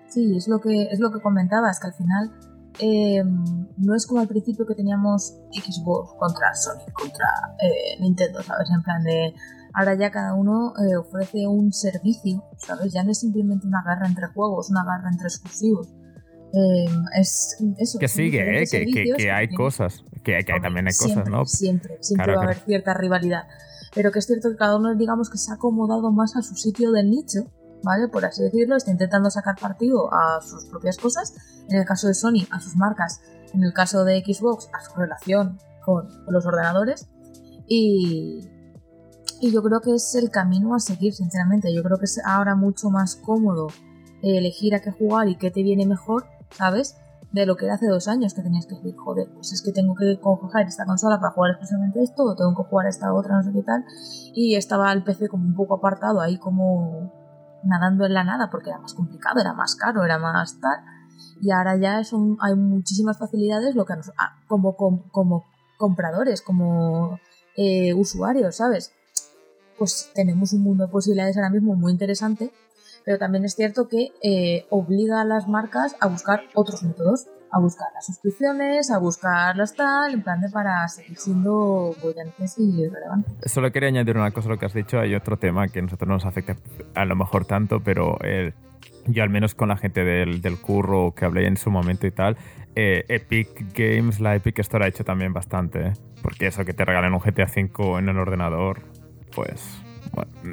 Sí, 0.08 0.36
es 0.36 0.47
lo 0.47 0.60
que, 0.60 0.84
es 0.84 1.00
lo 1.00 1.12
que 1.12 1.20
comentabas, 1.20 1.80
que 1.80 1.88
al 1.88 1.93
final 1.93 2.32
eh, 2.80 3.23
no 3.23 3.95
es 3.95 4.05
como 4.07 4.21
al 4.21 4.27
principio 4.27 4.65
que 4.65 4.75
teníamos 4.75 5.36
Xbox 5.51 6.13
contra 6.17 6.53
Sony, 6.55 6.91
contra 6.93 7.27
eh, 7.61 7.99
Nintendo, 7.99 8.41
¿sabes? 8.41 8.69
En 8.73 8.82
plan 8.82 9.03
de. 9.03 9.34
Ahora 9.73 9.95
ya 9.95 10.09
cada 10.09 10.34
uno 10.34 10.73
eh, 10.77 10.95
ofrece 10.95 11.47
un 11.47 11.71
servicio, 11.71 12.43
¿sabes? 12.57 12.91
Ya 12.93 13.03
no 13.03 13.11
es 13.11 13.19
simplemente 13.19 13.67
una 13.67 13.84
guerra 13.86 14.07
entre 14.07 14.27
juegos, 14.27 14.69
una 14.69 14.84
guerra 14.84 15.09
entre 15.11 15.27
exclusivos. 15.27 15.88
es 17.19 17.57
eso. 17.77 17.99
Que 17.99 18.07
sigue, 18.07 18.63
¿eh? 18.63 18.65
Que, 18.65 19.32
hay 19.32 19.49
cosas. 19.49 20.03
Que, 20.23 20.36
hay, 20.36 20.43
también 20.43 20.88
hay 20.88 20.95
cosas, 20.95 21.30
¿no? 21.30 21.45
Siempre, 21.45 21.97
siempre 22.01 22.34
va 22.34 22.41
a 22.41 22.43
haber 22.45 22.57
cierta 22.59 22.93
rivalidad. 22.93 23.43
Pero 23.93 24.11
que 24.11 24.19
es 24.19 24.25
cierto 24.25 24.49
que 24.49 24.55
cada 24.55 24.77
uno, 24.77 24.95
digamos, 24.95 25.30
que 25.30 25.38
se 25.38 25.51
ha 25.51 25.55
acomodado 25.55 26.11
más 26.11 26.36
a 26.36 26.41
su 26.41 26.55
sitio 26.55 26.91
del 26.91 27.09
nicho 27.09 27.51
¿vale? 27.84 28.07
Por 28.07 28.25
así 28.25 28.43
decirlo, 28.43 28.75
está 28.75 28.91
intentando 28.91 29.30
sacar 29.30 29.55
partido 29.59 30.13
a 30.13 30.41
sus 30.41 30.65
propias 30.65 30.97
cosas, 30.97 31.34
en 31.69 31.77
el 31.77 31.86
caso 31.86 32.07
de 32.07 32.13
Sony, 32.13 32.47
a 32.51 32.59
sus 32.59 32.75
marcas, 32.75 33.21
en 33.53 33.63
el 33.63 33.73
caso 33.73 34.03
de 34.03 34.23
Xbox, 34.23 34.69
a 34.73 34.82
su 34.84 34.99
relación 34.99 35.59
con 35.84 36.07
los 36.27 36.45
ordenadores, 36.45 37.07
y, 37.67 38.39
y 39.41 39.51
yo 39.51 39.61
creo 39.63 39.82
que 39.82 39.93
es 39.93 40.15
el 40.15 40.30
camino 40.30 40.75
a 40.75 40.80
seguir, 40.80 41.13
sinceramente, 41.13 41.73
yo 41.73 41.84
creo 41.84 41.97
que 41.97 42.05
es 42.05 42.19
ahora 42.25 42.55
mucho 42.55 42.89
más 42.89 43.15
cómodo 43.15 43.67
elegir 44.21 44.75
a 44.75 44.80
qué 44.80 44.91
jugar 44.91 45.30
y 45.30 45.38
qué 45.38 45.51
te 45.51 45.63
viene 45.63 45.86
mejor, 45.86 46.25
¿sabes? 46.51 46.97
De 47.32 47.45
lo 47.45 47.55
que 47.55 47.65
era 47.65 47.75
hace 47.75 47.88
dos 47.88 48.07
años 48.07 48.34
que 48.34 48.41
tenías 48.41 48.65
que 48.65 48.75
decir, 48.75 48.95
joder, 48.97 49.30
pues 49.34 49.53
es 49.53 49.61
que 49.61 49.71
tengo 49.71 49.95
que 49.95 50.19
coger 50.19 50.67
esta 50.67 50.86
consola 50.86 51.19
para 51.19 51.32
jugar 51.32 51.51
exclusivamente 51.51 52.03
esto, 52.03 52.23
o 52.23 52.36
tengo 52.36 52.55
que 52.55 52.67
jugar 52.69 52.88
esta 52.88 53.13
otra, 53.13 53.36
no 53.36 53.43
sé 53.43 53.51
qué 53.53 53.63
tal. 53.63 53.86
Y 54.34 54.55
estaba 54.55 54.91
el 54.91 55.03
PC 55.03 55.30
como 55.30 55.45
un 55.45 55.53
poco 55.53 55.75
apartado 55.75 56.21
ahí 56.21 56.38
como 56.38 57.13
nadando 57.64 58.05
en 58.05 58.14
la 58.14 58.24
nada 58.24 58.49
porque 58.49 58.70
era 58.70 58.80
más 58.80 58.93
complicado, 58.93 59.39
era 59.39 59.53
más 59.53 59.76
caro, 59.76 60.03
era 60.03 60.18
más 60.18 60.60
tal. 60.60 60.80
Y 61.41 61.51
ahora 61.51 61.78
ya 61.78 62.03
son, 62.03 62.38
hay 62.41 62.55
muchísimas 62.55 63.18
facilidades 63.18 63.76
lo 63.76 63.86
que 63.86 63.93
ah, 64.18 64.38
como, 64.47 64.76
como, 64.76 65.45
compradores, 65.78 66.41
como 66.41 67.20
eh, 67.55 67.93
usuarios, 67.93 68.57
¿sabes? 68.57 68.93
Pues 69.78 70.12
tenemos 70.14 70.51
un 70.53 70.64
mundo 70.64 70.86
de 70.86 70.91
posibilidades 70.91 71.38
ahora 71.38 71.49
mismo 71.49 71.76
muy 71.76 71.93
interesante, 71.93 72.51
pero 73.05 73.18
también 73.18 73.45
es 73.45 73.55
cierto 73.55 73.88
que 73.88 74.12
eh, 74.22 74.66
obliga 74.70 75.22
a 75.22 75.26
las 75.26 75.47
marcas 75.47 75.95
a 76.01 76.07
buscar 76.07 76.43
otros 76.53 76.84
métodos 76.84 77.28
a 77.52 77.60
buscar 77.60 77.88
las 77.93 78.06
suscripciones, 78.06 78.91
a 78.91 79.00
buscar 79.00 79.56
las 79.58 79.76
tal, 79.76 80.14
en 80.14 80.22
plan 80.22 80.41
de 80.41 80.50
para 80.50 80.88
seguir 80.88 81.18
siendo 81.18 81.95
bollantes 82.02 82.56
y 82.58 82.88
relevantes. 82.88 83.52
Solo 83.52 83.72
quería 83.72 83.89
añadir 83.89 84.18
una 84.18 84.32
cosa 84.32 84.50
a 84.50 84.52
lo 84.52 84.60
que 84.60 84.66
has 84.66 84.74
dicho. 84.74 85.00
Hay 85.00 85.16
otro 85.16 85.38
tema 85.38 85.68
que 85.68 85.80
a 85.80 85.82
nosotros 85.82 86.08
no 86.08 86.16
nos 86.16 86.26
afecta 86.26 86.56
a 86.95 87.06
lo 87.06 87.16
mejor 87.16 87.45
tanto, 87.45 87.80
pero 87.80 88.18
eh, 88.24 88.54
yo 89.08 89.24
al 89.24 89.30
menos 89.30 89.56
con 89.56 89.70
la 89.70 89.78
gente 89.78 90.04
del, 90.04 90.41
del, 90.41 90.60
curro 90.60 91.14
que 91.16 91.26
hablé 91.26 91.47
en 91.47 91.58
su 91.58 91.72
momento 91.72 92.08
y 92.08 92.12
tal, 92.12 92.38
eh, 92.76 93.06
Epic 93.08 93.74
Games, 93.74 94.20
la 94.20 94.36
Epic 94.36 94.60
Store 94.60 94.86
ha 94.86 94.88
hecho 94.88 95.04
también 95.04 95.34
bastante. 95.34 95.88
¿eh? 95.88 95.93
Porque 96.22 96.47
eso 96.47 96.66
que 96.66 96.74
te 96.74 96.86
regalen 96.86 97.14
un 97.14 97.20
GTA 97.20 97.45
V 97.45 98.00
en 98.00 98.10
el 98.10 98.18
ordenador, 98.18 98.82
pues 99.34 99.82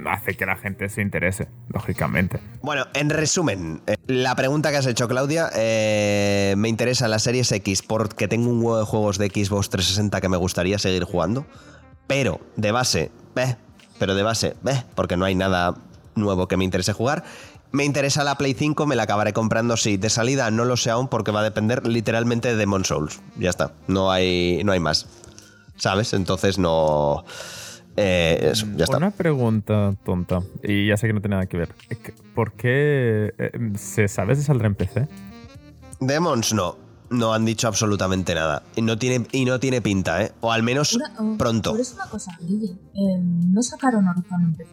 hace 0.07 0.35
que 0.35 0.47
la 0.47 0.57
gente 0.57 0.89
se 0.89 1.03
interese, 1.03 1.49
lógicamente. 1.69 2.41
Bueno, 2.63 2.87
en 2.95 3.11
resumen, 3.11 3.83
eh, 3.87 3.97
la 4.07 4.35
pregunta 4.35 4.71
que 4.71 4.77
has 4.77 4.87
hecho, 4.87 5.09
Claudia, 5.09 5.51
eh, 5.55 6.55
me 6.57 6.69
interesa 6.69 7.09
la 7.09 7.19
Series 7.19 7.51
X 7.53 7.83
porque 7.83 8.29
tengo 8.29 8.51
un 8.51 8.59
huevo 8.59 8.79
de 8.79 8.85
juegos 8.85 9.19
de 9.19 9.29
Xbox 9.29 9.71
360 9.71 10.21
que 10.21 10.29
me 10.29 10.37
gustaría 10.37 10.79
seguir 10.79 11.05
jugando, 11.05 11.47
pero 12.07 12.41
de 12.57 12.73
base, 12.73 13.11
eh, 13.37 13.57
pero 13.99 14.15
de 14.15 14.23
base, 14.23 14.55
porque 14.95 15.17
no 15.17 15.25
hay 15.25 15.35
nada 15.35 15.75
nuevo 16.15 16.49
que 16.49 16.57
me 16.57 16.65
interese 16.65 16.93
jugar. 16.93 17.25
Me 17.73 17.85
interesa 17.85 18.25
la 18.25 18.39
Play 18.39 18.55
5, 18.55 18.87
me 18.87 18.97
la 18.97 19.03
acabaré 19.03 19.33
comprando 19.33 19.77
sí. 19.77 19.97
De 19.97 20.09
salida 20.09 20.51
no 20.51 20.65
lo 20.65 20.77
sé 20.77 20.91
aún 20.91 21.09
porque 21.09 21.33
va 21.33 21.41
a 21.41 21.43
depender 21.43 21.87
literalmente 21.87 22.49
de 22.49 22.57
Demon 22.57 22.85
Souls. 22.85 23.21
Ya 23.37 23.51
está, 23.51 23.73
no 23.87 24.11
hay, 24.11 24.63
no 24.65 24.73
hay 24.73 24.81
más. 24.81 25.07
¿Sabes? 25.77 26.15
Entonces 26.15 26.59
no... 26.59 27.25
Eh, 27.97 28.53
ya 28.77 28.85
está. 28.85 28.99
Una 28.99 29.11
pregunta 29.11 29.95
tonta, 30.05 30.41
y 30.63 30.89
ya 30.89 30.97
sé 30.97 31.07
que 31.07 31.13
no 31.15 31.21
tiene 31.21 31.37
nada 31.37 31.47
que 31.47 31.57
ver. 31.57 31.75
¿Por 32.35 32.53
qué 32.53 33.33
eh, 33.39 33.51
se 33.77 34.07
sabe 34.09 34.37
si 34.37 34.43
saldrá 34.43 34.67
en 34.67 34.75
PC? 34.75 35.09
Demons 36.01 36.53
no. 36.53 36.77
no 37.09 37.33
han 37.33 37.45
dicho 37.45 37.69
absolutamente 37.69 38.35
nada. 38.35 38.63
Y 38.75 38.83
no 38.83 38.99
tiene, 38.99 39.27
y 39.33 39.45
no 39.45 39.59
tiene 39.61 39.81
pinta, 39.81 40.23
¿eh? 40.23 40.33
O 40.41 40.53
al 40.53 40.63
menos 40.63 40.95
Una- 40.95 41.13
oh, 41.19 41.37
pronto. 41.39 41.71
Pero 41.73 41.83
es 41.83 41.95
una 41.95 42.07
cosa, 42.07 42.37
Guille. 42.41 42.73
eh, 42.95 43.19
no 43.19 43.63
sacaron 43.63 44.07
Horizon 44.09 44.43
en 44.43 44.55
PC. 44.55 44.73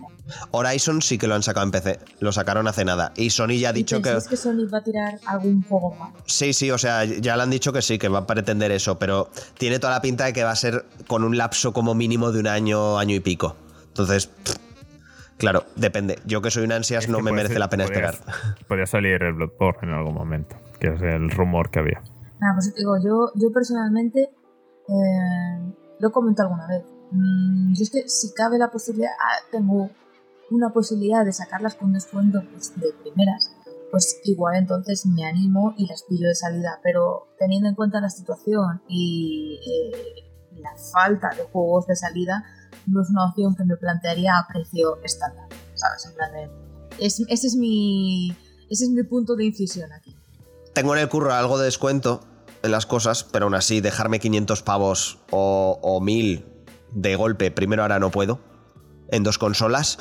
Horizon 0.52 1.02
sí 1.02 1.18
que 1.18 1.28
lo 1.28 1.36
han 1.36 1.44
sacado 1.44 1.66
en 1.66 1.72
PC. 1.72 2.00
Lo 2.20 2.32
sacaron 2.32 2.68
hace 2.68 2.86
nada. 2.86 3.12
Y 3.16 3.30
Sony 3.30 3.58
ya 3.60 3.70
ha 3.70 3.72
¿Y 3.72 3.76
dicho 3.76 4.02
que. 4.02 4.18
que 4.30 4.38
Sony 4.38 4.68
va 4.74 4.78
a 4.80 4.84
tirar 4.84 5.20
algún 5.26 5.62
juego 5.64 5.94
más? 5.96 6.12
Sí, 6.26 6.54
sí, 6.54 6.72
o 6.72 6.78
sea, 6.78 7.04
ya 7.06 7.36
le 7.36 7.44
han 7.44 7.50
dicho 7.50 7.74
que 7.74 7.82
sí, 7.82 7.98
que 7.98 8.08
va 8.10 8.20
a 8.20 8.28
pretender 8.28 8.72
eso, 8.72 8.98
pero 9.00 9.30
tiene 9.58 9.80
toda 9.80 9.94
la 9.94 10.02
pinta 10.02 10.26
de 10.26 10.34
que 10.34 10.44
va 10.44 10.52
a 10.52 10.56
ser 10.56 10.86
con 11.08 11.24
un 11.24 11.38
lapso 11.38 11.74
como 11.74 11.94
mínimo 11.96 12.32
de 12.32 12.40
un 12.40 12.48
año, 12.48 12.98
año 12.98 13.16
y 13.16 13.20
pico. 13.20 13.56
Entonces, 13.90 14.28
pff, 14.28 14.56
claro, 15.38 15.66
depende. 15.76 16.20
Yo 16.26 16.42
que 16.42 16.52
soy 16.52 16.64
un 16.64 16.72
ansias 16.72 17.04
Es 17.06 17.10
no 17.10 17.20
me 17.20 17.32
merece 17.32 17.54
ser- 17.54 17.60
la 17.60 17.70
pena 17.70 17.86
podría- 17.86 18.10
esperar. 18.12 18.58
Podría 18.68 18.86
salir 18.86 19.22
el 19.24 19.34
Bloodborne 19.34 19.90
en 19.92 19.94
algún 19.98 20.14
momento, 20.16 20.56
que 20.80 20.88
es 20.88 21.02
el 21.02 21.30
rumor 21.32 21.70
que 21.70 21.80
había. 21.80 22.02
Nada, 22.40 22.56
pues 22.56 22.74
te 22.74 22.80
digo, 22.80 22.96
yo, 23.04 23.32
yo 23.36 23.52
personalmente 23.52 24.22
eh, 24.88 25.74
lo 26.00 26.08
he 26.08 26.12
comentado 26.12 26.50
alguna 26.50 26.68
vez. 26.68 26.84
Mm, 27.12 27.74
yo 27.76 27.84
es 27.84 27.90
que 27.92 28.08
si 28.10 28.34
cabe 28.34 28.58
la 28.58 28.70
posibilidad, 28.72 29.12
ah, 29.20 29.46
tengo 29.52 29.90
una 30.54 30.72
posibilidad 30.72 31.26
de 31.26 31.34
sacarlas 31.34 31.76
con 31.76 31.94
descuento 31.94 32.42
pues, 32.52 32.74
de 32.76 32.94
primeras, 33.02 33.52
pues 33.92 34.20
igual 34.24 34.56
entonces 34.56 35.06
me 35.06 35.26
animo 35.26 35.74
y 35.78 35.88
las 35.88 36.04
pillo 36.04 36.28
de 36.28 36.36
salida. 36.36 36.80
Pero 36.84 37.28
teniendo 37.40 37.70
en 37.70 37.76
cuenta 37.76 38.00
la 38.00 38.10
situación 38.10 38.82
y 38.88 39.60
eh, 39.68 40.60
la 40.62 40.72
falta 40.92 41.30
de 41.36 41.44
juegos 41.44 41.88
de 41.88 41.96
salida, 41.96 42.44
no 42.88 43.02
es 43.02 43.10
una 43.10 43.26
opción 43.26 43.56
que 43.56 43.66
me 43.66 43.78
plantearía 43.78 44.38
a 44.38 44.48
precio 44.48 45.00
estándar, 45.04 45.48
¿sabes? 45.76 46.06
En 46.06 46.14
plan 46.14 46.32
de, 46.34 46.50
es, 47.00 47.20
ese, 47.28 47.48
es 47.48 47.56
mi, 47.56 48.36
ese 48.70 48.86
es 48.86 48.90
mi 48.90 49.04
punto 49.04 49.36
de 49.36 49.46
incisión 49.46 49.92
aquí. 49.92 50.16
Tengo 50.74 50.96
en 50.96 51.02
el 51.02 51.10
curro 51.10 51.34
algo 51.34 51.58
de 51.58 51.66
descuento 51.66 52.22
en 52.62 52.72
las 52.72 52.86
cosas, 52.86 53.24
pero 53.24 53.46
aún 53.46 53.56
así 53.56 53.82
dejarme 53.82 54.20
500 54.20 54.64
pavos 54.64 55.20
o, 55.32 55.80
o 55.82 56.02
1000 56.02 56.46
de 56.92 57.16
golpe, 57.16 57.52
primero 57.52 57.82
ahora 57.82 58.00
no 58.00 58.12
puedo, 58.12 58.40
en 59.10 59.24
dos 59.24 59.38
consolas. 59.38 59.98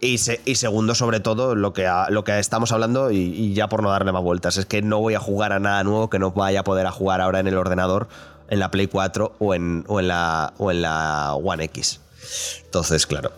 Y, 0.00 0.18
se- 0.18 0.40
y 0.44 0.56
segundo, 0.56 0.94
sobre 0.94 1.20
todo, 1.20 1.54
lo 1.54 1.72
que, 1.72 1.90
lo 2.10 2.24
que 2.24 2.38
estamos 2.38 2.72
hablando, 2.72 3.10
y, 3.10 3.54
ya 3.54 3.68
por 3.68 3.82
no 3.82 3.90
darle 3.90 4.12
más 4.12 4.22
vueltas, 4.22 4.56
es 4.58 4.66
que 4.66 4.82
no 4.82 5.00
voy 5.00 5.14
a 5.14 5.20
jugar 5.20 5.52
a 5.52 5.60
nada 5.60 5.82
nuevo 5.84 6.10
que 6.10 6.18
no 6.18 6.32
vaya 6.32 6.60
a 6.60 6.64
poder 6.64 6.86
a 6.86 6.90
jugar 6.90 7.20
ahora 7.20 7.40
en 7.40 7.46
el 7.46 7.56
ordenador, 7.56 8.08
en 8.50 8.58
la 8.58 8.70
Play 8.70 8.86
4 8.86 9.36
o 9.38 9.54
en, 9.54 9.84
o 9.88 10.00
en, 10.00 10.08
la, 10.08 10.52
o 10.58 10.70
en 10.70 10.82
la 10.82 11.34
One 11.34 11.64
X. 11.64 12.00
Entonces, 12.64 13.06
claro. 13.06 13.30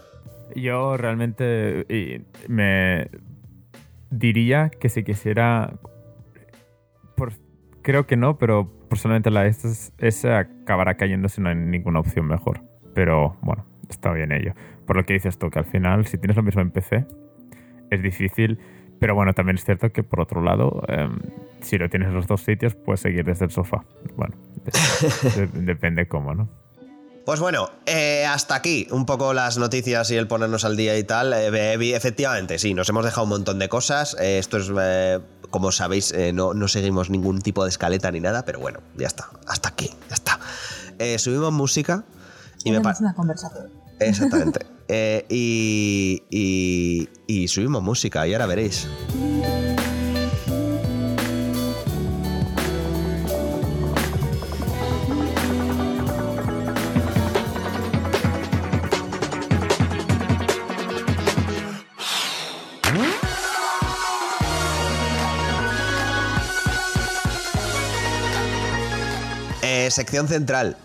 Yo 0.56 0.96
realmente 0.96 1.86
me 2.48 3.10
diría 4.10 4.70
que 4.70 4.88
si 4.88 5.04
quisiera. 5.04 5.74
creo 7.82 8.06
que 8.06 8.16
no, 8.16 8.38
pero 8.38 8.70
personalmente 8.88 9.30
la 9.30 9.46
S, 9.46 10.32
acabará 10.32 10.96
cayendo 10.96 11.28
si 11.28 11.40
no 11.40 11.48
hay 11.50 11.54
ninguna 11.56 12.00
opción 12.00 12.26
mejor. 12.26 12.62
Pero 12.94 13.36
bueno, 13.42 13.66
está 13.88 14.12
bien 14.12 14.32
ello. 14.32 14.54
Por 14.86 14.96
lo 14.96 15.04
que 15.04 15.14
dices 15.14 15.38
tú, 15.38 15.50
que 15.50 15.58
al 15.58 15.64
final, 15.66 16.06
si 16.06 16.18
tienes 16.18 16.36
lo 16.36 16.42
mismo 16.42 16.62
en 16.62 16.70
PC, 16.70 17.06
es 17.90 18.02
difícil. 18.02 18.58
Pero 18.98 19.14
bueno, 19.14 19.34
también 19.34 19.56
es 19.56 19.64
cierto 19.64 19.92
que 19.92 20.02
por 20.02 20.20
otro 20.20 20.40
lado, 20.42 20.82
em, 20.88 21.18
si 21.60 21.76
lo 21.76 21.90
tienes 21.90 22.08
en 22.08 22.14
los 22.14 22.26
dos 22.26 22.42
sitios, 22.42 22.74
puedes 22.74 23.00
seguir 23.00 23.24
desde 23.26 23.44
el 23.44 23.50
sofá. 23.50 23.84
Bueno, 24.16 24.34
de- 24.64 24.70
de- 25.46 25.60
depende 25.62 26.08
cómo, 26.08 26.34
¿no? 26.34 26.48
Pues 27.26 27.40
bueno, 27.40 27.68
eh, 27.86 28.24
hasta 28.24 28.54
aquí 28.54 28.86
un 28.92 29.04
poco 29.04 29.34
las 29.34 29.58
noticias 29.58 30.10
y 30.12 30.16
el 30.16 30.28
ponernos 30.28 30.64
al 30.64 30.76
día 30.76 30.96
y 30.96 31.02
tal. 31.04 31.32
Eh, 31.34 31.74
efectivamente, 31.96 32.58
sí, 32.58 32.72
nos 32.72 32.88
hemos 32.88 33.04
dejado 33.04 33.24
un 33.24 33.30
montón 33.30 33.58
de 33.58 33.68
cosas. 33.68 34.16
Eh, 34.20 34.38
esto 34.38 34.56
es, 34.58 34.70
eh, 34.80 35.18
como 35.50 35.72
sabéis, 35.72 36.12
eh, 36.12 36.32
no, 36.32 36.54
no 36.54 36.68
seguimos 36.68 37.10
ningún 37.10 37.40
tipo 37.42 37.64
de 37.64 37.70
escaleta 37.70 38.10
ni 38.12 38.20
nada, 38.20 38.44
pero 38.44 38.60
bueno, 38.60 38.78
ya 38.96 39.08
está. 39.08 39.28
Hasta 39.48 39.70
aquí, 39.70 39.90
ya 40.08 40.14
está. 40.14 40.38
Eh, 41.00 41.18
subimos 41.18 41.52
música 41.52 42.04
y 42.64 42.70
me 42.70 42.76
Tenemos 42.78 42.98
pa- 42.98 43.04
una 43.04 43.14
conversación. 43.14 43.70
Exactamente. 44.00 44.60
Eh, 44.88 45.24
y, 45.28 47.08
y, 47.26 47.48
subimos 47.48 47.82
música 47.82 48.26
y 48.26 48.32
ahora 48.34 48.46
veréis. 48.46 48.88
Eh, 69.86 69.90
sección 69.90 70.26
central. 70.26 70.76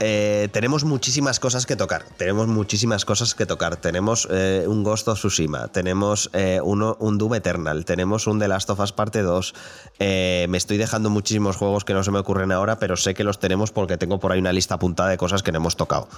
Eh, 0.00 0.48
tenemos 0.52 0.84
muchísimas 0.84 1.38
cosas 1.38 1.66
que 1.66 1.76
tocar. 1.76 2.04
Tenemos 2.16 2.48
muchísimas 2.48 3.04
cosas 3.04 3.34
que 3.34 3.46
tocar. 3.46 3.76
Tenemos 3.76 4.28
eh, 4.30 4.64
un 4.66 4.82
Ghost 4.82 5.08
of 5.08 5.18
Tsushima. 5.18 5.68
Tenemos 5.68 6.30
eh, 6.32 6.60
un 6.62 7.18
Doom 7.18 7.34
Eternal. 7.34 7.84
Tenemos 7.84 8.26
un 8.26 8.38
The 8.38 8.48
Last 8.48 8.70
of 8.70 8.80
Us 8.80 8.92
Parte 8.92 9.22
2. 9.22 9.54
Eh, 9.98 10.46
me 10.48 10.58
estoy 10.58 10.76
dejando 10.76 11.10
muchísimos 11.10 11.56
juegos 11.56 11.84
que 11.84 11.94
no 11.94 12.02
se 12.02 12.10
me 12.10 12.18
ocurren 12.18 12.52
ahora, 12.52 12.78
pero 12.78 12.96
sé 12.96 13.14
que 13.14 13.24
los 13.24 13.38
tenemos 13.38 13.70
porque 13.70 13.96
tengo 13.96 14.18
por 14.18 14.32
ahí 14.32 14.40
una 14.40 14.52
lista 14.52 14.74
apuntada 14.74 15.10
de 15.10 15.16
cosas 15.16 15.42
que 15.42 15.52
no 15.52 15.58
hemos 15.58 15.76
tocado. 15.76 16.08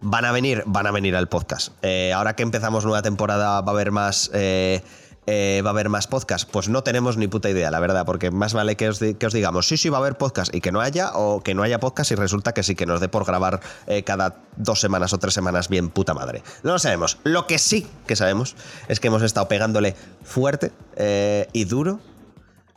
Van 0.00 0.24
a 0.24 0.32
venir, 0.32 0.62
van 0.66 0.86
a 0.86 0.90
venir 0.90 1.16
al 1.16 1.28
podcast. 1.28 1.72
Ahora 2.14 2.36
que 2.36 2.42
empezamos 2.42 2.84
nueva 2.84 3.02
temporada 3.02 3.60
va 3.60 3.72
a 3.72 3.74
haber 3.74 3.90
más. 3.90 4.30
Eh, 5.26 5.62
va 5.64 5.70
a 5.70 5.72
haber 5.72 5.88
más 5.88 6.06
podcast. 6.06 6.48
Pues 6.50 6.68
no 6.68 6.82
tenemos 6.82 7.16
ni 7.16 7.28
puta 7.28 7.48
idea, 7.50 7.70
la 7.70 7.80
verdad, 7.80 8.04
porque 8.06 8.30
más 8.30 8.52
vale 8.54 8.76
que 8.76 8.88
os, 8.88 8.98
di- 9.00 9.14
que 9.14 9.26
os 9.26 9.32
digamos, 9.32 9.66
sí, 9.68 9.76
sí, 9.76 9.88
va 9.88 9.98
a 9.98 10.00
haber 10.00 10.16
podcast 10.16 10.54
y 10.54 10.60
que 10.60 10.72
no 10.72 10.80
haya, 10.80 11.12
o 11.14 11.42
que 11.42 11.54
no 11.54 11.62
haya 11.62 11.80
podcast 11.80 12.10
y 12.12 12.14
resulta 12.14 12.52
que 12.52 12.62
sí, 12.62 12.74
que 12.74 12.86
nos 12.86 13.00
dé 13.00 13.08
por 13.08 13.24
grabar 13.24 13.60
eh, 13.86 14.02
cada 14.04 14.36
dos 14.56 14.80
semanas 14.80 15.12
o 15.12 15.18
tres 15.18 15.34
semanas 15.34 15.68
bien 15.68 15.88
puta 15.90 16.14
madre. 16.14 16.42
No 16.62 16.72
lo 16.72 16.78
sabemos. 16.78 17.18
Lo 17.24 17.46
que 17.46 17.58
sí 17.58 17.86
que 18.06 18.16
sabemos 18.16 18.56
es 18.88 19.00
que 19.00 19.08
hemos 19.08 19.22
estado 19.22 19.48
pegándole 19.48 19.96
fuerte 20.22 20.72
eh, 20.96 21.48
y 21.52 21.64
duro 21.64 22.00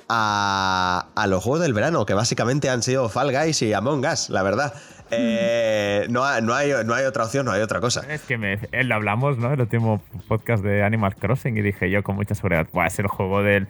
a, 0.09 1.07
a 1.15 1.27
los 1.27 1.43
juegos 1.43 1.61
del 1.61 1.73
verano, 1.73 2.05
que 2.05 2.13
básicamente 2.13 2.69
han 2.69 2.81
sido 2.81 3.09
Fall 3.09 3.31
Guys 3.31 3.61
y 3.61 3.73
Among 3.73 4.05
Us, 4.05 4.29
la 4.29 4.41
verdad. 4.43 4.73
Eh, 5.11 6.05
no, 6.09 6.23
ha- 6.23 6.41
no, 6.41 6.53
hay, 6.53 6.71
no 6.85 6.93
hay 6.93 7.05
otra 7.05 7.23
opción, 7.25 7.45
no 7.45 7.51
hay 7.51 7.61
otra 7.61 7.79
cosa. 7.79 8.01
Es 8.11 8.21
que 8.23 8.37
me, 8.37 8.59
él 8.71 8.91
hablamos, 8.91 9.37
¿no? 9.37 9.51
El 9.53 9.61
último 9.61 10.01
podcast 10.27 10.63
de 10.63 10.83
Animal 10.83 11.15
Crossing 11.15 11.57
y 11.57 11.61
dije 11.61 11.89
yo 11.89 12.03
con 12.03 12.15
mucha 12.15 12.35
seguridad, 12.35 12.67
Buah, 12.73 12.87
es 12.87 12.99
el 12.99 13.07
juego 13.07 13.41
del 13.41 13.67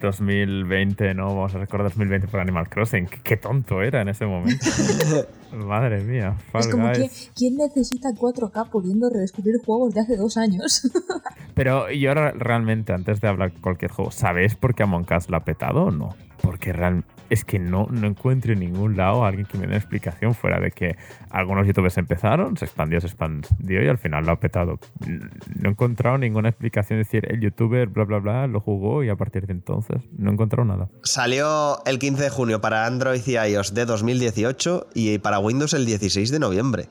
2020, 0.00 1.14
¿no? 1.14 1.26
Vamos 1.28 1.54
a 1.54 1.58
recordar 1.58 1.88
2020 1.88 2.28
por 2.28 2.40
Animal 2.40 2.68
Crossing. 2.68 3.06
Qué, 3.06 3.20
qué 3.22 3.36
tonto 3.36 3.82
era 3.82 4.02
en 4.02 4.08
ese 4.08 4.26
momento. 4.26 4.66
Madre 5.52 6.02
mía, 6.02 6.36
Fall 6.52 6.60
Es 6.60 6.68
como 6.68 6.92
que. 6.92 7.10
¿quién 7.34 7.56
necesita 7.56 8.10
4K 8.10 8.68
pudiendo 8.70 9.08
redescubrir 9.08 9.54
juegos 9.64 9.94
de 9.94 10.00
hace 10.02 10.16
dos 10.16 10.36
años? 10.36 10.82
Pero 11.54 11.90
yo 11.90 12.10
ahora 12.10 12.32
realmente, 12.32 12.92
antes 12.92 13.20
de 13.20 13.28
hablar 13.28 13.52
cualquier 13.60 13.90
juego, 13.90 14.10
¿sabéis 14.10 14.54
por 14.56 14.74
qué 14.74 14.82
Among 14.82 15.06
Us 15.16 15.30
la 15.30 15.38
ha 15.38 15.44
petado 15.44 15.84
o 15.84 15.90
no? 15.90 16.14
Porque 16.42 16.72
real- 16.72 17.04
es 17.30 17.44
que 17.44 17.58
no, 17.58 17.86
no 17.90 18.06
encuentro 18.06 18.52
en 18.52 18.60
ningún 18.60 18.96
lado 18.96 19.24
a 19.24 19.28
alguien 19.28 19.46
que 19.46 19.58
me 19.58 19.62
dé 19.62 19.68
una 19.68 19.76
explicación 19.76 20.34
fuera 20.34 20.60
de 20.60 20.70
que 20.70 20.96
algunos 21.30 21.66
youtubers 21.66 21.98
empezaron, 21.98 22.56
se 22.56 22.64
expandió, 22.64 23.00
se 23.00 23.06
expandió 23.06 23.82
y 23.82 23.88
al 23.88 23.98
final 23.98 24.24
lo 24.26 24.32
ha 24.32 24.40
petado. 24.40 24.78
No 25.06 25.68
he 25.68 25.72
encontrado 25.72 26.18
ninguna 26.18 26.48
explicación, 26.48 27.00
es 27.00 27.06
decir, 27.06 27.26
el 27.30 27.40
youtuber, 27.40 27.88
bla, 27.88 28.04
bla, 28.04 28.18
bla, 28.18 28.46
lo 28.46 28.60
jugó 28.60 29.04
y 29.04 29.08
a 29.08 29.16
partir 29.16 29.46
de 29.46 29.52
entonces 29.52 30.02
no 30.16 30.30
he 30.30 30.32
encontrado 30.32 30.64
nada. 30.64 30.88
Salió 31.02 31.84
el 31.84 31.98
15 31.98 32.22
de 32.22 32.30
junio 32.30 32.60
para 32.60 32.86
Android 32.86 33.20
y 33.26 33.36
iOS 33.36 33.74
de 33.74 33.84
2018 33.84 34.88
y 34.94 35.18
para 35.18 35.38
Windows 35.38 35.74
el 35.74 35.86
16 35.86 36.30
de 36.30 36.38
noviembre. 36.38 36.88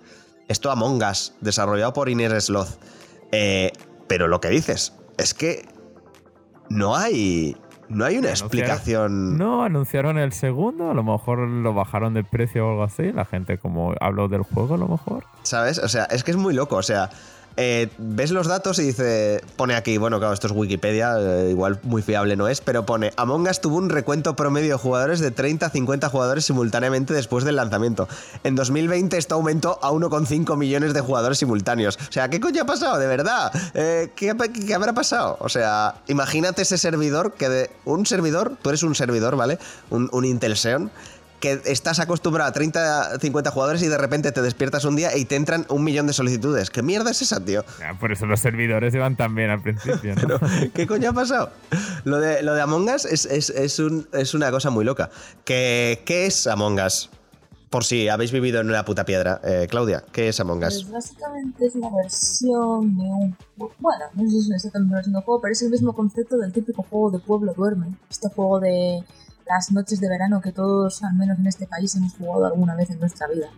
Esto 0.48 0.72
Among 0.72 1.04
Us, 1.04 1.34
desarrollado 1.42 1.94
por 1.94 2.10
Inés 2.10 2.46
Sloth. 2.46 2.80
Eh, 3.32 3.72
pero 4.08 4.28
lo 4.28 4.40
que 4.40 4.50
dices 4.50 4.94
es 5.18 5.34
que 5.34 5.66
no 6.70 6.96
hay, 6.96 7.58
no 7.90 8.06
hay 8.06 8.18
una 8.18 8.30
explicación. 8.30 9.38
No, 9.38 9.64
anunciaron 9.64 10.18
el 10.18 10.34
segundo, 10.34 10.92
a 10.92 10.94
lo 10.94 11.04
mejor 11.04 11.40
lo 11.40 11.74
bajaron 11.74 12.14
de 12.14 12.24
precio 12.24 12.68
o 12.68 12.72
algo 12.72 12.84
así, 12.84 13.12
la 13.12 13.26
gente 13.26 13.58
como 13.58 13.94
habló 14.00 14.28
del 14.28 14.44
juego 14.44 14.76
a 14.76 14.78
lo 14.78 14.88
mejor. 14.88 15.24
¿Sabes? 15.44 15.80
O 15.80 15.88
sea, 15.88 16.06
es 16.06 16.24
que 16.24 16.32
es 16.32 16.38
muy 16.38 16.54
loco. 16.54 16.76
O 16.76 16.84
sea, 16.84 17.10
eh, 17.58 17.90
ves 17.98 18.30
los 18.32 18.48
datos 18.48 18.78
y 18.78 18.84
dice. 18.84 19.42
Pone 19.56 19.76
aquí, 19.76 19.98
bueno, 19.98 20.20
claro, 20.20 20.34
esto 20.34 20.46
es 20.46 20.54
Wikipedia, 20.54 21.16
eh, 21.20 21.50
igual 21.50 21.80
muy 21.82 22.04
fiable 22.04 22.36
no 22.36 22.48
es, 22.48 22.62
pero 22.62 22.86
pone: 22.86 23.12
Among 23.18 23.48
Us 23.48 23.62
tuvo 23.62 23.78
un 23.78 23.90
recuento 23.90 24.36
promedio 24.36 24.74
de 24.74 24.78
jugadores 24.78 25.20
de 25.20 25.32
30 25.32 25.66
a 25.66 25.70
50 25.72 26.08
jugadores 26.10 26.46
simultáneamente 26.46 27.16
después 27.16 27.44
del 27.44 27.56
lanzamiento. 27.56 28.08
En 28.44 28.56
2020 28.56 29.18
esto 29.18 29.34
aumentó 29.34 29.80
a 29.82 29.92
1,5 29.92 30.56
millones 30.56 30.94
de 30.94 31.02
jugadores 31.02 31.40
simultáneos. 31.40 31.98
O 32.08 32.12
sea, 32.12 32.30
¿qué 32.30 32.40
coño 32.40 32.62
ha 32.62 32.66
pasado? 32.66 33.00
De 33.00 33.08
verdad. 33.08 33.52
Eh, 33.74 34.12
¿qué, 34.16 34.36
qué 34.66 34.74
habrá 34.76 34.94
pasado? 34.94 35.38
O 35.40 35.50
sea, 35.50 35.96
imagínate 36.08 36.62
ese 36.62 36.78
servidor 36.78 37.34
que 37.34 37.50
de. 37.50 37.72
Un 37.86 38.06
servidor, 38.06 38.56
tú 38.62 38.70
eres 38.70 38.84
un 38.84 38.94
servidor, 38.94 39.36
¿vale? 39.36 39.58
Un, 39.90 40.10
un 40.12 40.26
Intel 40.26 40.56
Xeon 40.56 40.92
que 41.48 41.72
estás 41.72 42.00
acostumbrado 42.00 42.50
a 42.50 42.54
30, 42.54 43.20
50 43.20 43.52
jugadores 43.52 43.82
y 43.84 43.88
de 43.88 43.98
repente 43.98 44.32
te 44.32 44.42
despiertas 44.42 44.86
un 44.86 44.96
día 44.96 45.16
y 45.16 45.26
te 45.26 45.36
entran 45.36 45.66
un 45.70 45.84
millón 45.84 46.08
de 46.08 46.14
solicitudes. 46.14 46.70
¿Qué 46.70 46.82
mierda 46.82 47.12
es 47.12 47.22
esa, 47.22 47.44
tío? 47.44 47.64
por 48.00 48.12
eso 48.12 48.26
los 48.26 48.40
servidores 48.40 48.94
iban 48.94 49.16
tan 49.16 49.36
bien 49.36 49.50
al 49.50 49.62
principio. 49.62 50.16
¿no? 50.28 50.40
¿Qué 50.74 50.88
coño 50.88 51.10
ha 51.10 51.14
pasado? 51.14 51.52
Lo 52.04 52.20
de, 52.20 52.44
lo 52.44 52.54
de 52.54 52.62
Among 52.62 52.90
Us 52.90 53.06
es, 53.06 53.26
es, 53.26 53.50
es, 53.50 53.80
un, 53.80 54.08
es 54.14 54.34
una 54.34 54.52
cosa 54.52 54.70
muy 54.70 54.86
loca. 54.86 55.10
¿Qué, 55.46 56.02
¿Qué 56.06 56.26
es 56.26 56.48
Among 56.48 56.80
Us? 56.80 57.10
Por 57.70 57.84
si 57.84 58.08
habéis 58.08 58.32
vivido 58.32 58.62
en 58.62 58.70
una 58.70 58.86
puta 58.86 59.04
piedra. 59.04 59.42
Eh, 59.44 59.68
Claudia, 59.70 60.04
¿qué 60.12 60.30
es 60.30 60.40
Among 60.40 60.64
Us? 60.64 60.84
Pues 60.84 60.92
básicamente 60.92 61.66
es 61.66 61.76
una 61.76 61.90
versión 61.96 62.98
de 62.98 63.04
un. 63.04 63.38
Bueno, 63.58 64.06
no 64.14 64.24
sé 64.24 64.30
si 64.30 64.40
es 64.40 64.52
exactamente 64.52 64.90
una 64.90 64.98
versión 64.98 65.14
de 65.14 65.18
un 65.20 65.24
juego, 65.24 65.42
pero 65.42 65.52
es 65.52 65.62
el 65.62 65.70
mismo 65.70 65.94
concepto 65.94 66.38
del 66.38 66.54
típico 66.54 66.84
juego 66.84 67.12
de 67.12 67.20
Pueblo 67.20 67.54
Duerme. 67.54 67.88
Este 68.10 68.30
juego 68.30 68.60
de 68.60 69.04
las 69.48 69.72
noches 69.72 70.00
de 70.00 70.10
verano 70.10 70.42
que 70.42 70.52
todos, 70.52 71.04
al 71.04 71.16
menos 71.16 71.40
en 71.40 71.48
este 71.48 71.68
país, 71.68 71.96
hemos 71.96 72.14
jugado 72.14 72.46
alguna 72.48 72.76
vez 72.76 72.90
en 72.90 73.00
nuestra 73.00 73.28
vida. 73.28 73.50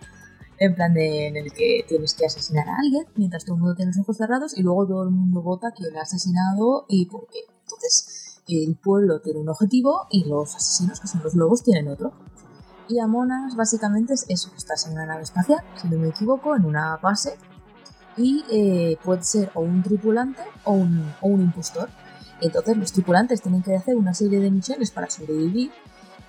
En 0.58 0.76
plan 0.76 0.94
de 0.94 1.28
en 1.28 1.38
el 1.38 1.54
que 1.54 1.86
tienes 1.88 2.14
que 2.14 2.26
asesinar 2.26 2.68
a 2.68 2.78
alguien 2.78 3.06
mientras 3.16 3.46
todo 3.46 3.56
el 3.56 3.62
mundo 3.62 3.76
tiene 3.76 3.92
los 3.92 4.02
ojos 4.02 4.18
cerrados 4.18 4.58
y 4.58 4.62
luego 4.62 4.86
todo 4.86 5.04
el 5.04 5.12
mundo 5.12 5.42
vota 5.42 5.72
quién 5.72 5.96
ha 5.96 6.02
asesinado 6.02 6.86
y 6.90 7.06
por 7.06 7.28
qué. 7.28 7.40
Entonces, 7.64 8.42
el 8.48 8.76
pueblo 8.76 9.22
tiene 9.22 9.40
un 9.40 9.50
objetivo 9.50 10.08
y 10.10 10.26
los 10.26 10.56
asesinos, 10.56 11.00
que 11.00 11.08
son 11.08 11.24
los 11.24 11.36
lobos, 11.36 11.64
tienen 11.64 11.88
otro. 11.88 12.14
Y 12.90 13.00
Amonas 13.00 13.56
básicamente 13.56 14.14
es 14.14 14.26
eso, 14.28 14.52
estás 14.58 14.88
en 14.88 14.94
una 14.94 15.06
nave 15.06 15.22
espacial, 15.22 15.60
si 15.80 15.88
no 15.88 15.98
me 16.00 16.10
equivoco, 16.10 16.56
en 16.56 16.66
una 16.66 16.98
base 16.98 17.38
y 18.20 18.44
eh, 18.52 18.98
puede 19.04 19.24
ser 19.24 19.52
o 19.54 19.62
un 19.62 19.82
tripulante 19.82 20.42
o 20.66 20.74
un, 20.74 21.14
o 21.22 21.28
un 21.28 21.42
impostor. 21.42 21.90
Entonces 22.42 22.78
los 22.78 22.92
tripulantes 22.92 23.42
tienen 23.42 23.64
que 23.64 23.76
hacer 23.76 23.96
una 23.96 24.14
serie 24.14 24.40
de 24.40 24.52
misiones 24.52 24.92
para 24.92 25.10
sobrevivir 25.10 25.72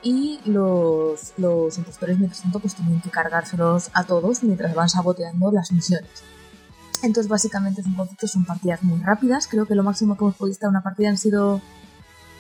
y 0.03 0.41
los, 0.45 1.33
los 1.37 1.77
impostores 1.79 2.19
mientras 2.19 2.43
tanto 2.43 2.59
pues 2.59 2.75
tienen 2.75 3.01
que 3.01 3.11
cargárselos 3.11 3.91
a 3.93 4.05
todos 4.05 4.43
mientras 4.43 4.75
van 4.75 4.89
saboteando 4.89 5.53
las 5.53 5.73
misiones. 5.73 6.11
Entonces 7.03 7.29
básicamente 7.29 7.81
es 7.81 7.87
un 7.87 7.95
concepto, 7.95 8.27
son 8.27 8.45
partidas 8.45 8.83
muy 8.83 9.01
rápidas, 9.01 9.47
creo 9.47 9.67
que 9.67 9.75
lo 9.75 9.83
máximo 9.83 10.17
que 10.17 10.25
hemos 10.25 10.37
podido 10.37 10.53
estar 10.53 10.69
en 10.69 10.71
una 10.71 10.83
partida 10.83 11.09
han 11.09 11.19
sido 11.19 11.61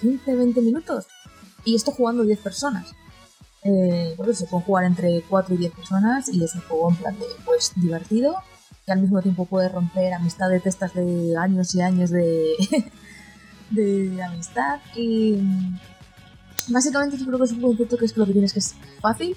15-20 0.02 0.62
minutos 0.62 1.06
y 1.64 1.76
esto 1.76 1.92
jugando 1.92 2.24
10 2.24 2.38
personas. 2.40 2.94
Eh, 3.62 4.16
se 4.32 4.46
puede 4.46 4.64
jugar 4.64 4.84
entre 4.84 5.22
4 5.28 5.54
y 5.54 5.58
10 5.58 5.72
personas 5.72 6.28
y 6.30 6.42
es 6.42 6.54
un 6.54 6.62
juego 6.62 6.90
en 6.90 6.96
plan 6.96 7.18
de, 7.18 7.26
pues, 7.44 7.72
divertido, 7.76 8.36
que 8.86 8.92
al 8.92 9.02
mismo 9.02 9.20
tiempo 9.20 9.44
puede 9.44 9.68
romper 9.68 10.14
amistades 10.14 10.64
de 10.64 10.70
estas 10.70 10.94
de 10.94 11.36
años 11.36 11.74
y 11.74 11.82
años 11.82 12.10
de, 12.10 12.54
de 13.70 14.22
amistad. 14.22 14.80
Y 14.94 15.32
mm, 15.32 15.78
básicamente 16.68 17.16
yo 17.16 17.26
creo 17.26 17.38
que 17.38 17.44
es 17.44 17.52
un 17.52 17.60
concepto 17.60 17.96
que 17.96 18.04
es 18.04 18.16
lo 18.16 18.26
que 18.26 18.32
tienes 18.32 18.52
que 18.52 18.58
es 18.58 18.74
fácil, 19.00 19.36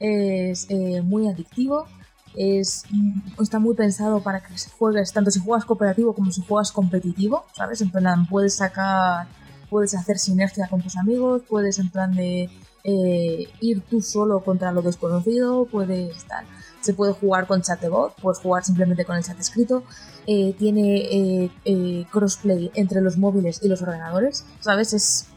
es 0.00 0.66
eh, 0.70 1.02
muy 1.02 1.28
adictivo, 1.28 1.86
es, 2.34 2.84
mm, 2.90 3.42
está 3.42 3.58
muy 3.58 3.74
pensado 3.74 4.22
para 4.22 4.40
que 4.40 4.54
juegues, 4.78 5.12
tanto 5.12 5.30
si 5.30 5.40
juegas 5.40 5.64
cooperativo 5.64 6.14
como 6.14 6.32
si 6.32 6.42
juegas 6.42 6.72
competitivo, 6.72 7.44
¿sabes? 7.54 7.80
En 7.80 7.90
plan, 7.90 8.26
puedes 8.26 8.54
sacar, 8.54 9.26
puedes 9.70 9.94
hacer 9.94 10.18
sinergia 10.18 10.68
con 10.68 10.82
tus 10.82 10.96
amigos, 10.96 11.42
puedes 11.48 11.78
en 11.78 11.90
plan 11.90 12.14
de 12.14 12.50
eh, 12.84 13.48
ir 13.60 13.80
tú 13.82 14.02
solo 14.02 14.40
contra 14.44 14.72
lo 14.72 14.82
desconocido, 14.82 15.66
puedes 15.66 16.16
estar. 16.16 16.44
Se 16.84 16.92
puede 16.92 17.14
jugar 17.14 17.46
con 17.46 17.62
chat 17.62 17.80
de 17.80 17.88
voz, 17.88 18.12
puedes 18.20 18.40
jugar 18.40 18.62
simplemente 18.62 19.06
con 19.06 19.16
el 19.16 19.24
chat 19.24 19.40
escrito. 19.40 19.84
Eh, 20.26 20.54
tiene 20.58 21.50
eh, 21.64 22.06
crossplay 22.12 22.70
entre 22.74 23.00
los 23.00 23.16
móviles 23.16 23.60
y 23.62 23.68
los 23.68 23.80
ordenadores, 23.80 24.44
¿sabes? 24.60 24.92
Es, 24.92 25.28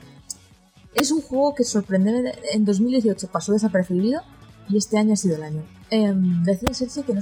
es 0.94 1.10
un 1.10 1.22
juego 1.22 1.56
que 1.56 1.64
sorprende. 1.64 2.38
En 2.52 2.66
2018 2.66 3.30
pasó 3.30 3.54
desapercibido 3.54 4.24
y 4.68 4.76
este 4.76 4.98
año 4.98 5.14
ha 5.14 5.16
sido 5.16 5.38
el 5.38 5.44
año. 5.44 5.64
Em, 5.90 6.44
decía 6.44 6.72
que 7.06 7.14
no, 7.14 7.22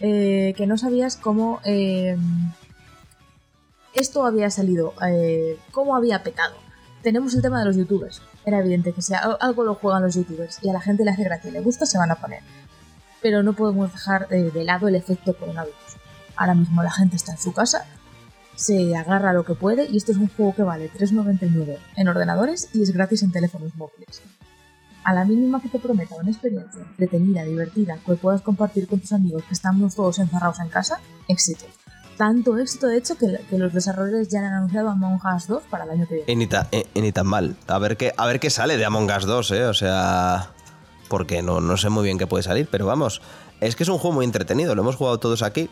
que 0.00 0.66
no 0.66 0.78
sabías 0.78 1.16
cómo 1.18 1.60
em, 1.64 2.52
esto 3.92 4.24
había 4.24 4.48
salido, 4.48 4.94
cómo 5.72 5.94
había 5.94 6.22
petado. 6.22 6.54
Tenemos 7.02 7.34
el 7.34 7.42
tema 7.42 7.58
de 7.58 7.66
los 7.66 7.76
youtubers 7.76 8.22
era 8.44 8.58
evidente 8.58 8.92
que 8.92 9.02
si 9.02 9.12
algo 9.14 9.64
lo 9.64 9.74
juegan 9.74 10.02
los 10.02 10.14
youtubers 10.14 10.58
y 10.62 10.68
a 10.68 10.72
la 10.72 10.80
gente 10.80 11.04
le 11.04 11.10
hace 11.10 11.24
gracia 11.24 11.50
y 11.50 11.52
le 11.52 11.60
gusta, 11.60 11.86
se 11.86 11.98
van 11.98 12.10
a 12.10 12.16
poner. 12.16 12.40
Pero 13.22 13.42
no 13.42 13.52
podemos 13.52 13.92
dejar 13.92 14.26
eh, 14.30 14.50
de 14.52 14.64
lado 14.64 14.88
el 14.88 14.94
efecto 14.94 15.34
coronavirus. 15.34 15.76
Ahora 16.36 16.54
mismo 16.54 16.82
la 16.82 16.90
gente 16.90 17.16
está 17.16 17.32
en 17.32 17.38
su 17.38 17.52
casa, 17.52 17.86
se 18.56 18.96
agarra 18.96 19.32
lo 19.32 19.44
que 19.44 19.54
puede 19.54 19.88
y 19.90 19.96
esto 19.96 20.12
es 20.12 20.18
un 20.18 20.28
juego 20.28 20.54
que 20.54 20.62
vale 20.62 20.90
3,99 20.90 21.78
en 21.96 22.08
ordenadores 22.08 22.68
y 22.72 22.82
es 22.82 22.92
gratis 22.92 23.22
en 23.22 23.32
teléfonos 23.32 23.74
móviles. 23.76 24.22
A 25.04 25.14
la 25.14 25.24
mínima 25.24 25.60
que 25.60 25.68
te 25.68 25.78
prometa 25.78 26.14
una 26.14 26.30
experiencia 26.30 26.80
entretenida, 26.80 27.44
divertida, 27.44 27.98
que 28.06 28.14
puedas 28.14 28.40
compartir 28.40 28.86
con 28.86 29.00
tus 29.00 29.12
amigos 29.12 29.42
que 29.44 29.54
estamos 29.54 29.94
todos 29.94 30.18
encerrados 30.18 30.60
en 30.60 30.68
casa, 30.68 31.00
éxito 31.28 31.66
tanto 32.16 32.56
éxito, 32.58 32.86
de 32.86 32.98
hecho, 32.98 33.16
que, 33.16 33.38
los 33.56 33.72
desarrolladores 33.72 34.28
ya 34.28 34.38
han 34.38 34.44
anunciado 34.44 34.90
Among 34.90 35.20
Us 35.34 35.48
2 35.48 35.64
para 35.68 35.84
el 35.84 35.90
año 35.90 36.06
que 36.06 36.14
viene. 36.14 36.32
Y 36.94 37.00
ni, 37.00 37.12
tan 37.12 37.26
mal. 37.26 37.56
A 37.66 37.78
ver, 37.78 37.96
qué, 37.96 38.12
a 38.16 38.26
ver 38.26 38.38
qué 38.38 38.48
sale 38.48 38.76
de 38.76 38.84
Among 38.84 39.10
Us 39.10 39.26
2, 39.26 39.50
¿eh? 39.50 39.64
O 39.64 39.74
sea... 39.74 40.50
Porque 41.12 41.42
no, 41.42 41.60
no 41.60 41.76
sé 41.76 41.90
muy 41.90 42.04
bien 42.04 42.16
qué 42.16 42.26
puede 42.26 42.42
salir, 42.42 42.66
pero 42.70 42.86
vamos. 42.86 43.20
Es 43.60 43.76
que 43.76 43.82
es 43.82 43.90
un 43.90 43.98
juego 43.98 44.14
muy 44.14 44.24
entretenido, 44.24 44.74
lo 44.74 44.80
hemos 44.80 44.96
jugado 44.96 45.18
todos 45.18 45.42
aquí. 45.42 45.68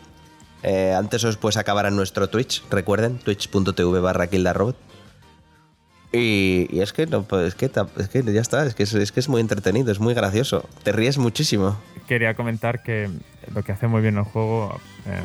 Eh, 0.61 0.93
antes 0.95 1.23
o 1.23 1.27
después 1.27 1.57
acabará 1.57 1.89
nuestro 1.89 2.29
Twitch, 2.29 2.63
recuerden, 2.69 3.17
twitch.tv 3.17 3.99
barra 4.01 4.27
kildarrobot. 4.27 4.75
Y, 6.11 6.67
y, 6.69 6.81
es 6.81 6.93
que 6.93 7.07
no, 7.07 7.23
pues 7.23 7.47
es 7.47 7.55
que, 7.55 7.71
es 7.97 8.09
que 8.09 8.21
ya 8.31 8.39
está, 8.39 8.67
es 8.67 8.75
que 8.75 8.83
es, 8.83 9.11
que 9.11 9.19
es 9.19 9.29
muy 9.29 9.41
entretenido, 9.41 9.91
es 9.91 9.99
muy 9.99 10.13
gracioso. 10.13 10.69
Te 10.83 10.91
ríes 10.91 11.17
muchísimo. 11.17 11.75
Quería 12.07 12.35
comentar 12.35 12.83
que 12.83 13.09
lo 13.51 13.63
que 13.63 13.71
hace 13.71 13.87
muy 13.87 14.03
bien 14.03 14.17
el 14.17 14.25
juego 14.25 14.79
eh, 15.07 15.21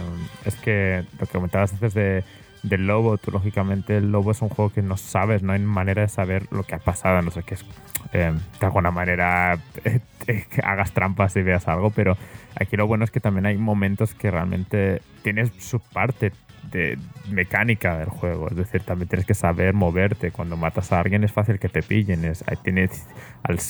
es 0.46 0.54
que 0.54 1.04
lo 1.20 1.26
que 1.26 1.32
comentabas 1.32 1.74
antes 1.74 1.92
de, 1.92 2.24
del 2.68 2.86
lobo, 2.86 3.16
tú 3.16 3.30
lógicamente 3.30 3.96
el 3.96 4.10
lobo 4.10 4.32
es 4.32 4.42
un 4.42 4.48
juego 4.48 4.72
que 4.72 4.82
no 4.82 4.96
sabes, 4.96 5.42
no 5.42 5.52
hay 5.52 5.60
manera 5.60 6.02
de 6.02 6.08
saber 6.08 6.46
lo 6.50 6.64
que 6.64 6.74
ha 6.74 6.78
pasado, 6.78 7.22
no 7.22 7.30
sé 7.30 7.42
qué 7.42 7.54
es. 7.54 7.64
Eh, 8.12 8.32
de 8.60 8.66
alguna 8.66 8.90
manera 8.90 9.58
que 10.26 10.44
hagas 10.62 10.92
trampas 10.92 11.36
y 11.36 11.42
veas 11.42 11.68
algo, 11.68 11.90
pero 11.90 12.16
aquí 12.58 12.76
lo 12.76 12.86
bueno 12.86 13.04
es 13.04 13.10
que 13.10 13.20
también 13.20 13.46
hay 13.46 13.56
momentos 13.56 14.14
que 14.14 14.30
realmente 14.30 15.00
tienes 15.22 15.50
su 15.58 15.80
parte 15.80 16.32
de 16.70 16.98
mecánica 17.30 17.98
del 17.98 18.08
juego. 18.08 18.48
Es 18.48 18.56
decir, 18.56 18.82
también 18.82 19.08
tienes 19.08 19.26
que 19.26 19.34
saber 19.34 19.74
moverte. 19.74 20.32
Cuando 20.32 20.56
matas 20.56 20.92
a 20.92 21.00
alguien 21.00 21.24
es 21.24 21.32
fácil 21.32 21.58
que 21.58 21.68
te 21.68 21.82
pillen. 21.82 22.24
Es, 22.24 22.44
tienes, 22.62 23.06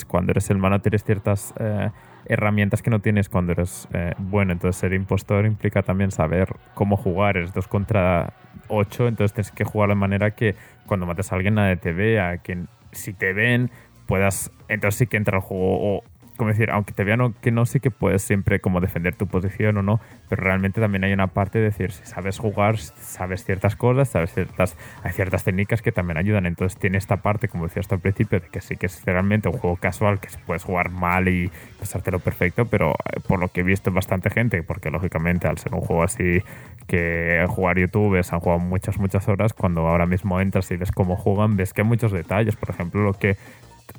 cuando 0.07 0.32
eres 0.32 0.49
el 0.51 0.59
malo 0.59 0.80
tienes 0.80 1.05
ciertas 1.05 1.53
eh, 1.59 1.90
herramientas 2.29 2.83
que 2.83 2.91
no 2.91 3.01
tienes 3.01 3.29
cuando 3.29 3.53
eres 3.53 3.89
eh, 3.93 4.14
bueno. 4.18 4.53
Entonces 4.53 4.81
ser 4.81 4.93
impostor 4.93 5.47
implica 5.47 5.83
también 5.83 6.11
saber 6.11 6.49
cómo 6.74 6.97
jugar. 6.97 7.37
Es 7.37 7.53
2 7.53 7.68
contra 7.68 8.33
8, 8.68 9.09
entonces 9.09 9.33
tienes 9.33 9.53
que 9.53 9.64
jugar 9.64 9.91
de 9.91 9.95
manera 9.95 10.33
que 10.33 10.55
cuando 10.87 11.07
mates 11.07 11.33
a 11.33 11.37
alguien 11.37 11.55
nadie 11.55 11.77
te 11.77 11.93
vea. 11.93 12.39
Que 12.39 12.64
si 12.93 13.12
te 13.12 13.33
ven 13.33 13.70
puedas... 14.07 14.51
Entonces 14.68 14.99
sí 14.99 15.07
que 15.07 15.16
entra 15.16 15.39
el 15.39 15.43
juego. 15.43 16.03
Como 16.37 16.51
decir, 16.51 16.70
aunque 16.70 16.93
te 16.93 17.05
vean 17.05 17.34
que 17.41 17.51
no, 17.51 17.66
sí 17.66 17.80
que 17.80 17.91
puedes 17.91 18.22
siempre 18.22 18.61
como 18.61 18.80
defender 18.80 19.14
tu 19.14 19.26
posición 19.26 19.76
o 19.78 19.82
no, 19.82 20.01
pero 20.28 20.43
realmente 20.43 20.80
también 20.80 21.05
hay 21.05 21.12
una 21.12 21.28
parte 21.28 21.59
de 21.59 21.66
decir, 21.66 21.93
si 21.93 22.05
sabes 22.07 22.39
jugar, 22.39 22.78
sabes 22.78 23.45
ciertas 23.45 23.76
cosas, 23.76 24.09
sabes 24.09 24.32
ciertas, 24.32 24.76
hay 25.03 25.12
ciertas 25.12 25.45
técnicas 25.45 25.82
que 25.82 25.93
también 25.93 26.18
ayudan, 26.18 26.47
entonces 26.47 26.78
tiene 26.78 26.99
esta 26.99 27.18
parte, 27.18 27.49
como 27.49 27.64
decías 27.64 27.91
al 27.93 28.01
principio, 28.01 28.41
de 28.41 28.49
que 28.49 28.61
sí 28.61 28.76
que 28.76 28.87
es 28.87 29.05
realmente 29.05 29.49
un 29.49 29.59
juego 29.59 29.76
casual, 29.76 30.20
que 30.20 30.28
puedes 30.47 30.64
jugar 30.64 30.91
mal 30.91 31.28
y 31.28 31.51
pasártelo 31.78 32.18
perfecto, 32.18 32.66
pero 32.66 32.93
eh, 32.93 33.20
por 33.26 33.41
lo 33.41 33.49
que 33.49 33.61
he 33.61 33.64
visto 33.64 33.91
bastante 33.91 34.30
gente, 34.30 34.62
porque 34.62 34.91
lógicamente 34.91 35.49
al 35.49 35.59
ser 35.59 35.74
un 35.74 35.80
juego 35.80 36.03
así 36.03 36.43
que 36.87 37.45
jugar 37.49 37.78
youtubers 37.78 38.32
han 38.32 38.41
jugado 38.41 38.61
muchas, 38.61 38.98
muchas 38.98 39.28
horas, 39.28 39.52
cuando 39.52 39.86
ahora 39.86 40.06
mismo 40.06 40.40
entras 40.40 40.70
y 40.70 40.77
ves 40.77 40.93
cómo 40.93 41.16
juegan, 41.16 41.56
ves 41.56 41.73
que 41.73 41.82
hay 41.82 41.89
muchos 41.89 42.12
detalles, 42.12 42.56
por 42.56 42.70
ejemplo, 42.70 43.02
lo 43.02 43.15
que 43.15 43.36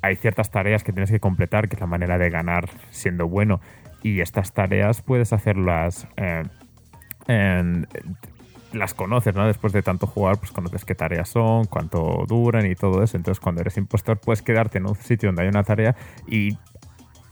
hay 0.01 0.15
ciertas 0.15 0.51
tareas 0.51 0.83
que 0.83 0.91
tienes 0.91 1.11
que 1.11 1.19
completar, 1.19 1.67
que 1.67 1.75
es 1.75 1.81
la 1.81 1.87
manera 1.87 2.17
de 2.17 2.29
ganar 2.29 2.69
siendo 2.91 3.27
bueno. 3.27 3.61
Y 4.03 4.21
estas 4.21 4.53
tareas 4.53 5.01
puedes 5.01 5.33
hacerlas. 5.33 6.07
Eh, 6.17 6.43
las 8.73 8.93
conoces, 8.93 9.33
¿no? 9.35 9.47
Después 9.47 9.73
de 9.73 9.81
tanto 9.81 10.07
jugar, 10.07 10.37
pues 10.37 10.51
conoces 10.51 10.85
qué 10.85 10.95
tareas 10.95 11.29
son, 11.29 11.65
cuánto 11.65 12.25
duran 12.27 12.69
y 12.69 12.75
todo 12.75 13.03
eso. 13.03 13.17
Entonces, 13.17 13.39
cuando 13.39 13.61
eres 13.61 13.77
impostor, 13.77 14.19
puedes 14.19 14.41
quedarte 14.41 14.77
en 14.77 14.87
un 14.87 14.95
sitio 14.95 15.29
donde 15.29 15.43
hay 15.43 15.47
una 15.47 15.63
tarea 15.63 15.95
y 16.27 16.57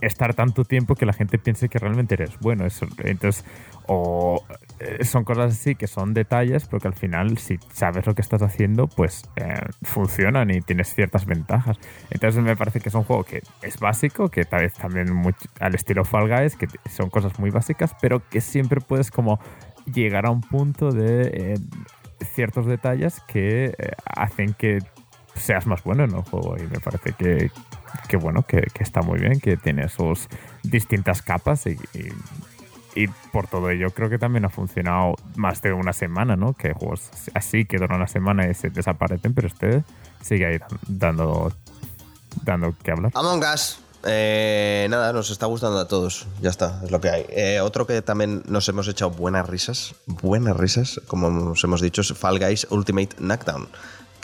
estar 0.02 0.34
tanto 0.34 0.66
tiempo 0.66 0.96
que 0.96 1.06
la 1.06 1.14
gente 1.14 1.38
piense 1.38 1.70
que 1.70 1.80
realmente 1.80 2.16
eres 2.16 2.38
bueno. 2.40 2.66
entonces, 3.04 3.46
o 3.88 4.44
eh, 4.80 5.04
son 5.06 5.24
cosas 5.24 5.54
así 5.54 5.76
que 5.76 5.88
son 5.88 6.14
detalles, 6.14 6.66
pero 6.66 6.80
que 6.80 6.88
al 6.88 6.96
final, 6.96 7.38
si 7.38 7.60
sabes 7.72 8.06
lo 8.06 8.16
que 8.16 8.22
estás 8.22 8.42
haciendo, 8.42 8.88
pues 8.88 9.24
eh, 9.36 9.54
funcionan 9.84 10.52
y 10.52 10.62
tienes 10.62 10.94
ciertas 10.94 11.26
ventajas. 11.26 11.78
Entonces, 12.10 12.44
me 12.44 12.56
parece 12.56 12.80
que 12.80 12.90
es 12.90 12.96
un 12.96 13.04
juego 13.04 13.24
que 13.24 13.42
es 13.62 13.80
básico, 13.80 14.30
que 14.30 14.46
tal 14.46 14.62
vez 14.62 14.74
también 14.74 15.08
al 15.60 15.76
estilo 15.76 16.04
Fall 16.04 16.30
Guys, 16.30 16.56
que 16.56 16.68
son 16.90 17.10
cosas 17.10 17.40
muy 17.40 17.52
básicas, 17.52 17.96
pero 18.02 18.28
que 18.30 18.42
siempre 18.42 18.82
puedes 18.82 19.12
como 19.12 19.40
llegar 19.94 20.26
a 20.26 20.32
un 20.32 20.42
punto 20.42 20.92
de 20.92 21.54
eh, 21.54 21.60
ciertos 22.34 22.66
detalles 22.66 23.22
que 23.28 23.76
hacen 24.06 24.54
que 24.54 24.80
seas 25.36 25.68
más 25.68 25.84
bueno 25.84 26.06
en 26.06 26.12
el 26.12 26.22
juego 26.22 26.56
y 26.58 26.64
me 26.64 26.80
parece 26.80 27.14
que, 27.14 27.52
que 28.08 28.18
bueno, 28.18 28.44
que, 28.44 28.62
que, 28.74 28.84
está 28.84 29.02
muy 29.02 29.20
bien, 29.20 29.40
que 29.40 29.58
tiene 29.58 29.90
sus 29.90 30.28
distintas 30.64 31.22
capas 31.22 31.66
y, 31.68 31.78
y, 32.96 33.08
por 33.34 33.48
todo 33.48 33.70
ello 33.70 33.92
creo 33.92 34.10
que 34.10 34.18
también 34.18 34.46
ha 34.46 34.50
funcionado 34.50 35.16
más 35.36 35.62
de 35.62 35.74
una 35.74 35.92
semana, 35.92 36.38
¿no? 36.38 36.54
Que 36.54 36.74
juegos 36.74 37.10
así 37.34 37.66
que 37.66 37.78
duran 37.78 37.98
una 37.98 38.08
semana 38.08 38.50
y 38.50 38.54
se 38.54 38.70
desaparecen, 38.70 39.34
pero 39.34 39.48
este 39.48 39.84
sigue 40.22 40.46
ahí 40.46 40.60
dando, 40.88 41.52
dando 42.44 42.74
que 42.82 42.92
hablar. 42.92 43.12
Among 43.16 43.44
Us. 43.54 43.80
Eh, 44.08 44.86
nada, 44.90 45.12
nos 45.14 45.32
está 45.32 45.48
gustando 45.48 45.80
a 45.80 45.88
todos. 45.88 46.28
Ya 46.42 46.52
está, 46.52 46.80
es 46.84 46.92
lo 46.92 47.02
que 47.02 47.10
hay. 47.10 47.26
Eh, 47.30 47.60
otro 47.62 47.88
que 47.88 48.02
también 48.04 48.44
nos 48.48 48.70
hemos 48.70 48.88
echado 48.88 49.12
buenas 49.12 49.50
risas, 49.50 49.96
buenas 50.06 50.56
risas, 50.56 51.02
como 51.08 51.32
nos 51.32 51.64
hemos 51.64 51.82
dicho, 51.82 52.02
es 52.02 52.14
Fall 52.14 52.40
Guys 52.40 52.68
Ultimate 52.70 53.16
Knockdown. 53.18 53.68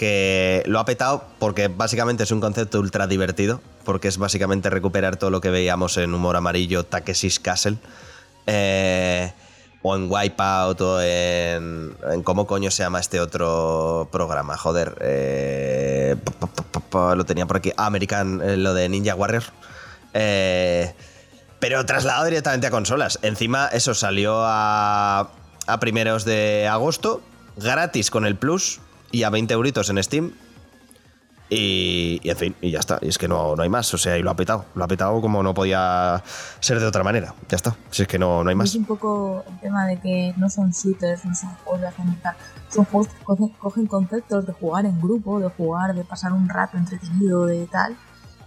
Que 0.01 0.63
lo 0.65 0.79
ha 0.79 0.85
petado 0.85 1.25
porque 1.37 1.67
básicamente 1.67 2.23
es 2.23 2.31
un 2.31 2.41
concepto 2.41 2.79
ultra 2.79 3.05
divertido, 3.05 3.61
porque 3.85 4.07
es 4.07 4.17
básicamente 4.17 4.71
recuperar 4.71 5.17
todo 5.17 5.29
lo 5.29 5.41
que 5.41 5.51
veíamos 5.51 5.95
en 5.97 6.15
Humor 6.15 6.37
Amarillo, 6.37 6.83
Takeshi's 6.83 7.39
Castle. 7.39 7.77
Eh, 8.47 9.31
o 9.83 9.95
en 9.95 10.11
Wipeout 10.11 10.81
o 10.81 10.99
en, 11.03 11.95
en, 12.11 12.23
¿Cómo 12.23 12.47
coño 12.47 12.71
se 12.71 12.81
llama 12.81 12.99
este 12.99 13.19
otro 13.19 14.09
programa? 14.11 14.57
Joder. 14.57 14.97
Eh, 15.01 16.15
lo 16.91 17.23
tenía 17.23 17.45
por 17.45 17.57
aquí. 17.57 17.71
American, 17.77 18.41
eh, 18.41 18.57
lo 18.57 18.73
de 18.73 18.89
Ninja 18.89 19.13
Warrior. 19.13 19.43
Pero 21.59 21.85
trasladado 21.85 22.25
directamente 22.25 22.65
a 22.65 22.71
consolas. 22.71 23.19
Encima, 23.21 23.67
eso 23.67 23.93
salió 23.93 24.41
a, 24.45 25.29
a 25.67 25.79
primeros 25.79 26.25
de 26.25 26.67
agosto. 26.67 27.21
Gratis 27.55 28.09
con 28.09 28.25
el 28.25 28.35
Plus. 28.35 28.79
Y 29.11 29.23
a 29.23 29.29
20 29.29 29.53
euritos 29.53 29.89
en 29.89 30.01
Steam. 30.03 30.31
Y, 31.53 32.21
en 32.23 32.37
fin, 32.37 32.55
y 32.61 32.71
ya 32.71 32.79
está. 32.79 32.97
Y 33.01 33.09
es 33.09 33.17
que 33.17 33.27
no, 33.27 33.57
no 33.57 33.63
hay 33.63 33.67
más. 33.67 33.93
O 33.93 33.97
sea, 33.97 34.17
y 34.17 34.23
lo 34.23 34.31
ha 34.31 34.35
petado. 34.35 34.65
Lo 34.73 34.85
ha 34.85 34.87
petado 34.87 35.19
como 35.19 35.43
no 35.43 35.53
podía 35.53 36.23
ser 36.61 36.79
de 36.79 36.85
otra 36.85 37.03
manera. 37.03 37.35
Ya 37.49 37.57
está. 37.57 37.75
Si 37.89 38.03
es 38.03 38.07
que 38.07 38.17
no, 38.17 38.41
no 38.41 38.49
hay 38.49 38.55
más. 38.55 38.69
Es 38.69 38.75
un 38.75 38.85
poco 38.85 39.43
el 39.49 39.59
tema 39.59 39.85
de 39.85 39.99
que 39.99 40.33
no 40.37 40.49
son 40.49 40.71
shooters, 40.71 41.25
no 41.25 41.35
son 41.35 41.49
juegos 41.55 41.81
de 41.81 41.87
agencia. 41.87 42.37
Son 42.69 42.85
juegos 42.85 43.09
que 43.09 43.57
cogen, 43.59 43.85
conceptos 43.85 44.45
de 44.47 44.53
jugar 44.53 44.85
en 44.85 45.01
grupo, 45.01 45.41
de 45.41 45.49
jugar, 45.49 45.93
de 45.93 46.05
pasar 46.05 46.31
un 46.31 46.47
rato 46.47 46.77
entretenido, 46.77 47.45
de 47.45 47.67
tal. 47.67 47.97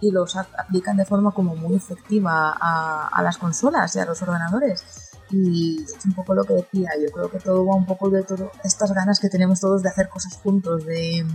Y 0.01 0.09
los 0.09 0.35
aplican 0.35 0.97
de 0.97 1.05
forma 1.05 1.31
como 1.31 1.55
muy 1.55 1.75
efectiva 1.75 2.57
a 2.59 3.21
las 3.21 3.37
consolas 3.37 3.95
y 3.95 3.99
a 3.99 4.05
los 4.05 4.19
ordenadores. 4.23 5.04
Y 5.31 5.83
es 5.83 6.05
un 6.05 6.13
poco 6.13 6.33
lo 6.33 6.43
que 6.43 6.53
decía. 6.53 6.89
Yo 7.03 7.11
creo 7.11 7.29
que 7.29 7.39
todo 7.39 7.65
va 7.65 7.75
un 7.75 7.85
poco 7.85 8.09
de 8.09 8.23
todo 8.23 8.51
estas 8.63 8.93
ganas 8.93 9.19
que 9.19 9.29
tenemos 9.29 9.59
todos 9.59 9.81
de 9.81 9.89
hacer 9.89 10.09
cosas 10.09 10.35
juntos, 10.35 10.85
de 10.85 11.25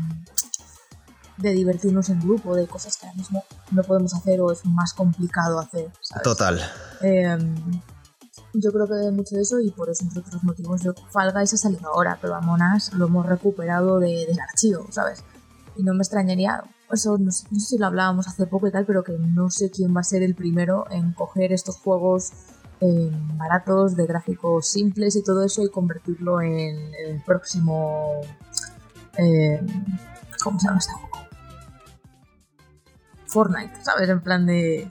de 1.40 1.52
divertirnos 1.52 2.08
en 2.10 2.20
grupo, 2.20 2.54
de 2.54 2.66
cosas 2.66 2.96
que 2.96 3.06
ahora 3.06 3.16
mismo 3.16 3.44
no 3.70 3.82
podemos 3.82 4.14
hacer 4.14 4.40
o 4.40 4.52
es 4.52 4.64
más 4.66 4.92
complicado 4.92 5.58
hacer. 5.58 5.90
¿sabes? 6.00 6.22
Total. 6.22 6.60
Eh, 7.02 7.38
yo 8.54 8.72
creo 8.72 8.86
que 8.86 9.10
mucho 9.10 9.36
de 9.36 9.42
eso 9.42 9.60
y 9.60 9.70
por 9.70 9.90
eso, 9.90 10.04
entre 10.04 10.20
otros 10.20 10.42
motivos, 10.42 10.82
yo, 10.82 10.92
Fall 11.10 11.32
Guys 11.32 11.54
ha 11.54 11.56
salido 11.56 11.88
ahora, 11.88 12.18
pero 12.20 12.34
a 12.34 12.40
Monas 12.40 12.92
lo 12.94 13.06
hemos 13.06 13.26
recuperado 13.26 13.98
de, 13.98 14.26
del 14.26 14.40
archivo, 14.40 14.86
¿sabes? 14.90 15.24
Y 15.76 15.82
no 15.82 15.94
me 15.94 16.00
extrañaría, 16.00 16.64
eso 16.90 17.16
no 17.16 17.30
sé, 17.30 17.46
no 17.50 17.60
sé, 17.60 17.66
si 17.66 17.78
lo 17.78 17.86
hablábamos 17.86 18.26
hace 18.26 18.46
poco 18.46 18.66
y 18.66 18.72
tal, 18.72 18.84
pero 18.86 19.04
que 19.04 19.12
no 19.12 19.50
sé 19.50 19.70
quién 19.70 19.94
va 19.94 20.00
a 20.00 20.04
ser 20.04 20.22
el 20.22 20.34
primero 20.34 20.84
en 20.90 21.12
coger 21.12 21.52
estos 21.52 21.76
juegos 21.76 22.32
eh, 22.80 23.10
baratos, 23.36 23.94
de 23.94 24.06
gráficos 24.06 24.66
simples 24.66 25.14
y 25.16 25.22
todo 25.22 25.44
eso 25.44 25.62
y 25.62 25.70
convertirlo 25.70 26.40
en 26.40 26.92
el 27.06 27.22
próximo... 27.24 28.20
Eh, 29.18 29.60
¿Cómo 30.42 30.58
se 30.58 30.66
llama 30.66 30.78
este 30.78 30.92
juego? 30.92 31.26
Fortnite, 33.26 33.82
¿sabes? 33.82 34.08
En 34.08 34.20
plan 34.20 34.46
de... 34.46 34.90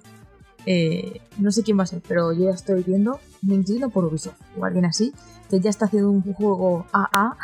Eh, 0.66 1.22
no 1.38 1.52
sé 1.52 1.64
quién 1.64 1.80
va 1.80 1.84
a 1.84 1.88
ser, 1.88 2.02
pero 2.08 2.32
yo 2.32 2.46
ya 2.46 2.52
estoy 2.52 2.84
viendo, 2.84 3.20
me 3.42 3.56
inclino 3.56 3.90
por 3.90 4.06
Ubisoft, 4.06 4.40
o 4.60 4.66
alguien 4.66 4.86
así, 4.86 5.16
que 5.50 5.60
ya 5.60 5.70
está 5.70 5.86
haciendo 5.86 6.12
un 6.12 6.22
juego 6.22 6.86
AA 6.92 7.38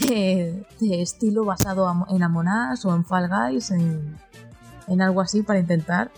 de, 0.00 0.64
estilo 0.80 1.44
basado 1.44 1.92
en 2.08 2.22
Among 2.22 2.46
Us 2.72 2.84
o 2.86 2.94
en 2.94 3.04
Fall 3.04 3.28
Guys, 3.28 3.70
en, 3.72 4.16
en 4.86 5.02
algo 5.02 5.20
así 5.20 5.42
para 5.42 5.58
intentar 5.58 6.10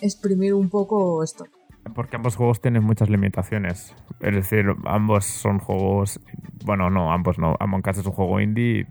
exprimir 0.00 0.54
un 0.54 0.68
poco 0.68 1.24
esto. 1.24 1.46
Porque 1.94 2.16
ambos 2.16 2.36
juegos 2.36 2.60
tienen 2.60 2.82
muchas 2.82 3.08
limitaciones. 3.08 3.94
Es 4.20 4.34
decir, 4.34 4.74
ambos 4.84 5.24
son 5.24 5.58
juegos. 5.58 6.20
Bueno, 6.64 6.90
no, 6.90 7.12
ambos 7.12 7.38
no. 7.38 7.56
Among 7.60 7.82
Us 7.88 7.98
es 7.98 8.06
un 8.06 8.12
juego 8.12 8.40
indie. 8.40 8.86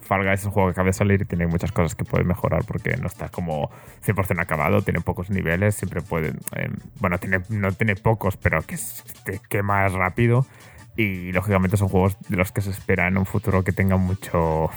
Fall 0.00 0.24
Guys 0.24 0.40
es 0.40 0.46
un 0.46 0.52
juego 0.52 0.68
que 0.68 0.72
acaba 0.72 0.86
de 0.86 0.92
salir 0.92 1.22
y 1.22 1.24
tiene 1.24 1.46
muchas 1.46 1.72
cosas 1.72 1.94
que 1.94 2.04
puede 2.04 2.24
mejorar 2.24 2.64
porque 2.66 2.96
no 2.96 3.06
está 3.06 3.28
como 3.28 3.70
100% 4.04 4.40
acabado. 4.40 4.82
Tiene 4.82 5.00
pocos 5.00 5.30
niveles. 5.30 5.74
Siempre 5.74 6.02
puede. 6.02 6.30
Eh, 6.56 6.70
bueno, 7.00 7.18
tiene, 7.18 7.40
no 7.48 7.72
tiene 7.72 7.96
pocos, 7.96 8.36
pero 8.36 8.62
que 8.62 8.76
te 9.24 9.40
quema 9.48 9.88
rápido. 9.88 10.46
Y 10.96 11.32
lógicamente 11.32 11.76
son 11.76 11.88
juegos 11.88 12.18
de 12.28 12.36
los 12.36 12.52
que 12.52 12.60
se 12.60 12.70
espera 12.70 13.08
en 13.08 13.16
un 13.16 13.26
futuro 13.26 13.64
que 13.64 13.72
tengan 13.72 14.00
mucho. 14.00 14.70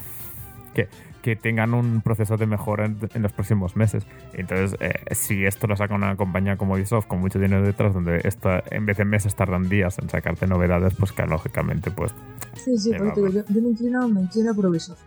Que, 0.73 0.87
que 1.25 1.35
tengan 1.35 1.73
un 1.73 2.01
proceso 2.01 2.37
de 2.37 2.45
mejora 2.45 2.85
en, 2.85 2.99
en 3.15 3.23
los 3.23 3.33
próximos 3.33 3.75
meses. 3.75 4.03
Entonces, 4.33 4.77
eh, 4.79 5.15
si 5.15 5.43
esto 5.43 5.65
lo 5.65 5.75
saca 5.75 5.95
una 5.95 6.15
compañía 6.15 6.55
como 6.55 6.75
Ubisoft 6.75 7.07
con 7.07 7.19
mucho 7.19 7.39
dinero 7.39 7.65
detrás, 7.65 7.95
donde 7.95 8.21
esto, 8.23 8.51
en 8.69 8.85
vez 8.85 8.97
de 8.97 9.05
meses 9.05 9.33
tardan 9.33 9.67
días 9.67 9.97
en 9.97 10.07
sacarte 10.07 10.45
novedades, 10.45 10.93
pues 10.93 11.13
que 11.13 11.25
lógicamente, 11.25 11.89
pues. 11.89 12.13
Sí, 12.53 12.77
sí, 12.77 12.91
porque 12.95 13.21
yo, 13.21 13.43
yo, 13.43 13.61
me, 13.63 13.69
inclino, 13.69 14.07
me 14.07 14.21
inclino 14.21 14.53
por 14.53 14.67
Ubisoft. 14.67 14.99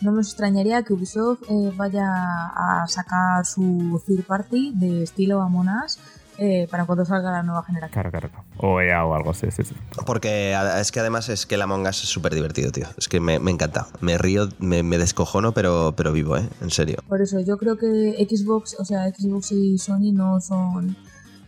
No 0.00 0.12
me 0.12 0.22
extrañaría 0.22 0.82
que 0.82 0.94
Ubisoft 0.94 1.42
eh, 1.50 1.70
vaya 1.76 2.06
a 2.06 2.86
sacar 2.88 3.44
su 3.44 4.02
third 4.06 4.24
party 4.24 4.72
de 4.74 5.02
estilo 5.02 5.42
Among 5.42 5.68
Us 5.84 5.98
eh, 6.38 6.68
para 6.70 6.84
cuando 6.84 7.04
salga 7.04 7.30
la 7.30 7.42
nueva 7.42 7.62
generación. 7.62 7.92
Claro, 7.92 8.10
claro, 8.10 8.28
claro. 8.28 8.44
O 8.58 8.80
EA 8.80 9.04
o 9.04 9.14
algo 9.14 9.30
así, 9.30 9.50
sí, 9.50 9.64
sí. 9.64 9.74
Porque 10.04 10.56
es 10.78 10.92
que 10.92 11.00
además 11.00 11.28
es 11.28 11.46
que 11.46 11.54
el 11.54 11.62
Among 11.62 11.86
Us 11.86 12.02
es 12.04 12.08
súper 12.08 12.34
divertido, 12.34 12.70
tío. 12.72 12.86
Es 12.96 13.08
que 13.08 13.20
me, 13.20 13.38
me, 13.38 13.50
encanta. 13.50 13.86
Me 14.00 14.18
río, 14.18 14.48
me, 14.58 14.82
me, 14.82 14.98
descojono, 14.98 15.52
pero, 15.52 15.94
pero 15.96 16.12
vivo, 16.12 16.36
¿eh? 16.36 16.48
En 16.60 16.70
serio. 16.70 16.98
Por 17.08 17.22
eso 17.22 17.40
yo 17.40 17.56
creo 17.56 17.76
que 17.76 18.26
Xbox, 18.28 18.76
o 18.78 18.84
sea, 18.84 19.08
Xbox 19.08 19.52
y 19.52 19.78
Sony 19.78 20.12
no 20.12 20.40
son... 20.40 20.96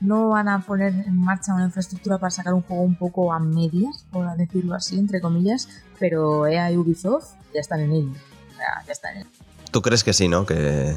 No 0.01 0.29
van 0.29 0.49
a 0.49 0.61
poner 0.61 0.95
en 0.95 1.17
marcha 1.19 1.53
una 1.53 1.65
infraestructura 1.65 2.19
para 2.19 2.31
sacar 2.31 2.55
un 2.55 2.63
juego 2.63 2.83
un 2.83 2.95
poco 2.95 3.33
a 3.33 3.41
medias, 3.41 4.07
por 4.13 4.33
decirlo 4.37 4.77
así, 4.77 4.97
entre 4.97 5.21
comillas, 5.21 5.69
pero 5.99 6.47
EA 6.47 6.71
y 6.71 6.77
Ubisoft 6.77 7.35
ya 7.53 7.61
están 7.61 7.81
en 7.81 7.93
ello. 7.93 8.13
O 8.13 8.57
sea, 8.57 8.85
ya 8.87 8.93
están 8.93 9.17
en 9.17 9.21
ello. 9.23 9.31
¿Tú 9.73 9.83
crees 9.83 10.05
que 10.05 10.13
sí, 10.13 10.29
no? 10.29 10.47
Que... 10.47 10.97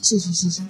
Sí, 0.00 0.18
sí, 0.18 0.34
sí, 0.34 0.50
sí. 0.50 0.68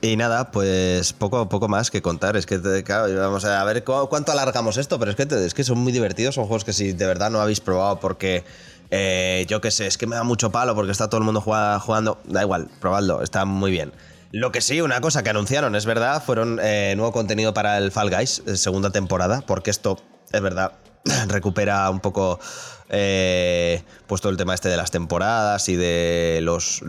Y 0.00 0.16
nada, 0.16 0.50
pues 0.50 1.12
poco, 1.12 1.48
poco 1.48 1.68
más 1.68 1.90
que 1.90 2.02
contar. 2.02 2.36
Es 2.36 2.46
que, 2.46 2.82
claro, 2.84 3.14
vamos 3.16 3.44
a 3.44 3.62
ver 3.64 3.84
cuánto 3.84 4.32
alargamos 4.32 4.76
esto, 4.76 4.98
pero 4.98 5.12
es 5.12 5.16
que, 5.16 5.22
es 5.44 5.54
que 5.54 5.64
son 5.64 5.78
muy 5.78 5.92
divertidos. 5.92 6.34
Son 6.34 6.44
juegos 6.46 6.64
que 6.64 6.72
si 6.72 6.92
de 6.92 7.06
verdad 7.06 7.30
no 7.30 7.40
habéis 7.40 7.60
probado 7.60 8.00
porque, 8.00 8.44
eh, 8.90 9.46
yo 9.48 9.60
qué 9.60 9.70
sé, 9.70 9.86
es 9.86 9.98
que 9.98 10.06
me 10.06 10.16
da 10.16 10.24
mucho 10.24 10.50
palo 10.50 10.74
porque 10.74 10.92
está 10.92 11.08
todo 11.08 11.18
el 11.18 11.24
mundo 11.24 11.40
jugando. 11.40 12.18
Da 12.24 12.42
igual, 12.42 12.68
probadlo, 12.80 13.22
está 13.22 13.44
muy 13.44 13.70
bien. 13.70 13.92
Lo 14.32 14.52
que 14.52 14.60
sí, 14.60 14.80
una 14.80 15.00
cosa 15.00 15.22
que 15.22 15.30
anunciaron, 15.30 15.74
es 15.74 15.86
verdad, 15.86 16.22
fueron 16.22 16.60
eh, 16.62 16.94
nuevo 16.96 17.12
contenido 17.12 17.52
para 17.52 17.78
el 17.78 17.90
Fall 17.90 18.10
Guys, 18.10 18.42
segunda 18.54 18.90
temporada, 18.90 19.40
porque 19.40 19.70
esto, 19.70 19.98
es 20.30 20.40
verdad, 20.40 20.72
recupera 21.28 21.90
un 21.90 21.98
poco 21.98 22.38
eh, 22.90 23.82
pues 24.06 24.20
todo 24.20 24.30
el 24.32 24.36
tema 24.36 24.54
este 24.54 24.68
de 24.68 24.76
las 24.76 24.90
temporadas 24.90 25.68
y 25.68 25.76
de 25.76 26.40
los 26.42 26.82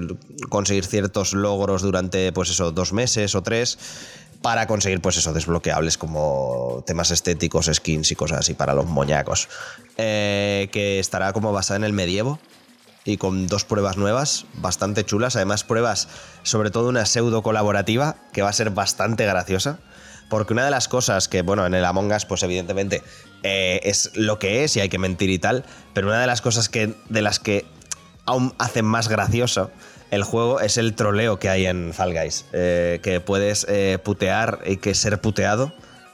conseguir 0.50 0.86
ciertos 0.86 1.34
logros 1.34 1.82
durante 1.82 2.32
pues 2.32 2.50
eso 2.50 2.72
dos 2.72 2.92
meses 2.92 3.36
o 3.36 3.44
tres 3.44 3.78
para 4.42 4.66
conseguir 4.66 5.00
pues 5.02 5.18
eso 5.18 5.32
desbloqueables 5.34 5.98
como 5.98 6.84
temas 6.88 7.12
estéticos 7.12 7.70
skins 7.72 8.12
y 8.12 8.16
cosas 8.16 8.40
así 8.40 8.56
para 8.56 8.74
los 8.74 8.88
moñacos 8.88 9.48
eh, 9.98 10.70
que 10.72 11.00
estará 11.00 11.34
como 11.34 11.54
basada 11.54 11.78
en 11.78 11.84
el 11.84 11.94
medievo 11.94 12.40
y 13.04 13.18
con 13.18 13.48
dos 13.48 13.66
pruebas 13.66 13.98
nuevas 13.98 14.46
bastante 14.56 15.04
chulas. 15.04 15.36
Además 15.36 15.64
pruebas 15.64 16.08
sobre 16.44 16.72
todo 16.72 16.90
una 16.90 17.06
pseudo 17.06 17.42
colaborativa 17.42 18.16
que 18.32 18.42
va 18.42 18.50
a 18.50 18.54
ser 18.54 18.72
bastante 18.72 19.26
graciosa 19.26 19.80
porque 20.30 20.54
una 20.54 20.64
de 20.64 20.72
las 20.72 20.88
cosas 20.88 21.28
que, 21.28 21.42
bueno, 21.42 21.66
en 21.66 21.74
el 21.74 21.84
Among 21.84 22.14
Us, 22.14 22.26
pues 22.26 22.42
evidentemente 22.44 23.04
eh, 23.44 23.80
es 23.84 24.12
lo 24.16 24.40
que 24.40 24.64
es 24.64 24.76
y 24.78 24.80
hay 24.80 24.90
que 24.90 24.98
mentir 24.98 25.30
y 25.30 25.40
tal, 25.40 25.66
pero 25.94 26.08
una 26.08 26.22
de 26.22 26.28
las 26.28 26.42
cosas 26.42 26.70
que, 26.70 26.94
de 27.10 27.22
las 27.22 27.40
que 27.40 27.66
aún 28.26 28.54
hacen 28.58 28.86
más 28.86 29.08
gracioso 29.08 29.72
el 30.12 30.24
juego 30.24 30.60
es 30.60 30.78
el 30.78 30.94
troleo 30.94 31.40
que 31.40 31.50
hay 31.50 31.66
en 31.66 31.94
Fall 31.94 32.14
Guys, 32.14 32.46
eh, 32.52 33.00
que 33.02 33.22
puedes 33.22 33.66
eh, 33.70 33.98
putear 34.04 34.60
y 34.66 34.78
que 34.78 34.94
ser 34.94 35.20
puteado. 35.22 35.74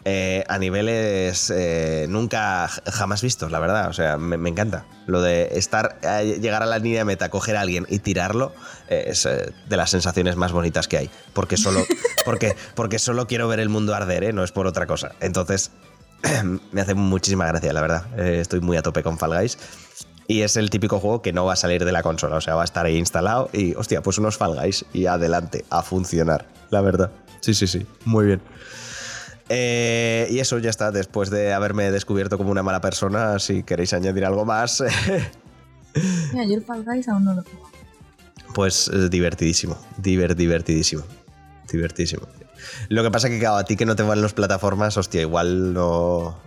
Eh, 0.10 0.46
a 0.48 0.58
niveles 0.58 1.52
eh, 1.54 2.06
nunca 2.08 2.70
jamás 2.86 3.22
vistos, 3.22 3.52
la 3.52 3.60
verdad. 3.60 3.90
O 3.90 3.94
sea, 3.94 4.18
me, 4.18 4.38
me, 4.38 4.50
encanta. 4.50 4.86
Lo 5.06 5.22
de 5.22 5.50
estar, 5.58 6.00
llegar 6.22 6.64
a 6.64 6.66
la 6.66 6.80
línea 6.80 7.00
de 7.00 7.06
meta, 7.06 7.30
coger 7.30 7.58
a 7.58 7.62
alguien 7.62 7.86
y 7.90 8.00
tirarlo, 8.00 8.54
es 8.88 9.24
de 9.24 9.76
las 9.78 9.90
sensaciones 9.90 10.38
más 10.38 10.54
bonitas 10.54 10.88
que 10.88 10.98
hay. 11.00 11.10
Porque 11.34 11.58
solo, 11.58 11.84
porque, 12.26 12.56
porque 12.76 13.00
solo 13.00 13.28
quiero 13.28 13.50
ver 13.50 13.60
el 13.60 13.68
mundo 13.68 13.96
arder, 13.96 14.34
no 14.34 14.46
es 14.46 14.54
por 14.54 14.66
otra 14.68 14.86
cosa. 14.86 15.12
Entonces, 15.20 15.72
me 16.72 16.82
hace 16.82 16.94
muchísima 16.94 17.46
gracia, 17.48 17.74
la 17.74 17.82
verdad. 17.82 18.20
estoy 18.20 18.60
muy 18.62 18.78
a 18.78 18.82
tope 18.82 19.04
con 19.04 19.18
Fall 19.18 19.38
Guys. 19.38 19.58
Y 20.30 20.42
es 20.42 20.58
el 20.58 20.70
típico 20.70 21.00
juego 21.00 21.22
que 21.22 21.32
no 21.32 21.46
va 21.46 21.54
a 21.54 21.56
salir 21.56 21.86
de 21.86 21.92
la 21.94 22.04
consola, 22.04 22.36
o 22.36 22.42
sea, 22.42 22.56
va 22.56 22.64
a 22.64 22.66
estar 22.66 22.86
ahí 22.86 22.98
instalado 22.98 23.50
y, 23.54 23.74
hostia, 23.76 24.02
pues 24.02 24.18
unos 24.18 24.36
Fall 24.38 24.56
Guys 24.56 24.84
y 24.92 25.06
adelante, 25.06 25.64
a 25.70 25.82
funcionar, 25.84 26.46
la 26.70 26.82
verdad. 26.82 27.12
Sí, 27.40 27.54
sí, 27.54 27.66
sí, 27.66 27.86
muy 28.04 28.26
bien. 28.26 28.42
Eh, 29.48 30.28
y 30.30 30.40
eso 30.40 30.60
ya 30.60 30.70
está, 30.70 30.92
después 30.92 31.30
de 31.30 31.54
haberme 31.54 31.90
descubierto 31.92 32.38
como 32.38 32.52
una 32.52 32.62
mala 32.62 32.82
persona, 32.82 33.40
si 33.40 33.64
queréis 33.64 33.94
añadir 33.94 34.26
algo 34.26 34.44
más, 34.44 34.84
Mira, 36.34 36.46
yo 36.46 36.56
el 36.56 36.64
Fall 36.64 36.84
Guys 36.84 37.08
aún 37.08 37.24
no 37.24 37.34
lo 37.34 37.44
juego. 37.44 37.70
pues 38.54 38.90
eh, 38.94 39.08
divertidísimo, 39.10 39.78
diver, 39.98 40.36
divertidísimo, 40.36 41.04
divertidísimo. 41.72 42.24
Lo 42.90 43.04
que 43.04 43.12
pasa 43.12 43.30
que, 43.30 43.40
claro, 43.40 43.58
a 43.58 43.64
ti 43.64 43.76
que 43.76 43.86
no 43.86 43.96
te 43.96 44.04
van 44.04 44.22
las 44.22 44.34
plataformas, 44.34 44.98
hostia, 44.98 45.22
igual 45.22 45.74
no... 45.74 46.38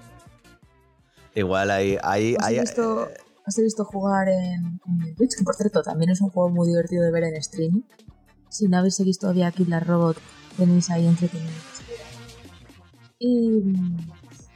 Igual 1.35 1.70
hay... 1.70 1.99
hay, 2.03 2.35
Os 2.35 2.45
hay 2.45 2.61
visto, 2.61 3.09
os 3.47 3.59
he 3.59 3.62
visto 3.62 3.85
jugar 3.85 4.28
en, 4.28 4.81
Twitch, 5.16 5.37
que 5.37 5.45
por 5.45 5.55
cierto 5.55 5.82
también 5.82 6.11
es 6.11 6.20
un 6.20 6.31
juego 6.31 6.51
muy 6.51 6.69
divertido 6.69 7.05
de 7.05 7.11
ver 7.11 7.24
en 7.24 7.37
streaming. 7.37 7.82
Si 8.49 8.69
no 8.69 8.78
habéis 8.78 8.97
seguido 8.97 9.19
todavía 9.20 9.51
Killer 9.53 9.87
Robot, 9.87 10.16
tenéis 10.57 10.91
ahí 10.91 11.07
entretenido. 11.07 11.51
Y, 13.19 13.62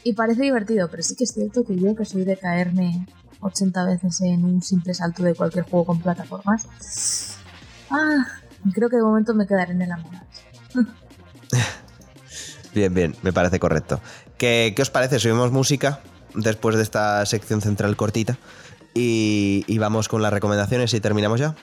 y 0.05 0.13
parece 0.15 0.43
divertido, 0.43 0.89
pero 0.91 1.03
sí 1.03 1.15
que 1.17 1.25
es 1.25 1.33
cierto 1.33 1.65
que 1.65 1.77
yo, 1.77 1.95
que 1.95 2.05
soy 2.05 2.25
de 2.25 2.37
caerme 2.37 3.07
80 3.41 3.85
veces 3.85 4.21
en 4.23 4.45
un 4.45 4.63
simple 4.63 4.95
salto 4.95 5.23
de 5.23 5.35
cualquier 5.35 5.65
juego 5.65 5.87
con 5.87 6.01
plataformas, 6.01 7.37
ah, 7.91 8.27
creo 8.73 8.89
que 8.89 8.97
de 8.97 9.03
momento 9.03 9.35
me 9.35 9.47
quedaré 9.47 9.73
en 9.73 9.83
el 9.83 9.93
Among. 9.93 10.21
Bien, 12.75 12.93
bien, 12.93 13.15
me 13.23 13.33
parece 13.33 13.61
correcto. 13.61 14.01
¿Qué, 14.37 14.73
qué 14.75 14.83
os 14.83 14.91
parece? 14.91 15.21
Subimos 15.21 15.53
música 15.53 16.01
después 16.35 16.75
de 16.75 16.83
esta 16.83 17.25
sección 17.25 17.61
central 17.61 17.95
cortita 17.95 18.37
y, 18.95 19.65
y 19.69 19.79
vamos 19.79 20.09
con 20.09 20.23
las 20.23 20.33
recomendaciones 20.33 20.93
y 20.93 21.01
terminamos 21.01 21.39
ya. 21.39 21.55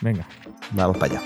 Venga. 0.00 0.26
Vamos 0.72 0.96
para 0.98 1.20
allá. 1.20 1.22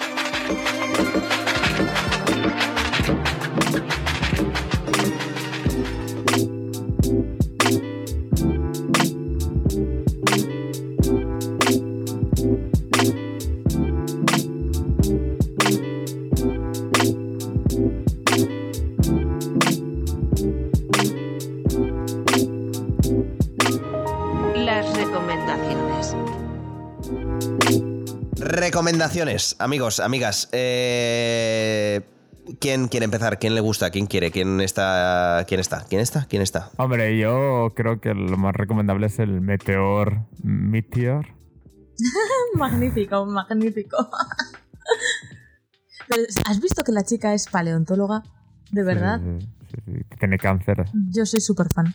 Recomendaciones, 29.14 29.54
amigos, 29.60 30.00
amigas. 30.00 30.48
Eh, 30.50 32.00
¿Quién 32.58 32.88
quiere 32.88 33.04
empezar? 33.04 33.38
¿Quién 33.38 33.54
le 33.54 33.60
gusta? 33.60 33.90
¿Quién 33.90 34.06
quiere? 34.06 34.32
¿Quién 34.32 34.60
está? 34.60 35.44
¿Quién 35.46 35.60
está? 35.60 35.84
¿Quién 35.88 36.00
está? 36.00 36.26
¿Quién 36.26 36.42
está? 36.42 36.70
Hombre, 36.78 37.16
yo 37.16 37.68
creo 37.76 38.00
que 38.00 38.12
lo 38.12 38.36
más 38.36 38.56
recomendable 38.56 39.06
es 39.06 39.20
el 39.20 39.40
Meteor 39.40 40.26
Meteor. 40.42 41.28
magnífico, 42.54 43.24
magnífico. 43.26 43.96
Pero, 46.08 46.22
¿Has 46.46 46.60
visto 46.60 46.82
que 46.82 46.90
la 46.90 47.04
chica 47.04 47.34
es 47.34 47.46
paleontóloga? 47.46 48.24
¿De 48.72 48.82
verdad? 48.82 49.20
Sí, 49.38 49.46
sí, 49.70 49.92
sí. 49.92 50.16
Tiene 50.18 50.38
cáncer. 50.38 50.86
Yo 51.10 51.24
soy 51.24 51.40
súper 51.40 51.72
fan. 51.72 51.94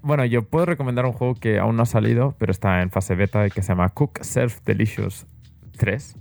Bueno, 0.00 0.24
yo 0.24 0.48
puedo 0.48 0.64
recomendar 0.64 1.04
un 1.04 1.12
juego 1.12 1.34
que 1.34 1.58
aún 1.58 1.76
no 1.76 1.82
ha 1.82 1.86
salido, 1.86 2.34
pero 2.38 2.50
está 2.50 2.80
en 2.80 2.90
fase 2.90 3.14
beta 3.14 3.46
y 3.46 3.50
que 3.50 3.60
se 3.60 3.68
llama 3.68 3.90
Cook 3.90 4.24
Surf 4.24 4.60
Delicious 4.64 5.26
3. 5.76 6.16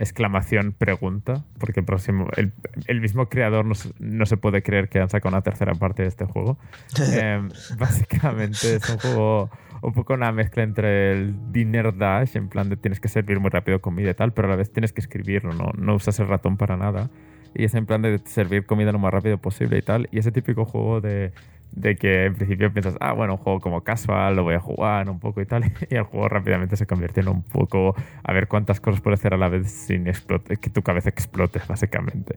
Exclamación 0.00 0.72
pregunta, 0.72 1.44
porque 1.58 1.80
el, 1.80 1.86
próximo, 1.86 2.28
el, 2.36 2.52
el 2.86 3.00
mismo 3.00 3.28
creador 3.28 3.64
no, 3.64 3.74
se- 3.74 3.92
no 3.98 4.26
se 4.26 4.36
puede 4.36 4.62
creer 4.62 4.88
que 4.88 5.00
han 5.00 5.08
sacado 5.10 5.34
una 5.34 5.42
tercera 5.42 5.74
parte 5.74 6.02
de 6.02 6.08
este 6.08 6.24
juego. 6.24 6.56
Em, 7.12 7.48
básicamente 7.78 8.76
es 8.76 8.88
un 8.90 8.98
juego 8.98 9.50
un 9.82 9.92
poco 9.92 10.14
una 10.14 10.32
mezcla 10.32 10.62
entre 10.62 11.12
el 11.12 11.52
Dinner 11.52 11.96
Dash, 11.96 12.36
en 12.36 12.48
plan 12.48 12.68
de 12.68 12.76
tienes 12.76 13.00
que 13.00 13.08
servir 13.08 13.40
muy 13.40 13.50
rápido 13.50 13.80
comida 13.80 14.10
y 14.10 14.14
tal, 14.14 14.32
pero 14.32 14.48
a 14.48 14.50
la 14.52 14.56
vez 14.56 14.72
tienes 14.72 14.92
que 14.92 15.00
escribirlo, 15.00 15.52
no, 15.52 15.72
no 15.76 15.94
usas 15.94 16.18
el 16.20 16.28
ratón 16.28 16.56
para 16.56 16.76
nada. 16.76 17.10
Y 17.54 17.64
es 17.64 17.74
en 17.74 17.86
plan 17.86 18.02
de 18.02 18.18
servir 18.24 18.66
comida 18.66 18.92
lo 18.92 18.98
más 18.98 19.12
rápido 19.12 19.38
posible 19.38 19.78
y 19.78 19.82
tal. 19.82 20.08
Y 20.12 20.18
ese 20.18 20.30
típico 20.32 20.64
juego 20.64 21.00
de, 21.00 21.32
de 21.72 21.96
que 21.96 22.24
en 22.26 22.34
principio 22.34 22.72
piensas, 22.72 22.96
ah, 23.00 23.12
bueno, 23.12 23.34
un 23.34 23.38
juego 23.38 23.60
como 23.60 23.82
casual, 23.82 24.36
lo 24.36 24.42
voy 24.42 24.54
a 24.54 24.60
jugar 24.60 25.08
un 25.10 25.20
poco 25.20 25.40
y 25.40 25.46
tal. 25.46 25.64
Y 25.90 25.94
el 25.94 26.02
juego 26.04 26.28
rápidamente 26.28 26.76
se 26.76 26.86
convierte 26.86 27.20
en 27.20 27.28
un 27.28 27.42
poco 27.42 27.94
a 28.24 28.32
ver 28.32 28.48
cuántas 28.48 28.80
cosas 28.80 29.00
puedes 29.00 29.20
hacer 29.20 29.34
a 29.34 29.36
la 29.36 29.48
vez 29.48 29.70
sin 29.70 30.04
que 30.04 30.70
tu 30.70 30.82
cabeza 30.82 31.08
explote, 31.10 31.60
básicamente. 31.68 32.36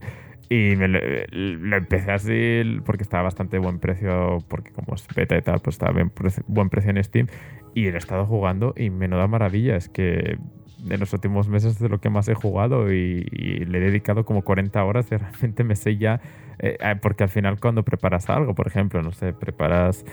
Y 0.49 0.75
me 0.75 0.87
lo, 0.87 1.77
empecé 1.77 2.11
así 2.11 2.61
porque 2.85 3.03
estaba 3.03 3.23
bastante 3.23 3.57
buen 3.57 3.79
precio, 3.79 4.39
porque 4.49 4.71
como 4.71 4.95
es 4.95 5.07
beta 5.15 5.37
y 5.37 5.41
tal, 5.41 5.59
pues 5.61 5.75
estaba 5.75 5.93
bien 5.93 6.09
pre- 6.09 6.29
buen 6.47 6.69
precio 6.69 6.91
en 6.91 7.03
Steam. 7.03 7.27
Y 7.73 7.89
lo 7.89 7.95
he 7.95 7.97
estado 7.97 8.25
jugando 8.25 8.73
y 8.75 8.89
menuda 8.89 9.27
maravilla. 9.27 9.77
Es 9.77 9.87
que 9.87 10.37
de 10.83 10.97
los 10.97 11.13
últimos 11.13 11.47
meses 11.47 11.73
es 11.73 11.79
de 11.79 11.89
lo 11.89 11.99
que 11.99 12.09
más 12.09 12.27
he 12.27 12.33
jugado 12.33 12.91
y, 12.91 13.23
le 13.23 13.77
he 13.77 13.81
dedicado 13.81 14.25
como 14.25 14.41
40 14.43 14.83
horas 14.83 15.07
y 15.11 15.17
realmente 15.17 15.63
me 15.63 15.75
sé 15.75 15.97
ya. 15.97 16.21
eh, 16.59 16.77
eh, 16.79 16.95
porque 17.01 17.23
al 17.23 17.29
final, 17.29 17.59
cuando 17.59 17.83
preparas 17.83 18.29
algo, 18.29 18.55
por 18.55 18.67
ejemplo, 18.67 19.01
no 19.01 19.11
sé, 19.11 19.33
preparas 19.33 20.05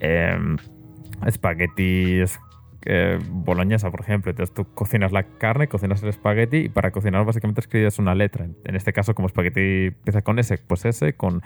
em, 0.00 0.56
espaguetis. 1.26 2.38
Eh, 2.84 3.18
boloñesa, 3.28 3.90
por 3.90 4.00
ejemplo. 4.00 4.30
Entonces 4.30 4.54
tú 4.54 4.66
cocinas 4.74 5.12
la 5.12 5.24
carne, 5.24 5.68
cocinas 5.68 6.02
el 6.02 6.08
espagueti 6.08 6.58
y 6.58 6.68
para 6.68 6.90
cocinar 6.90 7.24
básicamente 7.24 7.60
escribes 7.60 7.98
una 7.98 8.14
letra. 8.14 8.46
En 8.64 8.76
este 8.76 8.92
caso, 8.92 9.14
como 9.14 9.26
espagueti 9.26 9.86
empieza 9.86 10.22
con 10.22 10.38
S, 10.38 10.58
pues 10.66 10.84
S, 10.84 11.12
con 11.14 11.42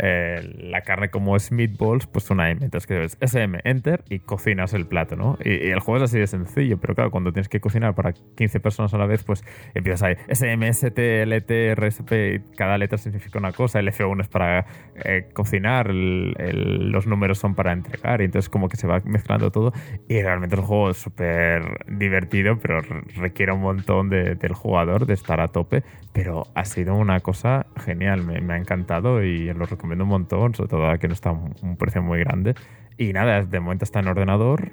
eh, 0.00 0.40
la 0.58 0.82
carne 0.82 1.10
como 1.10 1.34
es 1.34 1.50
meatballs, 1.50 2.06
pues 2.06 2.30
una 2.30 2.50
M. 2.50 2.64
Entonces 2.64 2.88
escribes 2.88 3.18
SM, 3.20 3.60
enter 3.64 4.04
y 4.08 4.20
cocinas 4.20 4.72
el 4.74 4.86
plato, 4.86 5.16
¿no? 5.16 5.38
Y, 5.44 5.70
el 5.70 5.80
juego 5.80 6.04
es 6.04 6.10
así 6.10 6.18
de 6.18 6.26
sencillo, 6.26 6.78
pero 6.78 6.94
claro, 6.94 7.10
cuando 7.10 7.32
tienes 7.32 7.48
que 7.48 7.60
cocinar 7.60 7.94
para 7.94 8.12
15 8.12 8.60
personas 8.60 8.94
a 8.94 8.98
la 8.98 9.06
vez, 9.06 9.24
pues 9.24 9.44
empiezas 9.74 10.02
ahí 10.02 10.14
SM, 10.28 10.68
ST, 10.68 11.26
LT, 11.26 11.74
RSP, 11.74 12.12
y 12.12 12.40
cada 12.54 12.78
letra 12.78 12.96
significa 12.98 13.38
una 13.38 13.52
cosa. 13.52 13.80
El 13.80 13.88
F1 13.88 14.20
es 14.20 14.28
para 14.28 14.66
eh, 15.04 15.28
cocinar, 15.32 15.90
los 15.90 17.06
números 17.06 17.38
son 17.38 17.54
para 17.54 17.72
entregar, 17.72 18.20
y 18.20 18.24
entonces 18.24 18.48
como 18.48 18.68
que 18.68 18.76
se 18.76 18.86
va 18.86 19.00
mezclando 19.04 19.50
todo. 19.50 19.72
Y 20.08 20.22
realmente 20.22 20.54
el 20.54 20.62
juego 20.62 20.77
es 20.90 20.96
súper 20.96 21.84
divertido, 21.88 22.58
pero 22.58 22.80
re- 22.80 23.02
requiere 23.16 23.52
un 23.52 23.60
montón 23.60 24.08
de- 24.08 24.34
del 24.34 24.52
jugador 24.54 25.06
de 25.06 25.14
estar 25.14 25.40
a 25.40 25.48
tope. 25.48 25.82
Pero 26.12 26.46
ha 26.54 26.64
sido 26.64 26.94
una 26.94 27.20
cosa 27.20 27.66
genial, 27.76 28.24
me, 28.24 28.52
ha 28.54 28.56
encantado 28.56 29.22
y 29.22 29.52
lo 29.52 29.66
recomiendo 29.66 30.04
un 30.04 30.10
montón, 30.10 30.54
sobre 30.54 30.68
todo 30.70 30.84
ahora 30.84 30.98
que 30.98 31.08
no 31.08 31.14
está 31.14 31.30
un, 31.32 31.54
un 31.62 31.76
precio 31.76 32.02
muy 32.02 32.18
grande. 32.20 32.54
Y 32.96 33.12
nada, 33.12 33.44
de 33.44 33.60
momento 33.60 33.84
está 33.84 34.00
en 34.00 34.08
ordenador, 34.08 34.70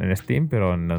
en 0.00 0.16
Steam, 0.16 0.48
pero 0.48 0.72
en 0.74 0.90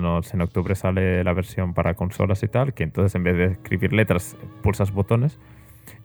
octubre 0.41 0.75
sale 0.75 1.23
la 1.23 1.33
versión 1.33 1.73
para 1.73 1.95
consolas 1.95 2.43
y 2.43 2.47
tal, 2.47 2.73
que 2.73 2.83
entonces 2.83 3.15
en 3.15 3.23
vez 3.23 3.35
de 3.37 3.45
escribir 3.45 3.91
letras, 3.93 4.37
pulsas 4.61 4.91
botones. 4.91 5.39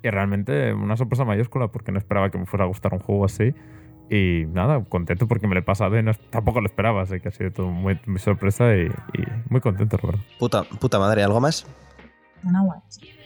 Y 0.02 0.08
realmente 0.08 0.72
una 0.72 0.96
sorpresa 0.96 1.24
mayúscula 1.26 1.68
porque 1.68 1.92
no 1.92 1.98
esperaba 1.98 2.30
que 2.30 2.38
me 2.38 2.46
fuera 2.46 2.64
a 2.64 2.68
gustar 2.68 2.94
un 2.94 3.00
juego 3.00 3.24
así. 3.26 3.54
Y 4.10 4.44
nada, 4.48 4.84
contento 4.84 5.26
porque 5.26 5.46
me 5.46 5.54
lo 5.54 5.60
he 5.60 5.64
pasado 5.64 5.98
y 5.98 6.02
no, 6.02 6.12
tampoco 6.30 6.60
lo 6.60 6.66
esperaba, 6.66 7.02
así 7.02 7.20
que 7.20 7.28
ha 7.28 7.32
sido 7.32 7.50
todo 7.50 7.66
muy, 7.68 7.98
muy 8.06 8.20
sorpresa 8.20 8.74
y, 8.76 8.82
y 8.86 9.24
muy 9.48 9.60
contento, 9.60 9.98
la 10.02 10.06
verdad. 10.08 10.24
Puta, 10.38 10.64
puta 10.64 10.98
madre, 10.98 11.22
¿algo 11.22 11.40
más? 11.40 11.66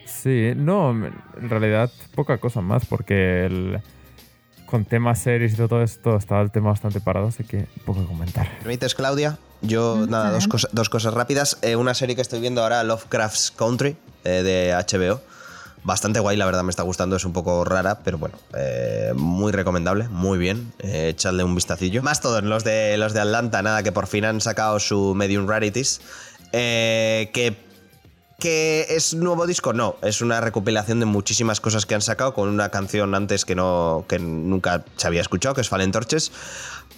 Sí, 0.04 0.52
no, 0.56 0.90
en 0.90 1.50
realidad 1.50 1.90
poca 2.14 2.38
cosa 2.38 2.60
más 2.60 2.86
porque 2.86 3.46
el, 3.46 3.80
con 4.66 4.84
temas 4.84 5.18
series 5.18 5.54
y 5.54 5.56
todo 5.56 5.82
esto 5.82 6.16
estaba 6.16 6.40
el 6.42 6.50
tema 6.50 6.70
bastante 6.70 7.00
parado, 7.00 7.28
así 7.28 7.44
que 7.44 7.66
poco 7.84 8.00
que 8.02 8.06
comentar. 8.06 8.48
¿Me 8.48 8.58
permites, 8.58 8.94
Claudia? 8.94 9.38
Yo, 9.60 9.96
Mm, 9.96 10.10
nada, 10.10 10.30
dos, 10.30 10.46
cosas 10.46 10.70
dos 10.72 10.88
cosas 10.88 11.14
rápidas. 11.14 11.58
Eh, 11.62 11.74
una 11.76 11.94
serie 11.94 12.14
que 12.14 12.22
estoy 12.22 12.40
viendo 12.40 12.62
ahora, 12.62 12.84
Lovecraft's 12.84 13.50
Country, 13.50 13.96
eh, 14.24 14.42
de 14.42 14.72
HBO. 14.72 15.20
Bastante 15.88 16.20
guay, 16.20 16.36
la 16.36 16.44
verdad, 16.44 16.64
me 16.64 16.70
está 16.70 16.82
gustando. 16.82 17.16
Es 17.16 17.24
un 17.24 17.32
poco 17.32 17.64
rara, 17.64 18.00
pero 18.04 18.18
bueno, 18.18 18.36
eh, 18.54 19.12
muy 19.16 19.52
recomendable, 19.52 20.06
muy 20.08 20.36
bien. 20.36 20.70
Eh, 20.80 21.08
echadle 21.08 21.44
un 21.44 21.54
vistacillo. 21.54 22.02
Más 22.02 22.20
todos 22.20 22.44
los 22.44 22.62
de, 22.62 22.98
los 22.98 23.14
de 23.14 23.20
Atlanta, 23.20 23.62
nada, 23.62 23.82
que 23.82 23.90
por 23.90 24.06
fin 24.06 24.26
han 24.26 24.42
sacado 24.42 24.78
su 24.80 25.14
Medium 25.14 25.48
Rarities. 25.48 26.02
eh, 26.52 27.30
que 27.32 27.56
¿Que 28.38 28.86
es 28.90 29.14
nuevo 29.14 29.48
disco? 29.48 29.72
No, 29.72 29.96
es 30.00 30.20
una 30.20 30.40
recopilación 30.40 31.00
de 31.00 31.06
muchísimas 31.06 31.60
cosas 31.60 31.86
que 31.86 31.96
han 31.96 32.02
sacado 32.02 32.34
con 32.34 32.48
una 32.48 32.68
canción 32.68 33.12
antes 33.16 33.44
que, 33.44 33.56
no, 33.56 34.04
que 34.06 34.20
nunca 34.20 34.84
se 34.96 35.08
había 35.08 35.20
escuchado, 35.22 35.56
que 35.56 35.62
es 35.62 35.68
Fallen 35.68 35.90
Torches, 35.90 36.30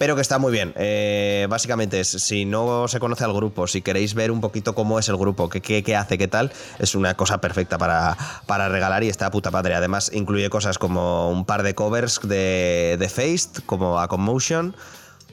pero 0.01 0.15
que 0.15 0.23
está 0.23 0.39
muy 0.39 0.51
bien. 0.51 0.73
Eh, 0.77 1.45
básicamente 1.47 2.03
si 2.03 2.43
no 2.43 2.87
se 2.87 2.99
conoce 2.99 3.23
al 3.23 3.33
grupo, 3.33 3.67
si 3.67 3.83
queréis 3.83 4.15
ver 4.15 4.31
un 4.31 4.41
poquito 4.41 4.73
cómo 4.73 4.97
es 4.97 5.07
el 5.09 5.15
grupo, 5.15 5.47
qué, 5.47 5.61
qué, 5.61 5.83
qué 5.83 5.95
hace, 5.95 6.17
qué 6.17 6.27
tal, 6.27 6.51
es 6.79 6.95
una 6.95 7.15
cosa 7.15 7.39
perfecta 7.39 7.77
para, 7.77 8.17
para 8.47 8.67
regalar 8.67 9.03
y 9.03 9.09
está 9.09 9.29
puta 9.29 9.51
padre. 9.51 9.75
Además 9.75 10.09
incluye 10.11 10.49
cosas 10.49 10.79
como 10.79 11.29
un 11.29 11.45
par 11.45 11.61
de 11.61 11.75
covers 11.75 12.19
de, 12.23 12.97
de 12.99 13.09
Faced, 13.09 13.63
como 13.67 13.99
A 13.99 14.07
Commotion, 14.07 14.75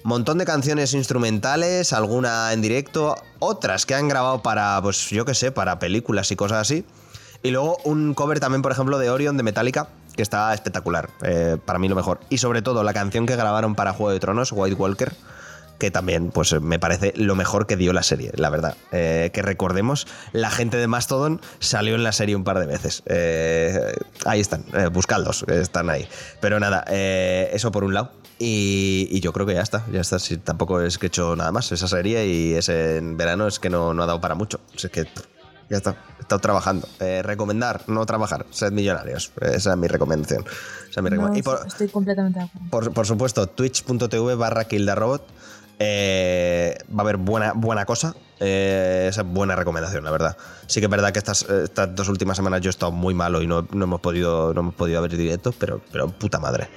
Montón 0.02 0.36
de 0.36 0.44
canciones 0.44 0.92
instrumentales, 0.92 1.94
alguna 1.94 2.52
en 2.52 2.60
directo, 2.60 3.16
otras 3.38 3.86
que 3.86 3.94
han 3.94 4.06
grabado 4.06 4.42
para, 4.42 4.78
pues 4.82 5.08
yo 5.08 5.24
qué 5.24 5.32
sé, 5.32 5.50
para 5.50 5.78
películas 5.78 6.30
y 6.30 6.36
cosas 6.36 6.58
así. 6.58 6.84
Y 7.42 7.52
luego 7.52 7.78
un 7.84 8.12
cover 8.12 8.38
también, 8.38 8.60
por 8.60 8.72
ejemplo, 8.72 8.98
de 8.98 9.08
Orion 9.08 9.38
de 9.38 9.44
Metallica, 9.44 9.88
que 10.18 10.22
está 10.22 10.52
espectacular. 10.52 11.10
eh, 11.22 11.58
para 11.64 11.78
mí 11.78 11.88
lo 11.88 11.94
mejor. 11.94 12.18
Y 12.28 12.38
sobre 12.38 12.60
todo 12.60 12.82
la 12.82 12.92
canción 12.92 13.24
que 13.24 13.36
grabaron 13.36 13.76
para 13.76 13.92
Juego 13.92 14.10
de 14.10 14.18
Tronos, 14.18 14.50
White 14.50 14.74
Walker, 14.74 15.12
que 15.78 15.92
también 15.92 16.32
pues 16.32 16.60
me 16.60 16.80
parece 16.80 17.12
lo 17.14 17.36
mejor 17.36 17.68
que 17.68 17.76
dio 17.76 17.92
la 17.92 18.02
serie, 18.02 18.32
la 18.34 18.50
verdad. 18.50 18.76
Eh, 18.90 19.30
que 19.32 19.42
recordemos, 19.42 20.08
la 20.32 20.50
gente 20.50 20.76
de 20.76 20.88
Mastodon 20.88 21.40
salió 21.60 21.94
en 21.94 22.02
la 22.02 22.10
serie 22.10 22.34
un 22.34 22.42
par 22.42 22.58
de 22.58 22.66
veces. 22.66 23.04
Eh, 23.06 23.94
ahí 24.26 24.40
están, 24.40 24.64
eh, 24.74 24.88
buscadlos, 24.88 25.44
están 25.44 25.88
ahí. 25.88 26.08
Pero 26.40 26.58
nada, 26.58 26.84
eh, 26.88 27.50
eso 27.52 27.70
por 27.70 27.84
un 27.84 27.94
lado. 27.94 28.10
Y, 28.40 29.20
yo 29.20 29.32
creo 29.32 29.46
que 29.46 29.54
ya 29.54 29.62
está, 29.62 29.84
ya 29.92 30.00
está. 30.00 30.18
Si 30.18 30.36
tampoco 30.36 30.80
es 30.80 30.98
que 30.98 31.06
he 31.06 31.08
hecho 31.08 31.36
nada 31.36 31.52
más 31.52 31.70
esa 31.70 31.86
serie 31.86 32.26
y 32.26 32.54
ese 32.54 32.96
en 32.96 33.16
verano 33.16 33.46
es 33.46 33.60
que 33.60 33.70
no, 33.70 33.90
ha 33.90 34.06
dado 34.06 34.20
para 34.20 34.34
mucho. 34.34 34.58
Es 34.74 34.88
que 34.90 35.06
ya 35.70 35.76
está, 35.78 35.96
he 36.18 36.22
estado 36.22 36.40
trabajando. 36.40 36.88
Eh, 37.00 37.22
recomendar, 37.22 37.82
no 37.88 38.04
trabajar, 38.06 38.46
sed 38.50 38.72
millonarios. 38.72 39.32
Esa 39.40 39.70
es 39.72 39.76
mi 39.76 39.86
recomendación. 39.88 40.44
Esa 40.90 41.00
es 41.00 41.02
mi 41.02 41.10
No, 41.10 41.16
recomendación. 41.16 41.38
Y 41.38 41.42
por- 41.42 41.66
estoy 41.66 41.88
completamente 41.88 42.38
de 42.38 42.44
acuerdo. 42.46 42.68
por, 42.70 42.92
por 42.94 43.06
supuesto, 43.06 43.46
twitch.tv 43.48 44.34
barra 44.36 44.64
kildarobot. 44.64 45.22
Eh, 45.80 46.76
va 46.92 46.98
a 46.98 47.02
haber 47.02 47.18
buena, 47.18 47.52
buena 47.54 47.84
cosa. 47.84 48.14
Eh, 48.40 49.06
esa 49.10 49.20
es 49.22 49.26
buena 49.28 49.54
recomendación, 49.56 50.04
la 50.04 50.10
verdad. 50.10 50.36
Sí 50.66 50.80
que 50.80 50.86
es 50.86 50.90
verdad 50.90 51.12
que 51.12 51.18
estas, 51.18 51.42
estas 51.42 51.94
dos 51.94 52.08
últimas 52.08 52.36
semanas 52.36 52.60
yo 52.60 52.68
he 52.68 52.70
estado 52.70 52.90
muy 52.92 53.14
malo 53.14 53.42
y 53.42 53.46
no, 53.46 53.66
no 53.72 53.84
hemos 53.84 54.00
podido 54.00 54.52
no 54.54 54.60
hemos 54.60 54.74
podido 54.74 55.00
ver 55.02 55.16
directo, 55.16 55.52
pero, 55.58 55.80
pero 55.92 56.08
puta 56.08 56.38
madre. 56.40 56.68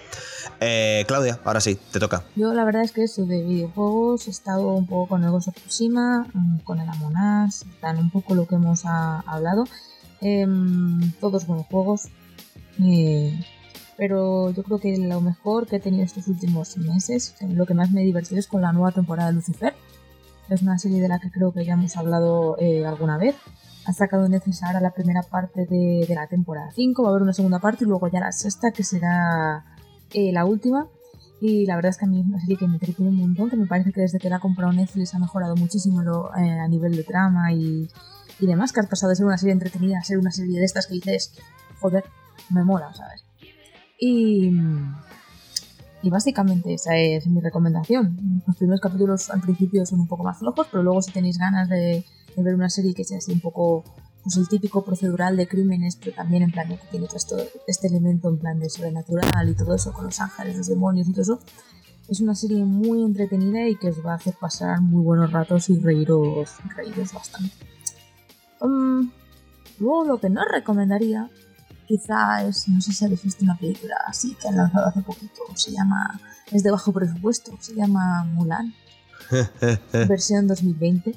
Eh, 0.64 1.06
Claudia, 1.08 1.40
ahora 1.44 1.60
sí, 1.60 1.76
te 1.92 2.00
toca. 2.00 2.24
Yo 2.36 2.54
la 2.54 2.64
verdad 2.64 2.84
es 2.84 2.92
que 2.92 3.04
eso 3.04 3.26
de 3.26 3.42
videojuegos 3.42 4.28
he 4.28 4.30
estado 4.30 4.76
un 4.76 4.86
poco 4.86 5.08
con 5.08 5.24
el 5.24 5.32
Ghost 5.32 5.48
of 5.48 5.56
Tsushima, 5.56 6.28
mm, 6.32 6.60
con 6.60 6.80
el 6.80 6.88
Among 6.88 7.16
Us, 7.48 7.66
tan 7.82 7.98
un 7.98 8.12
poco 8.12 8.36
lo 8.36 8.46
que 8.46 8.56
hemos 8.56 8.84
ah, 8.86 9.24
hablado. 9.26 9.66
Em, 10.22 11.12
todos 11.20 11.48
buenos 11.48 11.66
juegos. 11.66 12.10
eh, 12.80 13.44
pero 13.98 14.52
yo 14.52 14.64
creo 14.64 14.80
que 14.80 14.98
lo 14.98 15.22
mejor 15.22 15.68
que 15.68 15.76
he 15.76 15.80
tenido 15.80 16.04
estos 16.04 16.28
últimos 16.28 16.78
meses, 16.78 17.36
lo 17.42 17.66
que 17.66 17.74
más 17.74 17.92
me 17.92 18.02
ha 18.02 18.04
divertido 18.04 18.40
es 18.40 18.48
con 18.48 18.62
la 18.62 18.72
nueva 18.72 18.92
temporada 18.92 19.30
de 19.30 19.36
Lucifer. 19.36 19.76
Es 20.50 20.62
una 20.62 20.78
serie 20.78 21.02
de 21.02 21.08
la 21.08 21.20
que 21.20 21.30
creo 21.32 21.52
que 21.54 21.66
ya 21.66 21.74
hemos 21.74 21.96
hablado 21.98 22.56
eh, 22.60 22.86
alguna 22.86 23.18
vez. 23.18 23.36
Ha 23.86 23.94
sacado 23.94 24.28
Netflix 24.30 24.64
ahora 24.64 24.80
la 24.80 24.92
primera 24.92 25.24
parte 25.24 25.66
de, 25.66 26.06
de 26.08 26.16
la 26.16 26.28
temporada 26.28 26.72
5, 26.72 27.02
va 27.02 27.10
a 27.10 27.12
haber 27.12 27.24
una 27.24 27.34
segunda 27.34 27.60
parte 27.60 27.84
y 27.84 27.88
luego 27.88 28.08
ya 28.08 28.20
la 28.20 28.32
sexta, 28.32 28.72
que 28.72 28.84
será 28.84 29.66
eh, 30.14 30.32
la 30.32 30.46
última. 30.46 30.88
Y 31.44 31.66
la 31.66 31.76
verdad 31.76 31.90
es 31.90 31.98
que 31.98 32.06
a 32.06 32.08
mí 32.08 32.20
es 32.22 32.28
una 32.28 32.40
serie 32.40 32.56
que 32.58 32.68
me 32.68 32.76
entretiene 32.76 33.10
un 33.10 33.18
montón, 33.18 33.50
que 33.50 33.58
me 33.58 33.66
parece 33.66 33.92
que 33.92 34.02
desde 34.02 34.20
que 34.20 34.30
la 34.30 34.36
ha 34.36 34.40
comprado 34.40 34.72
Netflix 34.72 35.16
ha 35.16 35.20
mejorado 35.20 35.56
muchísimo 35.56 36.04
lo- 36.04 36.30
eh, 36.38 36.60
a 36.60 36.68
nivel 36.68 36.96
de 36.96 37.04
trama 37.04 37.52
y, 37.52 37.88
y 38.40 38.46
demás, 38.46 38.72
que 38.72 38.80
has 38.80 38.86
pasado 38.88 39.10
de 39.10 39.16
ser 39.16 39.26
una 39.26 39.40
serie 39.40 39.54
entretenida 39.54 39.98
a 39.98 40.04
ser 40.04 40.20
una 40.20 40.30
serie 40.32 40.60
de 40.60 40.66
estas 40.66 40.86
que 40.86 40.94
dices, 40.94 41.34
joder, 41.80 42.04
me 42.52 42.64
mola, 42.64 42.94
¿sabes? 42.94 43.24
Y, 44.00 44.52
y 46.04 46.10
básicamente 46.10 46.74
esa 46.76 46.96
es 46.96 47.26
mi 47.28 47.42
recomendación. 47.42 48.42
Los 48.46 48.56
primeros 48.58 48.80
capítulos 48.82 49.30
al 49.32 49.42
principio 49.42 49.86
son 49.86 50.00
un 50.02 50.08
poco 50.08 50.24
más 50.24 50.38
flojos, 50.38 50.68
pero 50.72 50.84
luego 50.84 51.02
si 51.02 51.12
tenéis 51.12 51.38
ganas 51.40 51.70
de, 51.70 52.06
de 52.36 52.44
ver 52.44 52.54
una 52.56 52.70
serie 52.70 52.94
que 52.94 53.04
sea 53.04 53.18
así 53.18 53.32
un 53.32 53.40
poco 53.40 53.84
pues 54.24 54.38
el 54.38 54.48
típico 54.48 54.84
procedural 54.86 55.36
de 55.38 55.48
crímenes, 55.48 55.96
pero 55.96 56.14
también 56.14 56.44
en 56.44 56.52
plan 56.52 56.68
que 56.70 56.78
tiene 56.92 57.08
todo 57.08 57.18
esto- 57.18 57.38
este 57.68 57.88
elemento 57.88 58.30
en 58.30 58.38
plan 58.38 58.60
de 58.60 58.70
sobrenatural 58.70 59.50
y 59.50 59.56
todo 59.56 59.74
eso, 59.76 59.92
con 59.94 60.06
los 60.06 60.20
ángeles, 60.20 60.58
los 60.58 60.68
demonios 60.68 61.08
y 61.08 61.12
todo 61.12 61.22
eso. 61.22 61.40
Es 62.08 62.20
una 62.20 62.36
serie 62.36 62.64
muy 62.66 63.04
entretenida 63.04 63.68
y 63.68 63.76
que 63.78 63.90
os 63.90 64.06
va 64.06 64.14
a 64.14 64.16
hacer 64.16 64.34
pasar 64.40 64.82
muy 64.82 65.04
buenos 65.04 65.32
ratos 65.32 65.70
y 65.70 65.80
reíros, 65.80 66.50
reíros 66.76 67.14
bastante. 67.14 67.52
Mm, 68.62 69.10
luego 69.80 70.06
lo 70.06 70.20
que 70.20 70.30
no 70.30 70.44
recomendaría 70.46 71.30
quizá 71.88 72.44
es, 72.48 72.68
no 72.70 72.80
sé 72.82 72.94
si 72.94 73.06
habéis 73.06 73.24
visto 73.24 73.44
una 73.44 73.58
película 73.58 73.96
así 74.08 74.36
que 74.36 74.48
han 74.48 74.58
lanzado 74.58 74.88
hace 74.88 75.02
poquito, 75.02 75.42
se 75.56 75.72
llama, 75.72 76.20
es 76.52 76.64
de 76.64 76.72
bajo 76.72 76.92
presupuesto, 76.92 77.58
se 77.60 77.74
llama 77.76 78.24
Mulan, 78.26 78.74
versión 80.08 80.48
2020. 80.48 81.16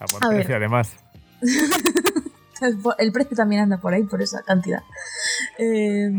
A 0.00 0.04
A 0.26 0.28
ver. 0.30 0.52
además. 0.52 0.90
El 2.98 3.12
precio 3.12 3.36
también 3.36 3.62
anda 3.62 3.78
por 3.78 3.94
ahí, 3.94 4.04
por 4.04 4.22
esa 4.22 4.42
cantidad. 4.42 4.82
Eh, 5.58 6.10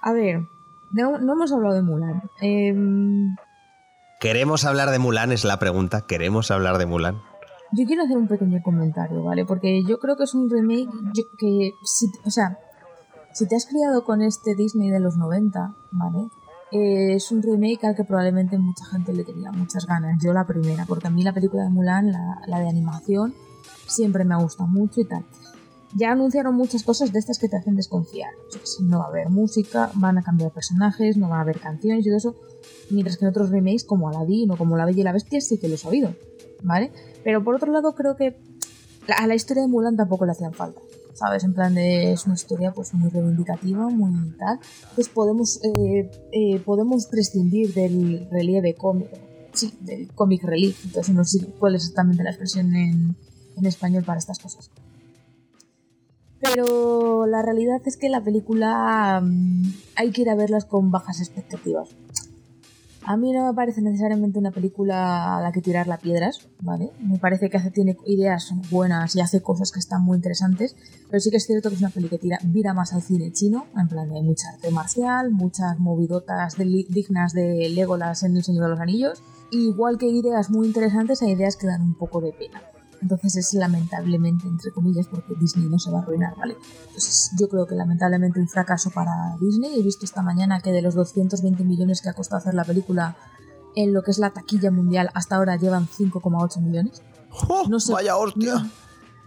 a 0.00 0.12
ver, 0.12 0.46
no, 0.90 1.18
no 1.18 1.32
hemos 1.34 1.52
hablado 1.52 1.74
de 1.74 1.82
Mulan. 1.82 2.22
Eh, 2.40 2.74
¿Queremos 4.20 4.64
hablar 4.64 4.90
de 4.90 4.98
Mulan? 4.98 5.32
Es 5.32 5.44
la 5.44 5.58
pregunta. 5.58 6.02
¿Queremos 6.06 6.50
hablar 6.50 6.78
de 6.78 6.86
Mulan? 6.86 7.20
yo 7.74 7.86
quiero 7.86 8.04
hacer 8.04 8.16
un 8.16 8.28
pequeño 8.28 8.62
comentario, 8.62 9.22
¿vale? 9.22 9.44
Porque 9.44 9.82
yo 9.84 9.98
creo 9.98 10.16
que 10.16 10.24
es 10.24 10.34
un 10.34 10.48
remake 10.48 10.88
que, 11.36 11.72
si, 11.82 12.06
o 12.24 12.30
sea, 12.30 12.58
si 13.32 13.46
te 13.46 13.56
has 13.56 13.66
criado 13.66 14.04
con 14.04 14.22
este 14.22 14.54
Disney 14.54 14.90
de 14.90 15.00
los 15.00 15.16
90, 15.16 15.74
¿vale? 15.90 16.28
Eh, 16.70 17.14
es 17.14 17.30
un 17.32 17.42
remake 17.42 17.84
al 17.84 17.96
que 17.96 18.04
probablemente 18.04 18.58
mucha 18.58 18.84
gente 18.86 19.12
le 19.12 19.24
tenía 19.24 19.50
muchas 19.50 19.86
ganas. 19.86 20.18
Yo 20.22 20.32
la 20.32 20.46
primera, 20.46 20.84
porque 20.86 21.08
a 21.08 21.10
mí 21.10 21.22
la 21.22 21.32
película 21.32 21.64
de 21.64 21.70
Mulan, 21.70 22.12
la, 22.12 22.40
la 22.46 22.60
de 22.60 22.68
animación, 22.68 23.34
siempre 23.86 24.24
me 24.24 24.34
ha 24.34 24.38
gustado 24.38 24.68
mucho 24.68 25.00
y 25.00 25.04
tal. 25.04 25.24
Ya 25.96 26.10
anunciaron 26.10 26.56
muchas 26.56 26.82
cosas 26.82 27.12
de 27.12 27.20
estas 27.20 27.38
que 27.38 27.48
te 27.48 27.56
hacen 27.56 27.76
desconfiar. 27.76 28.30
No 28.80 28.98
va 28.98 29.04
a 29.04 29.08
haber 29.08 29.28
música, 29.30 29.90
van 29.94 30.18
a 30.18 30.22
cambiar 30.22 30.50
personajes, 30.50 31.16
no 31.16 31.28
va 31.28 31.38
a 31.38 31.42
haber 31.42 31.60
canciones 31.60 32.04
y 32.04 32.08
todo 32.08 32.16
eso. 32.16 32.36
Mientras 32.90 33.16
que 33.16 33.24
en 33.24 33.30
otros 33.30 33.50
remakes 33.50 33.84
como 33.84 34.08
Aladdin 34.08 34.50
o 34.50 34.56
como 34.56 34.76
La 34.76 34.86
Bella 34.86 35.00
y 35.00 35.04
la 35.04 35.12
Bestia 35.12 35.40
sí 35.40 35.58
que 35.58 35.68
los 35.68 35.84
he 35.84 35.88
oído, 35.88 36.14
¿vale? 36.62 36.90
Pero 37.22 37.44
por 37.44 37.54
otro 37.54 37.70
lado 37.70 37.94
creo 37.94 38.16
que 38.16 38.36
a 39.16 39.26
la 39.26 39.34
historia 39.34 39.62
de 39.62 39.68
Mulan 39.68 39.96
tampoco 39.96 40.26
le 40.26 40.32
hacían 40.32 40.52
falta. 40.52 40.80
¿Sabes? 41.14 41.44
En 41.44 41.54
plan 41.54 41.72
de 41.76 42.10
es 42.10 42.26
una 42.26 42.34
historia 42.34 42.72
pues 42.72 42.92
muy 42.92 43.08
reivindicativa, 43.08 43.88
muy 43.88 44.36
tal. 44.36 44.58
Entonces 44.80 45.08
podemos, 45.10 45.60
eh, 45.62 46.10
eh, 46.32 46.58
podemos 46.58 47.06
prescindir 47.06 47.72
del 47.72 48.26
relieve 48.32 48.74
cómico. 48.74 49.16
Sí, 49.52 49.72
del 49.80 50.08
comic 50.12 50.42
relief. 50.42 50.84
Entonces 50.84 51.14
no 51.14 51.24
sé 51.24 51.46
cuál 51.60 51.76
es 51.76 51.82
exactamente 51.82 52.24
la 52.24 52.30
expresión 52.30 52.74
en, 52.74 53.16
en 53.56 53.66
español 53.66 54.02
para 54.02 54.18
estas 54.18 54.40
cosas. 54.40 54.72
Pero 56.52 57.26
la 57.26 57.42
realidad 57.42 57.80
es 57.86 57.96
que 57.96 58.08
la 58.08 58.22
película 58.22 59.20
mm, 59.22 59.72
hay 59.96 60.10
que 60.10 60.22
ir 60.22 60.30
a 60.30 60.34
verlas 60.34 60.64
con 60.64 60.90
bajas 60.90 61.20
expectativas. 61.20 61.88
A 63.06 63.18
mí 63.18 63.32
no 63.32 63.46
me 63.46 63.54
parece 63.54 63.82
necesariamente 63.82 64.38
una 64.38 64.50
película 64.50 65.36
a 65.36 65.42
la 65.42 65.52
que 65.52 65.60
tirar 65.60 65.86
las 65.86 66.00
piedras, 66.00 66.48
¿vale? 66.62 66.90
Me 67.00 67.18
parece 67.18 67.50
que 67.50 67.58
hace, 67.58 67.70
tiene 67.70 67.98
ideas 68.06 68.54
buenas 68.70 69.14
y 69.14 69.20
hace 69.20 69.42
cosas 69.42 69.72
que 69.72 69.78
están 69.78 70.02
muy 70.02 70.16
interesantes, 70.16 70.74
pero 71.10 71.20
sí 71.20 71.30
que 71.30 71.36
es 71.36 71.44
cierto 71.44 71.68
que 71.68 71.74
es 71.74 71.82
una 71.82 71.90
película 71.90 72.18
que 72.18 72.22
tira, 72.22 72.38
vira 72.44 72.72
más 72.72 72.94
al 72.94 73.02
cine 73.02 73.30
chino, 73.30 73.66
en 73.76 73.88
plan 73.88 74.08
de 74.08 74.22
mucha 74.22 74.48
arte 74.54 74.70
marcial, 74.70 75.30
muchas 75.32 75.78
movidotas 75.78 76.56
dignas 76.56 77.34
de 77.34 77.68
Legolas 77.68 78.22
en 78.22 78.38
El 78.38 78.42
Señor 78.42 78.64
de 78.64 78.70
los 78.70 78.80
Anillos, 78.80 79.22
igual 79.50 79.98
que 79.98 80.06
ideas 80.06 80.48
muy 80.48 80.66
interesantes, 80.66 81.20
hay 81.20 81.32
ideas 81.32 81.56
que 81.56 81.66
dan 81.66 81.82
un 81.82 81.94
poco 81.94 82.22
de 82.22 82.32
pena. 82.32 82.62
Entonces 83.02 83.36
es 83.36 83.54
lamentablemente, 83.54 84.46
entre 84.48 84.70
comillas, 84.72 85.06
porque 85.08 85.34
Disney 85.38 85.68
no 85.68 85.78
se 85.78 85.90
va 85.90 85.98
a 86.00 86.02
arruinar, 86.02 86.34
¿vale? 86.36 86.56
Entonces 86.86 87.30
yo 87.38 87.48
creo 87.48 87.66
que 87.66 87.74
lamentablemente 87.74 88.40
un 88.40 88.48
fracaso 88.48 88.90
para 88.90 89.36
Disney. 89.40 89.78
He 89.78 89.82
visto 89.82 90.04
esta 90.04 90.22
mañana 90.22 90.60
que 90.60 90.72
de 90.72 90.82
los 90.82 90.94
220 90.94 91.64
millones 91.64 92.00
que 92.00 92.08
ha 92.08 92.14
costado 92.14 92.38
hacer 92.38 92.54
la 92.54 92.64
película 92.64 93.16
en 93.76 93.92
lo 93.92 94.02
que 94.02 94.10
es 94.12 94.18
la 94.18 94.30
taquilla 94.30 94.70
mundial, 94.70 95.10
hasta 95.14 95.36
ahora 95.36 95.56
llevan 95.56 95.86
5,8 95.88 96.60
millones. 96.60 97.02
¡Oh, 97.48 97.64
No 97.68 97.80
sé- 97.80 97.92
¡Vaya 97.92 98.16
hostia! 98.16 98.54
No, 98.54 98.70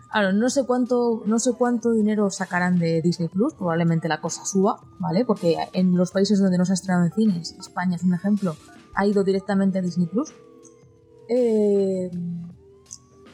Claro, 0.09 0.31
no 0.31 0.49
sé 0.49 0.63
cuánto, 0.65 1.21
no 1.25 1.37
sé 1.37 1.51
cuánto 1.51 1.91
dinero 1.91 2.29
sacarán 2.31 2.79
de 2.79 3.01
Disney 3.01 3.27
Plus, 3.27 3.53
probablemente 3.55 4.07
la 4.07 4.21
cosa 4.21 4.45
suba, 4.45 4.79
¿vale? 4.99 5.25
Porque 5.25 5.57
en 5.73 5.95
los 5.97 6.11
países 6.11 6.39
donde 6.39 6.57
no 6.57 6.63
se 6.65 6.71
ha 6.71 6.75
estrenado 6.75 7.05
en 7.05 7.11
cines, 7.11 7.51
España 7.59 7.97
es 7.97 8.03
un 8.03 8.13
ejemplo, 8.13 8.55
ha 8.95 9.05
ido 9.05 9.25
directamente 9.25 9.79
a 9.79 9.81
Disney 9.81 10.07
Plus. 10.07 10.31
Eh, 11.29 12.09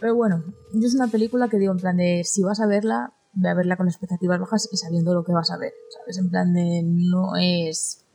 pero 0.03 0.15
bueno, 0.15 0.43
es 0.73 0.95
una 0.95 1.07
película 1.07 1.47
que 1.47 1.57
digo 1.57 1.71
en 1.71 1.79
plan 1.79 1.95
de 1.95 2.23
si 2.25 2.43
vas 2.43 2.59
a 2.59 2.67
verla, 2.67 3.13
ve 3.31 3.47
a 3.47 3.53
verla 3.53 3.77
con 3.77 3.87
expectativas 3.87 4.37
bajas 4.37 4.67
y 4.69 4.75
sabiendo 4.75 5.13
lo 5.13 5.23
que 5.23 5.31
vas 5.31 5.49
a 5.49 5.57
ver, 5.57 5.71
¿sabes? 5.97 6.17
En 6.17 6.29
plan 6.29 6.53
de 6.53 6.81
no 6.83 7.37
es 7.39 8.05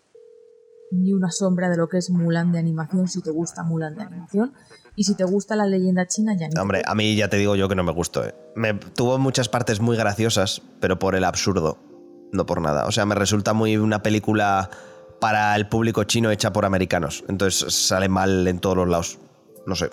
ni 0.90 1.14
una 1.14 1.30
sombra 1.30 1.70
de 1.70 1.78
lo 1.78 1.88
que 1.88 1.96
es 1.96 2.10
Mulan 2.10 2.52
de 2.52 2.58
animación 2.58 3.08
si 3.08 3.22
te 3.22 3.30
gusta 3.30 3.62
Mulan 3.62 3.94
de 3.94 4.02
animación 4.02 4.52
y 4.96 5.04
si 5.04 5.14
te 5.14 5.24
gusta 5.24 5.56
la 5.56 5.64
leyenda 5.64 6.06
china 6.06 6.36
ya 6.38 6.50
te 6.50 6.60
Hombre, 6.60 6.82
a 6.84 6.94
mí 6.94 7.16
ya 7.16 7.30
te 7.30 7.38
digo 7.38 7.56
yo 7.56 7.70
que 7.70 7.74
no 7.74 7.84
me 7.84 7.92
gustó. 7.92 8.22
eh. 8.22 8.34
Me, 8.54 8.74
tuvo 8.74 9.16
muchas 9.16 9.48
partes 9.48 9.80
muy 9.80 9.96
graciosas, 9.96 10.60
pero 10.80 10.98
por 10.98 11.14
el 11.14 11.24
absurdo, 11.24 11.78
no 12.32 12.44
por 12.44 12.60
nada. 12.60 12.84
O 12.84 12.92
sea, 12.92 13.06
me 13.06 13.14
resulta 13.14 13.54
muy 13.54 13.78
una 13.78 14.02
película 14.02 14.68
para 15.22 15.56
el 15.56 15.70
público 15.70 16.04
chino 16.04 16.30
hecha 16.30 16.52
por 16.52 16.66
americanos. 16.66 17.24
Entonces 17.28 17.74
sale 17.74 18.10
mal 18.10 18.46
en 18.46 18.58
todos 18.58 18.76
los 18.76 18.88
lados. 18.88 19.18
No 19.66 19.74
sé. 19.74 19.88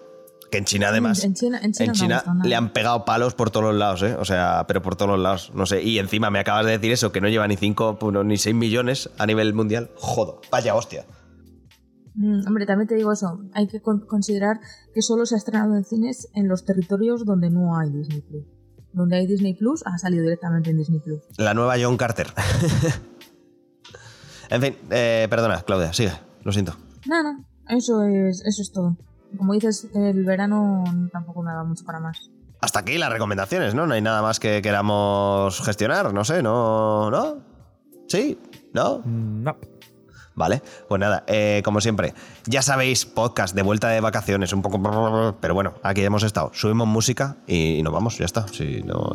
Que 0.55 0.59
en 0.59 0.63
China 0.63 0.87
además... 0.87 1.21
En 1.25 1.33
China, 1.33 1.59
en 1.61 1.73
China, 1.73 1.83
En 1.83 1.87
no 1.89 1.93
China 1.93 2.23
le 2.45 2.55
han 2.55 2.71
pegado 2.71 3.03
palos 3.03 3.35
por 3.35 3.49
todos 3.49 3.65
los 3.65 3.75
lados, 3.75 4.01
¿eh? 4.03 4.15
O 4.15 4.23
sea, 4.23 4.63
pero 4.69 4.81
por 4.81 4.95
todos 4.95 5.11
los 5.11 5.19
lados. 5.19 5.51
No 5.53 5.65
sé. 5.65 5.83
Y 5.83 5.99
encima 5.99 6.29
me 6.29 6.39
acabas 6.39 6.65
de 6.65 6.71
decir 6.71 6.93
eso, 6.93 7.11
que 7.11 7.19
no 7.19 7.27
lleva 7.27 7.45
ni 7.45 7.57
5 7.57 7.99
ni 8.23 8.37
6 8.37 8.55
millones 8.55 9.09
a 9.17 9.25
nivel 9.25 9.53
mundial. 9.53 9.91
Jodo, 9.97 10.39
vaya 10.49 10.73
hostia. 10.73 11.03
Mm, 12.13 12.47
hombre, 12.47 12.65
también 12.65 12.87
te 12.87 12.95
digo 12.95 13.11
eso. 13.11 13.41
Hay 13.51 13.67
que 13.67 13.81
con- 13.81 14.05
considerar 14.07 14.61
que 14.93 15.01
solo 15.01 15.25
se 15.25 15.35
ha 15.35 15.39
estrenado 15.39 15.75
en 15.75 15.83
cines 15.83 16.29
en 16.35 16.47
los 16.47 16.63
territorios 16.63 17.25
donde 17.25 17.49
no 17.49 17.77
hay 17.77 17.89
Disney 17.89 18.21
Plus. 18.21 18.45
Donde 18.93 19.17
hay 19.17 19.27
Disney 19.27 19.55
Plus, 19.55 19.83
ha 19.85 19.97
salido 19.97 20.23
directamente 20.23 20.69
en 20.69 20.77
Disney 20.77 21.01
Plus. 21.01 21.21
La 21.37 21.53
nueva 21.53 21.75
John 21.77 21.97
Carter. 21.97 22.27
en 24.49 24.61
fin, 24.61 24.77
eh, 24.89 25.27
perdona, 25.29 25.63
Claudia, 25.63 25.91
sigue, 25.91 26.13
lo 26.43 26.53
siento. 26.53 26.77
Nada, 27.07 27.33
no, 27.33 27.45
eso 27.77 28.05
es, 28.05 28.41
eso 28.45 28.61
es 28.61 28.71
todo. 28.71 28.95
Como 29.37 29.53
dices, 29.53 29.87
el 29.93 30.23
verano 30.25 30.83
tampoco 31.11 31.41
me 31.41 31.51
da 31.51 31.63
mucho 31.63 31.85
para 31.85 31.99
más. 31.99 32.29
Hasta 32.61 32.79
aquí 32.79 32.97
las 32.97 33.11
recomendaciones, 33.11 33.75
¿no? 33.75 33.85
No 33.85 33.93
hay 33.93 34.01
nada 34.01 34.21
más 34.21 34.39
que 34.39 34.61
queramos 34.61 35.61
gestionar, 35.61 36.13
no 36.13 36.23
sé, 36.23 36.41
¿no? 36.41 37.11
¿No? 37.11 37.37
¿Sí? 38.07 38.39
¿No? 38.73 39.01
No. 39.05 39.57
Vale, 40.35 40.61
pues 40.89 40.99
nada, 40.99 41.23
eh, 41.27 41.61
como 41.63 41.79
siempre, 41.79 42.13
ya 42.45 42.61
sabéis, 42.61 43.05
podcast 43.05 43.55
de 43.55 43.61
vuelta 43.61 43.87
de 43.87 44.01
vacaciones, 44.01 44.51
un 44.51 44.61
poco... 44.61 45.37
Pero 45.39 45.53
bueno, 45.53 45.75
aquí 45.81 46.03
hemos 46.03 46.23
estado. 46.23 46.51
Subimos 46.53 46.87
música 46.87 47.37
y 47.47 47.81
nos 47.83 47.93
vamos, 47.93 48.17
ya 48.17 48.25
está. 48.25 48.45
Si 48.49 48.81
no... 48.83 49.13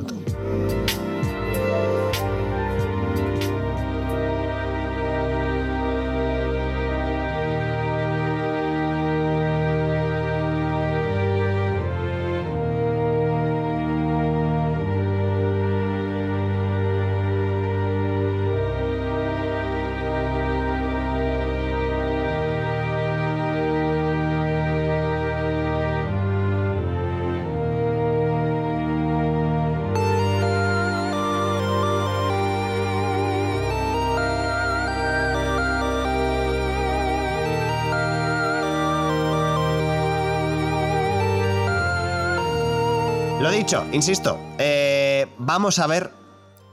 dicho, 43.71 43.87
insisto, 43.93 44.37
eh, 44.59 45.29
vamos 45.39 45.79
a 45.79 45.87
ver 45.87 46.11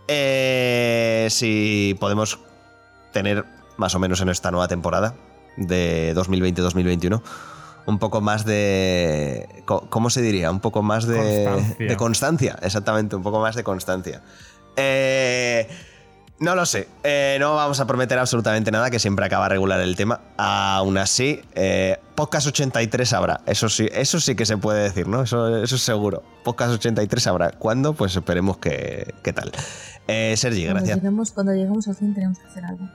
eh, 0.08 1.28
si 1.30 1.96
podemos 2.00 2.40
tener 3.14 3.46
más 3.78 3.94
o 3.94 4.00
menos 4.00 4.20
en 4.22 4.30
esta 4.30 4.50
nueva 4.50 4.68
temporada 4.68 5.14
de 5.58 6.16
2020-2021 6.16 7.22
un 7.86 8.00
poco 8.00 8.20
más 8.20 8.46
de... 8.46 9.64
¿Cómo 9.66 10.10
se 10.10 10.24
diría? 10.24 10.50
Un 10.50 10.60
poco 10.60 10.82
más 10.82 11.06
de 11.06 11.46
Constancia. 11.46 11.88
de 11.88 11.98
constancia, 11.98 12.60
exactamente, 12.64 13.16
un 13.16 13.22
poco 13.22 13.42
más 13.42 13.56
de 13.56 13.64
constancia. 13.64 14.24
Eh, 14.76 15.70
no 16.40 16.56
lo 16.56 16.66
sé, 16.66 16.88
eh, 17.04 17.38
no 17.40 17.56
vamos 17.56 17.80
a 17.80 17.88
prometer 17.88 18.20
absolutamente 18.20 18.70
nada, 18.72 18.90
que 18.90 19.00
siempre 19.00 19.26
acaba 19.26 19.50
regular 19.50 19.80
el 19.80 19.96
tema. 19.96 20.22
Aún 20.38 20.98
así, 20.98 21.42
eh, 21.56 21.98
Podcast 22.16 22.48
83 22.48 23.14
habrá, 23.14 23.42
eso 23.46 23.70
sí, 23.70 23.88
eso 23.92 24.20
sí 24.20 24.36
que 24.36 24.46
se 24.46 24.58
puede 24.58 24.84
decir, 24.84 25.08
¿no? 25.08 25.24
Eso, 25.24 25.64
eso 25.64 25.76
es 25.76 25.82
seguro. 25.82 26.24
Podcast 26.44 26.74
83 26.74 27.28
habrá. 27.28 27.52
¿Cuándo? 27.52 27.94
Pues 27.94 28.16
esperemos 28.16 28.58
que, 28.58 29.14
que 29.24 29.34
tal. 29.34 29.52
Eh, 30.08 30.36
Sergi, 30.38 30.64
Cuando 30.64 30.80
gracias. 30.80 30.98
lleguemos, 30.98 31.32
cuando 31.32 31.54
lleguemos 31.54 31.88
al 31.88 31.96
cine 31.96 32.14
tenemos 32.14 32.40
que 32.40 32.48
hacer 32.48 32.66
algo. 32.66 32.88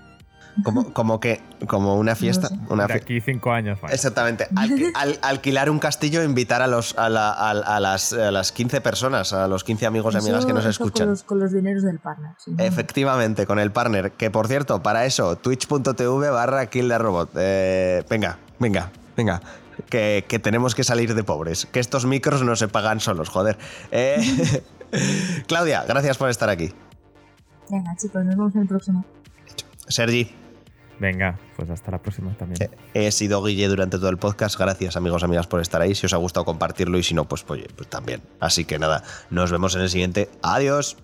Como, 0.64 0.92
como 0.92 1.18
que, 1.18 1.40
como 1.66 1.96
una 1.96 2.14
fiesta. 2.14 2.48
sé. 2.48 2.58
Una 2.68 2.86
De 2.86 2.94
aquí 2.94 3.20
cinco 3.20 3.52
años 3.52 3.82
más. 3.82 3.92
Exactamente. 3.92 4.48
Al- 4.94 5.18
alquilar 5.22 5.70
un 5.70 5.78
castillo 5.78 6.20
e 6.20 6.24
invitar 6.26 6.60
a, 6.60 6.66
los, 6.66 6.96
a, 6.98 7.08
la- 7.08 7.30
a- 7.32 7.50
a 7.50 7.80
las, 7.80 8.12
a 8.12 8.30
las 8.30 8.52
15 8.52 8.80
personas, 8.82 9.32
a 9.32 9.48
los 9.48 9.64
15 9.64 9.86
amigos 9.86 10.14
y 10.14 10.18
amigas 10.18 10.44
que 10.44 10.52
nos 10.52 10.66
escuchan. 10.66 11.06
Con 11.06 11.10
los, 11.10 11.22
con 11.22 11.40
los 11.40 11.52
dineros 11.52 11.82
del 11.84 11.98
partner. 11.98 12.32
sí. 12.38 12.54
Efectivamente, 12.58 13.46
con 13.46 13.58
el 13.58 13.72
partner. 13.72 14.12
Que 14.12 14.30
por 14.30 14.46
cierto, 14.48 14.82
para 14.82 15.06
eso, 15.06 15.36
twitch.tv 15.36 16.30
barra 16.30 16.66
kill 16.66 16.88
the 16.88 16.98
robot. 16.98 17.30
Eh, 17.36 18.04
venga, 18.10 18.38
venga, 18.58 18.90
venga. 19.16 19.40
Que, 19.88 20.26
que 20.28 20.38
tenemos 20.38 20.74
que 20.74 20.84
salir 20.84 21.14
de 21.14 21.24
pobres. 21.24 21.64
Que 21.66 21.80
estos 21.80 22.04
micros 22.04 22.42
no 22.42 22.56
se 22.56 22.68
pagan 22.68 23.00
solos, 23.00 23.30
joder. 23.30 23.56
Eh, 23.90 24.62
Claudia, 25.46 25.84
gracias 25.88 26.18
por 26.18 26.28
estar 26.28 26.50
aquí. 26.50 26.72
Venga, 27.70 27.96
chicos, 27.96 28.22
nos 28.24 28.36
vemos 28.36 28.54
en 28.54 28.60
el 28.62 28.68
próximo. 28.68 29.04
Sergi, 29.88 30.34
Venga, 31.02 31.36
pues 31.56 31.68
hasta 31.68 31.90
la 31.90 31.98
próxima 31.98 32.32
también. 32.36 32.70
he 32.94 33.10
sido 33.10 33.42
Guille 33.42 33.66
durante 33.66 33.98
todo 33.98 34.08
el 34.08 34.18
podcast. 34.18 34.56
Gracias, 34.56 34.96
amigos, 34.96 35.24
amigas, 35.24 35.48
por 35.48 35.60
estar 35.60 35.82
ahí. 35.82 35.96
Si 35.96 36.06
os 36.06 36.12
ha 36.12 36.16
gustado 36.16 36.44
compartirlo 36.44 36.96
y 36.96 37.02
si 37.02 37.12
no, 37.12 37.24
pues, 37.24 37.42
pues 37.42 37.66
también. 37.88 38.22
Así 38.38 38.64
que 38.64 38.78
nada, 38.78 39.02
nos 39.28 39.50
vemos 39.50 39.74
en 39.74 39.80
el 39.80 39.90
siguiente. 39.90 40.30
Adiós. 40.42 40.96